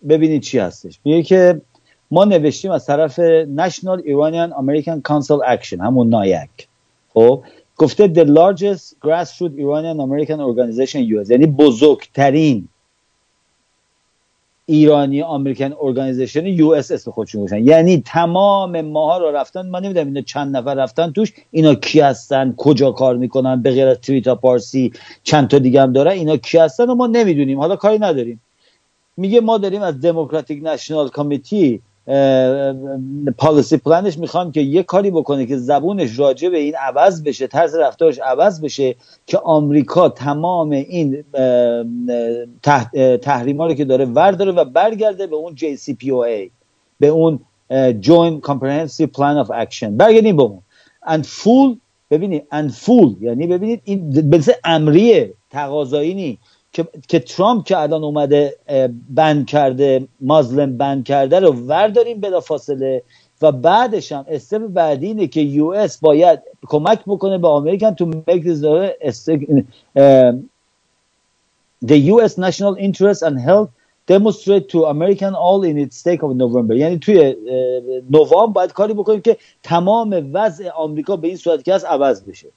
ببینید 0.08 0.42
چی 0.42 0.58
هستش. 0.58 0.98
میگه 1.04 1.22
که 1.22 1.60
ما 2.10 2.24
نوشتیم 2.24 2.70
از 2.70 2.86
طرف 2.86 3.20
National 3.56 4.00
Iranian 4.00 4.52
American 4.52 5.00
Council 5.08 5.56
Action 5.56 5.80
همون 5.80 6.08
نایک. 6.08 6.68
خب 7.14 7.42
گفته 7.76 8.12
the 8.14 8.26
largest 8.26 9.06
grassroots 9.06 9.58
Iranian 9.58 9.98
American 10.00 10.40
organization 10.40 10.96
US 10.96 11.30
یعنی 11.30 11.46
بزرگترین 11.46 12.68
Iranian 14.66 15.22
American 15.22 15.72
organization 15.80 16.46
US 16.46 16.90
اسم 16.90 17.10
خودشون 17.10 17.44
گذاشتن. 17.44 17.64
یعنی 17.64 18.02
تمام 18.06 18.80
ماها 18.80 19.18
رو 19.18 19.30
رفتن 19.30 19.66
من 19.66 19.84
نمی‌دونم 19.84 20.06
اینا 20.06 20.20
چند 20.20 20.56
نفر 20.56 20.74
رفتن 20.74 21.12
توش 21.12 21.32
اینا 21.50 21.74
کی 21.74 22.00
هستن 22.00 22.54
کجا 22.56 22.90
کار 22.90 23.16
می‌کنن 23.16 23.62
به 23.62 23.70
غیر 23.70 23.86
از 23.86 24.00
توییتا 24.00 24.34
پارسی 24.34 24.92
چند 25.22 25.48
تا 25.48 25.58
دیگه 25.58 25.82
هم 25.82 25.92
دارن 25.92 26.12
اینا 26.12 26.36
کی 26.36 26.58
هستن 26.58 26.90
و 26.90 26.94
ما 26.94 27.06
نمی‌دونیم. 27.06 27.58
حالا 27.58 27.76
کاری 27.76 27.98
نداریم. 27.98 28.40
میگه 29.16 29.40
ما 29.40 29.58
داریم 29.58 29.82
از 29.82 30.00
دموکراتیک 30.00 30.60
نشنال 30.62 31.08
کمیتی 31.08 31.82
پالیسی 33.38 33.76
پلنش 33.76 34.18
می‌خوام 34.18 34.52
که 34.52 34.60
یه 34.60 34.82
کاری 34.82 35.10
بکنه 35.10 35.46
که 35.46 35.56
زبونش 35.56 36.18
راجع 36.18 36.48
به 36.48 36.58
این 36.58 36.74
عوض 36.74 37.22
بشه 37.22 37.46
طرز 37.46 37.74
رفتارش 37.74 38.18
عوض 38.18 38.60
بشه 38.60 38.94
که 39.26 39.38
آمریکا 39.38 40.08
تمام 40.08 40.70
این 40.70 41.24
تحریما 43.22 43.66
رو 43.66 43.74
که 43.74 43.84
داره 43.84 44.04
ورداره 44.04 44.52
و 44.52 44.64
برگرده 44.64 45.26
به 45.26 45.36
اون 45.36 45.56
JCPOA 45.56 46.50
به 47.00 47.06
اون 47.08 47.40
Joint 48.02 48.40
Comprehensive 48.48 49.10
Plan 49.16 49.44
of 49.44 49.48
Action. 49.64 49.90
برگردیم 49.90 50.36
به 50.36 50.42
اون. 50.42 50.62
And 51.06 51.24
full 51.24 51.76
ببینید 52.10 52.46
and 52.52 52.70
full 52.84 53.22
یعنی 53.22 53.46
ببینید 53.46 53.80
این 53.84 54.28
مثل 54.34 54.52
امریه 54.64 55.34
تقاضایی 55.50 56.14
نی. 56.14 56.38
که, 56.72 56.88
که 57.08 57.18
ترامپ 57.18 57.64
که 57.64 57.78
الان 57.78 58.04
اومده 58.04 58.56
بند 59.10 59.46
کرده 59.46 60.08
مازلم 60.20 60.76
بند 60.76 61.04
کرده 61.04 61.40
رو 61.40 61.52
ورداریم 61.52 62.20
بلا 62.20 62.40
فاصله 62.40 63.02
و 63.42 63.52
بعدش 63.52 64.12
هم 64.12 64.24
استپ 64.28 64.66
بعدی 64.66 65.06
اینه 65.06 65.26
که 65.26 65.40
یو 65.40 65.66
اس 65.66 65.98
باید 65.98 66.40
کمک 66.66 67.00
بکنه 67.06 67.38
به 67.38 67.48
امریکن 67.48 67.94
تو 67.94 68.10
make 68.10 68.42
this 68.42 68.60
the 71.84 71.98
US 72.14 72.38
national 72.38 72.74
interest 72.76 73.22
and 73.22 73.38
health 73.38 73.70
demonstrate 74.06 74.68
to 74.68 74.86
American 74.86 75.34
all 75.34 75.62
in 75.62 75.78
its 75.78 75.96
stake 75.96 76.22
of 76.22 76.36
November. 76.36 76.74
یعنی 76.76 76.98
توی 76.98 77.36
نوامبر 78.10 78.52
باید 78.52 78.72
کاری 78.72 78.94
بکنیم 78.94 79.20
که 79.20 79.36
تمام 79.62 80.30
وضع 80.32 80.70
آمریکا 80.70 81.16
به 81.16 81.28
این 81.28 81.36
صورت 81.36 81.64
که 81.64 81.74
از 81.74 81.84
عوض 81.84 82.22
بشه. 82.22 82.48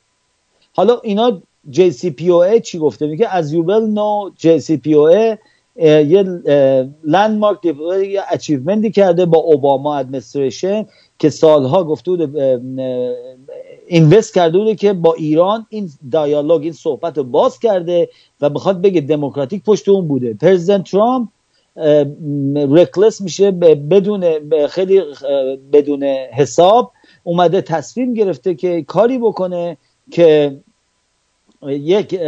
حالا 0.73 0.99
اینا 1.03 1.41
JCPOA 1.69 2.61
چی 2.63 2.79
گفته؟ 2.79 3.07
میگه 3.07 3.29
as 3.41 3.45
you 3.45 3.63
well 3.67 3.95
know 3.95 4.43
JCPOA 4.43 5.37
یه 5.75 6.23
landmark 7.03 7.65
یه 7.65 8.21
achievement 8.29 8.86
ی 8.86 8.91
کرده 8.91 9.25
با 9.25 9.37
اوباما 9.39 9.97
administration 9.97 10.85
که 11.19 11.29
سالها 11.29 11.83
گفته 11.83 12.11
بود 12.11 12.37
invest 13.87 14.33
کرده 14.33 14.57
بوده 14.57 14.75
که 14.75 14.93
با 14.93 15.13
ایران 15.13 15.65
این 15.69 15.89
dialogue 16.11 16.61
این 16.61 16.73
صحبت 16.73 17.17
رو 17.17 17.23
باز 17.23 17.59
کرده 17.59 18.09
و 18.41 18.49
بخواد 18.49 18.81
بگه 18.81 19.01
Democratic 19.01 19.63
پشت 19.63 19.89
اون 19.89 20.07
بوده. 20.07 20.33
President 20.33 20.91
ترامپ 20.91 21.29
رکلس 22.69 23.21
میشه 23.21 23.51
بدون 23.51 24.25
خیلی 24.67 25.01
بدون 25.73 26.03
حساب 26.33 26.91
اومده 27.23 27.61
تصمیم 27.61 28.13
گرفته 28.13 28.55
که 28.55 28.83
کاری 28.83 29.17
بکنه 29.17 29.77
که 30.11 30.59
یک 31.67 32.19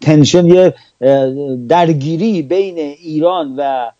تنشن 0.00 0.46
یه 0.46 0.74
درگیری 1.68 2.42
بین 2.42 2.78
ایران 2.78 3.54
و 3.58 3.90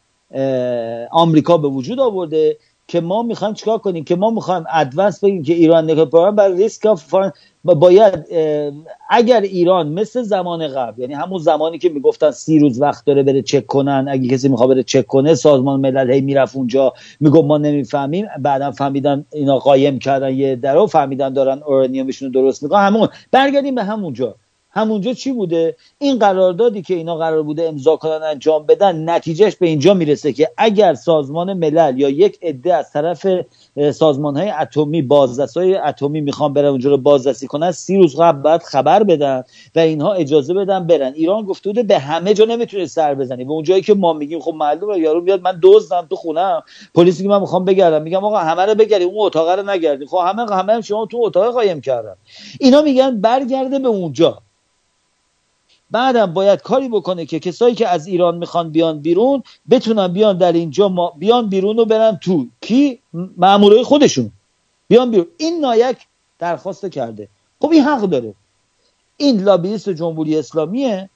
آمریکا 1.11 1.59
به 1.59 1.69
وجود 1.69 2.01
آورده 2.01 2.57
که 2.89 3.01
ما 3.01 3.23
می‌خوایم 3.23 3.55
چیکار 3.55 3.79
کنیم؟ 3.79 4.05
که 4.05 4.17
ما 4.17 4.31
می‌خوایم 4.31 4.65
ادوانس 4.73 5.25
بگیم 5.25 5.43
که 5.43 5.53
ایران 5.53 5.85
نگاه 5.85 6.31
بر 6.31 6.49
ریسک 6.49 6.87
باید 7.75 8.27
اگر 9.11 9.41
ایران 9.41 9.89
مثل 9.89 10.23
زمان 10.23 10.69
قبل 10.69 11.01
یعنی 11.01 11.15
همون 11.15 11.39
زمانی 11.39 11.79
که 11.79 11.89
می‌گفتن 11.89 12.31
سی 12.31 12.59
روز 12.59 12.81
وقت 12.81 13.05
داره 13.05 13.23
بره 13.23 13.43
چک 13.43 13.67
کنن 13.67 14.07
اگه 14.11 14.29
کسی 14.29 14.49
می‌خواد 14.49 14.69
بره 14.69 14.83
چک 14.83 15.07
کنه 15.07 15.35
سازمان 15.35 15.81
ملل 15.81 16.11
هی 16.11 16.21
می‌رفت 16.21 16.57
اونجا 16.57 16.93
می‌گفت 17.21 17.45
ما 17.45 17.59
نمی‌فهمیم. 17.59 18.27
بعدا 18.41 18.71
فهمیدن 18.71 19.25
اینا 19.33 19.59
قایم 19.59 19.99
کردن 19.99 20.35
یه 20.35 20.57
درو 20.57 20.87
فهمیدن 20.87 21.33
دارن 21.33 21.63
اورانیومشون 21.67 22.31
درست 22.31 22.63
می‌کنن. 22.63 22.81
همون 22.81 23.09
برگردیم 23.31 23.75
به 23.75 23.85
همونجا. 23.85 24.35
همونجا 24.71 25.13
چی 25.13 25.33
بوده؟ 25.33 25.77
این 25.99 26.19
قراردادی 26.19 26.83
که 26.83 26.95
اینا 26.95 27.17
قرار 27.17 27.43
بوده 27.43 27.69
امضا 27.69 27.97
کنن 27.97 28.23
انجام 28.23 28.67
بدن 28.67 29.11
نتیجهش 29.11 29.57
به 29.57 29.67
اینجا 29.67 29.95
می‌رسه 29.95 30.33
که 30.33 30.51
اگر 30.57 30.95
سازمان 30.95 31.53
ملل 31.53 32.01
یا 32.01 32.09
یک 32.09 32.39
عده 32.43 32.75
از 32.75 32.93
طرف 32.93 33.27
سازمان 33.93 34.37
های 34.37 34.51
اتمی 34.51 35.03
بازرس 35.03 35.57
های 35.57 35.77
اتمی 35.77 36.21
می‌خوان 36.21 36.53
برن 36.53 36.67
اونجا 36.67 36.91
رو 36.91 36.97
بازرسی 36.97 37.47
کنن 37.47 37.71
سی 37.71 37.97
روز 37.97 38.17
قبل 38.21 38.43
بعد 38.43 38.63
خبر 38.63 39.03
بدن 39.03 39.43
و 39.75 39.79
اینها 39.79 40.13
اجازه 40.13 40.55
بدن 40.55 40.87
برن. 40.87 41.13
ایران 41.13 41.45
گفته 41.45 41.71
بوده 41.71 41.83
به 41.83 41.99
همه 41.99 42.35
جا 42.35 42.45
نمی‌تونه 42.45 42.87
سر 42.87 43.15
بزنی. 43.15 43.45
به 43.45 43.53
اونجایی 43.53 43.83
که 43.83 43.95
ما 43.95 44.13
میگیم 44.13 44.41
خب 44.41 44.55
معلومه 44.55 44.99
یارو 44.99 45.21
بیاد 45.21 45.41
من 45.43 45.59
دزدم 45.63 46.07
تو 46.11 46.17
خونم. 46.17 46.63
پلیسی 46.95 47.23
که 47.23 47.29
من 47.29 47.41
می‌خوام 47.41 47.65
بگردم 47.65 48.03
میگم 48.03 48.25
آقا 48.25 48.39
همه 48.39 48.63
رو 48.63 48.75
بگردی 48.75 49.05
اون 49.05 49.27
اتاق 49.27 49.59
رو 49.59 49.71
نگردی. 49.71 50.07
خب 50.07 50.19
همه 50.27 50.55
همه 50.55 50.73
هم 50.73 50.81
شما 50.81 51.07
تو 51.07 51.19
اتاق 51.23 51.55
قایم 51.55 51.81
کردن. 51.81 52.15
اینا 52.61 52.83
میگن 52.83 53.21
برگرده 53.21 53.79
به 53.79 53.89
اونجا. 53.89 54.43
بعدم 55.91 56.35
باید 56.35 56.63
کاری 56.63 56.89
بکنه 56.89 57.27
که 57.27 57.39
کسایی 57.39 57.75
که 57.75 57.89
از 57.89 58.07
ایران 58.07 58.39
می‌خوان 58.39 58.71
بیان 58.71 59.01
بیرون 59.01 59.43
بتونن 59.71 60.09
بیان 60.09 60.39
در 60.39 60.53
اینجا 60.53 60.89
ما 60.89 61.13
بیان 61.19 61.49
بیرون 61.49 61.79
و 61.79 61.85
برن 61.85 62.19
تو 62.23 62.47
کی؟ 62.61 62.99
مامورای 63.37 63.83
خودشون. 63.83 64.33
بیان 64.89 65.11
بیرون. 65.11 65.27
این 65.37 65.61
نایک 65.61 65.97
درخواست 66.39 66.87
کرده. 66.87 67.29
خب 67.61 67.71
این 67.71 67.83
حق 67.83 68.03
داره. 68.03 68.35
این 69.17 69.43
لابیست 69.43 69.89
جمهوری 69.91 70.39
اسلامیه. 70.39 71.11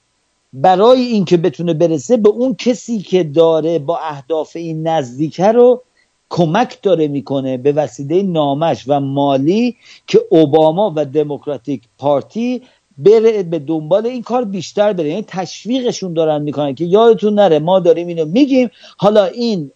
برای 0.53 1.01
اینکه 1.01 1.37
بتونه 1.37 1.73
برسه 1.73 2.17
به 2.17 2.29
اون 2.29 2.55
کسی 2.55 2.99
که 2.99 3.23
داره 3.23 3.79
با 3.79 3.99
اهداف 3.99 4.55
این 4.55 4.87
نزدیکه 4.87 5.45
رو 5.45 5.81
کمک 6.29 6.81
داره 6.81 7.07
می‌کنه 7.07 7.57
به 7.57 7.71
وسیله 7.71 8.23
نامش 8.23 8.83
و 8.87 8.99
مالی 8.99 9.75
که 10.07 10.19
اوباما 10.29 10.93
و 10.95 11.05
دموکراتیک 11.05 11.83
پارتی 11.97 12.61
بره 13.03 13.43
به 13.43 13.59
دنبال 13.59 14.05
این 14.05 14.21
کار 14.21 14.45
بیشتر 14.45 14.93
بره. 14.93 15.09
یعنی 15.09 15.23
تشویقشون 15.27 16.13
دارن 16.13 16.41
می‌کنن 16.41 16.75
که 16.75 16.85
یادتون 16.85 17.33
نره 17.33 17.59
ما 17.59 17.79
داریم 17.79 18.07
اینو 18.07 18.25
میگیم. 18.25 18.69
حالا 18.97 19.25
این 19.25 19.71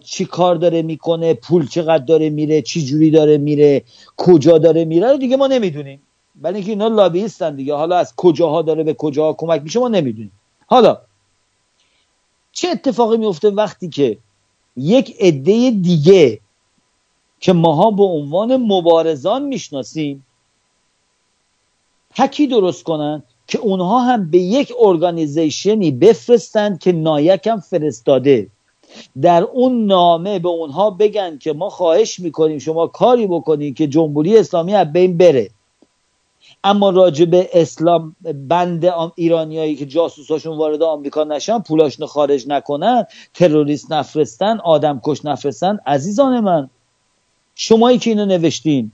چی 0.00 0.24
کار 0.24 0.54
داره 0.54 0.82
می‌کنه 0.82 1.34
پول 1.34 1.68
چقدر 1.68 2.04
داره 2.04 2.30
میره 2.30 2.62
چی 2.62 2.84
جوری 2.84 3.10
داره 3.10 3.38
میره 3.38 3.82
کجا 4.16 4.58
داره 4.58 4.84
میره 4.84 5.18
دیگه 5.18 5.36
ما 5.36 5.46
نمی‌دونیم. 5.46 6.02
ولی 6.42 6.54
اینکه 6.54 6.70
اینا 6.70 6.88
لابیستن 6.88 7.56
دیگه. 7.56 7.74
حالا 7.74 7.96
از 7.96 8.16
کجاها 8.16 8.62
داره 8.62 8.84
به 8.84 8.94
کجاها 8.94 9.32
کمک 9.32 9.62
میشه 9.62 9.80
ما 9.80 9.88
نمی‌دونیم. 9.88 10.32
حالا 10.66 10.98
چه 12.52 12.68
اتفاقی 12.68 13.16
میفته 13.16 13.50
وقتی 13.50 13.88
که 13.88 14.18
یک 14.76 15.16
عده 15.20 15.70
دیگه 15.70 16.40
که 17.40 17.52
ماها 17.52 17.90
به 17.90 18.02
عنوان 18.02 18.56
مبارزان 18.56 19.42
می‌شناسیم 19.42 20.26
پکی 22.16 22.46
درست 22.46 22.84
کنن 22.84 23.22
که 23.46 23.58
اونها 23.58 24.00
هم 24.00 24.30
به 24.30 24.38
یک 24.38 24.72
ارگانیزیشنی 24.80 25.90
بفرستند 25.90 26.78
که 26.78 26.92
نایکم 26.92 27.60
فرستاده. 27.60 28.46
در 29.22 29.42
اون 29.42 29.86
نامه 29.86 30.38
به 30.38 30.48
اونها 30.48 30.90
بگن 30.90 31.38
که 31.38 31.52
ما 31.52 31.68
خواهش 31.68 32.20
می‌کنیم 32.20 32.58
شما 32.58 32.86
کاری 32.86 33.26
بکنید 33.26 33.76
که 33.76 33.86
جمهوری 33.86 34.38
اسلامی 34.38 34.74
از 34.74 34.92
بین 34.92 35.16
بره. 35.16 35.50
اما 36.64 36.90
راجع 36.90 37.24
به 37.24 37.50
اسلام 37.52 38.16
بند 38.48 38.92
ایرانیایی 39.14 39.76
که 39.76 39.86
جاسوساشون 39.86 40.56
وارد 40.56 40.82
آمریکا 40.82 41.24
نشن 41.24 41.58
پولاشون 41.58 42.06
خارج 42.06 42.48
نکنن 42.48 43.06
تروریست 43.34 43.92
نفرستن 43.92 44.58
آدم 44.58 45.00
کش 45.04 45.24
نفرستن 45.24 45.78
عزیزان 45.86 46.40
من 46.40 46.70
شمایی 47.54 47.98
که 47.98 48.10
اینو 48.10 48.26
نوشتین. 48.26 48.92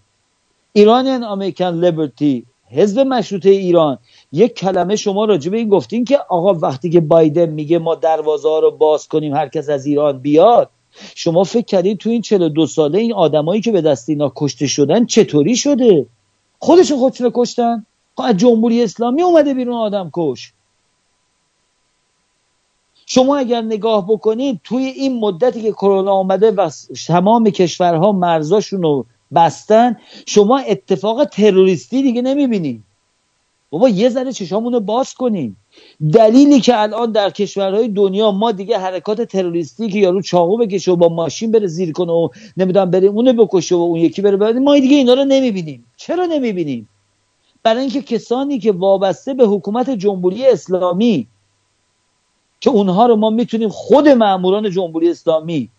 ایرانیان 0.72 1.24
امریکن 1.24 1.84
لیبرتی 1.84 2.46
حزب 2.70 3.00
مشروطه 3.00 3.50
ایران. 3.50 3.98
یک 4.32 4.54
کلمه 4.54 4.96
شما 4.96 5.24
راجع 5.24 5.50
به 5.50 5.56
این 5.56 5.68
گفتین 5.68 6.04
که 6.04 6.18
آقا 6.18 6.54
وقتی 6.54 6.90
که 6.90 7.00
بایدن 7.00 7.48
میگه 7.48 7.78
ما 7.78 7.94
دروازه 7.94 8.48
ها 8.48 8.58
رو 8.58 8.70
باز 8.70 9.08
کنیم 9.08 9.34
هر 9.34 9.48
کس 9.48 9.68
از 9.68 9.86
ایران 9.86 10.18
بیاد. 10.18 10.70
شما 11.14 11.44
فکر 11.44 11.64
کردید 11.64 11.98
تو 11.98 12.10
این 12.10 12.22
42 12.22 12.66
ساله 12.66 12.98
این 12.98 13.12
آدمایی 13.12 13.60
که 13.60 13.72
به 13.72 13.80
دست 13.80 14.08
اینا 14.08 14.32
کشته 14.36 14.66
شدن 14.66 15.06
چطوری 15.06 15.56
شده؟ 15.56 16.06
خودشون 16.58 16.98
خودشون 16.98 17.30
کشتن؟ 17.34 17.86
خب 18.16 18.22
از 18.22 18.36
جمهوری 18.36 18.82
اسلامی 18.82 19.22
اومده 19.22 19.54
بیرون 19.54 19.74
آدم 19.74 20.10
کش. 20.12 20.52
شما 23.06 23.36
اگر 23.36 23.60
نگاه 23.60 24.06
بکنید 24.08 24.60
توی 24.64 24.84
این 24.84 25.20
مدتی 25.20 25.62
که 25.62 25.72
کرونا 25.72 26.12
آمده 26.12 26.50
و 26.50 26.70
تمام 27.06 27.50
کشورها 27.50 28.12
مرزاشون 28.12 28.82
رو 28.82 29.06
بستن 29.36 29.96
شما 30.26 30.58
اتفاق 30.58 31.24
تروریستی 31.24 32.02
دیگه 32.02 32.22
نمی‌بینید 32.22 32.82
بابا 33.70 33.88
یه 33.88 34.08
ذره 34.08 34.32
چشامون 34.32 34.72
رو 34.72 34.80
باز 34.80 35.14
کنیم 35.14 35.56
دلیلی 36.12 36.60
که 36.60 36.80
الان 36.82 37.12
در 37.12 37.30
کشورهای 37.30 37.88
دنیا 37.88 38.30
ما 38.30 38.52
دیگه 38.52 38.78
حرکات 38.78 39.22
تروریستی 39.22 39.88
که 39.88 39.98
یارو 39.98 40.22
چاقو 40.22 40.56
بکشه 40.56 40.92
و 40.92 40.96
با 40.96 41.08
ماشین 41.08 41.50
بره 41.50 41.66
زیر 41.66 41.92
کنه 41.92 42.12
و 42.12 42.28
نمی‌دونم 42.56 42.90
بره 42.90 43.08
اونو 43.08 43.32
بکشه 43.32 43.74
و 43.74 43.78
اون 43.78 44.00
یکی 44.00 44.22
بره 44.22 44.36
بره 44.36 44.58
ما 44.58 44.78
دیگه 44.78 44.96
اینا 44.96 45.14
رو 45.14 45.24
نمی‌بینیم. 45.24 45.84
چرا 45.96 46.26
نمی‌بینیم؟ 46.26 46.88
برای 47.62 47.80
اینکه 47.80 48.02
کسانی 48.02 48.58
که 48.58 48.72
وابسته 48.72 49.34
به 49.34 49.44
حکومت 49.44 49.90
جمهوری 49.90 50.46
اسلامی 50.46 51.26
که 52.60 52.70
اونها 52.70 53.06
رو 53.06 53.16
ما 53.16 53.30
می‌تونیم 53.30 53.68
خود 53.68 54.08
ماموران 54.08 54.70
جمهوری 54.70 55.10
اسلامی 55.10 55.70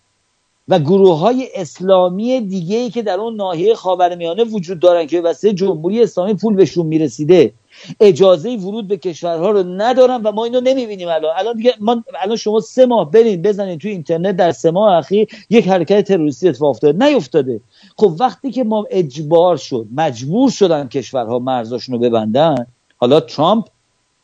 و 0.67 0.79
گروه 0.79 1.19
های 1.19 1.49
اسلامی 1.55 2.41
دیگه 2.41 2.77
ای 2.77 2.89
که 2.89 3.01
در 3.01 3.19
اون 3.19 3.35
ناحیه 3.35 3.75
خاورمیانه 3.75 4.43
وجود 4.43 4.79
دارن 4.79 5.07
که 5.07 5.21
واسه 5.21 5.53
جمهوری 5.53 6.03
اسلامی 6.03 6.33
پول 6.33 6.55
بهشون 6.55 6.85
می‌رسیده 6.85 7.53
اجازه 7.99 8.55
ورود 8.55 8.87
به 8.87 8.97
کشورها 8.97 9.51
رو 9.51 9.63
ندارن 9.63 10.21
و 10.21 10.31
ما 10.31 10.43
اینو 10.45 10.61
نمی‌بینیم 10.61 11.07
الان. 11.07 11.33
الان 11.37 11.55
دیگه 11.55 11.73
ما 11.79 12.03
الان 12.21 12.35
شما 12.35 12.59
سه 12.59 12.85
ماه 12.85 13.11
برین 13.11 13.41
بزنین 13.41 13.79
توی 13.79 13.91
اینترنت 13.91 14.35
در 14.35 14.51
سه 14.51 14.71
ماه 14.71 14.97
اخیر 14.97 15.27
یک 15.49 15.67
حرکت 15.67 16.07
تروریستی 16.07 16.49
اتفاق 16.49 16.69
افتاده. 16.69 17.05
نیفتاده. 17.05 17.61
خب 17.97 18.13
وقتی 18.19 18.51
که 18.51 18.63
ما 18.63 18.85
اجبار 18.91 19.57
شد 19.57 19.87
مجبور 19.95 20.49
شدن 20.49 20.87
کشورها 20.87 21.39
مرزاشون 21.39 21.95
رو 21.95 22.01
ببندن 22.01 22.67
حالا 22.97 23.19
ترامپ 23.19 23.67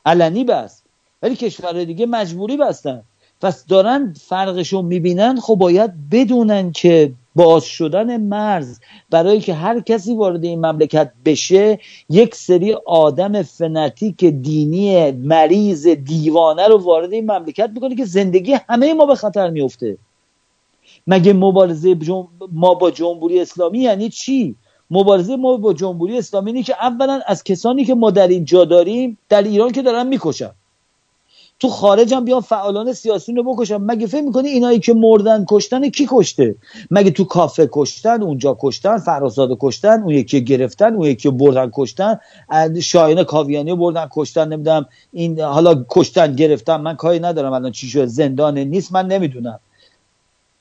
علنی 0.06 0.44
بست 0.44 0.84
ولی 1.22 1.36
کشورهای 1.36 1.86
دیگه 1.86 2.06
مجبوری 2.06 2.58
بستن. 2.58 3.04
پس 3.44 3.66
دارن 3.66 4.14
فرقشو 4.22 4.82
می‌بینن 4.82 5.40
خب 5.40 5.56
باید 5.56 5.92
بدونن 6.12 6.72
که 6.72 7.12
باز 7.36 7.64
شدن 7.64 8.18
مرز 8.18 8.80
برای 9.10 9.40
که 9.40 9.54
هر 9.54 9.80
کسی 9.80 10.16
وارد 10.16 10.44
این 10.44 10.66
مملکت 10.66 11.12
بشه 11.26 11.80
یک 12.10 12.36
سری 12.36 12.74
آدم 12.86 13.42
فنتیک 13.42 14.26
دینی 14.26 15.12
مریض 15.12 15.88
دیوانه 15.88 16.68
رو 16.68 16.78
وارد 16.78 17.14
این 17.14 17.32
مملکت 17.32 17.70
می‌کنه 17.74 17.96
که 17.96 18.06
زندگی 18.06 18.58
همه 18.70 18.94
ما 18.94 19.06
به 19.06 19.16
خطر 19.16 19.50
میفته 19.50 19.98
مگه 21.08 21.34
مبارزه 21.34 21.98
ما 22.52 22.74
با 22.74 22.92
جمهوری 22.92 23.40
اسلامی 23.40 23.80
یعنی 23.80 24.10
چی؟ 24.10 24.56
مبارزه 24.92 25.36
ما 25.36 25.58
با 25.58 25.74
جمهوری 25.74 26.18
اسلامی 26.18 26.52
اینه 26.52 26.64
که 26.64 26.76
اولا 26.82 27.22
از 27.28 27.44
کسانی 27.44 27.86
که 27.86 27.96
ما 27.96 28.12
در 28.12 28.28
اینجا 28.28 28.66
داریم 28.66 29.18
در 29.30 29.44
ایران 29.44 29.72
که 29.72 29.82
دارن 29.82 30.08
می‌کشن. 30.08 30.52
تو 31.64 31.70
خارج 31.70 32.14
هم 32.14 32.26
بیان 32.26 32.42
فعالان 32.42 32.94
سیاسی 32.94 33.34
رو 33.34 33.44
بکشن 33.44 33.78
مگه 33.78 34.08
فکر 34.08 34.22
می‌کنی 34.22 34.50
اینایی 34.50 34.80
که 34.80 34.94
مردن 34.94 35.46
کشتن 35.50 35.90
کی 35.90 36.08
کشته؟ 36.10 36.56
مگه 36.92 37.12
تو 37.12 37.24
کافه 37.24 37.70
کشتن 37.72 38.24
اونجا 38.24 38.58
کشتن 38.62 38.98
فراساده 38.98 39.58
کشتن 39.60 40.02
اون 40.04 40.10
یکی 40.10 40.44
گرفتن 40.44 40.96
اون 40.96 41.06
یکی 41.06 41.30
بردن 41.30 41.72
کشتن 41.74 42.20
شاهین 42.82 43.24
کاویانی 43.24 43.76
بردن 43.76 44.08
کشتن 44.12 44.48
نمی‌دونم 44.48 44.86
این 45.14 45.40
حالا 45.42 45.86
کشتن 45.90 46.36
گرفتن. 46.36 46.82
من 46.82 46.96
کاری 46.96 47.20
ندارم 47.20 47.54
الان 47.54 47.72
چی 47.72 47.88
شده 47.88 48.06
زندان 48.06 48.58
نیست 48.58 48.92
من 48.94 49.08
نمی‌دونم. 49.08 49.60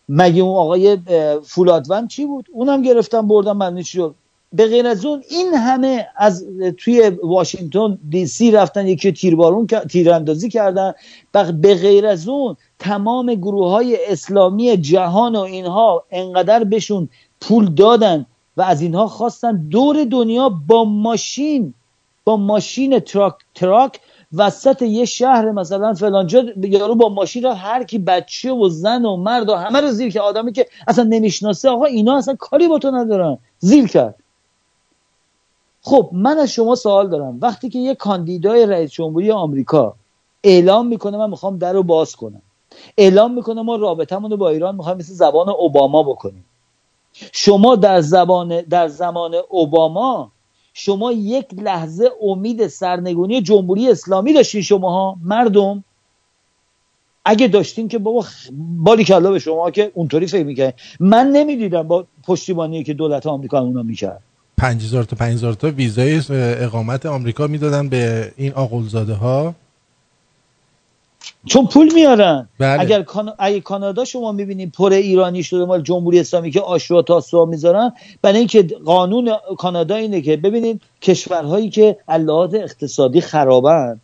مگه 0.08 0.42
اون 0.42 0.56
آقای 0.56 0.98
فولادوند 1.44 2.08
چی 2.08 2.26
بود؟ 2.26 2.46
اونم 2.52 2.82
گرفتن 2.82 3.28
بردن 3.28 3.52
من 3.52 3.76
چی 3.76 3.84
شد؟ 3.84 4.14
به 4.52 4.66
غیر 4.66 4.86
از 4.86 5.04
اون 5.04 5.22
این 5.30 5.54
همه 5.54 6.06
از 6.16 6.46
توی 6.78 7.12
واشنگتن 7.22 7.98
دی 8.08 8.26
سی 8.26 8.50
رفتن 8.50 8.86
یکی 8.86 9.12
تیربارون 9.12 9.66
تیراندازی 9.66 10.48
کردن. 10.48 10.92
به 11.32 11.74
غیر 11.74 12.06
از 12.06 12.28
اون 12.28 12.56
تمام 12.78 13.34
گروه 13.34 13.70
های 13.70 13.98
اسلامی 14.08 14.76
جهان 14.76 15.36
و 15.36 15.40
اینها 15.40 16.04
انقدر 16.10 16.64
بهشون 16.64 17.08
پول 17.40 17.74
دادن 17.74 18.26
و 18.56 18.62
از 18.62 18.82
اینها 18.82 19.06
خواستن 19.06 19.68
دور 19.70 20.04
دنیا 20.04 20.48
با 20.48 20.84
ماشین 20.84 21.74
با 22.24 22.36
ماشین 22.36 22.98
truck 22.98 23.34
truck 23.54 24.00
وسط 24.32 24.82
یه 24.82 25.04
شهر 25.04 25.50
مثلا 25.50 25.94
فلانجا 25.94 26.44
یارو 26.62 26.94
با 26.94 27.08
ماشین 27.08 27.42
را 27.42 27.54
هر 27.54 27.84
کی 27.84 27.98
بچه 27.98 28.52
و 28.52 28.68
زن 28.68 29.04
و 29.04 29.16
مرد 29.16 29.48
و 29.48 29.54
همه 29.54 29.80
رو 29.80 29.90
زیر 29.90 30.12
که 30.12 30.20
آدمی 30.20 30.52
که 30.52 30.66
اصلا 30.88 31.04
نمی‌شناسه 31.04 31.68
آقا 31.68 31.84
اینا 31.84 32.16
اصلا 32.16 32.34
کاری 32.38 32.68
با 32.68 32.78
تو 32.78 32.90
ندارن. 32.90 33.38
زیر 33.58 33.88
کرد. 33.88 34.21
خب 35.82 36.10
من 36.12 36.38
از 36.38 36.50
شما 36.50 36.74
سوال 36.74 37.08
دارم. 37.08 37.38
وقتی 37.40 37.68
که 37.68 37.78
یه 37.78 37.94
کاندیدای 37.94 38.66
رئیس 38.66 38.90
جمهوری 38.90 39.30
آمریکا 39.30 39.94
اعلام 40.44 40.86
می‌کنه 40.86 41.16
من 41.16 41.30
می‌خوام 41.30 41.58
در 41.58 41.72
رو 41.72 41.82
باز 41.82 42.16
کنم. 42.16 42.42
اعلام 42.98 43.34
می‌کنه 43.34 43.62
ما 43.62 43.76
رابطمون 43.76 44.30
رو 44.30 44.36
با 44.36 44.48
ایران 44.48 44.74
می‌خوایم 44.74 44.98
مثل 44.98 45.12
زبان 45.12 45.48
اوباما 45.48 46.02
بکنیم. 46.02 46.44
شما 47.32 47.76
در 47.76 48.00
زبان 48.00 48.60
در 48.60 48.88
زمان 48.88 49.34
اوباما 49.48 50.32
شما 50.74 51.12
یک 51.12 51.46
لحظه 51.58 52.10
امید 52.22 52.66
سرنگونی 52.66 53.42
جمهوری 53.42 53.90
اسلامی 53.90 54.32
داشتین 54.32 54.62
شماها 54.62 55.16
مردم. 55.24 55.84
اگه 57.24 57.48
داشتین 57.48 57.88
که 57.88 57.98
بابا 57.98 58.24
باری 58.58 59.04
کلا 59.04 59.30
به 59.30 59.38
شما 59.38 59.70
که 59.70 59.92
اونطوری 59.94 60.26
فکر 60.26 60.44
می‌کنه 60.44 60.74
من 61.00 61.26
نمی‌دیدم 61.30 61.82
با 61.82 62.06
پشتیبانی 62.26 62.84
که 62.84 62.94
دولت 62.94 63.26
آمریکا 63.26 63.60
اونا 63.60 63.82
می‌کرد. 63.82 64.22
5000 64.58 65.04
تا 65.04 65.16
5000 65.16 65.52
تا 65.52 65.70
ویزای 65.70 66.22
اقامت 66.30 67.06
آمریکا 67.06 67.46
می‌دادن 67.46 67.88
به 67.88 68.32
این 68.36 68.52
آقلزاده 68.52 69.14
ها 69.14 69.54
چون 71.46 71.66
پول 71.66 71.94
میارن 71.94 72.48
بله. 72.58 72.80
اگر 72.80 73.02
کان... 73.02 73.32
اگه 73.38 73.60
کانادا 73.60 74.04
شما 74.04 74.32
می‌بینید 74.32 74.72
پر 74.72 74.92
ایرانی 74.92 75.42
شده 75.42 75.64
مال 75.64 75.82
جمهوری 75.82 76.20
اسلامی 76.20 76.50
که 76.50 76.60
آشورا 76.60 77.02
تاسوعا 77.02 77.44
می‌ذارن 77.44 77.92
برای 78.22 78.38
اینکه 78.38 78.62
قانون 78.62 79.30
کانادا 79.58 79.94
اینه 79.94 80.20
که 80.20 80.36
ببینید 80.36 80.80
کشورهایی 81.02 81.70
که 81.70 81.96
لحاظ 82.08 82.54
اقتصادی 82.54 83.20
خرابن 83.20 84.00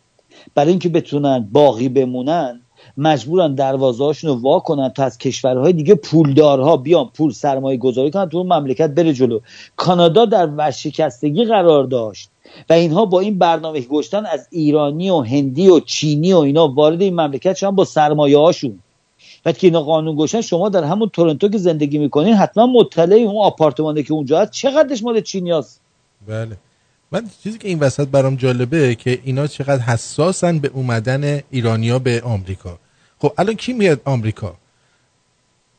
برای 0.55 0.69
اینکه 0.69 0.89
بتونن 0.89 1.49
باقی 1.51 1.89
بمونن 1.89 2.61
مجبورن 2.97 3.55
دروازه‌هاشون 3.55 4.29
رو 4.29 4.35
وا 4.35 4.59
کنن 4.59 4.89
تا 4.89 5.03
از 5.03 5.17
کشورهای 5.17 5.73
دیگه 5.73 5.95
پولدارها 5.95 6.77
بیان 6.77 7.09
پول 7.13 7.31
سرمایه 7.31 7.77
گذاری 7.77 8.11
کنن 8.11 8.29
تو 8.29 8.37
اون 8.37 8.53
مملکت 8.53 8.89
بره 8.89 9.13
جلو. 9.13 9.39
کانادا 9.75 10.25
در 10.25 10.45
ورشکستگی 10.47 11.45
قرار 11.45 11.83
داشت 11.83 12.29
و 12.69 12.73
اینها 12.73 13.05
با 13.05 13.19
این 13.19 13.39
برنامه 13.39 13.81
گشتن 13.81 14.25
از 14.25 14.47
ایرانی 14.51 15.09
و 15.09 15.21
هندی 15.21 15.69
و 15.69 15.79
چینی 15.79 16.33
و 16.33 16.37
اینا 16.37 16.67
وارد 16.67 17.01
این 17.01 17.13
مملکت 17.13 17.55
شدن 17.55 17.75
با 17.75 17.85
سرمایه 17.85 18.37
هاشون 18.37 18.79
وقتی 19.45 19.59
که 19.59 19.67
اینا 19.67 19.81
قانون 19.81 20.15
گوشن 20.15 20.41
شما 20.41 20.69
در 20.69 20.83
همون 20.83 21.09
تورنتو 21.09 21.49
که 21.49 21.57
زندگی 21.57 21.97
می‌کنین 21.97 22.33
حتما 22.33 22.67
مطلع 22.67 23.15
اون 23.15 23.45
آپارتمانی 23.45 24.03
که 24.03 24.13
اونجا 24.13 24.39
هست 24.39 24.51
چقدرش 24.51 25.03
مال 25.03 25.21
چینیاست 25.21 25.81
بله. 26.27 26.57
من 27.11 27.29
چیزی 27.43 27.57
که 27.57 27.67
این 27.67 27.79
وسط 27.79 28.07
برام 28.07 28.35
جالبه 28.35 28.95
که 28.95 29.19
اینا 29.23 29.47
چقدر 29.47 29.83
حساسن 29.83 30.59
به 30.59 30.67
اومدن 30.73 31.41
ایرانیا 31.49 31.99
به 31.99 32.21
آمریکا. 32.21 32.79
خب 33.19 33.33
الان 33.37 33.55
کی 33.55 33.73
میاد 33.73 34.01
آمریکا؟ 34.05 34.55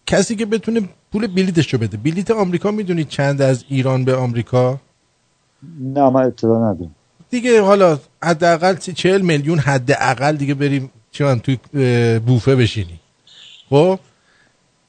کسی 0.07 0.37
که 0.37 0.47
بتونه 0.47 0.89
پول 1.13 1.27
بلیتش 1.27 1.73
رو 1.75 1.79
بده. 1.79 1.97
بلیت 1.97 2.31
آمریکا 2.31 2.71
می‌دونید 2.71 3.09
چند 3.09 3.43
از 3.43 3.65
ایران 3.69 4.05
به 4.05 4.17
آمریکا؟ 4.17 4.81
نه 5.81 6.11
من 6.11 6.23
اطلاع 6.23 6.59
ندارم. 6.59 6.95
دیگه 7.31 7.63
حالا 7.63 7.99
حداقل 8.23 8.75
40 8.77 9.23
میلیون 9.23 9.59
حداقل 9.59 10.37
دیگه 10.37 10.55
بریم 10.55 10.91
چون 11.11 11.39
توی 11.39 11.59
بوفه 12.19 12.57
بشینی. 12.57 13.01
خب؟ 13.71 13.99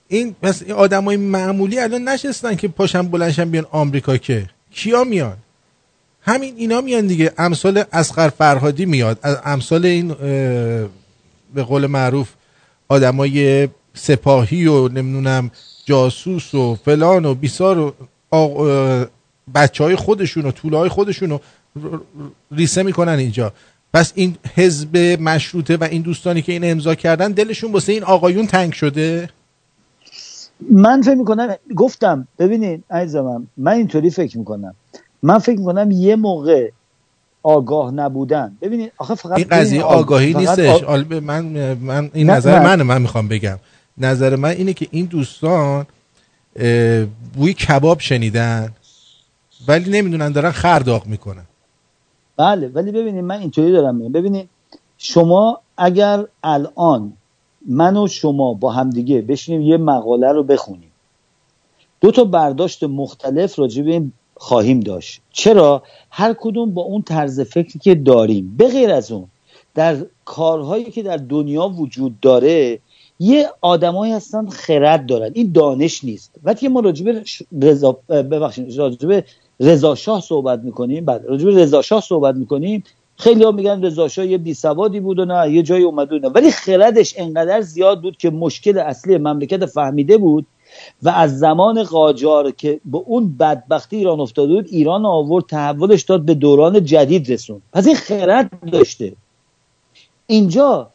این 0.07 0.35
پس 0.41 0.63
آدمای 0.63 1.18
معمولی 1.18 1.80
الان 1.80 2.09
نشستن 2.09 2.55
که 2.55 2.68
پاشن 2.68 3.07
بلنشن 3.07 3.49
بیان 3.49 3.65
آمریکا 3.72 4.18
که. 4.18 4.49
کیا 4.72 5.03
میان؟ 5.03 5.38
همین 6.22 6.53
اینا 6.57 6.81
میان 6.81 7.07
دیگه. 7.07 7.34
امثال 7.38 7.84
اسقر 7.93 8.30
فرهادی 8.30 8.85
میاد. 8.85 9.19
از 9.22 9.38
امثال 9.45 9.85
این 9.85 10.07
به 11.53 11.64
قول 11.68 11.85
معروف 11.85 12.30
آدمای 12.88 13.68
سپاهی 13.93 14.68
و 14.68 14.88
نمی‌دونم 14.88 15.52
جاسوس 15.85 16.53
و 16.53 16.76
فلان 16.76 17.26
و 17.26 17.35
بیسار 17.35 17.77
و 17.80 17.93
بچه 19.56 19.84
های 19.84 19.95
خودشون 19.95 20.45
و 20.45 20.52
طوله 20.52 20.77
های 20.77 20.89
خودشون 20.89 21.39
ریسه 22.52 22.84
می‌کنن 22.84 23.11
اینجا. 23.19 23.53
پس 23.93 24.11
این 24.15 24.38
حزب 24.56 24.98
مشروطه 24.98 25.77
و 25.77 25.84
این 25.84 26.02
دوستانی 26.02 26.41
که 26.41 26.52
این 26.52 26.72
امضا 26.72 26.95
کردن 26.95 27.31
دلشون 27.31 27.72
واسه 27.72 27.93
این 27.93 28.03
آقایون 28.03 28.48
تنگ 28.48 28.73
شده؟ 28.73 29.30
من 30.72 31.02
فکر 31.02 31.15
می‌کنم 31.15 31.56
گفتم 31.76 32.27
ببینید 32.39 32.84
عزیزم 32.89 33.48
من 33.57 33.72
اینطوری 33.72 34.10
فکر 34.10 34.38
می‌کنم. 34.38 34.76
من 35.23 35.38
فکر 35.38 35.60
می‌کنم 35.60 35.91
یه 35.91 36.15
موقع 36.15 36.69
آگاه 37.43 37.91
نبودن. 37.91 38.57
ببینید 38.61 38.91
آخه 38.98 39.15
فقط 39.15 39.38
این 39.38 39.48
قضیه 39.52 39.84
آگاهی 39.84 40.34
نیستش. 40.34 40.84
آ... 40.84 40.98
من 41.22 41.45
من 41.76 42.11
این 42.14 42.30
نظر 42.30 42.64
منه 42.64 42.84
من 42.84 43.02
می‌خوام 43.02 43.27
بگم. 43.27 43.60
نظر 43.98 44.35
من 44.35 44.49
اینه 44.49 44.73
که 44.73 44.88
این 44.91 45.06
دوستان 45.06 45.85
بوی 47.35 47.53
کباب 47.53 47.99
شنیدن 47.99 48.72
ولی 49.68 49.91
نمی‌دونن 49.91 50.31
دارن 50.31 50.52
خرداق 50.52 51.06
می‌کنن. 51.06 51.45
بله 52.38 52.68
ولی 52.68 52.91
ببینید 52.91 53.23
من 53.23 53.39
اینطوری 53.39 53.72
دارم 53.72 53.95
میگم. 53.95 54.11
ببینید 54.11 54.49
شما 54.98 55.61
اگر 55.77 56.26
الان 56.43 57.14
من 57.68 57.98
و 57.98 58.07
شما 58.07 58.53
با 58.53 58.72
همدیگه 58.72 59.22
بشینیم 59.22 59.61
یه 59.61 59.77
مقاله 59.77 60.31
رو 60.31 60.43
بخونیم. 60.43 60.91
دو 62.02 62.11
تا 62.11 62.23
برداشت 62.23 62.84
مختلف 62.84 63.60
راجع 63.60 63.84
به 63.84 63.91
این 63.91 64.14
خواهیم 64.41 64.80
داشت. 64.80 65.22
چرا؟ 65.31 65.84
هر 66.09 66.35
کدوم 66.39 66.73
با 66.73 66.81
اون 66.81 67.01
طرز 67.01 67.41
فکری 67.41 67.80
که 67.80 67.95
داریم. 67.95 68.55
به 68.57 68.68
غیر 68.68 68.91
از 68.91 69.11
اون 69.11 69.27
در 69.76 69.97
کارهایی 70.26 70.84
که 70.84 71.03
در 71.03 71.18
دنیا 71.18 71.68
وجود 71.68 72.19
داره 72.19 72.80
یه 73.19 73.49
آدمایی 73.61 74.13
هستن 74.13 74.47
خرد 74.47 75.05
دارن. 75.05 75.31
این 75.34 75.51
دانش 75.51 76.03
نیست. 76.03 76.31
وقتی 76.43 76.68
ما 76.68 76.80
راجب 76.80 77.23
رضا 77.61 77.91
ببخشید 78.09 78.77
راجب 78.77 79.23
رضا 79.59 79.95
شاه 79.95 80.22
صحبت 80.22 80.59
می‌کنیم. 80.59 81.05
بعد 81.05 81.26
راجب 81.26 81.47
رضا 81.47 81.81
شاه 81.81 82.01
صحبت 82.01 82.35
می‌کنیم. 82.35 82.84
خیلی 83.18 83.43
ها 83.43 83.51
میگن 83.51 83.85
رضا 83.85 84.07
شاه 84.07 84.27
یه 84.27 84.38
بی 84.38 84.53
سوادی 84.53 84.99
بود 84.99 85.19
و 85.19 85.26
نه 85.26 85.51
یه 85.51 85.63
جایی 85.63 85.84
اومد 85.84 86.13
نه 86.13 86.27
ولی 86.27 86.51
خردش 86.51 87.13
انقدر 87.18 87.61
زیاد 87.61 88.01
بود 88.01 88.18
که 88.18 88.30
مشکل 88.30 88.77
اصلی 88.77 89.18
مملکت 89.18 89.65
فهمیده 89.65 90.18
بود 90.18 90.45
و 91.03 91.10
از 91.10 91.39
زمان 91.39 91.84
قاجار 91.84 92.52
که 92.52 92.80
به 92.85 92.98
اون 92.98 93.38
بدبختی 93.38 93.95
ایران 93.95 94.19
افتاده 94.19 94.53
بود 94.53 94.68
ایران 94.72 95.06
آورد 95.06 95.45
تحولش 95.45 96.02
داد 96.02 96.26
به 96.26 96.34
دوران 96.34 96.85
جدید 96.85 97.31
رسون 97.31 97.61
پس 97.73 97.88
این 97.88 97.95
خرد 97.95 98.52
داشته. 98.72 99.14
اینجا 100.27 100.89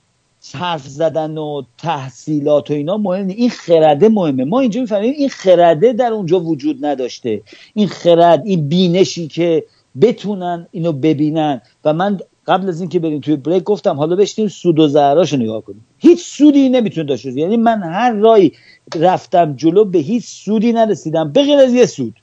حرف 0.54 0.86
زدن 0.86 1.38
و 1.38 1.62
تحصیلات 1.78 2.70
و 2.70 2.74
اینا 2.74 2.96
مهم 2.96 3.28
این 3.28 3.50
خرده 3.50 4.08
مهمه. 4.08 4.44
ما 4.44 4.60
اینجا 4.60 4.80
می‌فهمیم 4.80 5.14
این 5.16 5.28
خرده 5.28 5.92
در 5.92 6.12
اونجا 6.12 6.40
وجود 6.40 6.84
نداشته. 6.84 7.42
این 7.74 7.88
خرد 7.88 8.42
این 8.44 8.68
بینشی 8.68 9.28
که 9.28 9.64
بتونن 10.00 10.66
اینو 10.70 10.92
ببینن. 10.92 11.60
و 11.84 11.92
من 11.92 12.20
قبل 12.46 12.68
از 12.68 12.80
اینکه 12.80 12.98
بریم 12.98 13.20
توی 13.20 13.36
بریک 13.36 13.62
گفتم 13.62 13.96
حالا 13.96 14.16
بشتیم 14.16 14.48
سود 14.48 14.78
و 14.78 14.88
ضرراشو 14.88 15.36
نگاه 15.36 15.60
کنیم. 15.62 15.86
هیچ 15.98 16.26
سودی 16.26 16.68
نمی‌تونه 16.68 17.06
داشته 17.06 17.32
یعنی 17.32 17.56
من 17.56 17.82
هر 17.82 18.12
رای 18.12 18.52
رفتم 18.94 19.56
جلو 19.56 19.84
به 19.84 19.98
هیچ 19.98 20.24
سودی 20.26 20.72
نرسیدم. 20.72 21.32
به 21.32 21.42
غیر 21.42 21.58
از 21.58 21.72
یه 21.72 21.86
سود. 21.86 22.14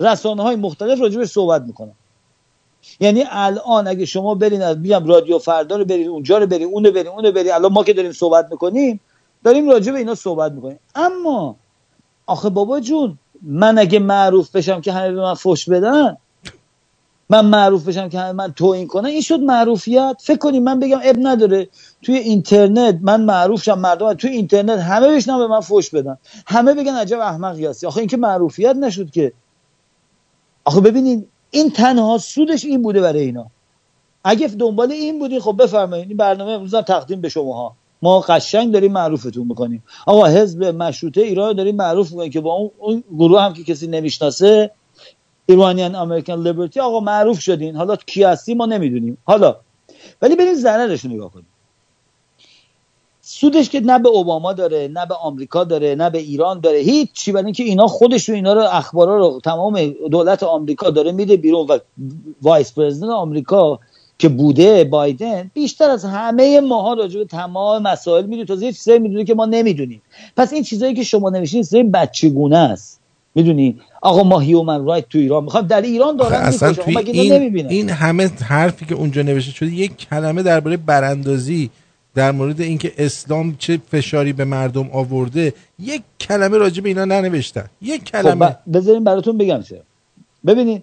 رسانه 0.00 0.42
های 0.42 0.56
مختلف 0.56 1.00
راجع 1.00 1.24
صحبت 1.24 1.62
می‌کنم 1.62 1.94
یعنی 3.00 3.24
الان 3.30 3.88
اگه 3.88 4.04
شما 4.04 4.34
برین 4.34 4.62
از 4.62 4.78
میگم 4.78 5.06
رادیو 5.06 5.38
فردا 5.38 5.76
رو 5.76 5.84
برین 5.84 6.08
اونجا 6.08 6.38
رو 6.38 6.46
برین 6.46 6.68
اون 6.68 6.84
رو 6.84 6.92
برین 6.92 7.12
رو 7.24 7.32
برین 7.32 7.52
الان 7.52 7.72
ما 7.72 7.84
که 7.84 7.92
داریم 7.92 8.12
صحبت 8.12 8.48
می‌کنیم 8.50 9.00
داریم 9.44 9.70
راجع 9.70 9.92
به 9.92 9.98
اینا 9.98 10.14
صحبت 10.14 10.52
می‌کنیم. 10.52 10.78
اما 10.94 11.56
آخه 12.26 12.48
بابا 12.48 12.80
جون 12.80 13.18
من 13.42 13.78
اگه 13.78 13.98
معروف 13.98 14.56
بشم 14.56 14.80
که 14.80 14.92
همه 14.92 15.12
به 15.12 15.20
من 15.20 15.34
فش 15.34 15.68
بدن 15.68 16.16
من 17.30 17.46
معروف 17.46 17.88
بشم 17.88 18.08
که 18.08 18.18
من 18.18 18.52
توهین 18.52 18.86
کنن 18.86 19.06
این 19.06 19.20
شد 19.20 19.40
معروفیت. 19.40 20.16
فکر 20.20 20.38
کنیم 20.38 20.62
من 20.62 20.78
بگم 20.80 21.00
اب 21.02 21.16
نداره. 21.18 21.68
توی 22.02 22.16
اینترنت 22.16 22.98
من 23.02 23.20
معروف 23.20 23.62
شم 23.62 23.78
مردم 23.78 24.14
توی 24.14 24.30
اینترنت 24.30 24.78
همه 24.78 25.08
بشنن 25.08 25.38
به 25.38 25.46
من 25.46 25.60
فش 25.60 25.90
بدن. 25.90 26.18
همه 26.46 26.74
بگن 26.74 26.94
عجب 26.94 27.18
احمق 27.18 27.58
یاسی. 27.58 27.86
آخه 27.86 27.98
این 27.98 28.08
که 28.08 28.16
معروفیت 28.16 28.76
نشد 28.76 29.10
که. 29.10 29.32
آخه 30.64 30.80
ببینید 30.80 31.28
این 31.50 31.70
تنها 31.70 32.18
سودش 32.18 32.64
این 32.64 32.82
بوده 32.82 33.00
برای 33.00 33.20
اینا. 33.20 33.46
اگه 34.24 34.48
دنبال 34.48 34.92
این 34.92 35.18
بودین 35.18 35.40
خب 35.40 35.62
بفرمایید 35.62 36.08
این 36.08 36.16
برنامه 36.16 36.52
امروز 36.52 36.74
تقدیم 36.74 37.20
به 37.20 37.28
شماها. 37.28 37.76
ما 38.02 38.20
قشنگ 38.20 38.72
داریم 38.72 38.92
معروفتون 38.92 39.46
می‌کنیم. 39.46 39.82
آقا 40.06 40.26
حزب 40.26 40.64
مشروطه 40.64 41.20
ایران 41.20 41.56
داریم 41.56 41.76
معروف 41.76 42.10
می‌کنیم 42.10 42.30
که 42.30 42.40
با 42.40 42.70
اون 42.78 43.04
گروه 43.10 43.40
هم 43.40 43.52
که 43.52 43.64
کسی 43.64 43.86
نمی‌شناسه 43.86 44.70
ایرانیان 45.50 45.94
امریکن 45.94 46.42
لیبرتی 46.42 46.80
آقا 46.80 47.00
معروف 47.00 47.40
شدین. 47.40 47.76
حالا 47.76 47.96
کی 47.96 48.22
هستی 48.22 48.54
ما 48.54 48.66
نمی‌دونیم. 48.66 49.18
حالا 49.24 49.56
ولی 50.22 50.36
بریم 50.36 50.54
ضررش 50.54 51.04
رو 51.04 51.10
نگاه 51.10 51.30
کنیم 51.32 51.46
سودش 53.20 53.68
که 53.68 53.80
نه 53.80 53.98
به 53.98 54.08
اوباما 54.08 54.52
داره 54.52 54.88
نه 54.92 55.06
به 55.06 55.14
آمریکا 55.14 55.64
داره 55.64 55.94
نه 55.94 56.10
به 56.10 56.18
ایران 56.18 56.60
داره. 56.60 56.78
هیچ 56.78 57.12
چی 57.12 57.32
برای 57.32 57.44
اینکه 57.44 57.62
اینا 57.64 57.86
خودش 57.86 58.28
رو 58.28 58.34
اینا 58.34 58.52
رو 58.52 58.60
اخبارا 58.60 59.18
رو 59.18 59.40
تمام 59.44 59.94
دولت 60.10 60.42
آمریکا 60.42 60.90
داره 60.90 61.12
میده 61.12 61.36
بیرون 61.36 61.66
و 61.66 61.78
vice 62.42 62.72
president 62.72 63.10
آمریکا 63.10 63.78
که 64.18 64.28
بوده 64.28 64.84
بایدن 64.84 65.50
بیشتر 65.54 65.90
از 65.90 66.04
همه 66.04 66.60
ماها 66.60 66.94
راجع 66.94 67.18
به 67.18 67.24
تمام 67.24 67.82
مسائل 67.82 68.26
می‌دونه. 68.26 68.44
تا 68.44 68.54
یه 68.54 68.72
چیزایی 68.72 68.98
می‌دونه 68.98 69.24
که 69.24 69.34
ما 69.34 69.46
نمی‌دونیم. 69.46 70.02
پس 70.36 70.52
این 70.52 70.62
چیزایی 70.62 70.94
که 70.94 71.02
شما 71.02 71.30
نوشتین 71.30 71.62
چیزای 71.62 71.82
بچگونه 71.82 72.56
است. 72.56 72.97
می‌دونی؟ 73.38 73.76
آقا 74.02 74.22
ما 74.22 74.38
human 74.38 74.84
right 74.84 75.08
تو 75.08 75.18
ایران 75.18 75.44
می‌خوام. 75.44 75.66
در 75.66 75.80
ایران 75.80 76.16
دارن 76.16 76.40
اصلا 76.40 76.72
توی 76.72 76.96
این, 76.96 77.32
این, 77.68 77.90
همه 77.90 78.26
حرفی 78.26 78.86
که 78.86 78.94
اونجا 78.94 79.22
نوشته 79.22 79.52
شده 79.52 79.70
یک 79.70 79.96
کلمه 79.96 80.42
درباره 80.42 80.76
براندازی 80.76 81.70
در 82.14 82.32
مورد 82.32 82.60
اینکه 82.60 82.92
اسلام 82.98 83.56
چه 83.58 83.80
فشاری 83.90 84.32
به 84.32 84.44
مردم 84.44 84.88
آورده 84.92 85.52
یک 85.78 86.02
کلمه 86.20 86.56
راجع 86.58 86.82
به 86.82 86.88
اینا 86.88 87.04
ننوشتن. 87.04 87.64
یک 87.82 88.04
کلمه. 88.04 88.46
خب 88.46 88.54
بذارین 88.72 89.04
براتون 89.04 89.38
بگم 89.38 89.62
چه 89.62 89.82
ببینید 90.46 90.82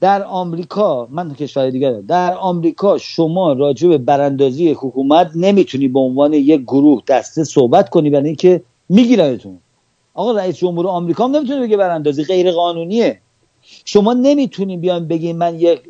در 0.00 0.22
آمریکا 0.22 1.08
من 1.10 1.34
کشور 1.34 1.70
دیگه 1.70 1.90
دارم. 1.90 2.06
در 2.06 2.34
آمریکا 2.34 2.98
شما 2.98 3.52
راجع 3.52 3.88
به 3.88 3.98
براندازی 3.98 4.70
حکومت 4.70 5.30
نمی‌تونی 5.34 5.88
به 5.88 5.98
عنوان 5.98 6.32
یک 6.32 6.60
گروه 6.60 7.02
دسته 7.08 7.44
صحبت 7.44 7.88
کنی 7.88 8.10
برای 8.10 8.26
اینکه 8.26 8.62
میگیرنتون. 8.88 9.58
آقا 10.14 10.32
رئیس 10.32 10.56
جمهور 10.56 10.86
آمریکا 10.86 11.24
هم 11.24 11.36
نمی‌تونه 11.36 11.60
بگه 11.60 11.76
براندازی 11.76 12.24
غیر 12.24 12.50
قانونیه 12.50 13.20
شما 13.84 14.12
نمی‌تونین 14.12 14.80
بیان 14.80 15.08
بگین 15.08 15.36
من 15.36 15.60
یک 15.60 15.80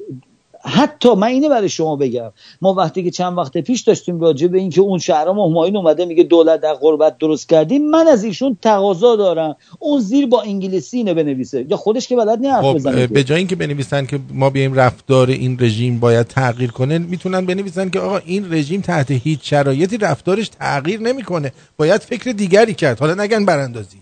حتی 0.65 1.15
من 1.15 1.27
اینه 1.27 1.49
برای 1.49 1.69
شما 1.69 1.97
بگم. 1.97 2.33
ما 2.61 2.75
وقتی 2.75 3.05
که 3.05 3.11
چند 3.11 3.39
وقت 3.39 3.59
پیش 3.59 3.81
داشتیم 3.81 4.21
راجع 4.21 4.47
به 4.47 4.59
اینکه 4.59 4.81
اون 4.81 4.99
شهرام 4.99 5.39
همایون 5.39 5.77
اومده 5.77 6.05
میگه 6.05 6.23
دولت 6.23 6.61
در 6.61 6.75
غربت 6.75 7.19
درست 7.19 7.49
کردیم 7.49 7.91
من 7.91 8.07
از 8.07 8.25
ایشون 8.25 8.59
تقاضا 8.63 9.17
دارم. 9.17 9.57
اون 9.79 10.01
زیر 10.01 10.27
با 10.27 10.43
انگلیسی 10.43 10.97
اینو 10.97 11.15
بنویسه. 11.15 11.67
یا 11.69 11.77
خودش 11.77 12.09
که 12.09 12.17
بلد 12.17 12.39
نه 12.39 12.53
حرف 12.53 12.65
خب 12.65 12.75
بزنه. 12.75 13.07
به 13.07 13.25
جای 13.25 13.39
اینکه 13.39 13.57
بنویسن 13.57 14.07
که 14.07 14.19
ما 14.35 14.51
بیایم 14.51 14.75
رفتار 14.75 15.29
این 15.29 15.57
رژیم 15.61 16.01
باید 16.01 16.27
تغییر 16.27 16.71
کنه 16.71 16.99
می‌تونن 16.99 17.47
بنویسن 17.47 17.91
که 17.91 18.01
آقا 18.01 18.19
این 18.19 18.53
رژیم 18.53 18.81
تحت 18.81 19.11
هیچ 19.11 19.41
شرایطی 19.43 19.99
رفتارش 19.99 20.49
تغییر 20.49 21.01
نمی‌کنه. 21.01 21.53
باید 21.77 22.01
فکر 22.01 22.33
دیگری 22.33 22.75
کرد. 22.75 23.01
حالا 23.01 23.15
نگن 23.25 23.45
براندازی. 23.45 24.02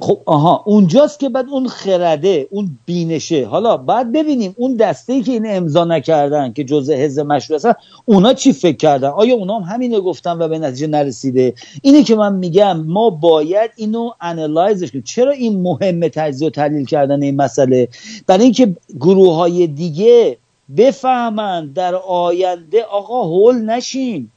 خب 0.00 0.20
آها 0.26 0.62
اونجاست 0.66 1.20
که 1.20 1.28
بعد 1.28 1.46
اون 1.48 1.68
خرده 1.68 2.48
اون 2.50 2.78
بینشه. 2.86 3.46
حالا 3.46 3.76
بعد 3.76 4.12
ببینیم 4.12 4.54
اون 4.56 4.76
دسته 4.76 5.12
ای 5.12 5.22
که 5.22 5.32
این 5.32 5.46
امضا 5.46 5.84
نکردن 5.84 6.52
که 6.52 6.64
جزء 6.64 6.94
حزب 6.94 7.26
مشروع 7.26 7.56
هستن 7.56 7.74
اونا 8.04 8.34
چی 8.34 8.52
فکر 8.52 8.76
کردن؟ 8.76 9.08
آیا 9.08 9.34
اونا 9.34 9.60
هم 9.60 9.74
همینو 9.74 10.00
گفتن 10.00 10.32
و 10.38 10.48
به 10.48 10.58
نتیجه 10.58 10.86
نرسیده؟ 10.86 11.54
اینه 11.82 12.02
که 12.02 12.14
من 12.14 12.34
میگم 12.34 12.80
ما 12.80 13.10
باید 13.10 13.70
اینو 13.76 14.10
انالایزش 14.20 14.90
کنیم. 14.90 15.04
چرا 15.06 15.30
این 15.30 15.62
مهمه 15.62 16.08
تجزیه 16.08 16.48
و 16.48 16.50
تحلیل 16.50 16.84
کردن 16.84 17.22
این 17.22 17.36
مسئله؟ 17.36 17.88
برای 18.26 18.44
اینکه 18.44 18.76
گروه 19.00 19.34
های 19.34 19.66
دیگه 19.66 20.38
بفهمن 20.76 21.66
در 21.66 21.94
آینده 21.94 22.82
آقا 22.82 23.22
هول 23.22 23.54
نشین. 23.54 24.30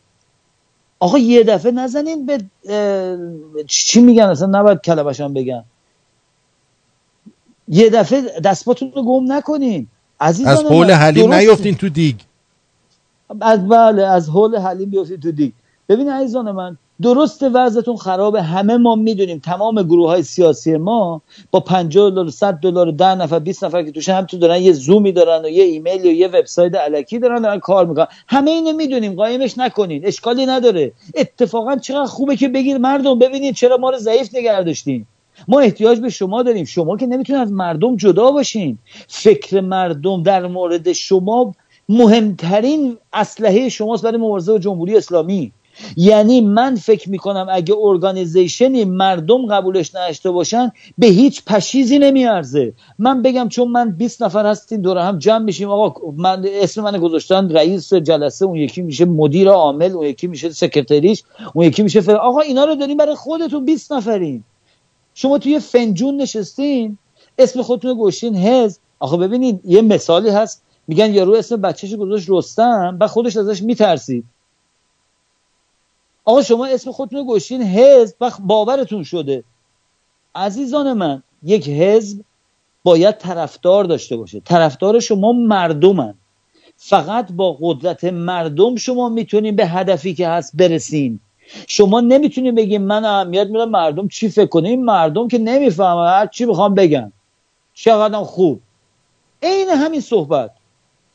آقا 1.06 1.18
یه 1.18 1.44
دفعه 1.44 1.72
نزنین 1.72 2.26
به 2.26 2.44
چی 3.68 4.02
میگن 4.02 4.24
اصلا؟ 4.24 4.48
نباید 4.60 4.82
کلمشان 4.82 5.34
بگن. 5.34 5.64
یه 7.68 7.90
دفعه 7.90 8.22
دستپاتون 8.40 8.92
رو 8.92 9.04
گم 9.04 9.34
نکنین. 9.34 9.88
عزیزان 10.20 10.54
از 10.54 10.64
حول 10.64 10.92
حلیم 10.92 11.34
نیفتین 11.34 11.76
تو 11.76 11.90
دیگ. 11.90 12.16
از 13.42 13.68
بله 13.68 14.04
از 14.04 14.30
حول 14.30 14.58
حلیم 14.58 14.90
بیافتید 14.90 15.22
تو 15.22 15.32
دیگ. 15.32 15.54
ببین 15.90 16.10
عزیزان 16.10 16.52
من 16.52 16.78
درست 17.02 17.44
وضعتون 17.54 17.96
خرابه. 17.96 18.42
همه 18.42 18.78
ما 18.78 18.96
می‌دونیم 18.96 19.40
تمام 19.40 19.84
گروه 19.84 20.10
های 20.10 20.24
سیاسی 20.24 20.78
ما 20.78 21.22
با 21.52 21.60
50 21.60 22.10
دلار 22.10 22.30
100 22.30 22.54
دلار 22.54 22.92
10 22.92 23.16
نفر 23.16 23.40
20 23.40 23.64
نفر 23.64 23.84
که 23.84 23.92
توش 23.92 24.10
هم 24.10 24.26
تو 24.26 24.38
دارن 24.38 24.62
یه 24.62 24.72
زومی 24.72 25.12
دارن 25.12 25.46
و 25.46 25.50
یه 25.50 25.64
ایمیل 25.64 26.02
و 26.02 26.12
یه 26.12 26.28
وبسایت 26.28 26.72
الکی 26.76 27.20
دارن 27.20 27.42
دارن 27.42 27.60
کار 27.60 27.86
می‌کنن. 27.86 28.08
همه 28.28 28.52
اینو 28.52 28.74
می‌دونیم 28.74 29.16
قایمش 29.16 29.58
نکنین 29.58 30.06
اشکالی 30.06 30.46
نداره. 30.46 30.92
اتفاقا 31.16 31.76
چقدر 31.76 32.06
خوبه 32.06 32.36
که 32.36 32.48
بگیر 32.48 32.78
مردم 32.78 33.20
ببینید 33.20 33.56
چرا 33.56 33.78
ما 33.78 33.90
رو 33.90 33.98
ضعیف 33.98 34.36
نگه 34.36 34.76
ما 35.48 35.60
احتیاج 35.60 36.00
به 36.00 36.10
شما 36.10 36.44
داریم. 36.44 36.66
شما 36.66 36.98
که 36.98 37.06
نمی‌تونید 37.06 37.42
از 37.42 37.52
مردم 37.52 37.96
جدا 37.96 38.32
باشین. 38.32 38.78
فکر 39.08 39.62
مردم 39.62 40.24
در 40.24 40.48
مورد 40.48 40.94
شما 40.94 41.56
مهمترین 41.90 42.98
اسلحه 43.14 43.70
شماست 43.70 44.04
برای 44.04 44.18
مبارزه 44.18 44.52
با 44.52 44.60
جمهوری 44.60 44.98
اسلامی. 44.98 45.52
یعنی 45.98 46.42
من 46.42 46.76
فکر 46.76 47.10
می‌کنم 47.10 47.48
اگه 47.52 47.76
ارگانیزیشنی 47.80 48.86
مردم 48.86 49.46
قبولش 49.46 49.96
نداشته 49.96 50.32
باشن 50.32 50.72
به 50.98 51.08
هیچ 51.08 51.46
پشیزی 51.46 52.00
نمیارزه. 52.00 52.74
من 53.00 53.22
بگم 53.22 53.50
چون 53.50 53.68
من 53.68 53.92
20 53.92 54.24
نفر 54.24 54.46
هستیم 54.46 54.82
دور 54.82 54.98
هم 54.98 55.20
جمع 55.20 55.46
میشیم. 55.46 55.70
آقا 55.70 56.12
من 56.18 56.46
اسم 56.48 56.84
من 56.84 56.98
گذاشتن 56.98 57.50
رئیس 57.50 57.94
جلسه 57.94 58.46
اون 58.46 58.56
یکی 58.56 58.82
میشه 58.82 59.06
مدیر 59.06 59.50
عامل 59.50 59.92
اون 59.92 60.06
یکی 60.06 60.28
میشه 60.28 60.50
سکرتریش 60.50 61.24
اون 61.54 61.66
یکی 61.66 61.84
میشه 61.84 62.02
فر... 62.02 62.16
آقا 62.16 62.40
اینا 62.40 62.66
رو 62.66 62.76
داریم 62.76 62.98
برای 62.98 63.16
خودتون 63.16 63.66
20 63.66 63.92
نفرین. 63.92 64.44
شما 65.14 65.38
توی 65.38 65.60
فنجون 65.60 66.22
نشستین 66.22 66.98
اسم 67.40 67.62
خودتون 67.62 67.94
گوشین 67.94 68.36
حزب. 68.36 68.82
آخه 69.00 69.18
ببینید 69.18 69.62
یه 69.66 69.82
مثالی 69.82 70.30
هست. 70.30 70.62
میگن 70.88 71.14
یارو 71.14 71.34
اسم 71.34 71.56
بچهش 71.56 71.96
گذاشت 71.96 72.26
رستم 72.30 72.98
و 73.02 73.08
خودش 73.08 73.38
ازش 73.38 73.62
میترسید. 73.64 74.26
آقا 76.26 76.42
شما 76.42 76.66
اسم 76.66 76.92
خودتون 76.92 77.20
رو 77.20 77.26
گوشین 77.26 77.64
حزب 77.64 78.16
و 78.22 78.32
باورتون 78.40 79.04
شده. 79.04 79.44
عزیزان 80.36 80.94
من 80.94 81.24
یک 81.44 81.70
حزب 81.70 82.22
باید 82.84 83.18
طرفدار 83.18 83.84
داشته 83.84 84.18
باشه. 84.18 84.40
طرفدار 84.40 85.00
شما 85.00 85.32
مردمن. 85.32 86.14
فقط 86.78 87.32
با 87.32 87.58
قدرت 87.62 88.04
مردم 88.04 88.76
شما 88.76 89.10
می‌تونین 89.10 89.56
به 89.56 89.68
هدفی 89.68 90.14
که 90.14 90.28
هست 90.28 90.52
برسین. 90.56 91.20
شما 91.68 92.02
نمی‌تونین 92.02 92.56
بگین 92.56 92.82
من 92.82 93.06
اهمیت 93.06 93.48
میدم 93.48 93.70
مردم 93.70 94.08
چی 94.08 94.30
فکر 94.30 94.46
کنه؟ 94.46 94.70
این 94.70 94.86
مردم 94.86 95.28
که 95.28 95.38
نمی‌فهمه 95.38 96.10
هر 96.10 96.28
چی 96.28 96.46
بخوام 96.46 96.76
بگن. 96.76 97.12
چقدر 97.74 98.24
خوب. 98.24 98.62
عین 99.44 99.70
همین 99.70 100.02
صحبت. 100.02 100.52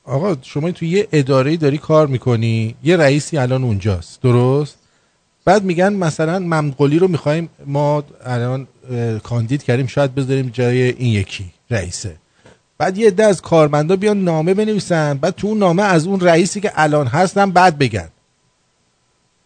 آقا 0.05 0.37
شما 0.43 0.71
تو 0.71 0.85
یه 0.85 1.09
اداره 1.13 1.57
داری 1.57 1.79
کار 1.79 2.07
می‌کنی 2.07 2.75
یه 2.85 2.97
رئیسی 2.97 3.39
الان 3.39 3.65
اونجاست. 3.65 4.23
درست؟ 4.23 4.80
بعد 5.51 5.65
میگن 5.65 5.93
مثلا 5.93 6.39
ممقلی 6.39 6.99
رو 6.99 7.09
می‌خوایم 7.09 7.49
ما 7.67 8.05
الان 8.25 8.67
کاندید 9.23 9.63
کردیم 9.63 9.87
شاید 9.87 10.15
بذاریم 10.15 10.51
جای 10.53 10.83
این 10.83 11.13
یکی 11.13 11.45
رئیسه. 11.71 12.17
بعد 12.79 12.99
یه 12.99 13.07
عده 13.07 13.25
از 13.25 13.43
کارمندا 13.43 13.97
بیان 13.97 14.25
نامه 14.25 14.55
بنویسن 14.55 15.19
بعد 15.19 15.35
تو 15.35 15.47
اون 15.47 15.59
نامه 15.59 15.83
از 15.83 16.07
اون 16.07 16.21
رئیسی 16.21 16.61
که 16.61 16.73
الان 16.75 17.07
هستن 17.07 17.51
بعد 17.51 17.79
بگن. 17.79 18.09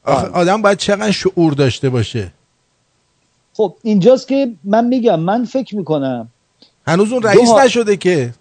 آخه. 0.05 0.26
آدم 0.26 0.62
باید 0.62 0.78
چقدر 0.78 1.10
شعور 1.10 1.52
داشته 1.52 1.90
باشه. 1.90 2.32
خب 3.55 3.74
اینجاست 3.82 4.28
که 4.28 4.52
من 4.64 4.85
میگم 4.86 5.20
من 5.20 5.44
فکر 5.44 5.76
می‌کنم 5.76 6.28
هنوز 6.86 7.12
اون 7.12 7.22
رئیس 7.22 7.51
دو- 7.51 7.60
نشده 7.64 7.97
که. 7.97 8.35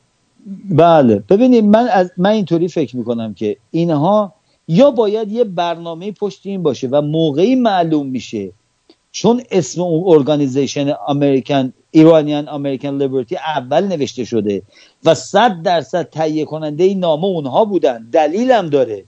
بله. 0.70 1.16
ببینید 1.30 1.64
من 1.66 1.88
از 1.88 2.12
من 2.18 2.30
اینطوری 2.30 2.68
فکر 2.68 2.98
می‌کنم 2.98 3.34
که 3.34 3.58
اینها 3.72 4.34
یا 4.68 4.92
باید 4.92 5.32
یه 5.32 5.44
برنامه 5.44 6.12
پشت 6.12 6.42
این 6.44 6.64
باشه 6.64 6.88
و 6.88 7.02
موقعی 7.02 7.56
معلوم 7.56 8.08
میشه. 8.08 8.52
چون 9.12 9.44
اسم 9.52 9.82
اون 9.82 10.14
ارگانیزیشن 10.16 10.94
امریکن 11.08 11.74
ایرانیان 11.92 12.50
امریکن 12.50 12.98
لیبرتی 12.98 13.36
اول 13.36 13.84
نوشته 13.88 14.26
شده 14.26 14.62
و 15.06 15.16
صد 15.16 15.62
درصد 15.62 16.10
تهیه 16.10 16.46
کننده 16.46 16.84
این 16.84 17.00
نامه 17.00 17.26
اونها 17.26 17.66
بودن. 17.66 18.10
دلیلم 18.12 18.70
داره. 18.70 19.06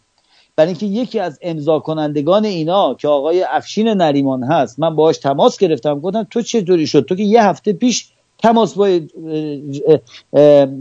برای 0.56 0.70
اینکه 0.70 0.86
یکی 0.86 1.20
از 1.20 1.40
امضا 1.42 1.80
کنندگان 1.80 2.46
اینا 2.46 2.94
که 2.94 3.08
آقای 3.08 3.44
افشین 3.44 3.88
نریمان 3.88 4.44
هست 4.44 4.80
من 4.80 4.96
باهاش 4.96 5.18
تماس 5.18 5.58
گرفتم 5.58 6.00
گفتم 6.00 6.28
تو 6.30 6.42
چطوری 6.42 6.88
شد؟ 6.88 7.06
تو 7.06 7.16
که 7.16 7.24
یه 7.24 7.44
هفته 7.44 7.74
پیش 7.74 8.08
تماس 8.38 8.74
با 8.74 9.00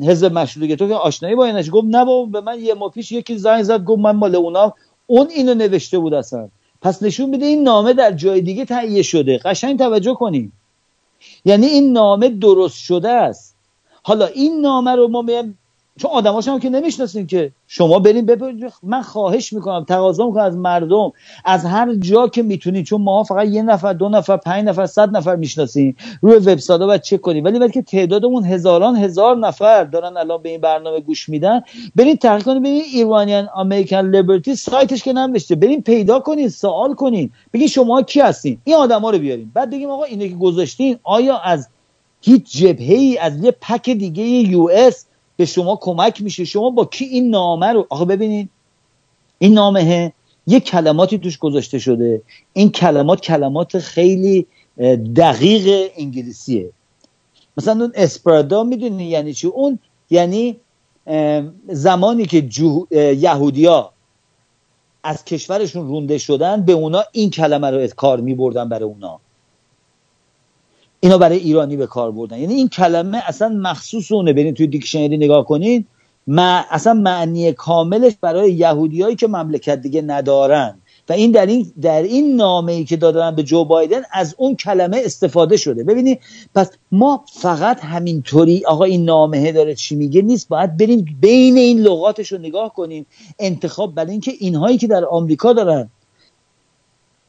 حزب 0.03 0.33
مشروطه 0.33 0.77
تو 0.77 0.89
که 0.89 0.95
آشنایی 0.95 1.35
با 1.35 1.45
اینش 1.45 1.71
گفت 1.73 1.87
نه 1.91 2.05
بابا 2.05 2.25
به 2.25 2.41
من 2.41 2.61
یه 2.61 2.75
ماه 2.75 2.91
پیش 2.91 3.13
یکی 3.13 3.39
زنگ 3.39 3.63
زد 3.63 3.85
گفت 3.85 4.01
من 4.01 4.17
مال 4.17 4.37
اونا 4.37 4.75
اون 5.07 5.29
اینو 5.31 5.55
نوشته 5.55 5.99
بود 5.99 6.15
اصلا. 6.15 6.49
پس 6.83 7.03
نشون 7.03 7.31
میده 7.31 7.47
این 7.47 7.63
نامه 7.63 7.93
در 7.93 8.13
جای 8.13 8.41
دیگه 8.41 8.65
تهیه 8.65 9.03
شده. 9.03 9.39
قشنگ 9.39 9.79
توجه 9.79 10.15
کنیم 10.15 10.53
یعنی 11.45 11.67
این 11.67 11.93
نامه 11.93 12.29
درست 12.29 12.79
شده 12.79 13.11
است. 13.11 13.57
حالا 14.03 14.27
این 14.27 14.61
نامه 14.61 14.91
رو 14.91 15.09
ما 15.09 15.23
چون 15.99 16.11
آدماش 16.11 16.49
هم 16.49 16.61
که 16.61 16.71
نمی‌شناسیم 16.71 17.27
که 17.27 17.53
شما 17.67 17.99
بریم 17.99 18.27
ببینید 18.27 18.73
من 18.83 19.03
خواهش 19.03 19.53
می‌کنم 19.53 19.85
تقاضا 19.85 20.27
می‌کنم 20.27 20.43
از 20.43 20.57
مردم 20.57 21.13
از 21.45 21.65
هر 21.65 21.95
جا 21.95 22.29
که 22.29 22.43
می‌تونید 22.43 22.85
چون 22.85 23.03
ما 23.03 23.23
فقط 23.23 23.49
یه 23.49 23.63
نفر 23.63 23.93
دو 23.93 24.09
نفر 24.09 24.37
پنج 24.37 24.65
نفر 24.65 24.87
صد 24.87 25.17
نفر 25.17 25.37
می‌شناسیم 25.37 25.97
روی 26.23 26.37
وبسایت 26.37 26.81
ها 26.81 26.87
باید 26.87 27.03
چک 27.03 27.21
کنیم 27.21 27.45
ولی 27.45 27.59
وقتی 27.59 27.73
که 27.73 27.83
تعدادمون 27.83 28.45
هزاران 28.45 28.97
هزار 28.97 29.37
نفر 29.37 29.85
دارن 29.85 30.17
الان 30.17 30.43
به 30.43 30.49
این 30.49 30.61
برنامه 30.61 31.01
گوش 31.01 31.29
میدن 31.29 31.61
برید 31.97 32.19
تحقیق 32.19 32.45
کنید 32.45 32.63
ببینید 32.63 32.85
ایرانیان 32.93 33.49
امریکن 33.57 34.11
لیبرتی 34.11 34.57
سایتش 34.57 35.03
که 35.03 35.13
ننوشته 35.13 35.55
بریم 35.55 35.83
پیدا 35.83 36.21
کنید 36.21 36.49
سوال 36.49 36.95
کنید 36.95 37.33
بگید 37.53 37.69
شما 37.69 38.03
کی 38.03 38.21
هستین؟ 38.21 38.59
این 38.65 38.77
آدما 38.77 39.11
رو 39.11 39.19
بیاریم 39.19 39.53
بعد 39.55 39.71
بگیم 39.71 39.91
آقا 39.91 40.05
اینو 40.05 40.27
که 40.27 40.35
گذاشتین 40.35 40.99
آیا 41.03 41.39
از 41.39 41.69
هیچ 42.21 42.59
جبهه 42.59 42.95
ای 42.95 43.19
از 43.19 43.45
یه 43.45 43.51
پک 43.61 43.91
دیگه 43.91 44.23
یو 44.23 44.69
اس 44.73 45.07
به 45.37 45.45
شما 45.47 45.79
کمک 45.81 46.23
میشه. 46.23 46.45
شما 46.45 46.71
با 46.71 46.85
کی 46.85 47.05
این 47.05 47.31
نامه 47.31 47.67
رو 47.67 47.87
آخه 47.91 48.05
ببینید 48.05 48.49
این 49.39 49.55
نامه 49.55 50.13
یه 50.47 50.61
کلماتی 50.61 51.19
توش 51.19 51.39
گذاشته 51.39 51.79
شده. 51.79 52.23
این 52.53 52.71
کلمات 52.71 53.21
کلمات 53.21 53.79
خیلی 53.79 54.47
دقیق 55.17 55.91
انگلیسیه. 55.97 56.71
مثلا 57.57 57.81
اون 57.85 57.93
اسپرادا 57.95 58.65
می‌دونی 58.65 59.05
یعنی 59.05 59.35
چی؟ 59.35 59.47
اون 59.47 59.79
یعنی 60.11 60.57
زمانی 61.69 62.27
که 62.27 62.49
یهودیا 62.93 63.91
از 65.03 65.25
کشورشون 65.25 65.87
رونده 65.89 66.19
شدن 66.19 66.63
به 66.63 66.73
اونا 66.73 67.05
این 67.13 67.31
کلمه 67.31 67.71
رو 67.71 67.87
کار 67.87 68.21
میبردن 68.21 68.69
برای 68.69 68.85
اونا. 68.85 69.21
اینا 71.05 71.19
برای 71.19 71.39
ایرانی 71.39 71.77
به 71.77 71.87
کار 71.87 72.13
بردن. 72.13 72.39
یعنی 72.39 72.55
این 72.55 72.69
کلمه 72.69 73.23
اصلا 73.27 73.49
مخصوص 73.49 74.13
اونه 74.13 74.33
برین 74.33 74.55
توی 74.55 74.67
دیکشنری 74.67 75.17
نگاه 75.17 75.45
کنین. 75.45 75.87
ما 76.27 76.65
اصلا 76.71 76.95
معنی 76.95 77.53
کاملش 77.53 78.13
برای 78.21 78.53
یهودیایی 78.53 79.17
که 79.17 79.27
مملکت 79.27 79.83
دیگه 79.83 80.03
ندارن. 80.03 80.79
و 81.09 81.13
این 81.13 81.31
در 81.31 81.47
این 81.47 81.73
در 81.81 82.03
این 82.03 82.37
نامه 82.37 82.73
ای 82.73 82.85
که 82.85 82.97
دادن 82.97 83.35
به 83.35 83.43
جو 83.43 83.65
بایدن 83.65 84.03
از 84.13 84.35
اون 84.39 84.57
کلمه 84.57 85.03
استفاده 85.05 85.57
شده. 85.57 85.85
ببینید 85.85 86.21
پس 86.55 86.71
ما 86.93 87.25
فقط 87.33 87.81
همینطوری 87.81 88.65
آقا 88.67 88.85
این 88.85 89.05
نامه 89.05 89.53
داره 89.53 89.75
چی 89.75 89.97
میگه 89.97 90.23
نیست. 90.23 90.49
باید 90.49 90.77
بریم 90.77 91.19
بین 91.21 91.57
این 91.57 91.81
لغاتش 91.81 92.33
رو 92.33 92.39
نگاه 92.39 92.75
کنیم 92.75 93.07
انتخاب 93.39 93.95
برای 93.95 94.11
اینکه 94.11 94.33
اینهایی 94.39 94.79
که 94.79 94.87
در 94.87 95.05
آمریکا 95.05 95.53
دارن 95.53 95.91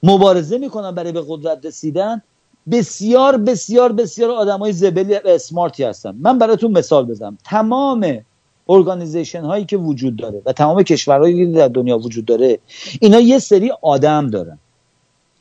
مبارزه 0.03 0.57
می‌کنن 0.57 0.91
برای 0.91 1.11
به 1.11 1.23
قدرت 1.27 1.65
رسیدن 1.65 2.21
بسیار 2.71 3.37
بسیار 3.37 3.91
بسیار 3.91 4.31
آدم 4.31 4.59
های 4.59 4.73
زبلی 4.73 5.15
اسمارتی 5.15 5.83
هستن. 5.83 6.15
من 6.19 6.37
براتون 6.37 6.71
مثال 6.71 7.05
بزنم. 7.05 7.37
تمام 7.43 8.25
ارگانیزیشن 8.69 9.41
هایی 9.41 9.65
که 9.65 9.77
وجود 9.77 10.15
داره 10.15 10.41
و 10.45 10.53
تمام 10.53 10.83
کشورهایی 10.83 11.45
که 11.45 11.59
در 11.59 11.67
دنیا 11.67 11.97
وجود 11.97 12.25
داره 12.25 12.59
اینا 13.01 13.19
یه 13.19 13.39
سری 13.39 13.71
آدم 13.81 14.29
دارن. 14.29 14.59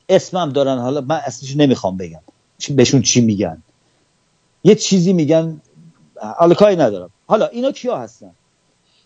اسمم 0.09 0.52
دارن. 0.52 0.78
حالا 0.78 1.01
من 1.01 1.20
اصلش 1.26 1.56
نمی‌خوام 1.56 1.96
بگم. 1.96 2.20
بهشون 2.70 3.02
چی 3.02 3.20
میگن؟ 3.20 3.62
یه 4.64 4.74
چیزی 4.74 5.12
میگن. 5.12 5.60
حالا 6.36 6.55
کاری 6.55 6.76
ندارم. 6.76 7.10
حالا 7.26 7.46
اینا 7.46 7.72
کیا 7.72 7.96
هستن؟ 7.96 8.30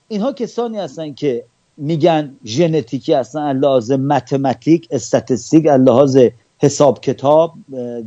اینها 0.09 0.33
کسانی 0.33 0.79
هستن 0.79 1.15
که 1.15 1.45
میگن 1.77 2.37
ژنتیکی 2.45 3.13
هستن 3.13 3.59
لحاظ 3.59 3.93
متمتیک 3.93 4.89
استاتستیک 4.91 5.67
لحاظ 5.67 6.19
حساب 6.59 7.01
کتاب 7.01 7.53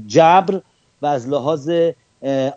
جبر 0.07 0.61
و 1.01 1.05
از 1.05 1.29
لحاظ 1.29 1.71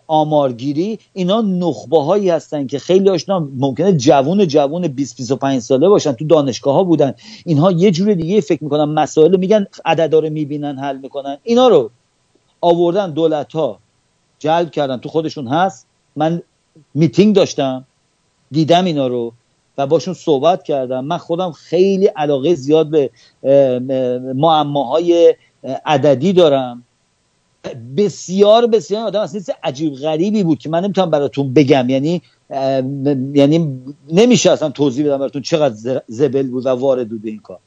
آمارگیری 0.07 0.99
اینا 1.13 1.41
نخبه 1.41 1.99
هایی 2.03 2.31
هستن 2.31 2.67
که 2.67 2.79
خیلی 2.79 3.11
آشنا 3.11 3.49
ممکنه 3.59 3.93
جوون 3.97 4.47
جوون 4.47 4.89
20 4.89 5.17
25 5.17 5.63
ساله 5.63 5.89
باشن 5.89 6.13
تو 6.13 6.25
دانشگاه 6.25 6.75
ها 6.75 6.85
بودن. 6.85 7.15
اینها 7.45 7.73
یه 7.73 7.91
جور 7.91 8.15
دیگه 8.15 8.41
فکر 8.41 8.65
می‌کنن 8.65 8.85
مسائل 8.85 9.37
میگن 9.37 9.67
عددا 9.85 10.19
رو 10.19 10.31
می‌بینن 10.31 10.79
حل 10.79 10.97
می‌کنن. 10.97 11.39
اینا 11.43 11.69
رو 11.69 11.91
آوردن 12.61 13.11
دولت 13.11 13.53
ها 13.53 13.79
جلب 14.39 14.71
کردن. 14.71 14.97
تو 14.97 15.09
خودشون 15.09 15.49
هست. 15.49 15.87
من 16.17 16.43
میتینگ 16.95 17.37
داشتم 17.37 17.85
دیدم 18.51 18.85
اینا 18.85 19.07
رو 19.07 19.33
و 19.79 19.87
باشون 19.87 20.15
صحبت 20.15 20.63
کردم. 20.63 21.05
من 21.05 21.19
خودم 21.19 21.53
خیلی 21.53 22.07
علاقه 22.07 22.55
زیاد 22.55 22.91
به 22.91 23.11
اه، 23.43 23.53
اه، 23.53 24.19
معماهای 24.19 25.29
اه، 25.29 25.35
عددی 25.87 26.33
دارم. 26.33 26.83
بسیار 27.97 28.67
بسیار 28.67 29.07
آدم 29.07 29.21
اصلا 29.21 29.41
عجیب 29.63 29.95
غریبی 29.95 30.43
بود 30.43 30.59
که 30.59 30.69
من 30.69 30.85
نمی‌تونم 30.85 31.11
براتون 31.11 31.55
بگم. 31.55 31.91
یعنی 31.91 32.23
یعنی 33.35 33.81
نمیشه 34.13 34.51
اصلا 34.51 34.71
توضیح 34.71 35.07
بدم 35.07 35.19
براتون 35.19 35.43
چقدر 35.43 36.03
زبل 36.09 36.51
بود 36.51 36.67
و 36.67 36.69
وارد 36.69 37.09
بود 37.09 37.27
این 37.27 37.39
کار. 37.39 37.59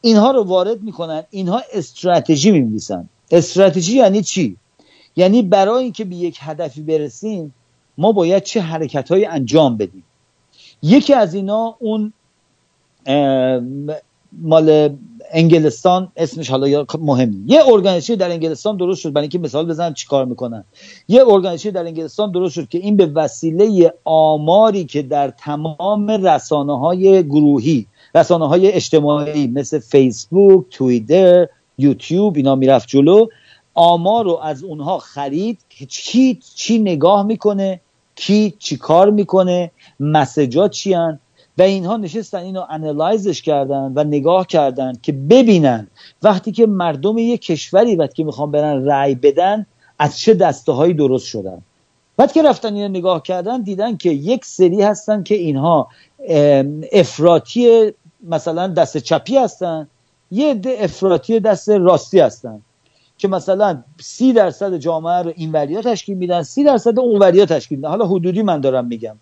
اینها 0.00 0.30
رو 0.30 0.42
وارد 0.44 0.82
می‌کنن 0.82 1.22
اینها 1.30 1.62
استراتژی 1.72 2.50
میمیسن 2.50 3.08
استراتژی 3.30 3.96
یعنی 3.96 4.22
چی؟ 4.22 4.56
یعنی 5.16 5.42
برای 5.42 5.82
اینکه 5.82 6.04
به 6.04 6.16
یک 6.16 6.38
هدفی 6.40 6.82
برسیم 6.82 7.54
ما 7.98 8.12
باید 8.12 8.42
چه 8.42 8.60
حرکت 8.60 9.08
انجام 9.12 9.76
بدیم. 9.76 10.04
یکی 10.82 11.14
از 11.14 11.34
اینا 11.34 11.76
اون 11.78 12.12
مال 14.32 14.96
انگلستان 15.32 16.12
اسمش 16.16 16.50
حالا 16.50 16.68
یا 16.68 16.86
مهم 16.98 17.44
یه 17.46 17.60
ارگانیزیشن 17.66 18.14
در 18.14 18.30
انگلستان 18.30 18.76
درست 18.76 19.00
شد. 19.00 19.12
برای 19.12 19.22
اینکه 19.22 19.38
مثال 19.38 19.66
بزنم 19.66 19.94
چیکار 19.94 20.24
می‌کنن. 20.24 20.64
یه 21.08 21.22
ارگانیزیشن 21.28 21.70
در 21.70 21.84
انگلستان 21.84 22.32
درست 22.32 22.54
شد 22.54 22.68
که 22.68 22.78
این 22.78 22.96
به 22.96 23.06
وسیله 23.06 23.94
آماری 24.04 24.84
که 24.84 25.02
در 25.02 25.30
تمام 25.30 26.10
رسانه 26.10 26.78
های 26.78 27.22
گروهی 27.22 27.86
رسانه 28.14 28.48
های 28.48 28.72
اجتماعی 28.72 29.46
مثل 29.46 29.78
فیسبوک 29.78 30.64
توییتر 30.70 31.46
یوتیوب 31.78 32.36
اینا 32.36 32.54
می‌رفت 32.54 32.88
جلو. 32.88 33.26
آمار 33.74 34.24
رو 34.24 34.38
از 34.42 34.64
اونها 34.64 34.98
خرید 34.98 35.58
که 35.70 35.86
کی 35.86 36.38
چی 36.54 36.78
نگاه 36.78 37.22
می‌کنه 37.22 37.80
کی 38.14 38.54
چی 38.58 38.76
کار 38.76 39.10
می‌کنه 39.10 39.70
مسجا 40.00 40.68
چی 40.68 40.92
هن؟ 40.92 41.20
و 41.60 41.62
اینها 41.62 41.96
نشستن 41.96 42.38
اینو 42.38 42.64
انالایزش 42.70 43.42
کردن 43.42 43.92
و 43.94 44.04
نگاه 44.04 44.46
کردن 44.46 44.92
که 45.02 45.12
ببینن 45.12 45.86
وقتی 46.22 46.52
که 46.52 46.66
مردم 46.66 47.18
یک 47.18 47.40
کشوری 47.40 47.96
وقتی 47.96 48.14
که 48.14 48.24
می‌خوان 48.24 48.50
برن 48.50 48.84
رأی 48.84 49.14
بدن 49.14 49.66
از 49.98 50.18
چه 50.18 50.34
دسته 50.34 50.72
هایی 50.72 50.94
درست 50.94 51.26
شدن؟ 51.26 51.62
بعد 52.16 52.32
که 52.32 52.42
رفتن 52.42 52.74
اینو 52.74 52.88
نگاه 52.88 53.22
کردن 53.22 53.62
دیدن 53.62 53.96
که 53.96 54.10
یک 54.10 54.44
سری 54.44 54.82
هستن 54.82 55.22
که 55.22 55.34
اینها 55.34 55.88
افراطی 56.92 57.92
مثلا 58.28 58.68
دست 58.68 58.98
چپی 58.98 59.36
هستن 59.36 59.88
یه 60.30 60.50
عده 60.50 60.76
افراطی 60.80 61.40
دست 61.40 61.68
راستی 61.68 62.20
هستن 62.20 62.60
که 63.18 63.28
مثلا 63.28 63.82
سی 64.00 64.32
درصد 64.32 64.76
جامعه 64.76 65.22
رو 65.22 65.32
اینوریا 65.36 65.82
تشکیل 65.82 66.16
میدن 66.16 66.42
سی 66.42 66.64
درصد 66.64 66.98
اونوریا 66.98 67.46
تشکیل 67.46 67.78
میدن. 67.78 67.88
حالا 67.88 68.06
حدودی 68.06 68.42
من 68.42 68.60
دارم 68.60 68.86
میگم. 68.86 69.16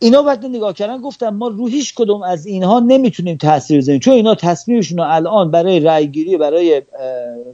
اینا 0.00 0.22
وقتی 0.22 0.48
نگاه 0.48 0.72
کردن 0.72 1.00
گفتم 1.00 1.28
ما 1.28 1.48
رو 1.48 1.66
هیچ 1.66 1.94
کدوم 1.94 2.22
از 2.22 2.46
اینها 2.46 2.80
نمی‌تونیم 2.80 3.36
تاثیر 3.36 3.78
بزنیم 3.78 3.98
چون 3.98 4.14
اینا 4.14 4.34
تصمیمشون 4.34 5.00
الان 5.00 5.50
برای 5.50 5.80
رأیگیری 5.80 6.36
برای 6.36 6.76
اه، 6.76 6.82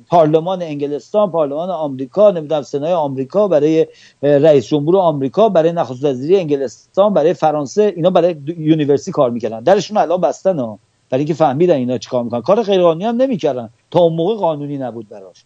پارلمان 0.08 0.62
انگلستان 0.62 1.30
پارلمان 1.30 1.70
آمریکا 1.70 2.30
نمی‌دونم 2.30 2.62
سنای 2.62 2.92
آمریکا 2.92 3.48
برای 3.48 3.86
رئیس 4.22 4.66
جمهور 4.66 4.96
آمریکا 4.96 5.48
برای 5.48 5.72
نخست 5.72 6.04
وزیری 6.04 6.36
انگلستان 6.36 7.14
برای 7.14 7.34
فرانسه 7.34 7.92
اینا 7.96 8.10
برای 8.10 8.36
university 8.58 9.10
کار 9.12 9.30
می‌کردن. 9.30 9.60
درشون 9.60 9.96
الان 9.96 10.20
بستن 10.20 10.58
ها. 10.58 10.78
برای 11.10 11.20
اینکه 11.20 11.34
فهمیدن 11.34 11.74
اینا 11.74 11.98
چیکار 11.98 12.24
می‌کنن. 12.24 12.42
کار 12.42 12.62
غیرقانونی 12.62 13.04
هم 13.04 13.16
نمی‌کردن. 13.16 13.70
تا 13.90 14.00
اون 14.00 14.12
موقع 14.12 14.34
قانونی 14.34 14.78
نبود 14.78 15.08
براش. 15.08 15.44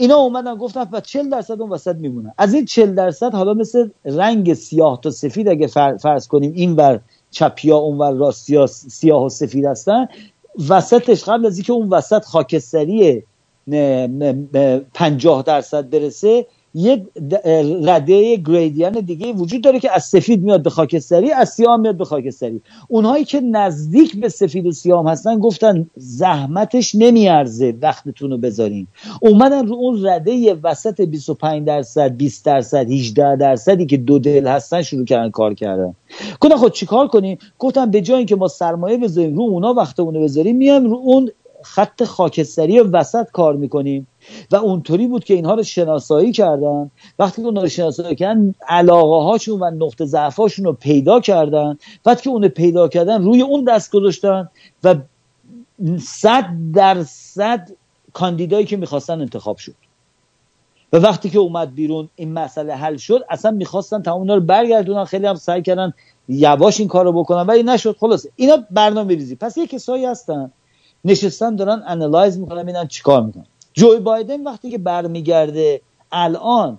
اینا 0.00 0.16
اومدن 0.16 0.54
گفتن 0.54 0.88
و 0.92 1.00
40 1.00 1.30
درصد 1.30 1.60
اون 1.60 1.70
وسط 1.70 1.96
میمونن 1.96 2.32
از 2.38 2.54
این 2.54 2.64
40 2.64 2.94
درصد 2.94 3.34
حالا 3.34 3.54
مثل 3.54 3.88
رنگ 4.04 4.54
سیاه 4.54 5.00
تا 5.02 5.10
سفید 5.10 5.48
اگه 5.48 5.66
فر- 5.66 5.96
فرض 5.96 6.28
کنیم 6.28 6.52
این 6.54 6.72
ور 6.76 7.00
چپیا 7.30 7.76
اون 7.76 7.98
ور 7.98 8.12
راستیا 8.12 8.66
سیاه 8.66 9.24
و 9.24 9.28
سفید 9.28 9.64
هستن 9.64 10.08
وسطش 10.68 11.24
قبل 11.24 11.46
از 11.46 11.56
اینکه 11.58 11.72
اون 11.72 11.88
وسط 11.88 12.24
خاکستری 12.24 13.22
نه- 13.66 14.06
نه- 14.06 14.48
نه 14.54 14.82
50 14.94 15.42
درصد 15.42 15.90
برسه 15.90 16.46
یه 16.74 17.06
رده 17.82 18.36
گریدیان 18.36 18.92
دیگه 18.92 19.32
وجود 19.32 19.62
داره 19.62 19.80
که 19.80 19.94
از 19.94 20.04
سفید 20.04 20.42
میاد 20.42 20.62
به 20.62 20.70
خاکستری 20.70 21.30
از 21.30 21.48
سیاه 21.48 21.76
میاد 21.76 21.96
به 21.96 22.04
خاکستری. 22.04 22.60
اونهایی 22.88 23.24
که 23.24 23.40
نزدیک 23.40 24.20
به 24.20 24.28
سفید 24.28 24.66
و 24.66 24.72
سیاه 24.72 25.10
هستن 25.10 25.38
گفتن 25.38 25.90
زحمتش 25.96 26.94
نمیارزه 26.94 27.74
وقتتون 27.82 28.30
رو 28.30 28.38
بذارین. 28.38 28.86
اومدن 29.22 29.66
رو 29.66 29.74
اون 29.74 30.06
رده 30.06 30.54
وسط 30.62 31.00
25 31.00 31.66
درصد 31.66 32.16
20 32.16 32.44
درصد 32.44 32.90
18 32.90 33.36
درصدی 33.36 33.86
که 33.86 33.96
دو 33.96 34.18
دل 34.18 34.46
هستن 34.46 34.82
شروع 34.82 35.04
کردن 35.04 35.30
کار 35.30 35.54
کردن. 35.54 35.94
گفتن 36.40 36.56
خب 36.56 36.68
چیکار 36.68 37.08
کنیم؟ 37.08 37.38
گفتن 37.58 37.90
به 37.90 38.00
جای 38.00 38.16
اینکه 38.16 38.36
ما 38.36 38.48
سرمایه 38.48 38.96
بذاریم 38.96 39.36
رو 39.36 39.42
اونا 39.42 39.74
وقتمون 39.74 40.14
رو 40.14 40.22
بذاریم 40.24 40.56
میایم 40.56 40.84
رو 40.90 40.96
اون 40.96 41.30
خط 41.62 42.04
خاکستری 42.04 42.80
وسط 42.80 43.30
کار 43.30 43.56
می‌کنیم. 43.56 44.06
و 44.50 44.56
اونطوری 44.56 45.06
بود 45.06 45.24
که 45.24 45.34
اینها 45.34 45.54
رو 45.54 45.62
شناسایی 45.62 46.32
کردن. 46.32 46.90
وقتی 47.18 47.42
که 47.42 47.46
اونها 47.48 47.62
رو 47.62 47.68
شناسایی 47.68 48.14
کردن 48.14 48.54
علاقه 48.68 49.24
هاشون 49.24 49.60
و 49.60 49.70
نقطه 49.70 50.04
ضعفاشون 50.04 50.64
رو 50.64 50.72
پیدا 50.72 51.20
کردن. 51.20 51.78
وقتی 52.06 52.22
که 52.22 52.30
اون 52.30 52.48
پیدا 52.48 52.88
کردن 52.88 53.24
روی 53.24 53.42
اون 53.42 53.64
دست 53.64 53.92
گذاشتن 53.92 54.48
و 54.84 54.94
صد 56.00 56.46
درصد 56.74 57.70
کاندیدایی 58.12 58.66
که 58.66 58.76
می‌خواستن 58.76 59.20
انتخاب 59.20 59.56
شد. 59.56 59.74
و 60.92 60.96
وقتی 60.96 61.30
که 61.30 61.38
اومد 61.38 61.74
بیرون 61.74 62.08
این 62.16 62.32
مسئله 62.32 62.74
حل 62.74 62.96
شد 62.96 63.24
اصلا 63.30 63.50
می‌خواستن 63.50 64.02
تمام 64.02 64.20
اینا 64.20 64.34
رو 64.34 64.40
برگردونن 64.40 65.04
خیلی 65.04 65.26
هم 65.26 65.34
سعی 65.34 65.62
کردن 65.62 65.92
یواش 66.28 66.80
این 66.80 66.88
کارو 66.88 67.12
بکنن 67.12 67.46
ولی 67.46 67.62
نشد. 67.62 67.96
خلاص 68.00 68.26
اینا 68.36 68.56
برنامه 68.70 69.14
ریزی 69.14 69.36
پس 69.36 69.56
یه 69.56 69.66
کسایی 69.66 70.04
هستن 70.04 70.52
نشستن 71.04 71.56
دارن 71.56 71.82
انالایز 71.86 72.38
می‌کنن 72.38 72.62
ببینن 72.62 72.86
چیکار 72.86 73.22
می‌کنن. 73.22 73.46
جوی 73.78 74.00
بایدن 74.00 74.44
وقتی 74.44 74.70
که 74.70 74.78
برمیگرده 74.78 75.80
الان 76.12 76.78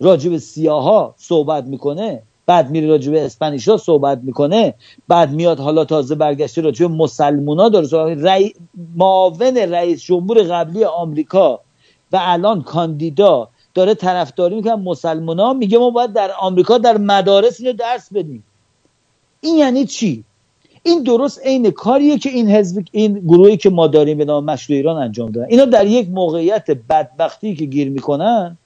راجب 0.00 0.36
سیاها 0.36 1.14
صحبت 1.18 1.64
می‌کنه 1.64 2.22
بعد 2.46 2.70
میره 2.70 2.88
راجب 2.88 3.14
اسپانیشا 3.14 3.76
صحبت 3.76 4.20
می‌کنه 4.22 4.74
بعد 5.08 5.30
میاد 5.30 5.58
حالا 5.60 5.84
تازه 5.84 6.14
برگشته 6.14 6.60
راجب 6.60 6.90
مسلمونا 6.90 7.68
داره 7.68 7.86
صحبت 7.86 8.18
رئی... 8.20 8.54
معاون 8.96 9.56
رئیس 9.56 10.02
جمهور 10.02 10.42
قبلی 10.42 10.84
آمریکا 10.84 11.60
و 12.12 12.18
الان 12.20 12.62
کاندیدا 12.62 13.48
داره 13.74 13.94
طرفداری 13.94 14.54
می‌کنه. 14.54 14.76
مسلمونا 14.76 15.52
میگه 15.52 15.78
ما 15.78 15.90
باید 15.90 16.12
در 16.12 16.30
آمریکا 16.40 16.78
در 16.78 16.98
مدارس 16.98 17.60
اینو 17.60 17.72
درس 17.72 18.12
بدیم. 18.12 18.44
این 19.40 19.56
یعنی 19.56 19.86
چی؟ 19.86 20.24
این 20.82 21.02
درست 21.02 21.40
عین 21.44 21.70
کاریه 21.70 22.18
که 22.18 22.30
این 22.30 22.50
حزب 22.50 22.84
این 22.92 23.18
گروهی 23.18 23.56
که 23.56 23.70
ما 23.70 23.86
داریم 23.86 24.18
به 24.18 24.24
نام 24.24 24.44
مشروع 24.44 24.76
ایران 24.76 25.02
انجام 25.02 25.30
دادن. 25.30 25.46
اینا 25.50 25.64
در 25.64 25.86
یک 25.86 26.08
موقعیت 26.08 26.70
بدبختی 26.70 27.56
که 27.56 27.64
گیر 27.64 27.90
می‌کنن 27.90 28.58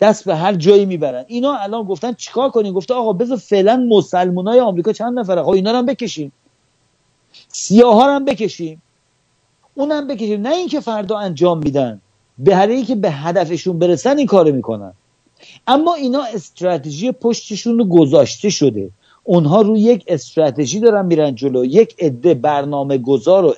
دست 0.00 0.24
به 0.24 0.36
هر 0.36 0.54
جایی 0.54 0.86
می‌برن. 0.86 1.24
اینا 1.28 1.54
الان 1.54 1.82
گفتن 1.84 2.12
چیکار 2.12 2.50
کنیم؟ 2.50 2.72
گفته 2.72 2.94
آقا 2.94 3.12
بذار 3.12 3.36
فعلا 3.36 3.76
مسلمانای 3.76 4.60
آمریکا 4.60 4.92
چند 4.92 5.18
نفره؟ 5.18 5.42
خب 5.42 5.48
اینا 5.48 5.70
رو 5.70 5.78
هم 5.78 5.86
بکشیم. 5.86 6.32
سیاه 7.48 7.94
ها 7.94 8.14
هم 8.14 8.24
بکشیم. 8.24 8.82
اونم 9.74 10.06
بکشیم. 10.08 10.40
نه 10.40 10.54
اینکه 10.54 10.80
فردا 10.80 11.18
انجام 11.18 11.58
میدن. 11.58 12.00
به 12.38 12.56
هر 12.56 12.82
که 12.82 12.94
به 12.94 13.10
هدفشون 13.10 13.78
برسن 13.78 14.18
این 14.18 14.26
کارو 14.26 14.52
می‌کنن. 14.52 14.92
اما 15.66 15.94
اینا 15.94 16.22
استراتژی 16.22 17.12
پشتشون 17.12 17.78
رو 17.78 17.84
گذاشته 17.84 18.50
شده. 18.50 18.90
اونها 19.28 19.60
روی 19.60 19.80
یک 19.80 20.04
استراتژی 20.06 20.80
دارن 20.80 21.06
میرن 21.06 21.34
جلو. 21.34 21.64
یک 21.64 21.94
عده 21.98 22.34
برنامه 22.34 22.98
گذار 22.98 23.44
و 23.44 23.54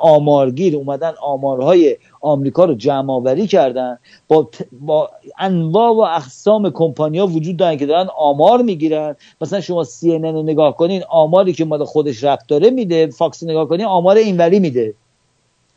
آمارگیر 0.00 0.76
اومدن 0.76 1.12
آمارهای 1.22 1.96
آمریکا 2.20 2.64
رو 2.64 2.74
جمع 2.74 3.12
آوری 3.12 3.46
کردن. 3.46 3.98
با, 4.28 4.48
با 4.80 5.10
انواع 5.38 5.90
و 5.90 6.00
اقسام 6.00 6.70
کمپانیا 6.70 7.26
وجود 7.26 7.56
دارن 7.56 7.76
که 7.76 7.86
دارن 7.86 8.08
آمار 8.18 8.62
می‌گیرن. 8.62 9.16
مثلا 9.40 9.60
شما 9.60 9.84
سی 9.84 10.18
رو 10.18 10.42
نگاه 10.42 10.76
کنین 10.76 11.02
آماری 11.08 11.52
که 11.52 11.64
مال 11.64 11.84
خودش 11.84 12.24
رفت 12.24 12.48
داره 12.48 12.70
میده 12.70 13.06
فاکس 13.06 13.42
نگاه 13.42 13.68
کنین 13.68 13.86
آمار 13.86 14.16
اینوری 14.16 14.60
میده. 14.60 14.94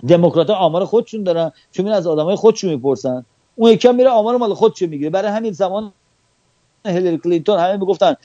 دموکرات 0.07 0.49
آمار 0.49 0.85
خودشون 0.85 1.23
دارن. 1.23 1.51
چون 1.71 1.87
از 1.87 2.07
آدمای 2.07 2.35
خودشون 2.35 2.69
می‌پرسن. 2.69 3.25
اون 3.55 3.71
یکم 3.71 3.95
میره 3.95 4.09
آمار 4.09 4.37
مال 4.37 4.53
خودش 4.53 4.81
می‌گیره. 4.81 5.09
برای 5.09 5.31
همین 5.31 5.51
زمان 5.51 5.91
هیلری 6.85 7.17
کلینتون 7.17 7.59
همه 7.59 7.77
می‌گفتن 7.77 8.15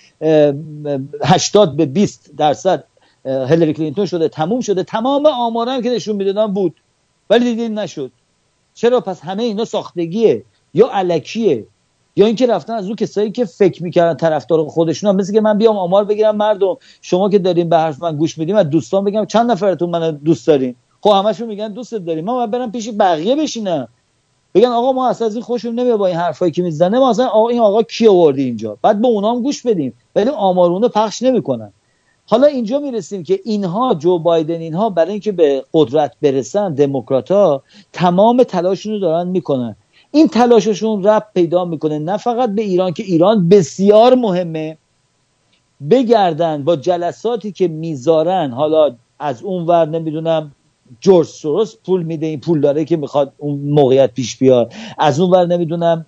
80 1.24 1.76
به 1.76 1.86
20 1.86 2.31
درصد 2.36 2.85
هیلری 3.24 3.72
کلینتون 3.72 4.06
شده 4.06 4.28
تموم 4.28 4.60
شده 4.60 4.82
تمام 4.82 5.26
آمارا 5.26 5.72
هم 5.72 5.82
که 5.82 5.90
نشون 5.90 6.16
می‌دادن 6.16 6.47
بود. 6.47 6.74
ولی 7.31 7.44
دیدین 7.44 7.78
نشد. 7.78 8.10
چرا؟ 8.74 9.01
پس 9.01 9.20
همه 9.20 9.43
اینا 9.43 9.64
ساختگیه. 9.64 10.43
یا 10.74 10.89
علکیه. 10.93 11.66
یا 12.16 12.26
اینکه 12.26 12.47
رفتن 12.47 12.72
از 12.72 12.86
اون 12.86 12.97
کسایی 12.97 13.31
که 13.31 13.44
فکر 13.44 13.82
می‌کردن 13.82 14.14
طرفدار 14.14 14.68
خودشون 14.68 15.10
هم 15.10 15.16
مثل 15.16 15.32
که 15.32 15.40
من 15.40 15.59
بیام 15.59 15.76
آمار 15.76 16.05
بگیرم 16.05 16.36
مردم. 16.36 16.76
شما 17.02 17.28
که 17.31 17.39
دارین 17.39 17.68
به 17.68 17.76
حرف 17.76 18.02
من 18.02 18.16
گوش 18.16 18.39
میدیم 18.39 18.56
از 18.56 18.70
دوستان 18.70 19.05
بگم 19.05 19.24
چند 19.24 19.51
نفرتون 19.51 19.90
من 19.90 20.10
دوست 20.10 20.47
دارین؟ 20.47 20.74
خب 21.01 21.10
همشون 21.10 21.48
میگن 21.48 21.72
دوست 21.72 21.94
داریم. 21.94 22.24
ما 22.24 22.47
برم 22.47 22.72
پیش 22.72 22.90
بقیه 22.98 23.36
بشینم. 23.36 23.89
بگن 24.55 24.68
آقا 24.68 24.93
ما 24.93 25.09
اصلا 25.09 25.26
از 25.26 25.35
این 25.35 25.43
خوشمون 25.43 25.78
نمیاد 25.78 25.98
با 25.98 26.06
این 26.06 26.16
حرفایی 26.16 26.52
که 26.52 26.62
می‌زنه 26.62 26.98
ما 26.98 27.10
اصلا 27.10 27.26
آقا 27.26 27.48
این 27.48 27.60
آقا 27.60 27.82
کی 27.82 28.09
آوردی 28.09 28.43
اینجا؟ 28.44 28.78
بعد 28.82 29.01
به 29.01 29.06
اونا 29.09 29.32
هم 29.32 29.43
گوش 29.43 29.62
بدیم 29.62 29.93
ولی 30.16 30.31
آمارونه 30.31 30.89
پخش 30.89 31.22
نمی‌کنن. 31.22 31.72
حالا 32.26 32.47
اینجا 32.47 32.78
می‌رسیم 32.78 33.22
که 33.22 33.40
اینها 33.44 33.94
جو 33.94 34.18
بایدن 34.18 34.60
اینها 34.60 34.90
برای 34.90 35.10
اینکه 35.10 35.32
به 35.32 35.64
قدرت 35.74 36.12
برسن 36.22 36.74
دموکراتا 36.74 37.62
تمام 37.93 38.43
تلاششون 38.43 38.93
رو 38.93 38.98
دارن 38.98 39.28
می‌کنن. 39.28 39.76
این 40.10 40.28
تلاششون 40.28 41.05
رب 41.05 41.26
پیدا 41.35 41.64
می‌کنه 41.64 41.98
نه 41.98 42.16
فقط 42.16 42.51
به 42.51 42.62
ایران 42.62 42.93
که 42.93 43.02
ایران 43.02 43.48
بسیار 43.48 44.14
مهمه 44.14 44.78
بگردن 45.90 46.64
با 46.64 46.76
جلساتی 46.76 47.52
که 47.52 47.68
می‌ذارن 47.68 48.51
حالا 48.51 48.97
از 49.18 49.43
اون 49.43 49.66
ور 49.66 49.89
نمی‌دونم 49.89 50.52
جورج 51.01 51.27
سوروس 51.27 51.74
پول 51.86 52.02
میده 52.02 52.27
این 52.27 52.40
پول 52.40 52.61
داره 52.61 52.85
که 52.85 52.97
می‌خواد 52.97 53.32
اون 53.39 53.59
موقعیت 53.59 54.15
پیش 54.15 54.36
بیاد. 54.36 54.73
از 54.98 55.20
اون 55.20 55.31
ور 55.31 55.47
نمی‌دونم 55.47 56.06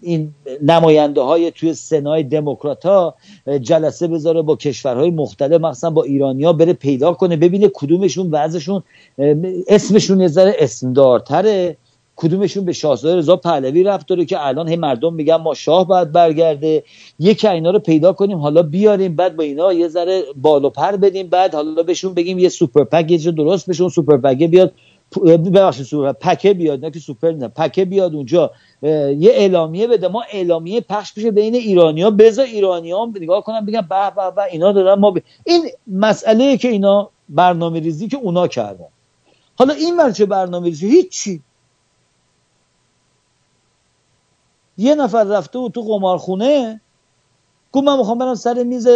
این 0.00 0.34
نماینده 0.62 1.20
های 1.20 1.50
توی 1.50 1.74
سنای 1.74 2.22
دموکرات 2.22 2.86
ها 2.86 3.14
جلسه 3.60 4.08
بذاره 4.08 4.42
با 4.42 4.56
کشورهای 4.56 5.10
مختلف 5.10 5.60
مثلا 5.60 5.90
با 5.90 6.02
ایرانیا 6.02 6.52
بره 6.52 6.72
پیدا 6.72 7.12
کنه 7.12 7.36
ببینه 7.36 7.70
کدومشون 7.74 8.28
وضعشون 8.30 8.82
اسمشون 9.68 10.20
یه 10.20 10.28
ذره 10.28 10.56
اسمدارتره. 10.58 11.76
کدومشون 12.16 12.64
به 12.64 12.72
شاهزاده 12.72 13.16
رضا 13.16 13.36
پهلوی 13.36 13.82
رفت 13.82 14.08
داره 14.08 14.24
که 14.24 14.46
الان 14.46 14.68
هی 14.68 14.76
مردم 14.76 15.14
میگن 15.14 15.36
ما 15.36 15.54
شاه 15.54 15.86
باید 15.86 16.12
برگرده. 16.12 16.84
یکی 17.18 17.48
اینا 17.48 17.70
رو 17.70 17.78
پیدا 17.78 18.12
کنیم 18.12 18.38
حالا 18.38 18.62
بیاریم 18.62 19.16
بعد 19.16 19.36
با 19.36 19.42
اینا 19.42 19.72
یه 19.72 19.88
ذره 19.88 20.22
بالو 20.36 20.70
پر 20.70 20.96
بدیم 20.96 21.26
بعد 21.26 21.54
حالا 21.54 21.82
بهشون 21.82 22.14
بگیم 22.14 22.38
یه 22.38 22.48
super 22.48 22.84
PAC 22.84 23.28
درست 23.28 23.70
بشون 23.70 23.88
super 23.88 24.16
PAC 24.16 24.50
بیاد 24.50 24.72
ببخشید 25.24 25.86
super 25.86 26.12
PAC 26.12 26.43
ه 26.43 26.54
بیاد 26.54 26.84
نه 26.84 26.90
که 26.90 26.98
سوپر 26.98 27.32
نه 27.32 27.48
PAC 27.48 27.75
ه 27.75 27.84
بیاد 27.84 28.14
اونجا 28.14 28.50
یه 28.82 29.30
اعلامیه 29.30 29.86
بده. 29.86 30.08
ما 30.08 30.24
اعلامیه 30.32 30.80
پخش 30.80 31.12
بشه 31.12 31.30
بین 31.30 31.54
ایرانیا 31.54 32.10
بذار 32.10 32.46
ایرانیان 32.46 33.14
نگاه 33.20 33.44
کنن 33.44 33.66
بگن 33.66 33.80
به 33.80 34.10
به 34.16 34.30
به 34.36 34.42
اینا 34.52 34.72
دارن 34.72 35.00
ما 35.00 35.10
ب... 35.10 35.18
این 35.44 35.68
مسئله 35.86 36.56
که 36.56 36.68
اینا 36.68 37.10
برنامه 37.28 37.80
ریزی 37.80 38.08
که 38.08 38.16
اونا 38.16 38.48
کردن. 38.48 38.88
حالا 39.58 39.74
این 39.74 39.96
مرچه 39.96 40.26
برنامه 40.26 40.66
ریزی 40.66 40.88
هیچی. 40.88 41.42
یه 44.78 44.94
نفر 44.94 45.24
رفته 45.24 45.58
و 45.58 45.68
تو 45.68 45.80
قمارخونه 45.82 46.80
گفت 47.72 47.86
من 47.86 47.98
می‌خوام 47.98 48.18
برم 48.18 48.34
سر 48.34 48.62
میز 48.62 48.88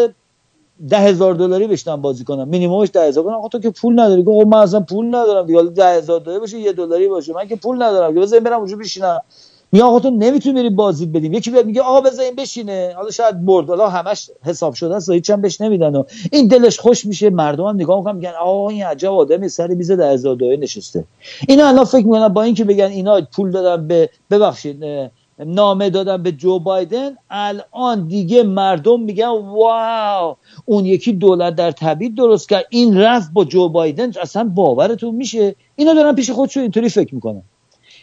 ده 0.88 0.98
هزار 0.98 1.34
دلاری 1.34 1.66
بشینم 1.66 2.02
بازی 2.02 2.24
کنم. 2.24 2.48
مینیممش 2.48 2.88
ده 2.92 3.08
هزار. 3.08 3.24
کنم 3.24 3.48
تو 3.48 3.58
که 3.58 3.70
پول 3.70 4.00
نداری. 4.00 4.22
گفت 4.22 4.46
من 4.46 4.58
اصلا 4.58 4.80
پول 4.80 5.06
ندارم 5.06 5.46
دیگه. 5.46 5.62
ده 5.62 5.86
هزار 5.86 6.20
دلاری 6.20 6.40
باشه 6.40 6.58
یه 6.58 6.72
دلاری 6.72 7.08
باشه. 7.08 7.32
من 7.32 7.48
که 7.48 7.56
پول 7.56 7.82
ندارم. 7.82 8.14
که 8.14 8.20
بذار 8.20 8.40
برم 8.40 8.58
اونجا 8.58 8.76
بشینم. 8.76 9.20
میگه 9.72 9.84
آقا 9.84 10.00
تو 10.00 10.10
نمی‌تونی 10.10 10.54
بری 10.54 10.70
بازی 10.70 11.06
بدیم. 11.06 11.32
یکی 11.32 11.50
بیاد 11.50 11.66
میگه 11.66 11.80
آقا 11.80 12.00
بذار 12.00 12.24
بشینه. 12.38 12.92
حالا 12.96 13.10
شاید 13.10 13.44
برد. 13.44 13.68
حالا 13.68 13.88
همش 13.88 14.30
حساب 14.44 14.74
شده 14.74 14.96
است. 14.96 15.10
هیچ 15.10 15.30
هم 15.30 15.40
بهش 15.40 15.60
نمیدن. 15.60 15.96
و 15.96 16.04
این 16.32 16.46
دلش 16.46 16.78
خوش 16.78 17.06
میشه. 17.06 17.30
مردم 17.30 17.64
هم 17.64 17.74
نگاه 17.74 17.98
می‌کنن 17.98 18.16
میگن 18.16 18.32
آقا 18.40 18.68
این 18.68 18.84
عجب 18.84 19.12
آدمی 19.12 19.48
سر 19.48 19.66
میز 19.66 19.90
در 19.90 20.12
ازادوهای 20.12 20.56
نشسته. 20.56 21.04
اینا 21.48 21.68
الان 21.68 21.84
فکر 21.84 22.06
می‌کنن 22.06 22.28
با 22.28 22.42
اینکه 22.42 22.64
بگن 22.64 22.84
اینا 22.84 23.20
پول 23.20 23.50
دادن 23.50 23.88
به 23.88 24.10
ببخشید 24.30 24.84
نامه 25.46 25.90
دادن 25.90 26.22
به 26.22 26.32
جو 26.32 26.58
بایدن 26.58 27.16
الان 27.30 28.08
دیگه 28.08 28.42
مردم 28.42 29.00
میگن 29.00 29.28
واو 29.28 30.36
اون 30.64 30.86
یکی 30.86 31.12
دولت 31.12 31.54
در 31.54 31.70
تبعید 31.70 32.14
درست 32.14 32.48
کرد. 32.48 32.66
این 32.70 32.98
رفت 32.98 33.32
با 33.32 33.44
جو 33.44 33.68
بایدن 33.68 34.12
اصلا 34.22 34.44
باورتون 34.44 35.14
میشه؟ 35.14 35.54
اینا 35.76 35.94
دارن 35.94 36.14
پیش 36.14 36.30
خودشون 36.30 36.62
اینطوری 36.62 36.88
فکر 36.88 37.14
می‌کنن. 37.14 37.42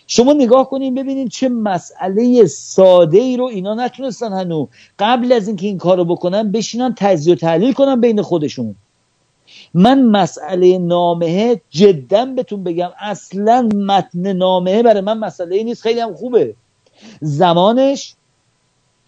شما 0.07 0.33
نگاه 0.33 0.69
کنین 0.69 0.95
ببینین 0.95 1.27
چه 1.27 1.49
مسئله 1.49 2.45
ساده 2.45 3.17
ای 3.17 3.37
رو 3.37 3.45
اینا 3.45 3.73
نتونستن 3.73 4.33
هنو 4.33 4.67
قبل 4.99 5.31
از 5.31 5.47
اینکه 5.47 5.67
این 5.67 5.77
کارو 5.77 6.05
بکنن 6.05 6.51
بشینن 6.51 6.95
تجزیه 6.97 7.33
و 7.33 7.37
تحلیل 7.37 7.73
کنن 7.73 8.01
بین 8.01 8.21
خودشون. 8.21 8.75
من 9.73 10.01
مسئله 10.01 10.77
نامه 10.77 11.61
جدا 11.69 12.25
بهتون 12.25 12.63
بگم 12.63 12.89
اصلا 12.99 13.69
متن 13.75 14.33
نامه 14.33 14.83
برای 14.83 15.01
من 15.01 15.17
مسئله 15.17 15.63
نیست. 15.63 15.81
خیلی 15.81 15.99
هم 15.99 16.13
خوبه. 16.13 16.55
زمانش 17.21 18.15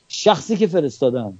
شخصی 0.07 0.57
که 0.57 0.67
فرستادم. 0.67 1.37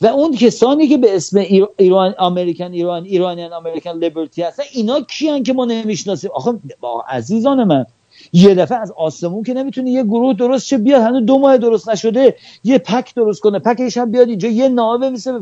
و 0.00 0.06
اون 0.06 0.36
کسانی 0.36 0.88
که 0.88 0.98
به 0.98 1.16
اسم 1.16 1.38
ایر- 1.38 1.68
ایران 1.76 2.14
امریکن 2.18 2.72
ایران 2.72 3.04
ایرانیان 3.04 3.52
امریکن 3.52 3.98
لیبرتی 3.98 4.42
هستن 4.42 4.62
اینا 4.72 5.00
کیان 5.00 5.42
که 5.42 5.52
ما 5.52 5.64
نمی‌شناسیم؟ 5.64 6.30
آخه 6.34 6.52
با 6.80 7.04
عزیزان 7.08 7.64
من 7.64 7.86
یه 8.32 8.54
دفعه 8.54 8.78
از 8.78 8.92
آسمون 8.92 9.42
که 9.42 9.54
نمی‌تونه 9.54 9.90
یه 9.90 10.02
گروه 10.02 10.34
درست 10.34 10.66
شه 10.66 10.78
بیاد 10.78 11.02
هنوز 11.02 11.22
دو 11.26 11.38
ماه 11.38 11.58
درست 11.58 11.88
نشده 11.88 12.36
یه 12.64 12.78
پک 12.78 13.14
درست 13.14 13.40
کنه 13.40 13.58
پکش 13.58 13.96
هم 13.96 14.10
بیاد 14.10 14.28
اینجا 14.28 14.48
یه 14.48 14.68
نامه 14.68 15.06
بنویسه 15.06 15.38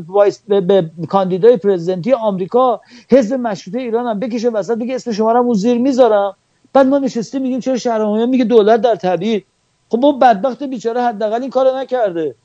به, 0.47 0.61
به, 0.61 0.89
کاندیدای 1.07 1.57
پرزیدنتی 1.57 2.13
آمریکا 2.13 2.81
حزب 3.09 3.35
مشروطه 3.35 3.79
ایران 3.79 4.07
هم 4.07 4.19
بکشه 4.19 4.49
وسط 4.49 4.77
بگه 4.77 4.95
اسم 4.95 5.11
شما 5.11 5.31
رو 5.31 5.53
زیر 5.53 5.77
می‌ذارم. 5.77 6.35
بعد 6.73 6.87
ما 6.87 6.99
نشستیم 6.99 7.41
میگیم 7.41 7.59
چرا 7.59 7.77
شهرنامه 7.77 8.25
میگه 8.25 8.43
دولت 8.43 8.81
در 8.81 8.95
تبعید 8.95 9.45
خب 9.89 9.99
ما 9.99 10.11
بدبخت 10.11 10.63
بیچاره 10.63 11.01
حداقل 11.01 11.41
این 11.41 11.49
کارو 11.49 11.77
نکرده. 11.77 12.35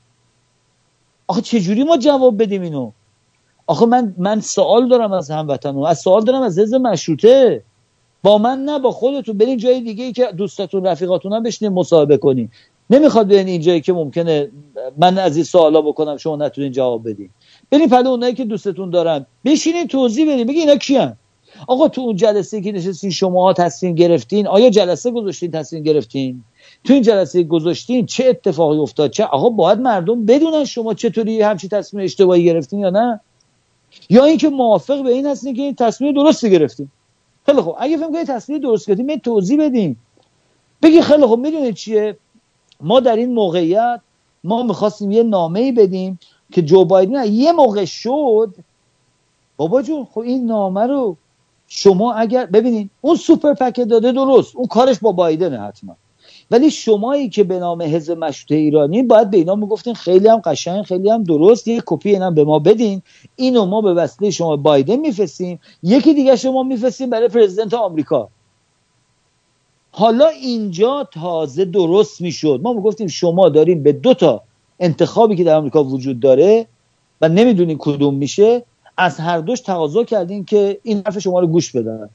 آخه 1.27 1.41
چجوری 1.41 1.83
ما 1.83 1.97
جواب 1.97 2.41
بدیم 2.43 2.61
اینو؟ 2.61 2.91
آخه 3.67 3.85
من 3.85 4.15
من 4.17 4.39
سوال 4.39 4.87
دارم 4.87 5.11
از 5.11 5.31
هموطنان 5.31 5.85
از 5.85 5.99
سوال 5.99 6.23
دارم 6.23 6.41
از 6.41 6.59
حزب 6.59 6.75
مشروطه. 6.75 7.63
با 8.23 8.37
من 8.37 8.59
نه 8.59 8.79
با 8.79 8.91
خودتون 8.91 9.37
برین 9.37 9.57
جای 9.57 9.81
دیگه 9.81 10.03
ای 10.03 10.13
که 10.13 10.25
دوستاتون 10.25 10.85
رفیقاتون 10.85 11.33
هم 11.33 11.43
بشینین 11.43 11.73
مصاحبه 11.73 12.17
کنین. 12.17 12.49
نمی‌خواد 12.89 13.27
برین 13.27 13.47
اینجایی 13.47 13.81
که 13.81 13.93
ممکنه 13.93 14.51
من 14.97 15.17
از 15.17 15.35
این 15.35 15.45
سوالا 15.45 15.81
بکنم 15.81 16.17
شما 16.17 16.35
نتونین 16.35 16.71
جواب 16.71 17.09
بدین. 17.09 17.29
برین 17.71 17.89
پلو 17.89 18.09
اونایی 18.09 18.33
که 18.33 18.45
دوستتون 18.45 18.89
دارن. 18.89 19.25
بشینین 19.45 19.87
توضیح 19.87 20.33
بدین. 20.33 20.47
بگین 20.47 20.61
اینا 20.61 20.75
کیان؟ 20.75 21.17
آقا 21.67 21.87
تو 21.87 22.01
اون 22.01 22.15
جلسه 22.15 22.61
که 22.61 22.71
نشستین 22.71 23.09
شما 23.09 23.53
تصمیم 23.53 23.95
گرفتین. 23.95 24.47
آیا 24.47 24.69
جلسه 24.69 25.11
گذاشتین 25.11 25.51
تصمیم 25.51 25.83
گرفتین؟ 25.83 26.43
تو 26.83 26.93
این 26.93 27.01
جلسه 27.01 27.43
گذاشتین 27.43 28.05
چه 28.05 28.25
اتفاقی 28.25 28.77
افتاد؟ 28.77 29.11
چه 29.11 29.23
آقا 29.23 29.49
باید 29.49 29.79
مردم 29.79 30.25
بدونن 30.25 30.65
شما 30.65 30.93
چطوری 30.93 31.41
همچی 31.41 31.67
تصمیم 31.67 32.03
اشتباهی 32.03 32.45
گرفتین 32.45 32.79
یا 32.79 32.89
نه؟ 32.89 33.19
یا 34.09 34.25
اینکه 34.25 34.49
موافق 34.49 35.03
به 35.03 35.09
این 35.09 35.25
هستین 35.25 35.55
که 35.55 35.61
این 35.61 35.75
تصمیم 35.75 36.13
درستی 36.13 36.49
گرفتین. 36.49 36.89
خیلی 37.45 37.61
خوب. 37.61 37.75
اگه 37.79 37.97
فکر 37.97 38.07
کنید 38.07 38.27
تصمیم 38.27 38.59
درست 38.59 38.87
گرفتین 38.87 39.05
می 39.05 39.19
توضیح 39.19 39.65
بدین. 39.65 39.95
بگی 40.81 41.01
خیلی 41.01 41.25
خوب 41.25 41.39
می‌دونید 41.39 41.75
چیه؟ 41.75 42.17
ما 42.81 42.99
در 42.99 43.15
این 43.15 43.33
موقعیت 43.33 44.01
ما 44.43 44.63
می‌خواستیم 44.63 45.11
یه 45.11 45.23
نامه 45.23 45.59
ای 45.59 45.71
بدیم 45.71 46.19
که 46.51 46.61
جو 46.61 46.85
بایدن 46.85 47.33
یه 47.33 47.51
موقع 47.51 47.85
شد. 47.85 48.55
بابا 49.57 49.81
جون 49.81 50.05
خب 50.05 50.19
این 50.19 50.45
نامه 50.45 50.87
رو 50.87 51.17
شما 51.67 52.13
اگر 52.13 52.45
ببینید 52.45 52.89
اون 53.01 53.15
سوپر 53.15 53.53
پک 53.53 53.79
داده 53.89 54.11
درست. 54.11 54.55
اون 54.55 54.67
کارش 54.67 54.99
با 54.99 55.11
بایدنه 55.11 55.59
حتما. 55.61 55.95
ولی 56.51 56.71
شمایی 56.71 57.29
که 57.29 57.43
به 57.43 57.59
نام 57.59 57.81
حزب 57.81 58.17
مشروطه 58.17 58.55
ایرانی 58.55 59.03
باید 59.03 59.29
به 59.29 59.37
اینا 59.37 59.55
می‌گفتین 59.55 59.93
خیلی 59.93 60.27
هم 60.27 60.41
قشنگ 60.45 60.83
خیلی 60.83 61.09
هم 61.09 61.23
درست 61.23 61.67
یه 61.67 61.83
کپی 61.85 62.09
اینا 62.09 62.31
به 62.31 62.43
ما 62.43 62.59
بدین. 62.59 63.01
اینو 63.35 63.65
ما 63.65 63.81
به 63.81 63.93
وسیله 63.93 64.31
شما 64.31 64.57
بایدن 64.57 64.95
میفرستیم. 64.95 65.59
یکی 65.83 66.13
دیگه 66.13 66.35
شما 66.35 66.63
میفرستیم 66.63 67.09
برای 67.09 67.27
پرزیدنت 67.27 67.73
آمریکا. 67.73 68.29
حالا 69.91 70.27
اینجا 70.27 71.07
تازه 71.13 71.65
درست 71.65 72.21
می‌شد. 72.21 72.59
ما 72.63 72.73
می‌گفتیم 72.73 73.07
شما 73.07 73.49
داریم 73.49 73.83
به 73.83 73.91
دو 73.91 74.13
تا 74.13 74.41
انتخابی 74.79 75.35
که 75.35 75.43
در 75.43 75.55
آمریکا 75.55 75.83
وجود 75.83 76.19
داره 76.19 76.67
و 77.21 77.29
نمی‌دونین 77.29 77.77
کدوم 77.79 78.15
میشه 78.15 78.63
از 78.97 79.19
هر 79.19 79.39
دوش 79.39 79.59
تقاضا 79.59 80.03
کردین 80.03 80.45
که 80.45 80.79
این 80.83 81.01
حرف 81.05 81.19
شما 81.19 81.39
رو 81.39 81.47
گوش 81.47 81.71
بدن. 81.71 82.09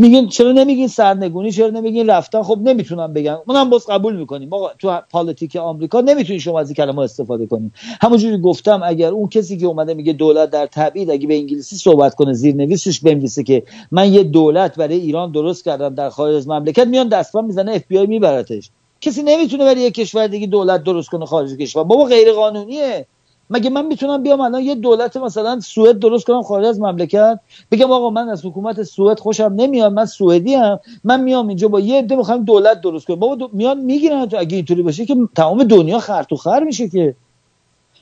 میگین 0.00 0.28
چرا 0.28 0.52
نمیگین 0.52 0.88
سرنگونی؟ 0.88 1.52
چرا 1.52 1.70
نمیگین 1.70 2.10
رفتن 2.10 2.42
خب 2.42 2.58
نمی‌تونم 2.62 3.12
بگم. 3.12 3.38
اونم 3.46 3.70
باز 3.70 3.86
قبول 3.86 4.16
می‌کنیم. 4.16 4.52
آقا 4.52 4.70
تو 4.78 5.00
پالیتیک 5.10 5.56
آمریکا 5.56 6.00
نمی‌تونی 6.00 6.40
شما 6.40 6.60
از 6.60 6.68
این 6.68 6.74
کلمه 6.74 6.98
استفاده 6.98 7.46
کنی 7.46 7.72
همونجوری 8.00 8.40
گفتم 8.40 8.80
اگر 8.84 9.08
اون 9.08 9.28
کسی 9.28 9.56
که 9.56 9.66
اومده 9.66 9.94
میگه 9.94 10.12
دولت 10.12 10.50
در 10.50 10.66
تبعید 10.66 11.10
اگه 11.10 11.26
به 11.26 11.36
انگلیسی 11.36 11.76
صحبت 11.76 12.14
کنه 12.14 12.32
زیرنویسش 12.32 13.00
بنویسه 13.00 13.42
که 13.42 13.62
من 13.90 14.12
یه 14.12 14.22
دولت 14.24 14.76
برای 14.76 14.96
ایران 14.96 15.32
درست 15.32 15.64
کردم 15.64 15.94
در 15.94 16.10
خارج 16.10 16.34
از 16.34 16.48
مملکت 16.48 16.86
میان 16.86 17.08
دستان 17.08 17.44
می‌زنه 17.44 17.72
اف 17.72 17.82
بی 17.88 17.98
آی 17.98 18.06
میبرتش. 18.06 18.70
کسی 19.00 19.22
نمی‌تونه 19.22 19.64
برای 19.64 19.80
یه 19.80 19.90
کشور 19.90 20.26
دیگه 20.26 20.46
دولت 20.46 20.82
درست 20.84 21.08
کنه 21.08 21.26
خارج 21.26 21.56
کشور. 21.56 21.84
بابا 21.84 22.04
غیر 22.04 22.32
قانونیه 22.32 23.06
مگه 23.50 23.70
من 23.70 23.86
می‌تونم 23.86 24.22
بیام 24.22 24.40
الان 24.40 24.62
یه 24.62 24.74
دولت 24.74 25.16
مثلا 25.16 25.60
سوئد 25.60 25.98
درست 25.98 26.26
کنم 26.26 26.42
خارج 26.42 26.66
از 26.66 26.80
مملکت؟ 26.80 27.40
بگم 27.72 27.92
آقا 27.92 28.10
من 28.10 28.28
از 28.28 28.46
حکومت 28.46 28.82
سوئد 28.82 29.18
خوشم 29.20 29.52
نمیاد 29.56 29.92
من 29.92 30.04
سوئدی 30.06 30.56
ام. 30.56 30.78
من 31.04 31.20
میام 31.20 31.48
اینجا 31.48 31.68
با 31.68 31.80
یه 31.80 31.98
عده 31.98 32.16
می‌خوام 32.16 32.44
دولت 32.44 32.80
درست 32.80 33.06
کنم. 33.06 33.16
بابا 33.16 33.34
دو... 33.34 33.50
میان 33.52 33.80
می‌گیرن 33.80 34.26
تو 34.26 34.36
اگه 34.38 34.56
اینطوری 34.56 34.82
باشه 34.82 35.06
که 35.06 35.16
تمام 35.36 35.64
دنیا 35.64 35.98
خر 35.98 36.26
خر 36.40 36.64
میشه 36.64 36.88
که. 36.88 37.16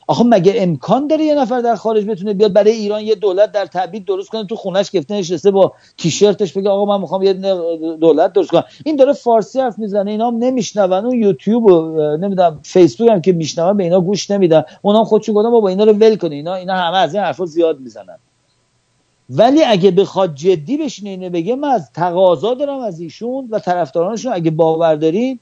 آخه 0.08 0.24
مگه 0.24 0.52
امکان 0.56 1.06
داره 1.06 1.24
یه 1.24 1.34
نفر 1.34 1.60
در 1.60 1.74
خارج 1.74 2.04
بتونه 2.04 2.34
بیاد 2.34 2.52
برای 2.52 2.72
ایران 2.72 3.02
یه 3.02 3.14
دولت 3.14 3.52
در 3.52 3.66
تبعید 3.66 4.04
درست 4.04 4.28
کنه؟ 4.28 4.44
تو 4.44 4.56
خونش 4.56 4.96
گفته 4.96 5.14
نشسته 5.14 5.50
با 5.50 5.72
تیشرتش 5.98 6.52
بگه 6.52 6.70
آقا 6.70 6.84
من 6.84 7.00
می‌خوام 7.00 7.22
یه 7.22 7.32
دولت 8.00 8.32
درست 8.32 8.50
کنم. 8.50 8.64
این 8.84 8.96
داره 8.96 9.12
فارسی 9.12 9.60
حرف 9.60 9.78
می‌زنه 9.78 10.10
اینا 10.10 10.26
هم 10.26 10.36
نمیشنون. 10.36 10.92
اون 10.92 11.22
یوتیوب 11.22 11.66
و 11.66 11.96
نمی‌دونم 12.16 12.60
فیسبوک 12.62 13.08
هم 13.08 13.20
که 13.20 13.32
میشنون 13.32 13.76
به 13.76 13.84
اینا 13.84 14.00
گوش 14.00 14.30
نمیدن. 14.30 14.64
اونا 14.82 14.98
هم 14.98 15.04
خودشون 15.04 15.34
گفتن 15.34 15.50
بابا 15.50 15.68
اینا 15.68 15.84
رو 15.84 15.92
ول 15.92 16.16
کنه 16.16 16.34
اینا 16.34 16.54
اینا 16.54 16.74
همه 16.74 16.96
از 16.96 17.14
این 17.14 17.22
حرفا 17.22 17.46
زیاد 17.46 17.80
می‌زنن. 17.80 18.18
ولی 19.30 19.64
اگه 19.64 19.90
بخواد 19.90 20.34
جدی 20.34 20.76
بشینه 20.76 21.10
اینو 21.10 21.30
بگه 21.30 21.56
من 21.56 21.68
از 21.68 21.92
تقاضا 21.92 22.54
دارم 22.54 22.78
از 22.78 23.00
ایشون 23.00 23.48
و 23.50 23.58
طرفدارانشون 23.58 24.32
اگه 24.32 24.50
باور 24.50 24.94
دارین 24.94 25.38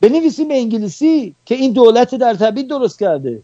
بنویسیم 0.00 0.48
به 0.48 0.54
انگلیسی 0.58 1.34
که 1.44 1.54
این 1.54 1.72
دولت 1.72 2.14
در 2.14 2.34
تبعید 2.34 2.68
درست 2.68 2.98
کرده. 3.00 3.42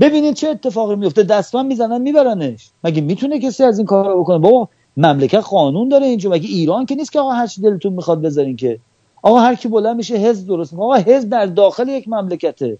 ببینید 0.00 0.34
چه 0.34 0.48
اتفاقی 0.48 0.96
میفته. 0.96 1.22
دستبند 1.22 1.66
می‌زنن 1.66 2.00
میبرنش. 2.02 2.70
مگه 2.84 3.00
می‌تونه 3.00 3.40
کسی 3.40 3.64
از 3.64 3.78
این 3.78 3.86
کارا 3.86 4.16
بکنه؟ 4.16 4.38
بابا 4.38 4.68
مملکت 4.96 5.44
قانون 5.50 5.88
داره 5.88 6.06
اینجا. 6.06 6.30
مگه 6.30 6.48
ایران 6.48 6.86
که 6.86 6.94
نیست 6.94 7.12
که 7.12 7.20
آقا 7.20 7.30
هر 7.30 7.46
چی 7.46 7.62
دلتون 7.62 7.92
می‌خواد 7.92 8.22
بذارین 8.22 8.56
که؟ 8.56 8.78
آقا 9.22 9.40
هر 9.40 9.54
کی 9.54 9.68
بلند 9.68 9.96
میشه 9.96 10.16
حزب 10.16 10.46
درست 10.46 10.72
می‌کنه. 10.72 10.86
آقا 10.86 10.94
حزب 10.94 11.28
در 11.28 11.46
داخل 11.46 11.88
یک 11.88 12.08
مملکته. 12.08 12.78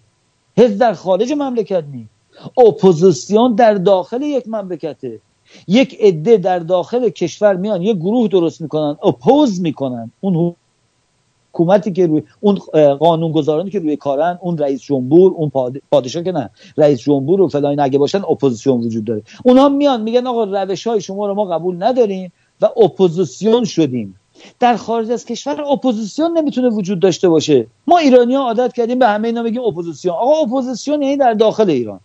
حزب 0.57 0.77
در 0.77 0.93
خارج 0.93 1.31
مملکت 1.31 1.83
نی 1.91 2.07
اپوزیسیون 2.57 3.55
در 3.55 3.73
داخل 3.73 4.21
یک 4.21 4.47
مملکته. 4.47 5.19
یک 5.67 5.97
عده 5.99 6.37
در 6.37 6.59
داخل 6.59 7.09
کشور 7.09 7.55
میان 7.55 7.81
یه 7.81 7.93
گروه 7.93 8.27
درست 8.27 8.61
می‌کنن 8.61 8.97
oppose 9.03 9.61
می‌کنن. 9.61 10.11
اون 10.21 10.55
حکومتی 11.53 11.91
که 11.91 12.07
روی 12.07 12.23
اون 12.39 12.55
قانونگذارانی 12.99 13.69
که 13.69 13.79
روی 13.79 13.95
کارن 13.95 14.39
اون 14.41 14.57
رئیس 14.57 14.81
جمهور 14.81 15.31
اون 15.31 15.51
پادشاه 15.91 16.23
که 16.23 16.31
نه 16.31 16.49
رئیس 16.77 16.99
جمهور 16.99 17.41
و 17.41 17.47
فلان 17.47 17.79
اگه 17.79 17.99
باشن 17.99 18.21
اپوزیسیون 18.29 18.81
وجود 18.81 19.05
داره. 19.05 19.21
اونها 19.43 19.69
میان 19.69 20.01
میگن 20.01 20.27
آقا 20.27 20.43
روش 20.43 20.87
های 20.87 21.01
شما 21.01 21.27
رو 21.27 21.33
ما 21.33 21.45
قبول 21.45 21.83
نداریم 21.83 22.31
و 22.61 22.65
اپوزیسیون 22.65 23.63
شدیم. 23.63 24.19
در 24.59 24.75
خارج 24.75 25.11
از 25.11 25.25
کشور 25.25 25.61
اپوزیسیون 25.61 26.37
نمی‌تونه 26.37 26.69
وجود 26.69 26.99
داشته 26.99 27.29
باشه. 27.29 27.67
ما 27.87 27.97
ایرانی 27.97 28.35
ها 28.35 28.43
عادت 28.43 28.73
کردیم 28.73 28.99
به 28.99 29.07
همه 29.07 29.27
اینا 29.27 29.43
بگیم 29.43 29.61
اپوزیسیون. 29.61 30.15
آقا 30.15 30.41
اپوزیسیون 30.41 31.01
یعنی 31.01 31.17
در 31.17 31.33
داخل 31.33 31.69
ایران. 31.69 31.99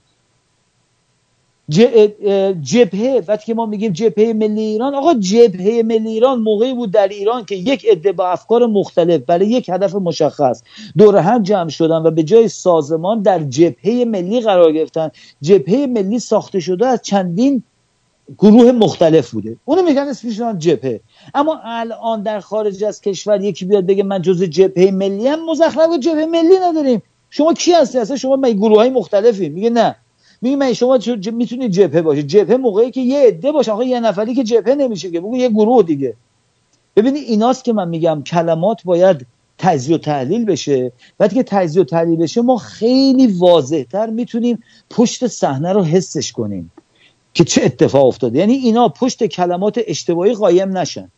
جبهه 1.71 3.23
وقتی 3.29 3.47
که 3.47 3.55
ما 3.55 3.67
میگیم 3.67 3.93
جبهه 3.93 4.33
ملی 4.33 4.61
ایران 4.61 4.95
آقا 4.95 5.15
جبهه 5.15 5.83
ملی 5.83 6.09
ایران 6.09 6.41
موقعی 6.41 6.75
بود 6.75 6.91
در 6.91 7.09
ایران 7.09 7.45
که 7.45 7.55
یک 7.55 7.87
عده 7.91 8.13
با 8.13 8.29
افکار 8.29 8.67
مختلف 8.67 9.21
برای 9.21 9.47
یک 9.47 9.69
هدف 9.69 9.95
مشخص 9.95 10.63
دور 10.99 11.17
هم 11.17 11.43
جمع 11.43 11.69
شدن 11.69 11.97
و 11.97 12.11
به 12.11 12.23
جای 12.23 12.49
سازمان 12.49 13.23
در 13.23 13.39
جبهه 13.39 14.05
ملی 14.05 14.41
قرار 14.41 14.73
گرفتن. 14.73 15.11
جبهه 15.43 15.87
ملی 15.87 16.19
ساخته 16.19 16.61
شده 16.61 16.87
از 16.87 17.03
چندین 17.03 17.63
گروه 18.39 18.73
مختلف 18.73 19.31
بوده. 19.31 19.57
اونو 19.65 19.83
میگن 19.83 20.03
اسمش 20.03 20.41
جبهه. 20.59 21.01
اما 21.35 21.61
الان 21.65 22.23
در 22.23 22.41
خارج 22.41 22.85
از 22.85 23.01
کشور 23.01 23.41
یکی 23.41 23.65
بیاد 23.65 23.87
بگه 23.87 24.03
من 24.03 24.23
جز 24.23 24.43
جبهه 24.43 24.91
ملی 24.91 25.29
هم 25.29 25.51
مزخرف 25.51 25.99
جبهه 26.01 26.27
ملی 26.27 26.59
نداریم. 26.63 27.03
شما 27.31 27.53
کی 27.55 27.73
هستی؟ 27.73 27.99
اصلا 27.99 28.17
شما 28.17 28.37
می 28.37 28.55
گروه 28.55 28.77
های 28.77 28.91
مختلفی؟ 28.91 29.49
میگه 29.49 29.71
نه. 29.71 29.97
میگه 30.41 30.57
من 30.57 30.73
شما 30.73 30.99
ج... 30.99 31.29
می‌تونید 31.29 31.71
جبهه 31.71 32.03
باشه 32.03 32.23
جبهه 32.23 32.57
موقعی 32.57 32.91
که 32.91 33.01
یه 33.01 33.19
عده 33.27 33.53
باشه 33.53 33.73
آخه 33.73 33.85
یه 33.85 34.01
نفری 34.01 34.35
که 34.35 34.45
جبهه 34.45 34.75
نمیشه 34.75 35.11
که 35.11 35.21
بگو 35.21 35.37
یه 35.37 35.49
گروه 35.49 35.83
دیگه. 35.83 36.15
ببینید 36.97 37.25
ایناست 37.29 37.65
که 37.65 37.73
من 37.73 37.89
میگم 37.89 38.23
کلمات 38.27 38.85
باید 38.85 39.27
تجزیه 39.59 39.97
و 39.97 39.99
تحلیل 39.99 40.45
بشه. 40.45 40.93
وقتی 41.21 41.35
که 41.35 41.43
تجزیه 41.43 41.83
و 41.83 41.85
تحلیل 41.85 42.17
بشه 42.17 42.43
ما 42.43 42.57
خیلی 42.57 43.27
واضحتر 43.27 44.11
می‌تونیم 44.11 44.63
پشت 44.91 45.27
صحنه 45.27 45.73
رو 45.73 45.83
حسش 45.83 46.33
کنیم 46.33 46.73
که 47.35 47.45
چه 47.45 47.65
اتفاق 47.65 48.07
افتاده. 48.07 48.39
یعنی 48.39 48.53
اینا 48.53 48.89
پشت 48.89 49.27
کلمات 49.27 49.81
اشتباهی 49.87 50.35
قایم 50.35 50.79
نشن. 50.79 51.11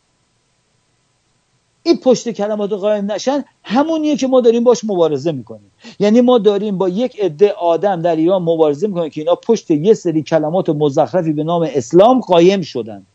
این 1.83 1.97
پشت 1.97 2.29
کلمات 2.29 2.73
قایم 2.73 3.11
نشن 3.11 3.45
همونیه 3.63 4.17
که 4.17 4.27
ما 4.27 4.41
داریم 4.41 4.63
باش 4.63 4.83
مبارزه 4.83 5.31
می‌کنیم. 5.31 5.71
یعنی 5.99 6.21
ما 6.21 6.37
داریم 6.37 6.77
با 6.77 6.89
یک 6.89 7.19
عده 7.19 7.51
آدم 7.51 8.01
در 8.01 8.15
ایران 8.15 8.41
مبارزه 8.41 8.87
می‌کنیم 8.87 9.09
که 9.09 9.21
اینا 9.21 9.35
پشت 9.35 9.71
یه 9.71 9.93
سری 9.93 10.23
کلمات 10.23 10.69
مزخرفی 10.69 11.33
به 11.33 11.43
نام 11.43 11.67
اسلام 11.73 12.19
قایم 12.19 12.61
شدن. 12.61 13.05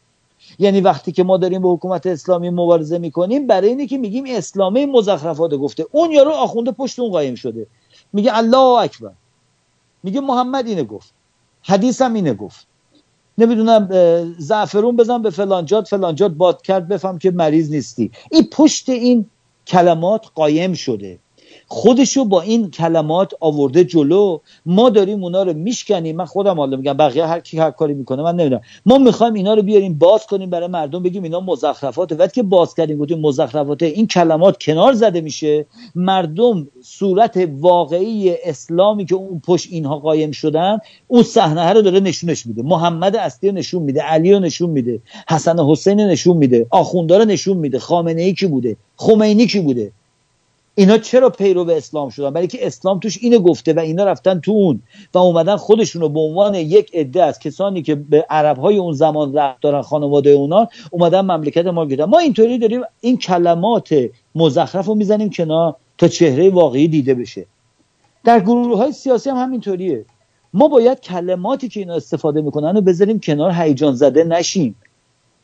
یعنی 0.58 0.80
وقتی 0.80 1.12
که 1.12 1.24
ما 1.24 1.36
داریم 1.36 1.62
با 1.62 1.74
حکومت 1.74 2.06
اسلامی 2.06 2.50
مبارزه 2.50 2.98
می‌کنیم 2.98 3.46
برای 3.46 3.68
اینه 3.68 3.86
که 3.86 3.98
میگیم 3.98 4.24
اسلامی 4.28 4.86
مزخرفات 4.86 5.54
گفته. 5.54 5.86
اون 5.92 6.10
یارو 6.10 6.30
آخونده 6.30 6.72
پشت 6.72 6.98
اون 6.98 7.10
قایم 7.10 7.34
شده. 7.34 7.66
میگه 8.12 8.36
الله 8.36 8.58
اکبر. 8.58 9.12
میگه 10.02 10.20
محمد 10.20 10.66
اینه 10.66 10.82
گفت. 10.84 11.14
حدیث 11.62 12.02
هم 12.02 12.14
اینه 12.14 12.34
گفت. 12.34 12.66
نمی‌دونم 13.38 13.88
زعفرون 14.38 14.96
بزن 14.96 15.22
به 15.22 15.30
فلانجات 15.30 15.88
فلانجات 15.88 16.32
باد 16.32 16.62
کرد 16.62 16.88
بفهم 16.88 17.18
که 17.18 17.30
مریض 17.30 17.70
نیستی. 17.70 18.10
این 18.30 18.48
پشت 18.52 18.88
این 18.88 19.26
کلمات 19.66 20.26
قایم 20.34 20.72
شده. 20.72 21.18
خودشو 21.68 22.24
با 22.24 22.40
این 22.40 22.70
کلمات 22.70 23.32
آورده 23.40 23.84
جلو. 23.84 24.38
ما 24.66 24.90
داریم 24.90 25.22
اونا 25.22 25.42
رو 25.42 25.52
میشکنیم. 25.52 26.16
من 26.16 26.24
خودم 26.24 26.56
حالا 26.56 26.76
میگم 26.76 26.92
بقیه 26.92 27.26
هر 27.26 27.40
کی 27.40 27.58
هر 27.58 27.70
کاری 27.70 27.94
می‌کنه 27.94 28.22
من 28.22 28.36
نمی‌دونم. 28.36 28.62
ما 28.86 28.98
می‌خوایم 28.98 29.34
اینا 29.34 29.54
رو 29.54 29.62
بیاریم 29.62 29.98
باز 29.98 30.26
کنیم 30.26 30.50
برای 30.50 30.68
مردم 30.68 31.02
بگیم 31.02 31.22
اینا 31.22 31.40
مزخرفات 31.40 32.12
وقتی 32.12 32.34
که 32.34 32.42
باز 32.42 32.74
کردیم 32.74 32.98
گفتیم 32.98 33.20
مزخرفات 33.20 33.82
این 33.82 34.06
کلمات 34.06 34.56
کنار 34.60 34.92
زده 34.92 35.20
میشه. 35.20 35.66
مردم 35.94 36.68
صورت 36.82 37.48
واقعی 37.58 38.34
اسلامی 38.44 39.04
که 39.04 39.14
اون 39.14 39.42
پشت 39.46 39.68
اینها 39.70 39.98
قایم 39.98 40.30
شدن 40.30 40.78
اون 41.08 41.22
صحنه 41.22 41.72
رو 41.72 41.82
داره 41.82 42.00
نشونش 42.00 42.46
میده. 42.46 42.62
محمد 42.62 43.16
اصلی 43.16 43.52
نشون 43.52 43.82
میده 43.82 44.02
علی 44.02 44.32
رو 44.32 44.38
نشون 44.38 44.70
میده 44.70 45.00
حسن 45.28 45.58
حسین 45.58 46.00
نشون 46.00 46.36
میده 46.36 46.66
آخوندار 46.70 47.24
نشون 47.24 47.56
میده. 47.56 47.78
خامنه 47.78 48.22
ای 48.22 48.34
کی 48.34 48.46
بوده؟ 48.46 48.76
خمینی 48.96 49.46
کی 49.46 49.60
بوده؟ 49.60 49.92
اینا 50.78 50.98
چرا 50.98 51.30
پیرو 51.30 51.64
به 51.64 51.76
اسلام 51.76 52.08
شدن؟ 52.08 52.30
برای 52.30 52.46
که 52.46 52.66
اسلام 52.66 53.00
توش 53.00 53.18
اینو 53.20 53.38
گفته 53.38 53.72
و 53.72 53.78
اینا 53.78 54.04
رفتن 54.04 54.40
تو 54.40 54.52
اون 54.52 54.82
و 55.14 55.18
اومدن 55.18 55.56
خودشون 55.56 56.02
رو 56.02 56.08
به 56.08 56.20
عنوان 56.20 56.54
یک 56.54 56.90
عده 56.94 57.24
از 57.24 57.38
کسانی 57.38 57.82
که 57.82 57.94
به 57.94 58.26
عرب 58.30 58.58
های 58.58 58.78
اون 58.78 58.92
زمان 58.92 59.34
رفت 59.34 59.60
دارن 59.60 59.82
خانواده 59.82 60.30
اونا 60.30 60.68
اومدن 60.90 61.20
مملکت 61.20 61.66
ما 61.66 61.86
گرفتن. 61.86 62.04
ما 62.04 62.18
اینطوری 62.18 62.58
داریم 62.58 62.80
این 63.00 63.16
کلمات 63.16 63.94
مزخرف 64.34 64.86
رو 64.86 64.94
می‌زنیم 64.94 65.30
کنار 65.30 65.76
تا 65.98 66.08
چهره 66.08 66.50
واقعی 66.50 66.88
دیده 66.88 67.14
بشه. 67.14 67.46
در 68.24 68.40
گروه 68.40 68.78
های 68.78 68.92
سیاسی 68.92 69.30
هم 69.30 69.36
همینطوریه. 69.36 70.04
ما 70.54 70.68
باید 70.68 71.00
کلماتی 71.00 71.68
که 71.68 71.80
اینا 71.80 71.94
استفاده 71.94 72.40
می‌کنن 72.40 72.74
رو 72.74 72.80
بذاریم 72.80 73.20
کنار 73.20 73.52
هیجان 73.52 73.94
زده 73.94 74.24
نشیم. 74.24 74.76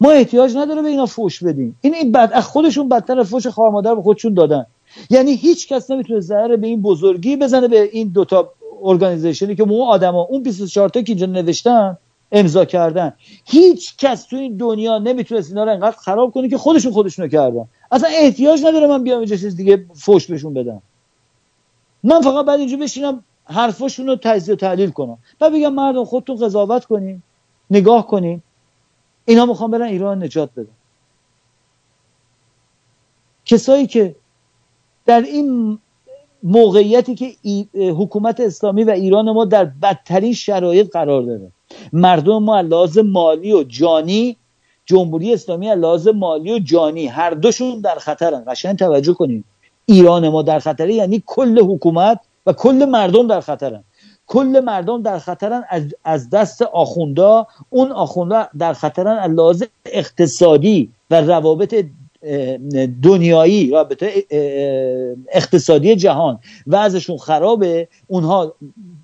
ما 0.00 0.10
احتیاج 0.10 0.56
نداره 0.56 0.82
به 0.82 0.88
اینا 0.88 1.06
فوش 1.06 1.44
بدیم. 1.44 1.78
این 1.80 1.94
این 1.94 2.12
بد 2.12 2.40
خودشون 2.40 2.88
بدتر 2.88 3.22
فوش 3.22 3.46
خواهر 3.46 3.70
مادر 3.70 3.94
به 3.94 4.02
خودشون 4.02 4.34
دادن. 4.34 4.66
یعنی 5.10 5.34
هیچ 5.34 5.68
کس 5.68 5.90
نمی‌تونه 5.90 6.20
ضرر 6.20 6.56
به 6.56 6.66
این 6.66 6.82
بزرگی 6.82 7.36
بزنه 7.36 7.68
به 7.68 7.82
این 7.82 8.08
دوتا 8.08 8.52
ارگانیزیشنی 8.82 9.56
که 9.56 9.64
مو 9.64 9.82
آدما 9.82 10.20
اون 10.22 10.42
24 10.42 10.88
تا 10.88 11.02
که 11.02 11.12
اینجا 11.12 11.26
نوشتن 11.26 11.98
امضا 12.32 12.64
کردن. 12.64 13.12
هیچ 13.44 13.96
کس 13.96 14.24
تو 14.24 14.36
این 14.36 14.56
دنیا 14.56 14.98
نمی‌تونه 14.98 15.44
اینا 15.48 15.64
رو 15.64 15.72
انقدر 15.72 15.96
خراب 15.96 16.32
کنه 16.32 16.48
که 16.48 16.58
خودشون 16.58 16.92
خودشونو 16.92 17.28
کردن. 17.28 17.68
اصلا 17.92 18.08
احتیاج 18.12 18.64
نداره 18.64 18.86
من 18.86 19.02
بیام 19.04 19.18
اینجا 19.18 19.36
چیز 19.36 19.56
دیگه 19.56 19.86
فوش 19.94 20.26
بهشون 20.26 20.54
بدم. 20.54 20.82
من 22.02 22.20
فقط 22.20 22.46
بعد 22.46 22.58
اینجا 22.58 22.76
بشینم 22.76 23.24
حرفاشون 23.44 24.06
رو 24.06 24.16
تجزیه 24.16 24.54
و 24.54 24.56
تحلیل 24.56 24.90
کنم. 24.90 25.18
بعد 25.38 25.52
بگم 25.52 25.74
مردم 25.74 26.04
خودتون 26.04 26.36
قضاوت 26.36 26.84
کنین 26.84 27.22
نگاه 27.70 28.06
کنین. 28.06 28.42
اینا 29.24 29.46
می‌خوام 29.46 29.70
برن 29.70 29.82
ایران 29.82 30.22
نجات 30.22 30.50
بدن. 30.56 30.68
کسایی 33.44 33.86
که 33.86 34.14
در 35.06 35.20
این 35.20 35.78
موقعیتی 36.42 37.14
که 37.14 37.34
حکومت 37.74 38.40
اسلامی 38.40 38.84
و 38.84 38.90
ایران 38.90 39.30
ما 39.30 39.44
در 39.44 39.64
بدترین 39.64 40.32
شرایط 40.32 40.90
قرار 40.90 41.22
داره 41.22 41.52
مردم 41.92 42.42
ما 42.42 42.60
لحاظ 42.60 42.98
مالی 42.98 43.52
و 43.52 43.62
جانی 43.62 44.36
جمهوری 44.86 45.34
اسلامی 45.34 45.74
لحاظ 45.74 46.08
مالی 46.08 46.52
و 46.52 46.58
جانی 46.58 47.06
هر 47.06 47.30
دوشون 47.30 47.80
در 47.80 47.94
خطرن. 47.94 48.44
قشنگ 48.48 48.78
توجه 48.78 49.12
کنید. 49.12 49.44
ایران 49.86 50.28
ما 50.28 50.42
در 50.42 50.58
خطره 50.58 50.94
یعنی 50.94 51.22
کل 51.26 51.60
حکومت 51.60 52.20
و 52.46 52.52
کل 52.52 52.84
مردم 52.84 53.26
در 53.26 53.40
خطرن. 53.40 53.84
کل 54.26 54.62
مردم 54.64 55.02
در 55.02 55.18
خطرن 55.18 55.64
از 56.04 56.30
دست 56.30 56.62
آخوندا 56.62 57.46
اون 57.70 57.92
آخوندا 57.92 58.48
در 58.58 58.72
خطرن 58.72 59.32
لحاظ 59.34 59.62
اقتصادی 59.86 60.92
و 61.10 61.20
روابط 61.20 61.84
دنیایی 63.02 63.70
رابطه 63.70 64.12
اقتصادی 65.32 65.96
جهان 65.96 66.38
وضعشون 66.66 67.16
خرابه 67.16 67.88
اونها 68.06 68.54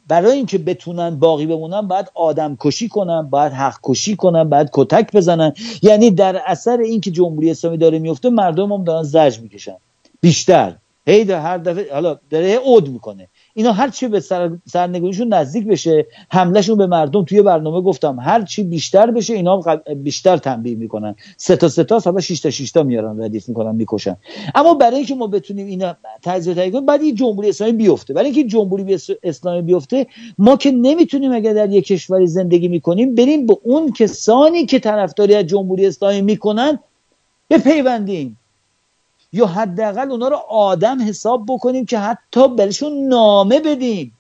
برای 0.09 0.33
اینکه 0.33 0.59
بتونن 0.59 1.19
باقی 1.19 1.47
بمونن 1.47 1.81
باید 1.81 2.07
آدم 2.15 2.57
کشی 2.61 2.89
کنن 2.89 3.23
باید 3.23 3.53
حق 3.53 3.79
کشی 3.83 4.17
کنن 4.17 4.45
باید 4.45 4.69
کتک 4.73 5.13
بزنن. 5.13 5.53
یعنی 5.83 6.11
در 6.11 6.43
اثر 6.47 6.79
اینکه 6.79 7.11
جمهوری 7.11 7.51
اسلامی 7.51 7.79
داره 7.79 7.99
میفته 7.99 8.31
مردم 8.31 8.73
هم 8.73 8.85
دارن 8.85 9.03
زج 9.03 9.41
می‌کشن. 9.41 9.77
بیشتر. 10.21 10.75
هی 11.07 11.33
هر 11.33 11.59
دفعه 11.59 11.93
حالا 11.95 12.19
داره 12.31 12.57
عود 12.57 12.89
می‌کنه. 12.89 13.29
اینا 13.59 13.73
هر 13.73 13.89
چی 13.89 14.09
به 14.09 14.21
سر 14.21 14.51
سرنگونیشون 14.67 15.35
نزدیک 15.35 15.67
بشه 15.67 16.07
حملهشون 16.31 16.79
به 16.79 16.87
مردم 16.87 17.25
توی 17.25 17.43
برنامه 17.43 17.81
گفتم 17.81 18.19
هر 18.21 18.43
چی 18.43 18.63
بیشتر 18.63 19.11
بشه 19.11 19.35
اینا 19.35 19.61
بیشتر 19.97 20.37
تنبیه 20.37 20.75
می‌کنن. 20.75 21.15
سه 21.37 21.57
تا 21.57 21.69
سه 21.69 21.85
تا 21.85 21.99
حالا 21.99 22.21
6 22.21 22.41
تا 22.41 22.51
6 22.51 22.73
تا 22.73 22.83
میارن 22.83 23.23
ردیف 23.23 23.49
می‌کنن 23.49 23.75
می‌کشن. 23.75 24.17
اما 24.55 24.75
برای 24.75 24.97
اینکه 24.97 25.15
ما 25.15 25.27
بتونیم 25.27 25.67
اینا 25.67 25.97
تجزیه 26.23 26.55
تحلیل 26.55 26.73
کنیم 26.73 26.87
بعد 26.87 27.11
جمهوری 27.11 27.49
اسلامی 27.49 27.73
بیفته. 27.73 28.15
برای 28.15 28.31
اینکه 28.31 28.45
جمهوری 28.45 28.99
اسلامی 29.23 29.63
بیفته 29.63 30.07
ما 30.39 30.57
که 30.57 30.71
نمی‌تونیم 30.71 31.33
اگر 31.33 31.55
در 31.55 31.71
یک 31.71 31.87
کشوری 31.87 32.27
زندگی 32.27 32.69
می‌کنیم 32.69 33.15
بریم 33.15 33.47
به 33.47 33.57
اون 33.63 33.93
کسانی 33.93 34.67
که 34.67 34.79
طرفداری 34.79 35.35
از 35.35 35.47
جمهوری 35.47 35.87
اسلامی 35.87 36.23
می‌کنن 36.23 36.79
بپیوندیم. 37.51 38.38
یا 39.33 39.47
حداقل 39.47 40.11
اونا 40.11 40.29
رو 40.29 40.37
آدم 40.49 41.09
حساب 41.09 41.45
بکنیم 41.49 41.87
که 41.87 41.99
حتی 41.99 42.49
بهشون 42.49 43.09
نامه 43.09 43.61
بدیم. 43.61 44.15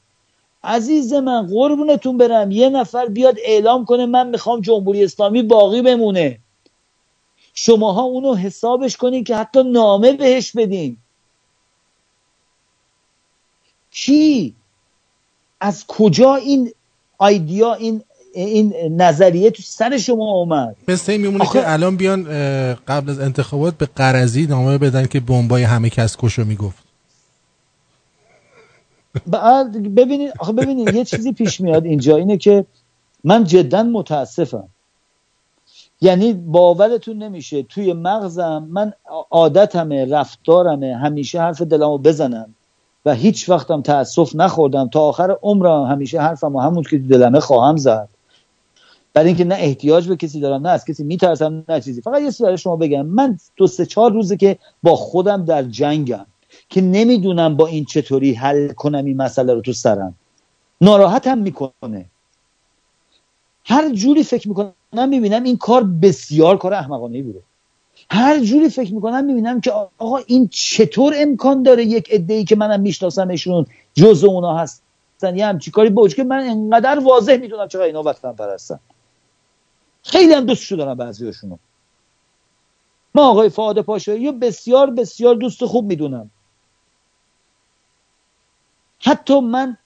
عزیز 0.64 1.12
من 1.12 1.46
قربونتون 1.46 2.18
برم. 2.18 2.50
یه 2.50 2.68
نفر 2.68 3.06
بیاد 3.06 3.36
اعلام 3.44 3.84
کنه 3.84 4.06
من 4.06 4.28
می‌خوام 4.28 4.60
جمهوری 4.60 5.04
اسلامی 5.04 5.42
باقی 5.42 5.82
بمونه. 5.82 6.38
شماها 7.54 8.02
اونو 8.02 8.34
حسابش 8.34 8.96
کنین 8.96 9.24
که 9.24 9.36
حتی 9.36 9.62
نامه 9.62 10.12
بهش 10.12 10.52
بدین. 10.52 10.96
کی؟ 13.90 14.54
از 15.60 15.86
کجا 15.86 16.34
این 16.34 16.72
آیدیا 17.18 17.74
این 17.74 18.04
این 18.34 18.74
نظریه 19.02 19.50
تو 19.50 19.62
سر 19.62 19.98
شما 19.98 20.32
اومد. 20.32 20.76
مثل 20.88 21.12
این 21.12 21.20
میمونه 21.20 21.46
که 21.52 21.72
الان 21.72 21.96
بیان 21.96 22.24
قبل 22.74 23.10
از 23.10 23.20
انتخابات 23.20 23.74
به 23.74 23.88
قرضی 23.96 24.46
نامه 24.46 24.78
بدن 24.78 25.06
که 25.06 25.20
بمبای 25.20 25.62
همه 25.62 25.90
کس 25.90 26.16
کشو 26.16 26.44
می‌گفت. 26.44 26.88
بعد 29.26 29.94
ببینید 29.94 30.32
آخه 30.38 30.52
ببینید 30.52 30.94
یه 30.94 31.04
چیزی 31.04 31.32
پیش 31.32 31.60
میاد 31.60 31.84
اینجا 31.84 32.16
اینه 32.16 32.36
که 32.36 32.64
من 33.24 33.44
جدا 33.44 33.82
متاسفم. 33.82 34.68
یعنی 36.00 36.32
باورتون 36.32 37.22
نمیشه 37.22 37.62
توی 37.62 37.92
مغزم 37.92 38.68
من 38.70 38.92
عادتمه 39.30 40.04
رفتارمه 40.04 40.96
همیشه 40.96 41.40
حرف 41.40 41.62
دلمو 41.62 41.98
بزنم 41.98 42.54
و 43.06 43.14
هیچ 43.14 43.48
وقتم 43.48 43.82
تاسف 43.82 44.34
نخوردم. 44.34 44.88
تا 44.88 45.00
آخر 45.00 45.36
عمرم 45.42 45.82
همیشه 45.82 46.20
حرفم 46.20 46.56
و 46.56 46.60
همون 46.60 46.82
که 46.82 46.98
دلمه 46.98 47.40
خواهم 47.40 47.76
زد. 47.76 48.08
برای 49.18 49.28
اینکه 49.28 49.44
نه 49.44 49.54
احتیاج 49.54 50.08
به 50.08 50.16
کسی 50.16 50.40
دارم 50.40 50.66
نه 50.66 50.68
از 50.68 50.84
کسی 50.84 51.04
میترسم 51.04 51.64
نه 51.68 51.80
چیزی. 51.80 52.00
فقط 52.02 52.22
یه 52.22 52.30
برای 52.40 52.58
شما 52.58 52.76
بگم. 52.76 53.06
من 53.06 53.38
دو 53.56 53.66
سه 53.66 53.86
چهار 53.86 54.12
روزه 54.12 54.36
که 54.36 54.58
با 54.82 54.96
خودم 54.96 55.44
در 55.44 55.62
جنگم 55.62 56.26
که 56.68 56.80
نمی‌دونم 56.80 57.56
با 57.56 57.66
این 57.66 57.84
چطوری 57.84 58.32
حل 58.34 58.68
کنم 58.68 59.04
این 59.04 59.16
مسئله 59.16 59.54
رو 59.54 59.60
تو 59.60 59.72
سرم. 59.72 60.14
ناراحتم 60.80 61.38
می‌کنه. 61.38 62.04
هر 63.64 63.92
جوری 63.92 64.22
فکر 64.22 64.48
می‌کنم 64.48 65.08
می‌بینم 65.08 65.42
این 65.42 65.56
کار 65.56 65.84
بسیار 65.84 66.56
کار 66.56 66.74
احمقانه 66.74 67.22
بوده. 67.22 67.40
هر 68.10 68.40
جوری 68.44 68.68
فکر 68.68 68.94
می‌کنم 68.94 69.24
می‌بینم 69.24 69.60
که 69.60 69.70
آقا 69.98 70.16
این 70.26 70.48
چطور 70.48 71.14
امکان 71.16 71.62
داره 71.62 71.84
یک 71.84 72.10
عده 72.10 72.44
که 72.44 72.56
منم 72.56 72.80
میشناسمشون 72.80 73.66
جز 73.94 74.24
اونا 74.24 74.56
هستن؟ 74.56 75.36
یه 75.36 75.46
همچی 75.46 75.70
کاری 75.70 75.90
با 75.90 76.08
که 76.08 76.24
من 76.24 76.40
انقدر 76.40 76.98
واضح 76.98 77.36
می‌دونم 77.36 77.68
چقدر 77.68 77.84
اینا 77.84 78.02
وطن 78.02 78.32
پرستن. 78.32 78.80
خیلی 80.02 80.32
هم 80.32 80.46
دوستشو 80.46 80.76
دارم 80.76 80.94
بعضیاشونو. 80.94 81.56
ما 83.14 83.28
آقای 83.28 83.48
فعاد 83.48 83.80
پاشایی 83.80 84.32
بسیار 84.32 84.90
بسیار 84.90 85.34
دوست 85.34 85.66
خوب 85.66 85.84
می‌دونم. 85.84 86.30
حتی 89.00 89.40
من 89.40 89.76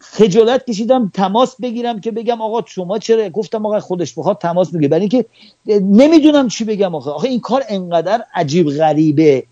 خجالت 0.00 0.66
کشیدم 0.66 1.10
تماس 1.14 1.60
بگیرم 1.60 2.00
که 2.00 2.10
بگم 2.10 2.40
آقا 2.42 2.62
شما 2.66 2.98
چرا؟ 2.98 3.28
گفتم 3.28 3.66
آقا 3.66 3.80
خودش 3.80 4.18
بخواد 4.18 4.38
تماس 4.38 4.70
بگیره. 4.70 4.88
برای 4.88 5.00
اینکه 5.00 5.26
نمی‌دونم 5.80 6.48
چی 6.48 6.64
بگم 6.64 6.94
آقا 6.94 7.12
آخه 7.12 7.28
این 7.28 7.40
کار 7.40 7.62
انقدر 7.68 8.24
عجیب 8.34 8.70
غریبه. 8.70 9.46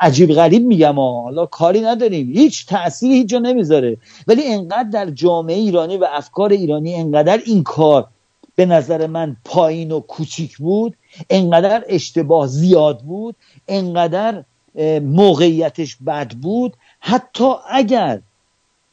عجیب 0.00 0.32
غریب 0.32 0.66
میگم 0.66 1.00
حالا 1.00 1.46
کاری 1.46 1.80
نداریم. 1.80 2.32
هیچ 2.32 2.66
تأثیری 2.66 3.14
هیچ 3.14 3.28
جا 3.28 3.38
نمی‌ذاره. 3.38 3.96
ولی 4.26 4.42
انقدر 4.44 4.88
در 4.90 5.10
جامعه 5.10 5.56
ایرانی 5.56 5.96
و 5.96 6.06
افکار 6.10 6.52
ایرانی 6.52 6.94
انقدر 6.94 7.40
این 7.46 7.62
کار 7.62 8.08
به 8.56 8.66
نظر 8.66 9.06
من 9.06 9.36
پایین 9.44 9.92
و 9.92 10.00
کوچیک 10.00 10.58
بود 10.58 10.96
انقدر 11.30 11.84
اشتباه 11.88 12.46
زیاد 12.46 13.00
بود 13.00 13.36
انقدر 13.68 14.44
موقعیتش 15.02 15.96
بد 16.06 16.32
بود. 16.32 16.76
حتی 17.00 17.52
اگر 17.70 18.20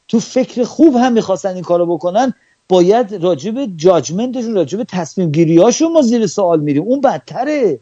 تو 0.08 0.20
فکر 0.20 0.64
خوب 0.64 0.96
هم 0.96 1.12
می‌خواستن 1.12 1.54
این 1.54 1.62
کارو 1.62 1.86
بکنن 1.86 2.34
باید 2.68 3.14
راجب 3.14 3.76
جاجمنتشون 3.76 4.54
راجب 4.54 4.82
تصمیم 4.82 5.30
گیریاشون 5.30 5.92
ما 5.92 6.02
زیر 6.02 6.26
سوال 6.26 6.60
میریم. 6.60 6.82
اون 6.82 7.00
بدتره. 7.00 7.80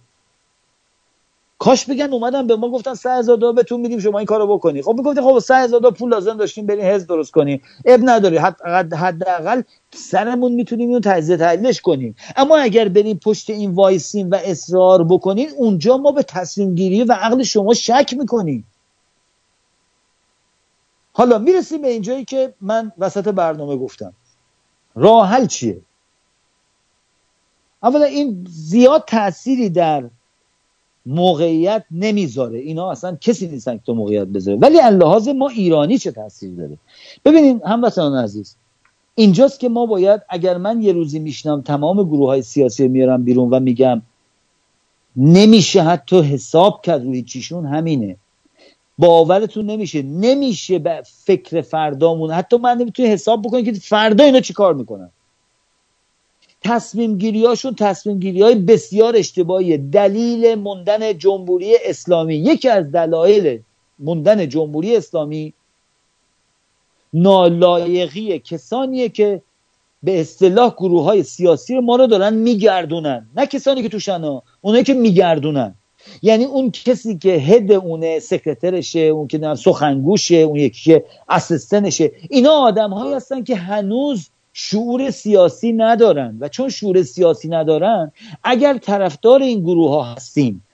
کاش 1.63 1.85
بگن 1.85 2.13
اومدن 2.13 2.47
به 2.47 2.57
ما 2.57 2.71
گفتن 2.71 2.95
3000 2.95 3.37
دلار 3.37 3.53
بهتون 3.53 3.81
میدیم 3.81 3.99
شما 3.99 4.19
این 4.19 4.27
کارو 4.27 4.47
بکنی. 4.47 4.83
خب 4.83 4.95
می‌گفتی 4.97 5.21
خب 5.21 5.39
3000 5.39 5.81
دلار 5.81 5.93
پول 5.93 6.11
لازم 6.11 6.37
داشتیم 6.37 6.67
بریم 6.67 6.85
حزب 6.85 7.09
درست 7.09 7.33
کنیم. 7.33 7.63
اب 7.85 8.01
نداری 8.03 8.37
حداقل 8.97 9.63
سرمون 9.91 10.53
می‌تونیم 10.53 10.89
اینو 10.89 11.01
تجزیه 11.01 11.37
تحلیلش 11.37 11.81
کنیم. 11.81 12.17
اما 12.37 12.57
اگر 12.57 12.89
بریم 12.89 13.21
پشت 13.25 13.51
این 13.51 13.71
وایسیم 13.71 14.31
و 14.31 14.35
اصرار 14.35 15.05
بکنین 15.05 15.49
اونجا 15.57 15.97
ما 15.97 16.13
به 16.13 16.23
تصمیم 16.23 16.75
گیری 16.75 17.05
و 17.05 17.13
عقل 17.13 17.43
شما 17.43 17.75
شک 17.75 18.15
می‌کنیم. 18.19 18.67
حالا 21.13 21.39
می‌رسیم 21.39 21.83
به 21.83 21.89
اینجایی 21.89 22.25
که 22.25 22.55
من 22.61 22.93
وسط 22.99 23.29
برنامه 23.29 23.77
گفتم. 23.77 24.13
راه 24.95 25.29
حل 25.29 25.47
چیه؟ 25.47 25.81
اولا 27.83 28.05
این 28.05 28.47
زیاد 28.49 29.05
تأثیری 29.07 29.71
در 29.71 30.05
موقعیت 31.07 31.85
نمی‌ذاره. 31.91 32.59
اینا 32.59 32.91
اصلا 32.91 33.17
کسی 33.21 33.49
نیستن 33.49 33.77
که 33.77 33.83
تو 33.87 33.95
موقعیت 33.95 34.27
بذاره. 34.27 34.59
ولی 34.59 34.77
لحاظ 34.77 35.29
ما 35.29 35.49
ایرانی 35.49 35.99
چه 35.99 36.11
تاثیر 36.11 36.55
داره؟ 36.55 36.79
ببینین 37.25 37.61
هموطنان 37.67 38.25
عزیز 38.25 38.57
اینجاست 39.15 39.61
که 39.61 39.69
ما 39.69 39.87
باید 39.87 40.21
اگر 40.29 40.57
من 40.57 40.83
یه 40.83 40.93
روزی 40.93 41.19
میشنم 41.19 41.63
تمام 41.63 42.03
گروه 42.05 42.27
های 42.27 42.43
سیاسی 42.43 42.89
میارم 42.89 43.25
بیرون 43.25 43.51
و 43.51 43.61
میگم 43.61 44.03
نمیشه 45.17 45.83
حتی 45.83 46.21
حساب 46.21 46.83
کرد 46.83 47.05
روی 47.05 47.23
چیشون 47.23 47.67
همینه. 47.67 48.17
باورتون 48.99 49.67
نمیشه. 49.67 50.03
نمیشه 50.03 50.79
به 50.79 51.03
فکر 51.05 51.61
فردامون 51.61 52.31
حتی 52.31 52.57
من 52.57 52.79
نمی‌تونی 52.79 53.09
حساب 53.09 53.43
بکنم 53.43 53.65
که 53.65 53.73
فردا 53.73 54.25
اینا 54.25 54.41
چی 54.41 54.53
کار 54.53 54.75
می‌کنن. 54.75 55.11
تصمیم 56.65 57.19
گیریاشون 57.19 57.75
تصمیم 57.75 58.19
گیری 58.19 58.43
های 58.43 58.55
بسیار 58.55 59.17
اشتباهی 59.17 59.79
دلیل 59.79 60.55
موندن 60.55 61.19
جمهوری 61.19 61.77
اسلامی. 61.85 62.35
یکی 62.35 62.69
از 62.69 62.93
دلایل 62.93 63.61
موندن 63.99 64.49
جمهوری 64.49 64.97
اسلامی 64.97 65.53
نالایقی 67.13 68.39
کسانیه 68.39 69.09
که 69.09 69.43
به 70.03 70.21
اصطلاح 70.21 70.75
گروه 70.75 71.05
های 71.05 71.23
سیاسی 71.23 71.79
ما 71.79 71.97
رو 71.97 72.07
دارن 72.07 72.35
میگردونن. 72.35 73.27
نه 73.37 73.47
کسانی 73.47 73.83
که 73.83 73.89
توشن 73.89 74.21
ها 74.21 74.43
اونایی 74.61 74.85
که 74.85 74.95
میگردونن. 74.95 75.75
یعنی 76.23 76.45
اون 76.45 76.71
کسی 76.71 77.19
که 77.19 77.33
هد 77.33 77.73
اونه 77.73 78.19
سکرترشه 78.19 79.01
اون 79.01 79.29
که 79.29 79.55
سخنگوشه 79.55 80.37
اون 80.37 80.57
یکی 80.57 80.83
که 80.85 81.05
اسستنشه 81.29 82.13
اینا 82.31 82.51
آدم 82.51 82.93
هستن 82.93 83.45
که 83.45 83.57
هنوز 83.57 84.29
شعور 84.53 85.11
سیاسی 85.11 85.73
ندارن. 85.73 86.37
و 86.41 86.49
چون 86.49 86.69
شعور 86.69 87.03
سیاسی 87.03 87.49
ندارن 87.49 88.13
اگر 88.45 88.79
طرفدار 88.79 89.43
این 89.43 89.61
گروه 89.61 89.91
ها 89.91 90.03
هستیم 90.03 90.65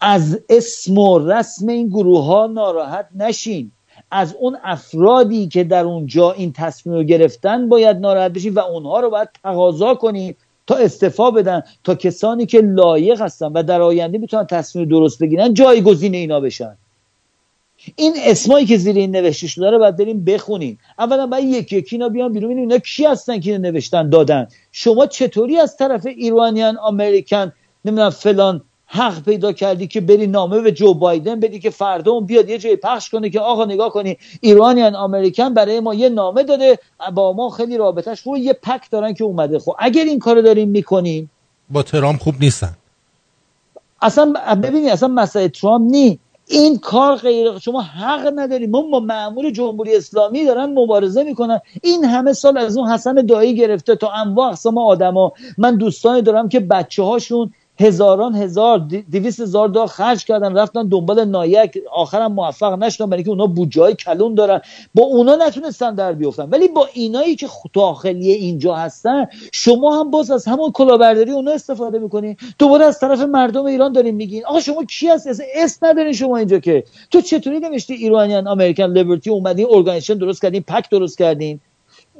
از 0.00 0.40
اسم 0.48 0.98
و 0.98 1.18
رسم 1.18 1.68
این 1.68 1.88
گروه 1.88 2.24
ها 2.24 2.46
ناراحت 2.46 3.08
نشین. 3.16 3.72
از 4.10 4.34
اون 4.40 4.56
افرادی 4.64 5.48
که 5.48 5.64
در 5.64 5.84
اونجا 5.84 6.32
این 6.32 6.52
تصمیم 6.52 6.96
رو 6.96 7.02
گرفتن 7.02 7.68
باید 7.68 7.96
ناراحت 7.96 8.32
بشین 8.32 8.54
و 8.54 8.58
اونها 8.58 9.00
رو 9.00 9.10
باید 9.10 9.28
تقاضا 9.42 9.94
کنیم 9.94 10.36
تا 10.66 10.74
استفا 10.74 11.30
بدن 11.30 11.62
تا 11.84 11.94
کسانی 11.94 12.46
که 12.46 12.60
لایق 12.60 13.20
هستن 13.20 13.46
و 13.46 13.62
در 13.62 13.80
آینده 13.82 14.18
می‌تونن 14.18 14.46
تصمیم 14.46 14.88
درست 14.88 15.18
بگیرن 15.22 15.54
جایگزین 15.54 16.14
اینا 16.14 16.40
بشن. 16.40 16.76
این 17.96 18.14
اسمایی 18.24 18.66
که 18.66 18.76
زیر 18.76 18.96
این 18.96 19.10
نوشته 19.10 19.46
شده 19.46 19.70
رو 19.70 19.78
باید 19.78 19.96
بریم 19.96 20.24
بخونیم. 20.24 20.78
اولا 20.98 21.26
باید 21.26 21.44
یکی 21.44 21.76
یکی 21.76 21.96
اینا 21.96 22.08
بیان 22.08 22.32
بیرون. 22.32 22.50
ببینیم 22.50 22.68
اینا 22.68 22.78
کی 22.78 23.04
هستن 23.04 23.40
که 23.40 23.58
نوشتن 23.58 24.10
دادن. 24.10 24.46
شما 24.72 25.06
چطوری 25.06 25.58
از 25.58 25.76
طرف 25.76 26.06
ایرانیان 26.06 26.78
امریکن 26.78 27.52
نمی‌دونم 27.84 28.10
فلان 28.10 28.62
حق 28.86 29.24
پیدا 29.24 29.52
کردی 29.52 29.86
که 29.86 30.00
بری 30.00 30.26
نامه 30.26 30.60
به 30.60 30.72
جو 30.72 30.94
بایدن 30.94 31.40
بدی 31.40 31.58
که 31.58 31.70
فردا 31.70 32.12
اون 32.12 32.26
بیاد 32.26 32.48
یه 32.48 32.58
جای 32.58 32.76
پخش 32.76 33.10
کنه 33.10 33.30
که 33.30 33.40
آقا 33.40 33.64
نگاه 33.64 33.90
کنی 33.90 34.16
ایرانیان 34.40 34.94
امریکن 34.94 35.54
برای 35.54 35.80
ما 35.80 35.94
یه 35.94 36.08
نامه 36.08 36.42
داده 36.42 36.78
با 37.14 37.32
ما 37.32 37.50
خیلی 37.50 37.76
رابطش 37.76 38.22
خوبه 38.22 38.40
یه 38.40 38.52
پک 38.52 38.90
دارن 38.90 39.14
که 39.14 39.24
اومده. 39.24 39.58
خب 39.58 39.74
اگر 39.78 40.04
این 40.04 40.18
کارو 40.18 40.42
داریم 40.42 40.68
می‌کنیم. 40.68 41.30
با 41.70 41.82
ترام 41.82 42.16
خوب 42.16 42.34
نیستن. 42.40 42.76
اصلا 44.02 44.32
ببینید 44.62 44.88
اصلا 44.88 45.08
مسئله 45.08 45.48
ترامپ 45.48 45.90
نی. 45.90 46.18
این 46.48 46.78
کار 46.78 47.16
غیر 47.16 47.58
شما 47.58 47.82
حق 47.82 48.32
نداریم 48.36 48.70
ما 48.70 48.82
با 48.82 49.00
معمول 49.00 49.50
جمهوری 49.50 49.96
اسلامی 49.96 50.44
دارن 50.44 50.64
مبارزه 50.64 51.22
می‌کنن. 51.22 51.60
این 51.82 52.04
همه 52.04 52.32
سال 52.32 52.58
از 52.58 52.76
اون 52.76 52.88
حسن 52.88 53.14
دایی 53.14 53.54
گرفته 53.54 53.96
تا 53.96 54.12
انواع 54.12 54.48
اقسام 54.48 54.78
آدما. 54.78 55.32
من 55.58 55.76
دوستانی 55.76 56.22
دارم 56.22 56.48
که 56.48 56.60
بچه 56.60 57.02
هاشون 57.02 57.50
هزاران 57.80 58.34
هزار 58.34 58.78
دویست 59.12 59.40
هزار 59.40 59.68
دلار 59.68 59.86
خرج 59.86 60.24
کردن 60.24 60.56
رفتن 60.56 60.88
دنبال 60.88 61.24
Nike 61.24 61.78
آخرم 61.92 62.32
موفق 62.32 62.72
نشدن 62.72 63.06
برای 63.06 63.18
اینکه 63.18 63.30
اونا 63.30 63.46
بودجه 63.46 63.94
کلان 63.94 64.34
دارن. 64.34 64.60
با 64.94 65.04
اونا 65.04 65.36
نتونستن 65.36 65.94
در 65.94 66.12
بیفتن. 66.12 66.48
ولی 66.50 66.68
با 66.68 66.88
اینایی 66.92 67.36
که 67.36 67.48
داخلی 67.72 68.32
اینجا 68.32 68.74
هستن 68.74 69.26
شما 69.52 70.00
هم 70.00 70.10
باز 70.10 70.30
از 70.30 70.44
همون 70.44 70.72
کلاهبرداری 70.72 71.30
اونا 71.30 71.50
استفاده 71.50 71.98
می‌کنین 71.98 72.36
دوباره 72.58 72.84
از 72.84 73.00
طرف 73.00 73.20
مردم 73.20 73.64
ایران 73.64 73.92
دارین 73.92 74.14
میگین 74.14 74.46
آقا 74.46 74.60
شما 74.60 74.84
کی 74.84 75.08
هست؟ 75.08 75.28
اس 75.54 75.82
ندارین 75.82 76.12
شما 76.12 76.36
اینجا 76.36 76.58
که. 76.58 76.84
تو 77.10 77.20
چطوری 77.20 77.60
نوشتی 77.60 77.94
Iranian 77.94 78.46
American 78.46 78.92
Liberty 78.92 79.30
اومدین 79.30 79.66
organization 79.70 80.14
درست 80.14 80.42
کردین 80.42 80.62
PAC 80.62 80.90
درست 80.90 81.18
کردین؟ 81.18 81.60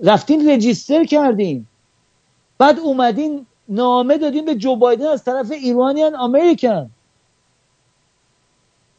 رفتین 0.02 0.50
رجیستر 0.50 1.04
کردین. 1.04 1.66
بعد 2.58 2.78
اومدین 2.78 3.46
نامه 3.68 4.18
دادیم 4.18 4.44
به 4.44 4.54
جو 4.54 4.76
بایدن 4.76 5.06
از 5.06 5.24
طرف 5.24 5.50
ایرانیان 5.50 6.16
امریکن. 6.16 6.90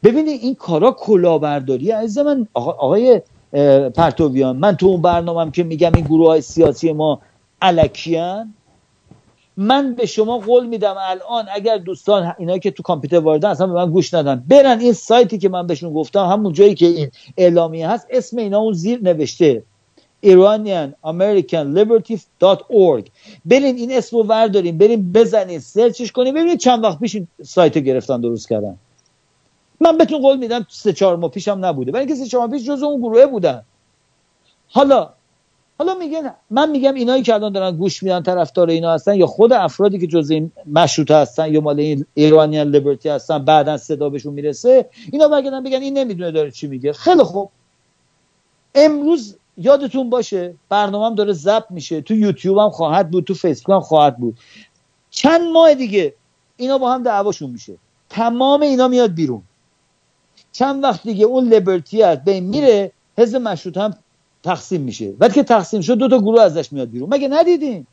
ببینید 0.04 0.40
این 0.42 0.54
کارا 0.54 0.92
کلاهبرداری 0.92 1.90
عزیز 1.90 2.18
من 2.18 2.46
آقای 2.54 3.22
پرتویان 3.94 4.56
من 4.56 4.76
تو 4.76 4.86
اون 4.86 5.02
برنامهم 5.02 5.50
که 5.50 5.62
میگم 5.62 5.92
این 5.94 6.04
گروه 6.04 6.28
های 6.28 6.40
سیاسی 6.40 6.92
ما 6.92 7.20
علکیان 7.62 8.54
من 9.56 9.94
به 9.94 10.06
شما 10.06 10.38
قول 10.38 10.66
میدم 10.66 10.94
الان 10.98 11.46
اگر 11.54 11.78
دوستان 11.78 12.34
اینایی 12.38 12.60
که 12.60 12.70
تو 12.70 12.82
کامپیوتر 12.82 13.18
واردن 13.18 13.50
اصلا 13.50 13.66
به 13.66 13.72
من 13.72 13.90
گوش 13.90 14.14
ندن 14.14 14.44
برن 14.48 14.80
این 14.80 14.92
سایتی 14.92 15.38
که 15.38 15.48
من 15.48 15.66
بهشون 15.66 15.92
گفتم 15.92 16.26
همون 16.26 16.52
جایی 16.52 16.74
که 16.74 16.86
این 16.86 17.10
اعلامیه 17.36 17.88
هست 17.88 18.06
اسم 18.10 18.36
اینا 18.36 18.58
اون 18.58 18.72
زیر 18.72 19.00
نوشته. 19.02 19.62
Iranian 20.24 20.94
American 21.04 21.74
Liberty.org 21.76 23.10
برین 23.44 23.76
این 23.76 23.92
اسم 23.92 24.16
رو 24.16 24.22
وردارین 24.22 24.78
برین 24.78 25.12
بزنین 25.12 25.58
سرچش 25.58 26.12
کنین 26.12 26.34
ببینید 26.34 26.58
چند 26.58 26.84
وقت 26.84 26.98
پیش 26.98 27.14
این 27.14 27.28
سایت 27.42 27.76
رو 27.76 27.82
گرفتن 27.82 28.20
درست 28.20 28.48
کردن. 28.48 28.76
من 29.80 29.98
بهتون 29.98 30.20
قول 30.20 30.36
میدم 30.36 30.66
سه 30.68 30.92
چهار 30.92 31.16
ماه 31.16 31.30
پیشم 31.30 31.64
نبوده 31.64 31.92
ولی 31.92 32.06
که 32.06 32.14
سه 32.14 32.26
چهار 32.26 32.46
ماه 32.46 32.58
پیش 32.58 32.66
جز 32.66 32.82
اون 32.82 33.00
گروه 33.00 33.26
بودن. 33.26 33.62
حالا 34.68 35.10
حالا 35.78 35.94
میگن 35.94 36.34
من 36.50 36.70
میگم 36.70 36.94
اینایی 36.94 37.22
که 37.22 37.34
الان 37.34 37.52
دارن 37.52 37.76
گوش 37.76 38.02
میدن 38.02 38.22
طرفدار 38.22 38.70
اینا 38.70 38.92
هستن 38.92 39.14
یا 39.14 39.26
خود 39.26 39.52
افرادی 39.52 39.98
که 39.98 40.06
جز 40.06 40.30
این 40.30 40.52
مشروطه 40.72 41.14
هستن 41.14 41.52
یا 41.54 41.60
مال 41.60 41.80
این 41.80 42.06
ایرانیان 42.14 42.70
لیبرتی 42.70 43.08
هستن 43.08 43.44
بعدا 43.44 43.76
صدا 43.76 44.08
بهشون 44.08 44.34
می‌رسه 44.34 44.88
اینا 45.12 45.28
برگردن 45.28 45.62
بگن 45.62 45.82
این 45.82 45.98
نمی‌دونه 45.98 46.30
داره 46.30 46.50
چی 46.50 46.66
میگه. 46.66 46.92
خیلی 46.92 47.22
خوب. 47.22 47.50
امروز 48.74 49.36
یادتون 49.56 50.10
باشه 50.10 50.54
برنامه 50.68 51.16
داره 51.16 51.32
ضبط 51.32 51.70
میشه. 51.70 52.00
تو 52.00 52.14
یوتیوب 52.14 52.58
هم 52.58 52.70
خواهد 52.70 53.10
بود 53.10 53.24
تو 53.24 53.34
فیسبوک 53.34 53.74
هم 53.74 53.80
خواهد 53.80 54.16
بود. 54.16 54.38
چند 55.10 55.52
ماه 55.52 55.74
دیگه 55.74 56.14
اینا 56.56 56.78
با 56.78 56.92
هم 56.92 57.02
دعواشون 57.02 57.50
میشه. 57.50 57.76
تمام 58.08 58.62
اینا 58.62 58.88
میاد 58.88 59.14
بیرون. 59.14 59.42
چند 60.52 60.84
وقت 60.84 61.02
دیگه 61.02 61.24
اون 61.24 61.48
لیبرتی 61.48 62.02
از 62.02 62.24
بین 62.24 62.44
میره 62.44 62.92
حزب 63.18 63.36
مشروط 63.36 63.76
هم 63.76 63.94
تقسیم 64.42 64.80
میشه. 64.80 65.14
وقتی 65.20 65.34
که 65.34 65.42
تقسیم 65.42 65.80
شد 65.80 65.94
دو 65.94 66.08
تا 66.08 66.18
گروه 66.18 66.42
ازش 66.42 66.72
میاد 66.72 66.90
بیرون. 66.90 67.08
مگه 67.14 67.28
ندیدین؟ 67.28 67.86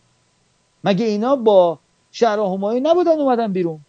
مگه 0.83 1.05
اینا 1.05 1.35
با 1.35 1.79
شهر 2.11 2.39
همایی 2.39 2.81
نبودن 2.81 3.19
اومدن 3.19 3.53
بیرون؟ 3.53 3.79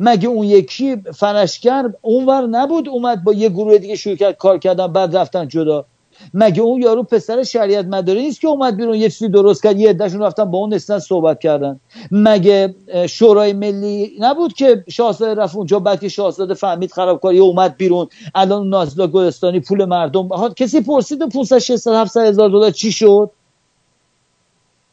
مگه 0.00 0.28
اون 0.28 0.46
یکی 0.46 0.96
فرشگر 0.96 1.92
اونور 2.02 2.46
نبود؟ 2.46 2.88
اومد 2.88 3.24
با 3.24 3.32
یه 3.32 3.48
گروه 3.48 3.78
دیگه 3.78 3.96
شروع 3.96 4.16
کرد 4.16 4.36
کار 4.36 4.58
کردن 4.58 4.86
بعد 4.86 5.16
رفتن 5.16 5.48
جدا. 5.48 5.86
مگه 6.34 6.62
اون 6.62 6.82
یارو 6.82 7.02
پسر 7.02 7.42
شریعت 7.42 7.86
مداری 7.86 8.22
نیست 8.22 8.40
که 8.40 8.48
اومد 8.48 8.76
بیرون 8.76 8.94
یه 8.94 9.10
چیزی 9.10 9.28
درست 9.28 9.62
کرد 9.62 9.80
یه 9.80 9.88
عدهشون 9.88 10.22
رفتن 10.22 10.44
با 10.44 10.58
اون 10.58 10.74
نسبت 10.74 10.98
صحبت 10.98 11.40
کردن. 11.40 11.80
مگه 12.10 12.74
شورای 13.08 13.52
ملی 13.52 14.16
نبود 14.20 14.52
که 14.52 14.84
شاهزاده 14.88 15.40
رفت 15.42 15.56
اونجا 15.56 15.78
بعد 15.78 16.00
که 16.00 16.08
شاهزاده 16.08 16.54
فهمید 16.54 16.92
خرابکاری 16.92 17.38
اومد 17.38 17.76
بیرون 17.76 18.08
الان 18.34 18.68
نازلا 18.68 19.06
گلستانی 19.06 19.60
پول 19.60 19.84
مردم 19.84 20.28
کسی 20.56 20.80
پرسید 20.80 21.28
500 21.28 21.58
600 21.58 21.92
700 21.92 22.20
هزار 22.20 22.48
دلار 22.48 22.70
چی 22.70 22.92
شد؟ 22.92 23.30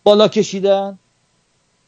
بالا 0.04 0.28
کشیدن؟ 0.28 1.00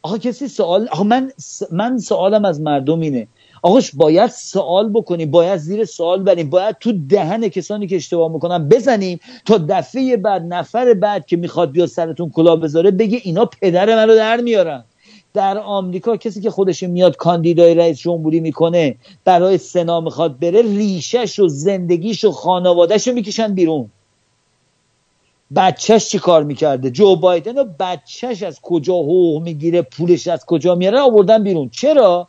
آقا 0.01 0.18
کسی 0.18 0.47
سوال 0.47 0.88
آقا 0.88 1.03
من 1.03 1.31
من 1.72 1.97
سوالم 1.97 2.45
از 2.45 2.61
مردم 2.61 2.99
اینه. 2.99 3.27
آقاش 3.62 3.92
باید 3.96 4.30
سوال 4.30 4.90
بکنیم 4.90 5.32
باید 5.32 5.58
زیر 5.58 5.86
سوال 5.86 6.24
بریم 6.24 6.50
باید 6.50 6.76
تو 6.80 6.94
دهن 7.10 7.48
کسانی 7.48 7.88
که 7.88 7.96
اشتباه 7.96 8.32
می‌کنن 8.32 8.70
بزنیم 8.70 9.20
تا 9.46 9.58
دفعه 9.70 10.18
بعد 10.18 10.42
نفر 10.54 10.94
بعد 10.94 11.26
که 11.26 11.38
می‌خواد 11.38 11.72
بیاد 11.72 11.88
سرتون 11.88 12.30
کلاه 12.30 12.56
بذاره 12.56 12.92
بگه 12.92 13.20
اینا 13.24 13.46
پدر 13.46 13.96
منو 13.96 14.16
در 14.16 14.42
میارن. 14.42 14.84
در 15.34 15.58
آمریکا 15.58 16.18
کسی 16.18 16.42
که 16.42 16.50
خودش 16.50 16.84
میاد 16.84 17.16
کاندیدای 17.16 17.76
رئیس 17.76 18.00
جمهوری 18.00 18.40
می‌کنه 18.40 18.96
برای 19.26 19.58
سنا 19.58 20.02
می‌خواد 20.02 20.40
بره 20.40 20.62
ریشش 20.62 21.40
و 21.40 21.48
زندگیش 21.48 22.24
و 22.26 22.32
خانوادهش 22.32 23.08
رو 23.08 23.14
می‌کشن 23.14 23.54
بیرون. 23.54 23.92
بچهش 25.56 26.10
چی 26.10 26.20
کار 26.20 26.44
می‌کرده؟ 26.44 26.90
جو 26.90 27.16
بایدن 27.16 27.58
و 27.58 27.66
بچهش 27.80 28.44
از 28.44 28.60
کجا 28.62 28.94
حقوق 28.94 29.44
می‌گیره؟ 29.44 29.82
پولش 29.82 30.28
از 30.28 30.46
کجا 30.46 30.76
میاره 30.76 31.00
آوردن 31.00 31.44
بیرون. 31.44 31.70
چرا؟ 31.70 32.28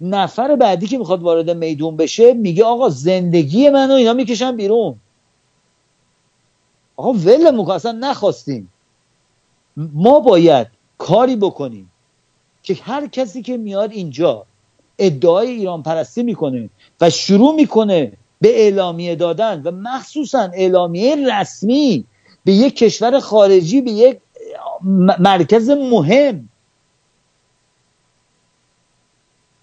نفر 0.00 0.56
بعدی 0.56 0.86
که 0.86 0.98
می‌خواد 0.98 1.22
وارد 1.22 1.50
میدون 1.50 1.96
بشه 1.96 2.32
میگه 2.34 2.64
آقا 2.64 2.88
زندگی 2.88 3.70
منو 3.70 3.94
اینا 3.94 4.12
می‌کشن 4.12 4.56
بیرون. 4.56 4.96
آقا 6.96 7.12
ول 7.12 7.56
میکن 7.56 7.72
اصلا 7.72 7.92
نخواستیم. 7.92 8.72
ما 9.76 10.20
باید 10.20 10.66
کاری 10.98 11.36
بکنیم 11.36 11.90
که 12.62 12.74
هر 12.82 13.06
کسی 13.06 13.42
که 13.42 13.56
میاد 13.56 13.92
اینجا 13.92 14.46
ادعای 14.98 15.50
ایران 15.50 15.82
پرستی 15.82 16.22
می‌کنه 16.22 16.70
و 17.00 17.10
شروع 17.10 17.54
می‌کنه 17.54 18.12
به 18.40 18.60
اعلامیه 18.60 19.14
دادن 19.14 19.62
و 19.62 19.70
مخصوصا 19.70 20.50
اعلامیه 20.54 21.16
رسمی 21.16 22.04
به 22.44 22.52
یک 22.52 22.76
کشور 22.76 23.20
خارجی 23.20 23.80
به 23.80 23.90
یک 23.90 24.18
مرکز 25.18 25.70
مهم 25.70 26.48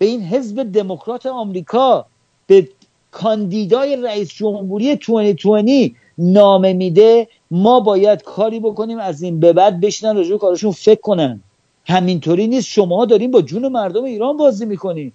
به 0.03 0.09
این 0.09 0.21
حزب 0.21 0.63
دموکرات 0.63 1.25
آمریکا 1.25 2.05
به 2.47 2.69
کاندیدای 3.11 3.95
رئیس 3.95 4.33
جمهوری 4.33 4.95
2020 4.95 5.95
نامه 6.17 6.73
میده 6.73 7.27
ما 7.51 7.79
باید 7.79 8.23
کاری 8.23 8.59
بکنیم 8.59 8.99
از 8.99 9.21
این 9.21 9.39
به 9.39 9.53
بعد 9.53 9.81
بشنن 9.81 10.15
راجع 10.15 10.37
کارشون 10.37 10.71
فکر 10.71 11.01
کنن. 11.01 11.43
همینطوری 11.85 12.47
نیست. 12.47 12.67
شما 12.67 13.05
دارین 13.05 13.31
با 13.31 13.41
جون 13.41 13.67
مردم 13.67 14.03
ایران 14.03 14.37
بازی 14.37 14.65
می‌کنین. 14.65 15.11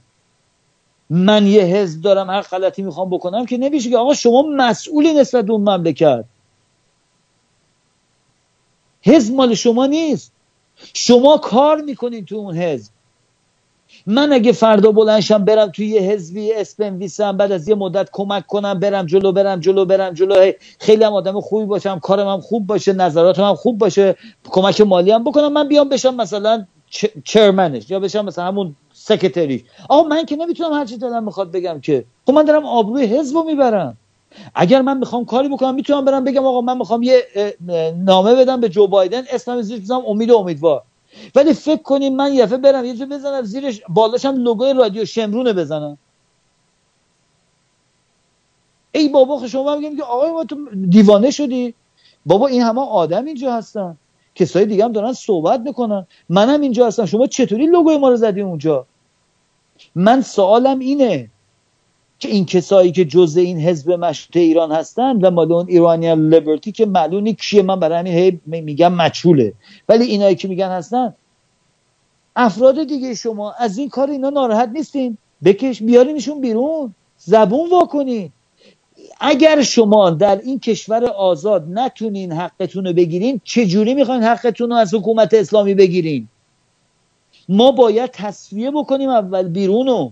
من 1.11 1.47
یه 1.47 1.63
حزب 1.63 2.03
دارم 2.03 2.31
هر 2.31 2.43
غلطی 2.43 2.83
می‌خوام 2.83 3.11
بکنم 3.11 3.47
که 3.47 3.59
نمیشه 3.59 3.91
که 3.91 3.97
آقا 3.97 4.15
شما 4.15 4.43
مسئولی 4.43 5.15
نسبت 5.15 5.45
به 5.45 5.53
اون 5.53 5.61
مملکت. 5.61 6.25
حزب 9.03 9.35
مال 9.35 9.55
شما 9.55 9.87
نیست. 9.87 10.33
شما 10.95 11.39
کار 11.39 11.81
می‌کنین 11.81 12.25
تو 12.25 12.37
اون 12.37 12.57
حزب. 12.57 12.98
من 14.11 14.33
اگه 14.33 14.53
فردا 14.53 14.93
بلنشم 14.93 15.45
برم 15.45 15.67
توی 15.71 15.87
یه 15.87 16.01
حزبی 16.01 16.53
اسم 16.53 16.75
بنویسم 16.79 17.37
بعد 17.37 17.53
از 17.53 17.69
یه 17.69 17.75
مدت 17.75 18.09
کمک 18.13 18.47
کنم 18.47 18.81
برم 18.81 19.07
جلو 19.07 19.33
برم 19.33 19.61
جلو 19.61 19.85
برم 19.85 20.15
جلو. 20.15 20.53
خیلی 20.81 21.05
هم 21.05 21.13
آدم 21.13 21.41
خوبی 21.41 21.67
باشم 21.67 21.99
کارم 21.99 22.29
هم 22.29 22.41
خوب 22.41 22.67
باشه 22.67 22.93
نظراتم 22.93 23.43
هم 23.43 23.55
خوب 23.55 23.79
باشه 23.79 24.17
کمک 24.51 24.81
مالی 24.81 25.11
هم 25.11 25.25
بکنم. 25.25 25.53
من 25.53 25.69
بیام 25.69 25.89
بشم 25.89 26.15
مثلا 26.15 26.67
چرمنش 27.25 27.91
یا 27.91 28.01
بشم 28.01 28.25
مثلا 28.25 28.45
همون 28.45 28.77
سکرتریش 28.93 29.61
آقا 29.89 30.09
من 30.09 30.25
که 30.25 30.37
نمی‌تونم 30.37 30.73
هر 30.73 30.85
چی 30.85 30.99
دلم 30.99 31.25
می‌خواد 31.25 31.53
بگم 31.53 31.81
که. 31.81 32.05
خب 32.27 32.33
من 32.33 32.45
دارم 32.45 32.67
آبروی 32.67 33.05
حزب 33.07 33.37
رو 33.37 33.45
می‌برم. 33.45 33.97
اگر 34.55 34.83
من 34.83 34.99
می‌خوام 34.99 35.25
کاری 35.25 35.49
بکنم 35.49 35.75
می‌تونم 35.75 36.05
برم 36.05 36.25
بگم 36.25 36.47
آقا 36.47 36.61
من 36.61 36.79
می‌خوام 36.79 37.03
یه 37.03 37.23
نامه 38.05 38.35
بدم 38.35 38.61
به 38.61 38.69
جو 38.69 38.87
بایدن 38.87 39.23
اسمم 39.33 39.63
زیرش 39.63 39.81
بزنم 39.81 40.03
امید 40.07 40.31
و 40.31 40.37
امیدوار. 40.37 40.83
ولی 41.35 41.53
فکر 41.53 41.83
کنیم 41.83 42.17
من 42.17 42.33
یه 42.33 42.47
دفعه 42.47 42.59
برم 42.59 42.85
یه 42.85 42.95
جا 42.95 43.07
بزنم 43.07 43.43
زیرش 43.43 43.83
بالاش 43.89 44.25
هم 44.25 44.37
لوگوی 44.37 44.73
رادیو 44.73 45.05
شمرونه 45.05 45.53
بزنم. 45.53 45.99
ای 48.93 49.09
بابا 49.09 49.39
خب 49.39 49.47
شما 49.47 49.77
میگم 49.77 49.97
که 49.97 50.03
آقای 50.03 50.31
ما 50.31 50.45
تو 50.45 50.57
دیوانه 50.91 51.31
شدی؟ 51.31 51.75
بابا 52.27 52.47
این 52.47 52.63
همه 52.63 52.81
آدم 52.81 53.25
اینجا 53.25 53.53
هستن. 53.53 53.97
کسای 54.35 54.67
دیگه 54.67 54.85
هم 54.85 54.93
دارن 54.93 55.13
صحبت 55.13 55.61
می‌کنن. 55.61 56.07
منم 56.29 56.61
اینجا 56.61 56.87
هستم. 56.87 57.07
شما 57.07 57.27
چطوری 57.27 57.67
لوگوی 57.67 57.99
ما 57.99 58.09
رو 58.09 58.17
زدی 58.17 58.41
اونجا؟ 58.41 58.87
من 59.95 60.21
سوالم 60.23 60.79
اینه. 60.79 61.31
که 62.19 62.29
این 62.29 62.47
کسایی 62.47 62.93
که 62.93 63.05
جزء 63.05 63.41
این 63.41 63.61
حزب 63.61 63.91
مشروط 63.91 64.37
ایران 64.37 64.73
هستن 64.73 65.17
و 65.17 65.31
مال 65.31 65.53
اون 65.53 65.69
ایرانیان 65.69 66.35
لیبرتی 66.35 66.73
که 66.73 66.87
معلومی 66.87 67.35
کیه. 67.35 67.63
من 67.63 67.81
برای 67.81 67.99
همین 67.99 68.41
میگم 68.45 68.95
مجهوله. 68.95 69.53
ولی 69.89 70.05
اینایی 70.05 70.35
که 70.37 70.49
میگن 70.49 70.69
هستن 70.69 71.15
افراد 72.37 72.85
دیگه 72.85 73.15
شما 73.15 73.53
از 73.53 73.79
این 73.79 73.89
کار 73.89 74.11
اینا 74.11 74.31
ناراحت 74.31 74.69
نیستین. 74.69 75.19
بکش 75.45 75.83
بیارینشون 75.83 76.41
بیرون. 76.41 76.95
زبون 77.19 77.71
واکنین 77.71 78.33
اگر 79.21 79.63
شما 79.63 80.11
در 80.11 80.41
این 80.41 80.61
کشور 80.61 81.05
آزاد 81.05 81.67
نتونین 81.71 82.33
حقتون 82.33 82.87
رو 82.87 82.93
بگیرین 82.93 83.41
چجوری 83.45 83.95
می‌خواین 83.95 84.23
حقتون 84.23 84.71
رو 84.71 84.77
از 84.77 84.95
حکومت 84.95 85.35
اسلامی 85.35 85.75
بگیرین؟ 85.75 86.29
ما 87.49 87.73
باید 87.73 88.11
تصفیه 88.11 88.71
بکنیم 88.71 89.09
اول 89.09 89.49
بیرونو 89.49 90.11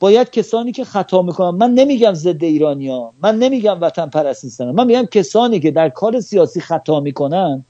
باید 0.00 0.30
کسانی 0.30 0.72
که 0.72 0.84
خطا 0.84 1.22
می‌کنن 1.22 1.50
من 1.50 1.74
نمیگم 1.74 2.14
ضد 2.14 2.44
ایرانی 2.44 2.88
ها 2.88 3.12
من 3.22 3.38
نمیگم 3.38 3.80
وطن 3.80 4.06
پرست 4.06 4.44
نیستن 4.44 4.70
من 4.70 4.86
میگم 4.86 5.06
کسانی 5.06 5.60
که 5.60 5.70
در 5.70 5.88
کار 5.88 6.20
سیاسی 6.20 6.60
خطا 6.60 7.00
می‌کنن 7.00 7.64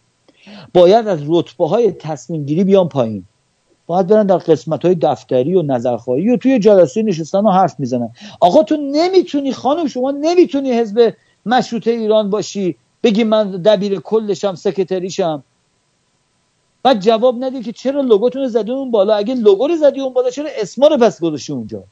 باید 0.75 1.09
از 1.09 1.19
رتبه 1.29 1.69
های 1.69 1.93
تصمیم 1.93 2.45
گیری 2.45 2.65
بیان 2.65 2.89
پایین. 2.89 3.25
باید 3.87 4.07
برن 4.07 4.27
در 4.27 4.37
قسمت 4.37 4.85
های 4.85 4.95
دفتری 4.95 5.55
و 5.55 5.63
نظرخواهی 5.63 6.31
و 6.31 6.37
توی 6.37 6.59
جلسه 6.59 7.03
نشستن 7.03 7.39
و 7.39 7.51
حرف 7.51 7.81
می‌زنن. 7.81 8.11
آقا 8.41 8.63
تو 8.63 8.77
نمی‌تونی 8.77 9.53
خانم 9.53 9.87
شما 9.87 10.11
نمی‌تونی 10.11 10.73
حزب 10.73 11.15
مشروطه 11.47 11.91
ایران 11.91 12.31
باشی 12.31 12.77
بگی 13.03 13.25
من 13.25 13.51
دبیر 13.51 14.01
کلشم 14.01 14.55
سکرتریشم 14.55 15.45
بعد 16.83 17.01
جواب 17.01 17.45
ندی 17.45 17.63
که 17.63 17.73
چرا 17.73 18.01
لوگوتون 18.01 18.43
رو 18.43 18.49
زدی 18.49 18.73
اون 18.73 18.91
بالا؟ 18.91 19.15
اگه 19.15 19.35
لوگو 19.35 19.69
رو 19.69 19.77
زدی 19.77 20.01
اون 20.01 20.13
بالا 20.13 20.31
چرا 20.31 20.49
اسما 20.59 20.87
رو 20.87 20.97
پس 20.97 21.21
گذاشتی 21.21 21.53
اونجا؟ 21.53 21.85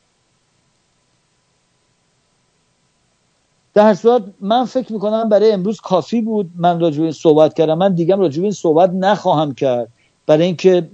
در 3.75 3.95
صورت 3.95 4.23
من 4.41 4.65
فکر 4.65 4.93
می‌کنم 4.93 5.29
برای 5.29 5.53
امروز 5.53 5.81
کافی 5.81 6.21
بود 6.21 6.51
من 6.57 6.81
راجع 6.81 6.97
به 6.97 7.03
این 7.03 7.13
صحبت 7.13 7.55
کردم. 7.55 7.79
من 7.79 7.95
دیگه 7.95 8.17
راجع 8.17 8.37
به 8.37 8.43
این 8.43 8.53
صحبت 8.53 8.91
نخواهم 8.91 9.55
کرد. 9.55 9.89
برای 10.27 10.47
اینکه 10.47 10.89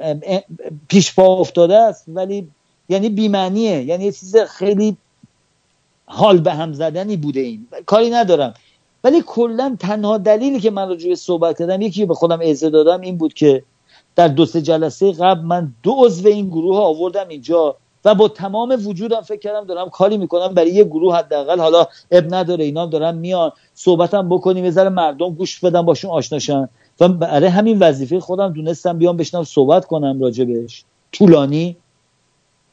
پیش 0.88 1.14
پا 1.14 1.36
افتاده 1.36 1.76
است 1.76 2.04
ولی 2.08 2.48
یعنی 2.88 3.08
بیمعنیه. 3.08 3.82
یعنی 3.82 4.04
یه 4.04 4.12
چیز 4.12 4.36
خیلی 4.36 4.96
حال 6.06 6.38
به 6.38 6.52
هم 6.52 6.72
زدنی 6.72 7.16
بوده 7.16 7.40
این. 7.40 7.66
کاری 7.86 8.10
ندارم. 8.10 8.54
ولی 9.04 9.22
کلا 9.26 9.76
تنها 9.80 10.18
دلیلی 10.18 10.60
که 10.60 10.70
من 10.70 10.88
راجع 10.88 11.08
به 11.08 11.14
صحبت 11.14 11.58
کردم 11.58 11.80
یکی 11.80 12.06
به 12.06 12.14
خودم 12.14 12.38
اجازه 12.42 12.70
دادم 12.70 13.00
این 13.00 13.16
بود 13.16 13.34
که 13.34 13.62
در 14.16 14.28
دو 14.28 14.46
سه 14.46 14.62
جلسه 14.62 15.12
قبل 15.12 15.40
من 15.40 15.72
دو 15.82 15.94
عضو 15.98 16.28
این 16.28 16.48
گروه 16.48 16.78
آوردم 16.78 17.28
اینجا. 17.28 17.76
و 18.04 18.14
با 18.14 18.28
تمام 18.28 18.76
وجودم 18.86 19.20
فکر 19.20 19.38
کردم 19.38 19.64
دارم 19.64 19.88
کاری 19.88 20.18
می‌کنم 20.18 20.54
برای 20.54 20.70
یه 20.70 20.84
گروه 20.84 21.16
حداقل 21.16 21.60
حالا 21.60 21.86
اب 22.10 22.34
نداره 22.34 22.64
اینا 22.64 22.86
دارن 22.86 23.14
میان 23.14 23.52
صحبتم 23.74 24.28
بکنیم 24.28 24.64
یه 24.64 24.70
ذره 24.70 24.88
مردم 24.88 25.34
گوش 25.34 25.60
بدم 25.60 25.82
باشون 25.82 26.10
آشناشن 26.10 26.68
و 27.00 27.08
برای 27.08 27.48
همین 27.48 27.78
وظیفه 27.78 28.20
خودم 28.20 28.52
دونستم 28.52 28.98
بیام 28.98 29.16
بشنم 29.16 29.44
صحبت 29.44 29.86
کنم 29.86 30.20
راجبش. 30.20 30.84
طولانی؟ 31.12 31.76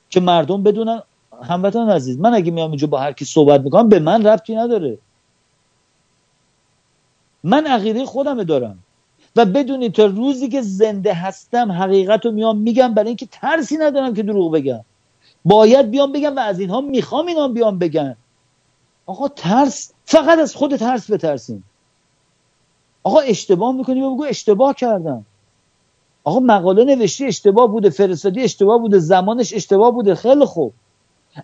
که 0.09 0.19
مردم 0.19 0.63
بدونن. 0.63 1.01
هموطن 1.43 1.89
عزیز 1.89 2.19
من 2.19 2.33
اگه 2.33 2.51
میام 2.51 2.69
اینجا 2.69 2.87
با 2.87 2.99
هر 2.99 3.11
کی 3.11 3.25
صحبت 3.25 3.61
می‌کنم 3.61 3.89
به 3.89 3.99
من 3.99 4.27
ربطی 4.27 4.55
نداره. 4.55 4.97
من 7.43 7.65
عقیده 7.65 8.05
خودم 8.05 8.43
دارم. 8.43 8.79
و 9.35 9.45
بدونی 9.45 9.89
تا 9.89 10.05
روزی 10.05 10.49
که 10.49 10.61
زنده 10.61 11.13
هستم 11.13 11.71
حقیقت 11.71 12.25
رو 12.25 12.31
میام 12.31 12.57
میگم 12.57 12.93
برای 12.93 13.07
اینکه 13.07 13.27
ترسی 13.31 13.77
ندارم 13.77 14.13
که 14.13 14.23
دروغ 14.23 14.51
بگم. 14.51 14.81
باید 15.47 15.91
بیام 15.91 16.11
بگم 16.11 16.35
و 16.35 16.39
از 16.39 16.59
اینها 16.59 16.81
می‌خوام 16.81 17.25
اینا 17.25 17.47
بیام 17.47 17.79
بگن. 17.79 18.15
آقا 19.05 19.27
ترس 19.27 19.93
فقط 20.05 20.39
از 20.39 20.55
خود 20.55 20.75
ترس 20.75 21.11
بترسیم. 21.11 21.63
آقا 23.03 23.19
اشتباه 23.19 23.75
می‌کنی 23.75 24.01
بگو 24.01 24.25
اشتباه 24.29 24.73
کردم. 24.75 25.25
آقا 26.23 26.39
مقاله 26.39 26.83
نوشتی 26.83 27.25
اشتباه 27.25 27.67
بوده 27.67 27.89
فرستادی 27.89 28.41
اشتباه 28.41 28.79
بوده 28.79 28.99
زمانش 28.99 29.53
اشتباه 29.53 29.91
بوده 29.91 30.15
خیلی 30.15 30.45
خوب. 30.45 30.73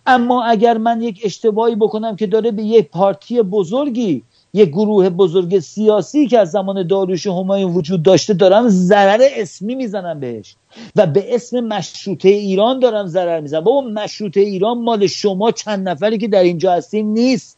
اما 0.05 0.43
اگر 0.43 0.77
من 0.77 1.01
یک 1.01 1.21
اشتباهی 1.23 1.75
بکنم 1.75 2.15
که 2.15 2.27
داره 2.27 2.51
به 2.51 2.63
یک 2.63 2.89
پارتی 2.89 3.41
بزرگی 3.41 4.23
یک 4.53 4.69
گروه 4.69 5.09
بزرگ 5.09 5.59
سیاسی 5.59 6.27
که 6.27 6.39
از 6.39 6.51
زمان 6.51 6.87
داروش 6.87 7.27
همایون 7.27 7.73
وجود 7.73 8.03
داشته 8.03 8.33
دارم 8.33 8.69
ضرر 8.69 9.27
اسمی 9.35 9.75
می‌زنم 9.75 10.19
بهش. 10.19 10.55
و 10.95 11.07
به 11.07 11.35
اسم 11.35 11.59
مشروطه 11.59 12.29
ایران 12.29 12.79
دارم 12.79 13.07
ضرر 13.07 13.39
می‌زنم 13.39 13.61
بابا 13.63 13.81
مشروطه 13.81 14.39
ایران 14.39 14.77
مال 14.81 15.07
شما 15.07 15.51
چند 15.51 15.89
نفری 15.89 16.17
که 16.17 16.27
در 16.27 16.43
اینجا 16.43 16.73
هستیم 16.73 17.07
نیست. 17.07 17.57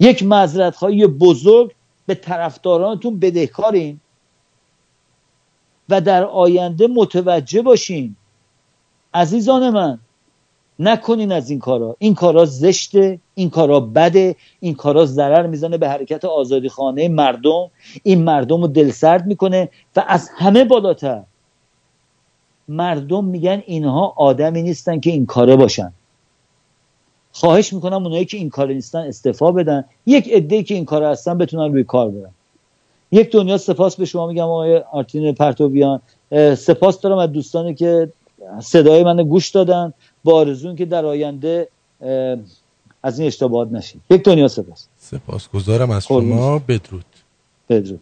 یک 0.00 0.22
معذرت 0.22 0.76
خواهی 0.76 1.06
بزرگ 1.06 1.74
به 2.06 2.14
طرفدارانتون 2.14 3.18
بدهکارین 3.18 4.00
و 5.88 6.00
در 6.00 6.24
آینده 6.24 6.86
متوجه 6.86 7.62
باشین. 7.62 8.16
عزیزان 9.14 9.70
من 9.70 9.98
نکنین 10.82 11.32
از 11.32 11.50
این 11.50 11.58
کارا. 11.58 11.96
این 11.98 12.14
کارا 12.14 12.44
زشته 12.44 13.18
این 13.34 13.50
کارا 13.50 13.80
بده 13.80 14.36
این 14.60 14.74
کارا 14.74 15.06
ضرر 15.06 15.46
می‌زنه 15.46 15.78
به 15.78 15.88
حرکت 15.88 16.24
آزادی 16.24 16.68
خانه 16.68 17.08
مردم. 17.08 17.70
این 18.02 18.22
مردم 18.22 18.60
رو 18.60 18.66
دلسرد 18.68 19.26
می‌کنه 19.26 19.68
و 19.96 20.04
از 20.08 20.30
همه 20.36 20.64
بالاتر. 20.64 21.22
مردم 22.68 23.24
میگن 23.24 23.62
اینها 23.66 24.14
آدمی 24.16 24.62
نیستن 24.62 25.00
که 25.00 25.10
این 25.10 25.26
کاره 25.26 25.56
باشن. 25.56 25.92
خواهش 27.32 27.72
می‌کنم 27.72 28.02
اونایی 28.02 28.24
که 28.24 28.36
این 28.36 28.50
کار 28.50 28.68
نیستن 28.68 28.98
استفا 28.98 29.52
بدن. 29.52 29.84
یک 30.06 30.28
عده 30.32 30.62
که 30.62 30.74
این 30.74 30.84
کار 30.84 31.04
هستن 31.04 31.38
بتونن 31.38 31.72
روی 31.72 31.84
کار 31.84 32.08
برن. 32.08 32.30
یک 33.12 33.32
دنیا 33.32 33.58
سپاس 33.58 33.96
به 33.96 34.04
شما 34.04 34.26
میگم 34.26 34.44
آقای 34.44 34.76
آرتین 34.76 35.34
پرتوبیان. 35.34 36.00
سپاس 36.56 37.00
دارم 37.00 37.18
از 37.18 37.32
دوستانی 37.32 37.74
که 37.74 38.12
صدای 38.60 39.04
من 39.04 39.22
گوش 39.22 39.50
دادن. 39.50 39.92
با 40.24 40.34
آرزون 40.34 40.76
که 40.76 40.84
در 40.84 41.04
آینده 41.04 41.68
از 43.02 43.18
این 43.18 43.26
اشتباهات 43.26 43.72
نشین. 43.72 44.00
یک 44.10 44.22
دنیا 44.22 44.48
سپاس. 44.48 44.86
سپاسگزارم 44.98 45.90
از 45.90 46.06
شما. 46.06 46.58
بدرود. 46.58 47.04
بدرود. 47.68 48.00